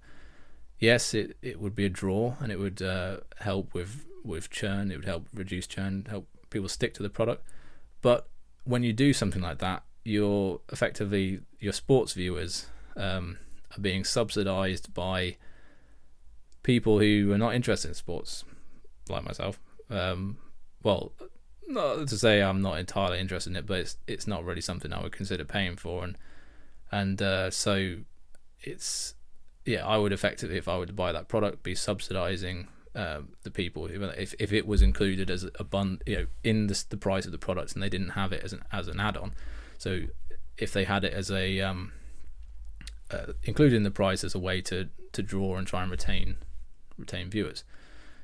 yes, 0.82 1.14
it, 1.14 1.38
it 1.42 1.62
would 1.62 1.76
be 1.76 1.86
a 1.86 1.90
draw 1.90 2.36
and 2.42 2.52
it 2.52 2.60
would 2.60 2.82
uh, 2.82 3.18
help 3.40 3.74
with 3.74 4.06
with 4.26 4.50
churn. 4.50 4.92
It 4.92 4.98
would 4.98 5.06
help 5.06 5.28
reduce 5.34 5.66
churn, 5.66 6.06
help 6.10 6.28
people 6.50 6.68
stick 6.68 6.94
to 6.96 7.04
the 7.04 7.10
product. 7.10 7.48
But 8.02 8.28
when 8.66 8.84
you 8.84 8.92
do 8.92 9.14
something 9.14 9.42
like 9.42 9.60
that, 9.60 9.84
you're 10.04 10.60
effectively 10.72 11.40
your 11.60 11.72
sports 11.72 12.14
viewers 12.14 12.66
um, 12.98 13.38
are 13.78 13.80
being 13.80 14.04
subsidized 14.04 14.94
by 14.94 15.38
people 16.64 17.00
who 17.00 17.32
are 17.32 17.38
not 17.38 17.56
interested 17.56 17.90
in 17.90 17.94
sports, 17.94 18.44
like 19.08 19.24
myself. 19.24 19.60
Um, 19.90 20.38
well, 20.84 21.14
not 21.68 22.08
to 22.08 22.18
say 22.18 22.42
I'm 22.42 22.62
not 22.62 22.80
entirely 22.80 23.20
interested 23.20 23.52
in 23.52 23.56
it, 23.56 23.66
but 23.68 23.80
it's 23.80 23.98
it's 24.08 24.28
not 24.28 24.44
really 24.44 24.62
something 24.62 24.92
I 24.92 25.02
would 25.02 25.12
consider 25.12 25.46
paying 25.46 25.76
for, 25.78 26.04
and 26.04 26.18
and 26.92 27.22
uh, 27.22 27.52
so 27.52 27.98
it's 28.62 29.14
yeah, 29.66 29.86
I 29.86 29.98
would 29.98 30.14
effectively, 30.14 30.58
if 30.58 30.68
I 30.68 30.78
were 30.78 30.86
to 30.86 30.94
buy 30.94 31.12
that 31.12 31.28
product, 31.28 31.64
be 31.64 31.76
subsidizing 31.76 32.68
um, 32.94 33.30
the 33.44 33.52
people 33.52 33.86
if 33.86 34.34
if 34.40 34.52
it 34.52 34.68
was 34.68 34.82
included 34.82 35.30
as 35.30 35.48
a 35.58 35.64
bun, 35.64 36.00
you 36.06 36.18
know, 36.18 36.26
in 36.44 36.68
the, 36.68 36.84
the 36.90 36.98
price 36.98 37.26
of 37.26 37.32
the 37.32 37.38
products, 37.38 37.74
and 37.74 37.82
they 37.82 37.90
didn't 37.90 38.10
have 38.10 38.34
it 38.34 38.44
as 38.44 38.54
an 38.54 38.64
as 38.72 38.88
an 38.88 39.00
add-on. 39.00 39.34
So 39.78 40.02
if 40.58 40.74
they 40.74 40.84
had 40.84 41.04
it 41.04 41.14
as 41.14 41.32
a 41.32 41.62
um, 41.62 41.94
uh, 43.10 43.28
the 43.46 43.92
price 43.94 44.24
as 44.24 44.36
a 44.36 44.40
way 44.40 44.62
to 44.62 44.90
to 45.14 45.24
draw 45.24 45.58
and 45.58 45.68
try 45.68 45.84
and 45.84 45.92
retain 45.92 46.36
retain 46.98 47.30
viewers. 47.30 47.64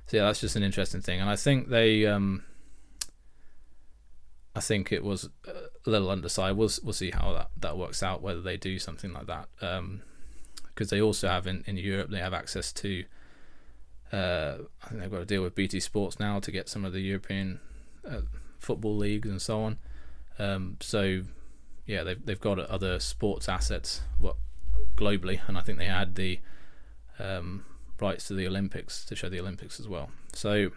So 0.07 0.18
yeah, 0.18 0.23
that's 0.23 0.41
just 0.41 0.55
an 0.55 0.64
interesting 0.64 1.01
thing, 1.01 1.19
and 1.19 1.30
I 1.30 1.35
think 1.35 1.69
they. 1.69 2.05
Um, 2.05 2.43
I 4.55 4.59
think 4.59 4.91
it 4.91 5.03
was 5.03 5.30
a 5.45 5.89
little 5.89 6.09
undersized. 6.09 6.57
We'll 6.57 6.72
we'll 6.84 6.93
see 6.93 7.11
how 7.11 7.31
that, 7.34 7.51
that 7.59 7.77
works 7.77 8.01
out. 8.01 8.23
Whether 8.23 8.41
they 8.41 8.57
do 8.57 8.80
something 8.80 9.14
like 9.14 9.27
that, 9.27 9.49
because 10.77 10.91
they 10.91 11.01
also 11.01 11.27
have 11.27 11.47
in, 11.47 11.63
in 11.65 11.75
Europe 11.75 12.11
they 12.11 12.19
have 12.19 12.33
access 12.33 12.71
to. 12.71 13.03
Uh, 14.13 14.57
I 14.83 14.87
think 14.87 15.01
they've 15.01 15.11
got 15.11 15.19
to 15.19 15.25
deal 15.25 15.41
with 15.41 15.55
BT 15.55 15.79
Sports 15.79 16.19
now 16.19 16.39
to 16.39 16.51
get 16.51 16.69
some 16.69 16.85
of 16.85 16.93
the 16.93 17.01
European 17.01 17.59
uh, 18.07 18.21
football 18.59 18.95
leagues 18.95 19.27
and 19.27 19.41
so 19.41 19.61
on. 19.63 19.79
Um, 20.37 20.77
so 20.79 21.23
yeah, 21.87 22.03
they've 22.03 22.23
they've 22.23 22.39
got 22.39 22.59
other 22.59 22.99
sports 22.99 23.49
assets 23.49 24.01
what 24.19 24.35
globally, 24.95 25.39
and 25.47 25.57
I 25.57 25.61
think 25.61 25.79
they 25.79 25.85
had 25.85 26.13
the 26.13 26.39
um, 27.17 27.65
rights 27.99 28.27
to 28.27 28.35
the 28.35 28.45
Olympics 28.45 29.03
to 29.05 29.15
show 29.15 29.29
the 29.29 29.39
Olympics 29.39 29.79
as 29.79 29.87
well. 29.87 30.11
So 30.33 30.69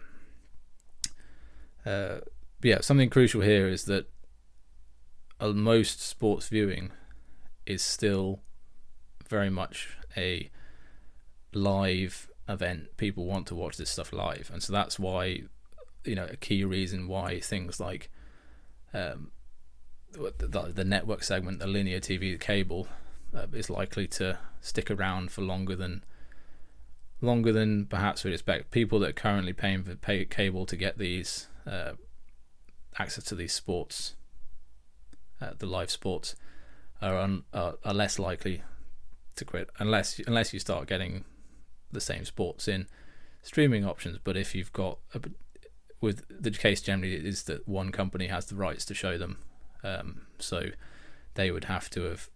uh, 1.85 2.21
yeah, 2.63 2.81
something 2.81 3.11
crucial 3.11 3.41
here 3.41 3.67
is 3.67 3.85
that 3.85 4.09
uh, 5.39 5.49
most 5.49 6.01
sports 6.01 6.47
viewing 6.47 6.91
is 7.67 7.83
still 7.83 8.41
very 9.31 9.49
much 9.49 9.97
a 10.15 10.51
live 11.53 12.29
event. 12.47 12.97
People 12.97 13.25
want 13.25 13.47
to 13.47 13.55
watch 13.55 13.77
this 13.77 13.89
stuff 13.89 14.13
live, 14.13 14.51
and 14.53 14.61
so 14.61 14.71
that's 14.71 14.99
why 14.99 15.43
you 16.03 16.15
know 16.15 16.27
a 16.29 16.35
key 16.35 16.63
reason 16.63 17.07
why 17.07 17.39
things 17.39 17.79
like 17.79 18.11
um, 18.93 19.31
the, 20.11 20.71
the 20.75 20.83
network 20.83 21.23
segment, 21.23 21.59
the 21.59 21.67
linear 21.67 21.99
TV, 21.99 22.33
the 22.33 22.37
cable, 22.37 22.87
uh, 23.33 23.47
is 23.53 23.69
likely 23.69 24.07
to 24.07 24.37
stick 24.59 24.91
around 24.91 25.31
for 25.31 25.41
longer 25.41 25.75
than 25.75 26.03
longer 27.21 27.53
than 27.53 27.85
perhaps 27.85 28.23
we'd 28.23 28.33
expect. 28.33 28.69
People 28.69 28.99
that 28.99 29.09
are 29.09 29.13
currently 29.13 29.53
paying 29.53 29.83
for 29.83 29.95
pay 29.95 30.25
cable 30.25 30.65
to 30.65 30.75
get 30.75 30.97
these 30.97 31.47
uh, 31.65 31.93
access 32.99 33.23
to 33.25 33.35
these 33.35 33.53
sports, 33.53 34.15
uh, 35.39 35.51
the 35.57 35.65
live 35.65 35.89
sports, 35.89 36.35
are, 37.01 37.17
un, 37.17 37.43
are 37.53 37.75
are 37.85 37.93
less 37.93 38.19
likely 38.19 38.61
to 39.35 39.45
quit 39.45 39.69
unless 39.79 40.19
unless 40.27 40.53
you 40.53 40.59
start 40.59 40.87
getting 40.87 41.23
the 41.91 42.01
same 42.01 42.25
sports 42.25 42.67
in 42.67 42.87
streaming 43.41 43.85
options. 43.85 44.17
But 44.23 44.37
if 44.37 44.55
you've 44.55 44.73
got 44.73 44.99
a, 45.13 45.21
with 45.99 46.23
the 46.29 46.51
case 46.51 46.81
generally 46.81 47.15
is 47.15 47.43
that 47.43 47.67
one 47.67 47.91
company 47.91 48.27
has 48.27 48.45
the 48.45 48.55
rights 48.55 48.85
to 48.85 48.93
show 48.93 49.17
them 49.17 49.37
um, 49.83 50.21
so 50.39 50.69
they 51.35 51.51
would 51.51 51.65
have 51.65 51.89
to 51.91 52.03
have 52.03 52.29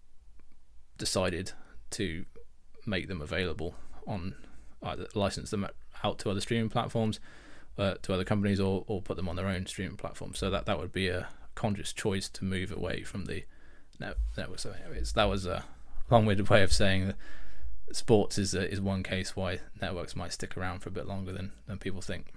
decided 0.98 1.52
to 1.92 2.26
make 2.86 3.08
them 3.08 3.22
available 3.22 3.76
on 4.08 4.36
either 4.84 5.08
license 5.16 5.50
them 5.50 5.68
out 6.04 6.20
to 6.20 6.30
other 6.30 6.42
streaming 6.42 6.70
platforms, 6.70 7.20
uh, 7.78 7.96
to 8.02 8.14
other 8.14 8.24
companies, 8.24 8.60
or, 8.60 8.84
or 8.88 9.02
put 9.02 9.18
them 9.18 9.28
on 9.28 9.36
their 9.36 9.48
own 9.48 9.66
streaming 9.66 9.98
platform. 9.98 10.34
So 10.34 10.50
that, 10.50 10.66
that 10.66 10.78
would 10.80 10.92
be 10.92 11.08
a 11.10 11.28
conscious 11.56 11.92
choice 11.94 12.30
to 12.30 12.46
move 12.46 12.72
away 12.72 13.04
from 13.04 13.26
the 13.26 13.46
network. 14.00 14.60
So 14.60 14.76
that 15.16 15.26
was 15.26 15.46
a 15.46 15.64
long-winded 16.10 16.50
way 16.50 16.64
of 16.64 16.74
saying 16.74 17.08
that 17.08 17.16
sports 17.92 18.38
is 18.38 18.54
a, 18.54 18.70
is 18.72 18.82
one 18.82 19.04
case 19.04 19.36
why 19.36 19.60
networks 19.82 20.16
might 20.16 20.34
stick 20.34 20.58
around 20.58 20.80
for 20.80 20.90
a 20.90 20.92
bit 20.92 21.08
longer 21.08 21.32
than, 21.32 21.52
than 21.68 21.78
people 21.78 22.02
think. 22.02 22.28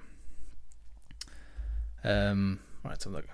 Um, 2.05 2.61
right, 2.85 3.01
so 3.01 3.11
look 3.11 3.27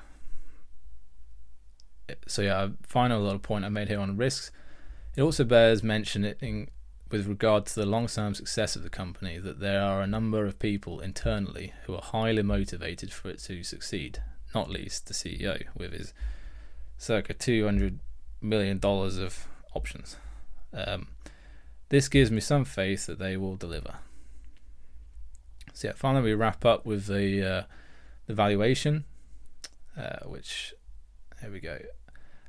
so 2.27 2.43
yeah, 2.43 2.69
final 2.83 3.23
little 3.23 3.39
point 3.39 3.65
I 3.65 3.69
made 3.69 3.89
here 3.89 4.01
on 4.01 4.17
risks. 4.17 4.51
It 5.17 5.23
also 5.23 5.45
bears 5.45 5.83
mentioning 5.83 6.71
with 7.11 7.27
regard 7.27 7.67
to 7.67 7.75
the 7.77 7.87
long-term 7.87 8.35
success 8.35 8.75
of 8.75 8.83
the 8.83 8.91
company 8.91 9.39
that 9.39 9.61
there 9.61 9.83
are 9.83 10.03
a 10.03 10.07
number 10.07 10.45
of 10.47 10.59
people 10.59 11.01
internally 11.01 11.73
who 11.85 11.95
are 11.95 12.03
highly 12.03 12.43
motivated 12.43 13.13
for 13.13 13.29
it 13.29 13.39
to 13.41 13.63
succeed. 13.63 14.23
Not 14.55 14.71
least 14.71 15.07
the 15.07 15.15
CEO 15.15 15.65
with 15.77 15.93
his 15.93 16.13
circa 16.97 17.35
two 17.35 17.65
hundred 17.65 18.01
million 18.41 18.79
dollars 18.79 19.19
of 19.19 19.47
options. 19.75 20.17
Um, 20.73 21.09
this 21.89 22.09
gives 22.09 22.31
me 22.31 22.41
some 22.41 22.65
faith 22.65 23.07
that 23.07 23.19
they 23.19 23.37
will 23.37 23.57
deliver. 23.57 23.95
So 25.73 25.89
yeah, 25.89 25.95
finally 25.97 26.25
we 26.25 26.35
wrap 26.35 26.65
up 26.65 26.87
with 26.87 27.07
the 27.07 27.43
uh, 27.43 27.63
the 28.27 28.35
valuation, 28.35 29.05
uh, 29.97 30.21
which 30.25 30.75
here 31.41 31.51
we 31.51 31.61
go. 31.61 31.79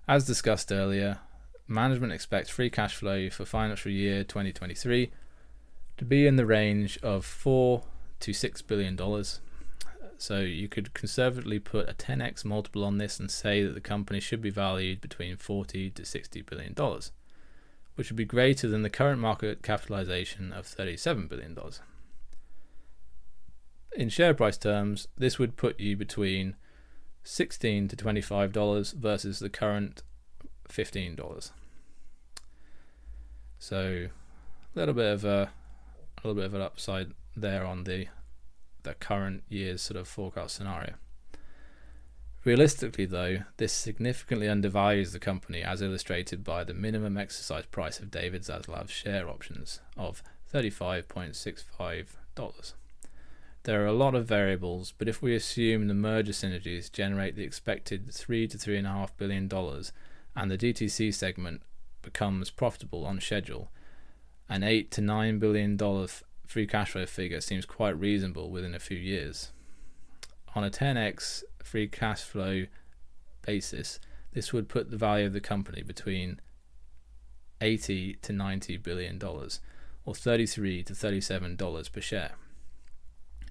As 0.08 0.26
discussed 0.26 0.72
earlier, 0.72 1.20
management 1.68 2.14
expects 2.14 2.50
free 2.50 2.70
cash 2.70 2.96
flow 2.96 3.30
for 3.30 3.46
financial 3.46 3.92
year 3.92 4.24
2023 4.24 5.12
to 5.98 6.06
be 6.06 6.28
in 6.28 6.36
the 6.36 6.46
range 6.46 7.00
of 7.02 7.26
4 7.26 7.82
to 8.20 8.34
6 8.34 8.62
billion 8.64 8.96
dollars. 8.96 9.42
So 10.18 10.40
you 10.40 10.68
could 10.68 10.94
conservatively 10.94 11.60
put 11.60 11.90
a 11.90 11.94
10x 11.94 12.46
multiple 12.46 12.84
on 12.84 12.98
this 12.98 13.20
and 13.20 13.30
say 13.30 13.64
that 13.64 13.74
the 13.74 13.82
company 13.82 14.20
should 14.20 14.42
be 14.42 14.50
valued 14.50 15.02
between 15.02 15.38
40 15.38 15.92
to 15.92 16.06
60 16.06 16.42
billion 16.42 16.74
dollars, 16.74 17.12
which 17.96 18.10
would 18.10 18.18
be 18.18 18.26
greater 18.26 18.68
than 18.68 18.82
the 18.82 18.90
current 18.90 19.20
market 19.20 19.62
capitalization 19.62 20.54
of 20.54 20.66
37 20.66 21.28
billion 21.28 21.54
dollars. 21.54 21.82
In 23.96 24.10
share 24.10 24.34
price 24.34 24.58
terms, 24.58 25.08
this 25.18 25.40
would 25.40 25.56
put 25.56 25.80
you 25.80 25.96
between 25.96 26.56
16 27.24 27.88
to 27.90 27.96
$25 27.96 28.94
versus 28.94 29.40
the 29.40 29.50
current 29.50 30.04
$15. 30.70 31.52
So 33.58 34.08
a 34.76 34.80
little 34.80 34.94
bit 34.94 35.12
of 35.14 35.26
a, 35.26 35.50
a 36.18 36.28
little 36.28 36.36
bit 36.36 36.46
of 36.46 36.54
an 36.54 36.62
upside 36.62 37.14
there 37.36 37.66
on 37.66 37.86
the 37.86 38.08
the 38.86 38.94
current 38.94 39.44
year's 39.50 39.82
sort 39.82 40.00
of 40.00 40.08
forecast 40.08 40.56
scenario. 40.56 40.94
Realistically, 42.46 43.06
though, 43.06 43.40
this 43.58 43.74
significantly 43.74 44.48
undervalues 44.48 45.12
the 45.12 45.20
company 45.20 45.64
as 45.64 45.82
illustrated 45.82 46.44
by 46.44 46.64
the 46.64 46.76
minimum 46.76 47.18
exercise 47.18 47.66
price 47.66 48.00
of 48.00 48.12
David 48.12 48.44
Zaslav's 48.44 48.92
share 48.92 49.28
options 49.28 49.82
of 49.98 50.22
$35.65. 50.54 52.74
There 53.64 53.82
are 53.82 53.88
a 53.88 53.94
lot 53.94 54.14
of 54.14 54.28
variables, 54.28 54.94
but 54.96 55.10
if 55.10 55.24
we 55.24 55.34
assume 55.34 55.88
the 55.88 55.96
merger 55.96 56.34
synergies 56.34 56.92
generate 56.92 57.36
the 57.36 57.44
expected 57.44 58.14
three 58.14 58.48
to 58.48 58.60
three 58.60 58.78
and 58.78 58.86
a 58.86 58.92
half 58.92 59.18
billion 59.18 59.48
dollars, 59.48 59.92
and 60.36 60.52
the 60.52 60.58
DTC 60.58 61.16
segment 61.16 61.64
becomes 62.04 62.52
profitable 62.52 63.08
on 63.08 63.20
schedule, 63.20 63.72
an 64.48 64.62
eight 64.62 64.92
to 64.92 65.02
nine 65.02 65.40
billion 65.40 65.78
dollar 65.78 66.06
free 66.46 66.68
cash 66.68 66.92
flow 66.92 67.06
figure 67.06 67.42
seems 67.42 67.66
quite 67.66 68.00
reasonable 68.00 68.50
within 68.50 68.76
a 68.76 68.80
few 68.80 68.98
years. 68.98 69.52
On 70.56 70.64
a 70.64 70.70
10x 70.70 71.44
free 71.64 71.88
cash 71.88 72.22
flow 72.22 72.66
basis, 73.42 74.00
this 74.34 74.54
would 74.54 74.70
put 74.70 74.92
the 74.92 74.98
value 74.98 75.26
of 75.26 75.34
the 75.34 75.42
company 75.42 75.82
between 75.82 76.40
80 77.62 78.16
to 78.22 78.34
90 78.34 78.78
billion 78.78 79.18
dollars, 79.18 79.60
or 80.06 80.14
33 80.14 80.84
to 80.84 80.94
37 80.96 81.56
dollars 81.56 81.90
per 81.90 82.02
share. 82.02 82.34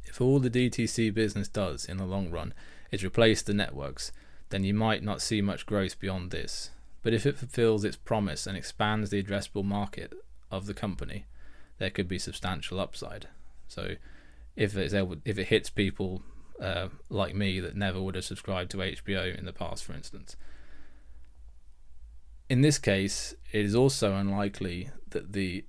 If 0.05 0.21
all 0.21 0.39
the 0.39 0.51
DTC 0.51 1.13
business 1.13 1.49
does 1.49 1.87
in 1.87 1.97
the 1.97 2.05
long 2.05 2.31
run 2.31 2.55
is 2.91 3.05
replace 3.05 3.43
the 3.43 3.55
networks, 3.55 4.13
then 4.51 4.63
you 4.63 4.75
might 4.75 5.03
not 5.03 5.23
see 5.23 5.41
much 5.41 5.67
growth 5.67 5.99
beyond 5.99 6.31
this. 6.31 6.71
But 7.03 7.15
if 7.15 7.27
it 7.27 7.39
fulfills 7.39 7.85
its 7.85 7.97
promise 7.97 8.47
and 8.47 8.57
expands 8.57 9.11
the 9.11 9.23
addressable 9.23 9.65
market 9.65 10.13
of 10.51 10.67
the 10.67 10.75
company, 10.75 11.27
there 11.79 11.91
could 11.91 12.09
be 12.09 12.19
substantial 12.19 12.81
upside. 12.81 13.29
So 13.69 13.97
if 14.57 14.77
it's 14.77 14.95
able, 14.95 15.17
if 15.25 15.39
it 15.39 15.49
hits 15.49 15.71
people 15.71 16.23
uh, 16.61 16.89
like 17.11 17.35
me 17.35 17.61
that 17.61 17.77
never 17.77 18.01
would 18.01 18.15
have 18.15 18.25
subscribed 18.25 18.71
to 18.73 18.79
HBO 18.79 19.37
in 19.37 19.45
the 19.45 19.53
past, 19.53 19.85
for 19.85 19.93
instance. 19.93 20.37
In 22.49 22.61
this 22.61 22.79
case, 22.79 23.35
it 23.53 23.65
is 23.65 23.75
also 23.75 24.15
unlikely 24.15 24.91
that 25.09 25.33
the 25.33 25.65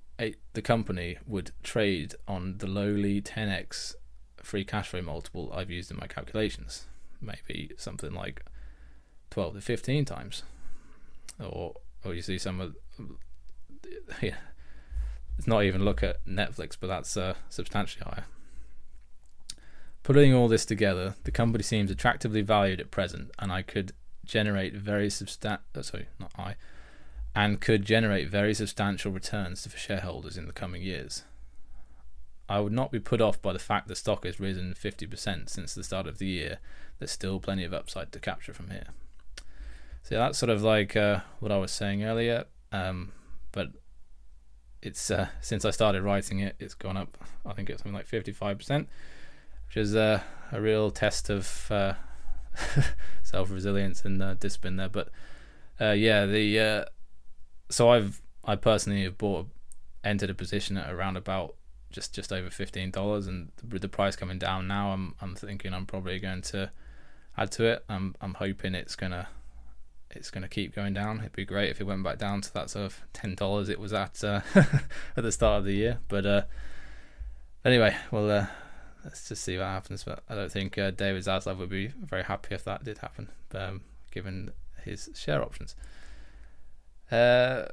the 0.54 0.62
company 0.62 1.18
would 1.26 1.50
trade 1.62 2.14
on 2.26 2.56
the 2.58 2.66
lowly 2.66 3.20
10x 3.20 3.94
free 4.42 4.64
cash 4.64 4.88
flow 4.88 5.02
multiple 5.02 5.52
I've 5.54 5.70
used 5.70 5.90
in 5.90 5.98
my 5.98 6.06
calculations. 6.06 6.86
Maybe 7.20 7.72
something 7.76 8.14
like 8.14 8.42
12 9.30 9.54
to 9.54 9.60
15 9.60 10.04
times. 10.06 10.42
Or 11.38 11.74
or 12.04 12.14
you 12.14 12.22
see 12.22 12.38
some 12.38 12.60
of 12.60 12.76
yeah, 14.22 14.36
let's 15.36 15.46
not 15.46 15.64
even 15.64 15.84
look 15.84 16.02
at 16.02 16.24
Netflix, 16.26 16.76
but 16.78 16.86
that's 16.86 17.16
uh, 17.16 17.34
substantially 17.48 18.04
higher. 18.04 18.24
Putting 20.02 20.32
all 20.32 20.48
this 20.48 20.64
together, 20.64 21.16
the 21.24 21.30
company 21.30 21.64
seems 21.64 21.90
attractively 21.90 22.40
valued 22.42 22.80
at 22.80 22.90
present, 22.90 23.30
and 23.38 23.50
I 23.50 23.62
could 23.62 23.92
generate 24.24 24.74
very 24.74 25.08
substan- 25.08 25.58
uh, 25.74 25.82
sorry, 25.82 26.06
not 26.18 26.32
I, 26.38 26.54
and 27.34 27.60
could 27.60 27.84
generate 27.84 28.28
very 28.28 28.54
substantial 28.54 29.12
returns 29.12 29.66
for 29.66 29.76
shareholders 29.76 30.38
in 30.38 30.46
the 30.46 30.52
coming 30.52 30.82
years. 30.82 31.24
I 32.48 32.60
would 32.60 32.72
not 32.72 32.92
be 32.92 33.00
put 33.00 33.20
off 33.20 33.42
by 33.42 33.52
the 33.52 33.58
fact 33.58 33.88
the 33.88 33.96
stock 33.96 34.24
has 34.24 34.38
risen 34.38 34.74
50% 34.74 35.48
since 35.48 35.74
the 35.74 35.82
start 35.82 36.06
of 36.06 36.18
the 36.18 36.26
year. 36.26 36.58
There's 36.98 37.10
still 37.10 37.40
plenty 37.40 37.64
of 37.64 37.74
upside 37.74 38.12
to 38.12 38.20
capture 38.20 38.54
from 38.54 38.70
here. 38.70 38.86
So 40.04 40.14
that's 40.14 40.38
sort 40.38 40.50
of 40.50 40.62
like 40.62 40.94
uh, 40.94 41.20
what 41.40 41.50
I 41.50 41.58
was 41.58 41.72
saying 41.72 42.04
earlier. 42.04 42.44
Um, 42.70 43.12
but 43.50 43.70
it's 44.86 45.10
uh, 45.10 45.28
since 45.40 45.64
I 45.64 45.70
started 45.70 46.02
writing 46.02 46.38
it, 46.38 46.54
it's 46.58 46.74
gone 46.74 46.96
up. 46.96 47.18
I 47.44 47.52
think 47.52 47.68
it's 47.68 47.82
something 47.82 47.94
like 47.94 48.08
55%, 48.08 48.86
which 49.66 49.76
is 49.76 49.96
uh, 49.96 50.20
a 50.52 50.60
real 50.60 50.90
test 50.90 51.28
of 51.28 51.70
uh, 51.70 51.94
self 53.22 53.50
resilience 53.50 54.04
and 54.04 54.22
uh, 54.22 54.34
discipline 54.34 54.76
there. 54.76 54.88
But 54.88 55.08
uh, 55.80 55.90
yeah, 55.90 56.24
the 56.24 56.86
so 57.68 57.90
I've 57.90 58.22
I 58.44 58.54
personally 58.54 59.02
have 59.02 59.18
bought 59.18 59.48
entered 60.04 60.30
a 60.30 60.34
position 60.34 60.76
at 60.76 60.88
around 60.88 61.16
about 61.16 61.56
just 61.90 62.14
just 62.14 62.32
over 62.32 62.48
fifteen 62.48 62.90
dollars, 62.90 63.26
and 63.26 63.50
with 63.68 63.82
the 63.82 63.88
price 63.88 64.14
coming 64.14 64.38
down 64.38 64.68
now, 64.68 64.92
I'm 64.92 65.14
I'm 65.20 65.34
thinking 65.34 65.74
I'm 65.74 65.86
probably 65.86 66.20
going 66.20 66.42
to 66.42 66.70
add 67.36 67.50
to 67.52 67.64
it. 67.64 67.84
I'm 67.88 68.14
I'm 68.20 68.34
hoping 68.34 68.74
it's 68.74 68.94
gonna 68.94 69.28
it's 70.10 70.30
gonna 70.30 70.48
keep 70.48 70.74
going 70.74 70.94
down. 70.94 71.20
It'd 71.20 71.32
be 71.32 71.44
great 71.44 71.70
if 71.70 71.80
it 71.80 71.84
went 71.84 72.02
back 72.02 72.18
down 72.18 72.40
to 72.42 72.54
that 72.54 72.70
sort 72.70 72.86
of 72.86 73.00
ten 73.12 73.34
dollars 73.34 73.68
it 73.68 73.80
was 73.80 73.92
at 73.92 74.22
uh, 74.24 74.40
at 74.54 75.22
the 75.22 75.32
start 75.32 75.58
of 75.60 75.64
the 75.64 75.74
year. 75.74 75.98
But 76.08 76.26
uh, 76.26 76.42
anyway, 77.64 77.96
well 78.10 78.30
uh, 78.30 78.46
let's 79.04 79.28
just 79.28 79.44
see 79.44 79.58
what 79.58 79.66
happens. 79.66 80.04
But 80.04 80.22
I 80.28 80.34
don't 80.34 80.52
think 80.52 80.78
uh, 80.78 80.90
David 80.90 81.22
Zaslav 81.22 81.58
would 81.58 81.70
be 81.70 81.88
very 81.88 82.24
happy 82.24 82.54
if 82.54 82.64
that 82.64 82.84
did 82.84 82.98
happen, 82.98 83.28
um, 83.54 83.82
given 84.10 84.52
his 84.84 85.10
share 85.14 85.42
options. 85.42 85.74
Uh, 87.10 87.66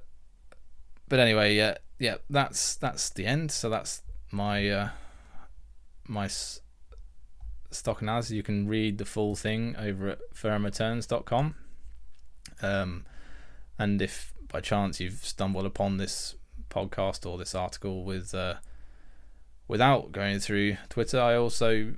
but 1.08 1.20
anyway, 1.20 1.56
yeah, 1.56 1.78
yeah, 2.00 2.16
that's 2.30 2.76
that's 2.76 3.10
the 3.10 3.26
end. 3.26 3.52
So 3.52 3.70
that's 3.70 4.02
my 4.32 4.70
uh, 4.70 4.90
my 6.08 6.26
s- 6.26 6.62
stock 7.72 8.02
analysis. 8.02 8.32
You 8.32 8.44
can 8.44 8.68
read 8.68 8.98
the 8.98 9.06
full 9.06 9.36
thing 9.36 9.76
over 9.78 10.10
at 10.10 10.20
firmreturns.com. 10.36 11.56
Um, 12.64 13.06
and 13.78 14.02
if 14.02 14.34
by 14.48 14.62
chance 14.62 15.00
you've 15.00 15.26
stumbled 15.26 15.66
upon 15.66 15.98
this 15.98 16.36
podcast 16.70 17.30
or 17.30 17.38
this 17.38 17.56
article 17.56 18.04
with 18.04 18.34
uh, 18.34 18.56
without 19.68 20.12
going 20.12 20.40
through 20.40 20.78
Twitter, 20.90 21.20
I 21.20 21.36
also 21.36 21.96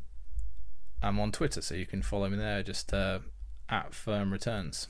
am 1.01 1.19
on 1.19 1.31
Twitter, 1.31 1.61
so 1.61 1.75
you 1.75 1.85
can 1.85 2.01
follow 2.01 2.29
me 2.29 2.37
there. 2.37 2.63
Just 2.63 2.93
uh, 2.93 3.19
at 3.69 3.93
Firm 3.93 4.31
Returns. 4.31 4.87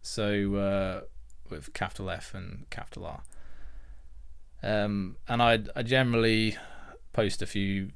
So 0.00 0.54
uh, 0.56 1.00
with 1.48 1.72
capital 1.74 2.10
F 2.10 2.34
and 2.34 2.68
capital 2.70 3.06
R. 3.06 3.22
Um, 4.62 5.16
and 5.28 5.42
I 5.42 5.60
I 5.76 5.82
generally 5.82 6.56
post 7.12 7.42
a 7.42 7.46
few 7.46 7.90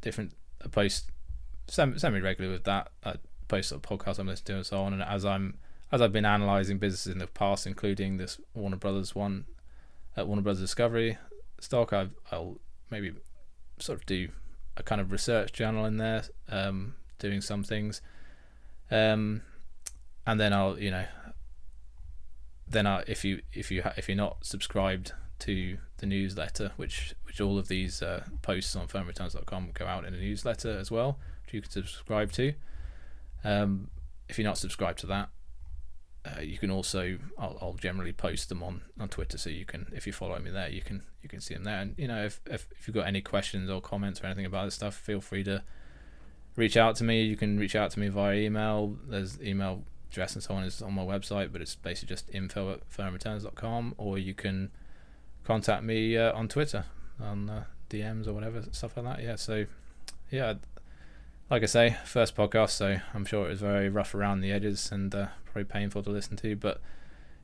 different 0.00 0.34
I 0.64 0.68
post 0.68 1.10
semi 1.66 2.20
regularly 2.20 2.52
with 2.52 2.64
that. 2.64 2.90
I 3.04 3.16
post 3.48 3.72
a 3.72 3.78
podcast 3.78 4.18
I'm 4.18 4.26
listening 4.26 4.46
to 4.46 4.56
and 4.56 4.66
so 4.66 4.82
on. 4.82 4.92
And 4.92 5.02
as 5.02 5.24
I'm 5.24 5.58
as 5.92 6.00
I've 6.00 6.12
been 6.12 6.24
analysing 6.24 6.78
businesses 6.78 7.12
in 7.12 7.18
the 7.18 7.26
past, 7.26 7.66
including 7.66 8.16
this 8.16 8.40
Warner 8.54 8.76
Brothers 8.76 9.14
one 9.14 9.44
at 10.16 10.26
Warner 10.26 10.42
Brothers 10.42 10.62
Discovery 10.62 11.18
stock, 11.60 11.92
i 11.92 12.08
will 12.32 12.60
maybe 12.90 13.12
sort 13.78 13.98
of 13.98 14.06
do 14.06 14.28
a 14.76 14.82
kind 14.82 15.00
of 15.00 15.12
research 15.12 15.52
journal 15.52 15.84
in 15.84 15.98
there, 15.98 16.24
um, 16.48 16.94
doing 17.18 17.40
some 17.40 17.62
things, 17.62 18.00
um, 18.90 19.42
and 20.26 20.40
then 20.40 20.52
I'll 20.52 20.78
you 20.78 20.90
know 20.90 21.04
then 22.66 22.86
I, 22.86 23.04
if 23.06 23.24
you 23.24 23.42
if 23.52 23.70
you 23.70 23.82
ha- 23.82 23.92
if 23.96 24.08
you're 24.08 24.16
not 24.16 24.44
subscribed 24.44 25.12
to 25.40 25.76
the 25.98 26.06
newsletter, 26.06 26.72
which 26.76 27.14
which 27.24 27.40
all 27.40 27.58
of 27.58 27.68
these 27.68 28.02
uh, 28.02 28.24
posts 28.40 28.74
on 28.74 28.88
firmreturns.com 28.88 29.70
go 29.74 29.86
out 29.86 30.04
in 30.04 30.14
a 30.14 30.18
newsletter 30.18 30.78
as 30.78 30.90
well, 30.90 31.18
which 31.44 31.54
you 31.54 31.60
can 31.60 31.70
subscribe 31.70 32.32
to. 32.32 32.54
Um, 33.44 33.88
if 34.28 34.38
you're 34.38 34.48
not 34.48 34.56
subscribed 34.56 35.00
to 35.00 35.06
that, 35.08 35.28
uh, 36.24 36.40
you 36.40 36.58
can 36.58 36.70
also 36.70 37.18
I'll, 37.36 37.58
I'll, 37.60 37.72
generally 37.72 38.12
post 38.12 38.48
them 38.48 38.62
on, 38.62 38.82
on 38.98 39.08
Twitter, 39.08 39.38
so 39.38 39.50
you 39.50 39.64
can 39.64 39.90
if 39.94 40.06
you 40.06 40.12
follow 40.12 40.38
me 40.38 40.50
there, 40.50 40.68
you 40.68 40.80
can 40.80 41.02
you 41.22 41.28
can 41.28 41.40
see 41.40 41.54
them 41.54 41.64
there. 41.64 41.80
And 41.80 41.94
you 41.98 42.06
know 42.06 42.24
if 42.24 42.40
if, 42.46 42.66
if 42.78 42.86
you've 42.86 42.94
got 42.94 43.06
any 43.06 43.20
questions 43.20 43.68
or 43.68 43.80
comments 43.80 44.22
or 44.22 44.26
anything 44.26 44.46
about 44.46 44.66
this 44.66 44.74
stuff, 44.74 44.94
feel 44.94 45.20
free 45.20 45.42
to 45.44 45.62
reach 46.54 46.76
out 46.76 46.96
to 46.96 47.04
me. 47.04 47.22
You 47.22 47.36
can 47.36 47.58
reach 47.58 47.74
out 47.74 47.90
to 47.92 48.00
me 48.00 48.08
via 48.08 48.36
email. 48.36 48.96
There's 49.08 49.40
email 49.42 49.82
address 50.10 50.34
and 50.34 50.42
so 50.42 50.54
on 50.54 50.62
is 50.62 50.80
on 50.80 50.92
my 50.92 51.02
website, 51.02 51.50
but 51.50 51.60
it's 51.60 51.74
basically 51.74 52.14
just 52.14 52.28
info 52.32 52.72
at 52.72 52.88
firmreturns.com, 52.90 53.94
or 53.96 54.18
you 54.18 54.34
can 54.34 54.70
contact 55.42 55.82
me 55.82 56.16
uh, 56.16 56.32
on 56.34 56.48
Twitter, 56.48 56.84
on 57.20 57.50
uh, 57.50 57.64
DMs 57.90 58.28
or 58.28 58.32
whatever, 58.32 58.62
stuff 58.70 58.96
like 58.96 59.06
that. 59.06 59.22
Yeah, 59.24 59.36
so 59.36 59.66
yeah, 60.30 60.54
like 61.52 61.62
I 61.62 61.66
say, 61.66 61.96
first 62.06 62.34
podcast, 62.34 62.70
so 62.70 62.96
I'm 63.12 63.26
sure 63.26 63.44
it 63.44 63.50
was 63.50 63.60
very 63.60 63.90
rough 63.90 64.14
around 64.14 64.40
the 64.40 64.50
edges 64.50 64.90
and 64.90 65.14
uh, 65.14 65.26
probably 65.44 65.64
painful 65.64 66.02
to 66.04 66.08
listen 66.08 66.34
to, 66.38 66.56
but 66.56 66.80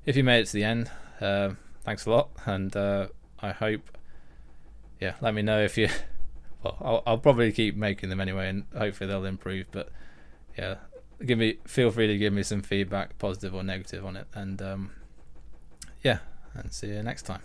if 0.06 0.16
you 0.16 0.24
made 0.24 0.40
it 0.40 0.47
to 0.47 0.55
the 0.55 0.64
end, 0.64 0.90
uh, 1.20 1.51
thanks 1.85 2.06
a 2.06 2.10
lot, 2.10 2.30
and 2.47 2.74
uh, 2.74 3.09
I 3.40 3.51
hope, 3.51 3.98
yeah, 4.98 5.16
let 5.20 5.35
me 5.35 5.43
know 5.43 5.62
if 5.62 5.76
you. 5.76 5.89
Well, 6.60 6.76
I'll, 6.80 7.02
I'll 7.06 7.18
probably 7.18 7.52
keep 7.52 7.76
making 7.76 8.09
them 8.09 8.20
anyway, 8.20 8.48
and 8.48 8.64
hopefully 8.76 9.06
they'll 9.06 9.24
improve. 9.24 9.66
But 9.70 9.90
yeah, 10.59 10.74
give 11.24 11.39
me 11.39 11.59
feel 11.68 11.93
free 11.93 12.09
to 12.09 12.18
give 12.18 12.32
me 12.32 12.43
some 12.43 12.62
feedback, 12.62 13.16
positive 13.20 13.55
or 13.55 13.62
negative, 13.62 14.05
on 14.05 14.16
it. 14.16 14.26
And 14.35 14.60
um, 14.60 14.90
yeah, 16.02 16.18
and 16.55 16.72
see 16.72 16.89
you 16.89 17.01
next 17.05 17.22
time. 17.22 17.43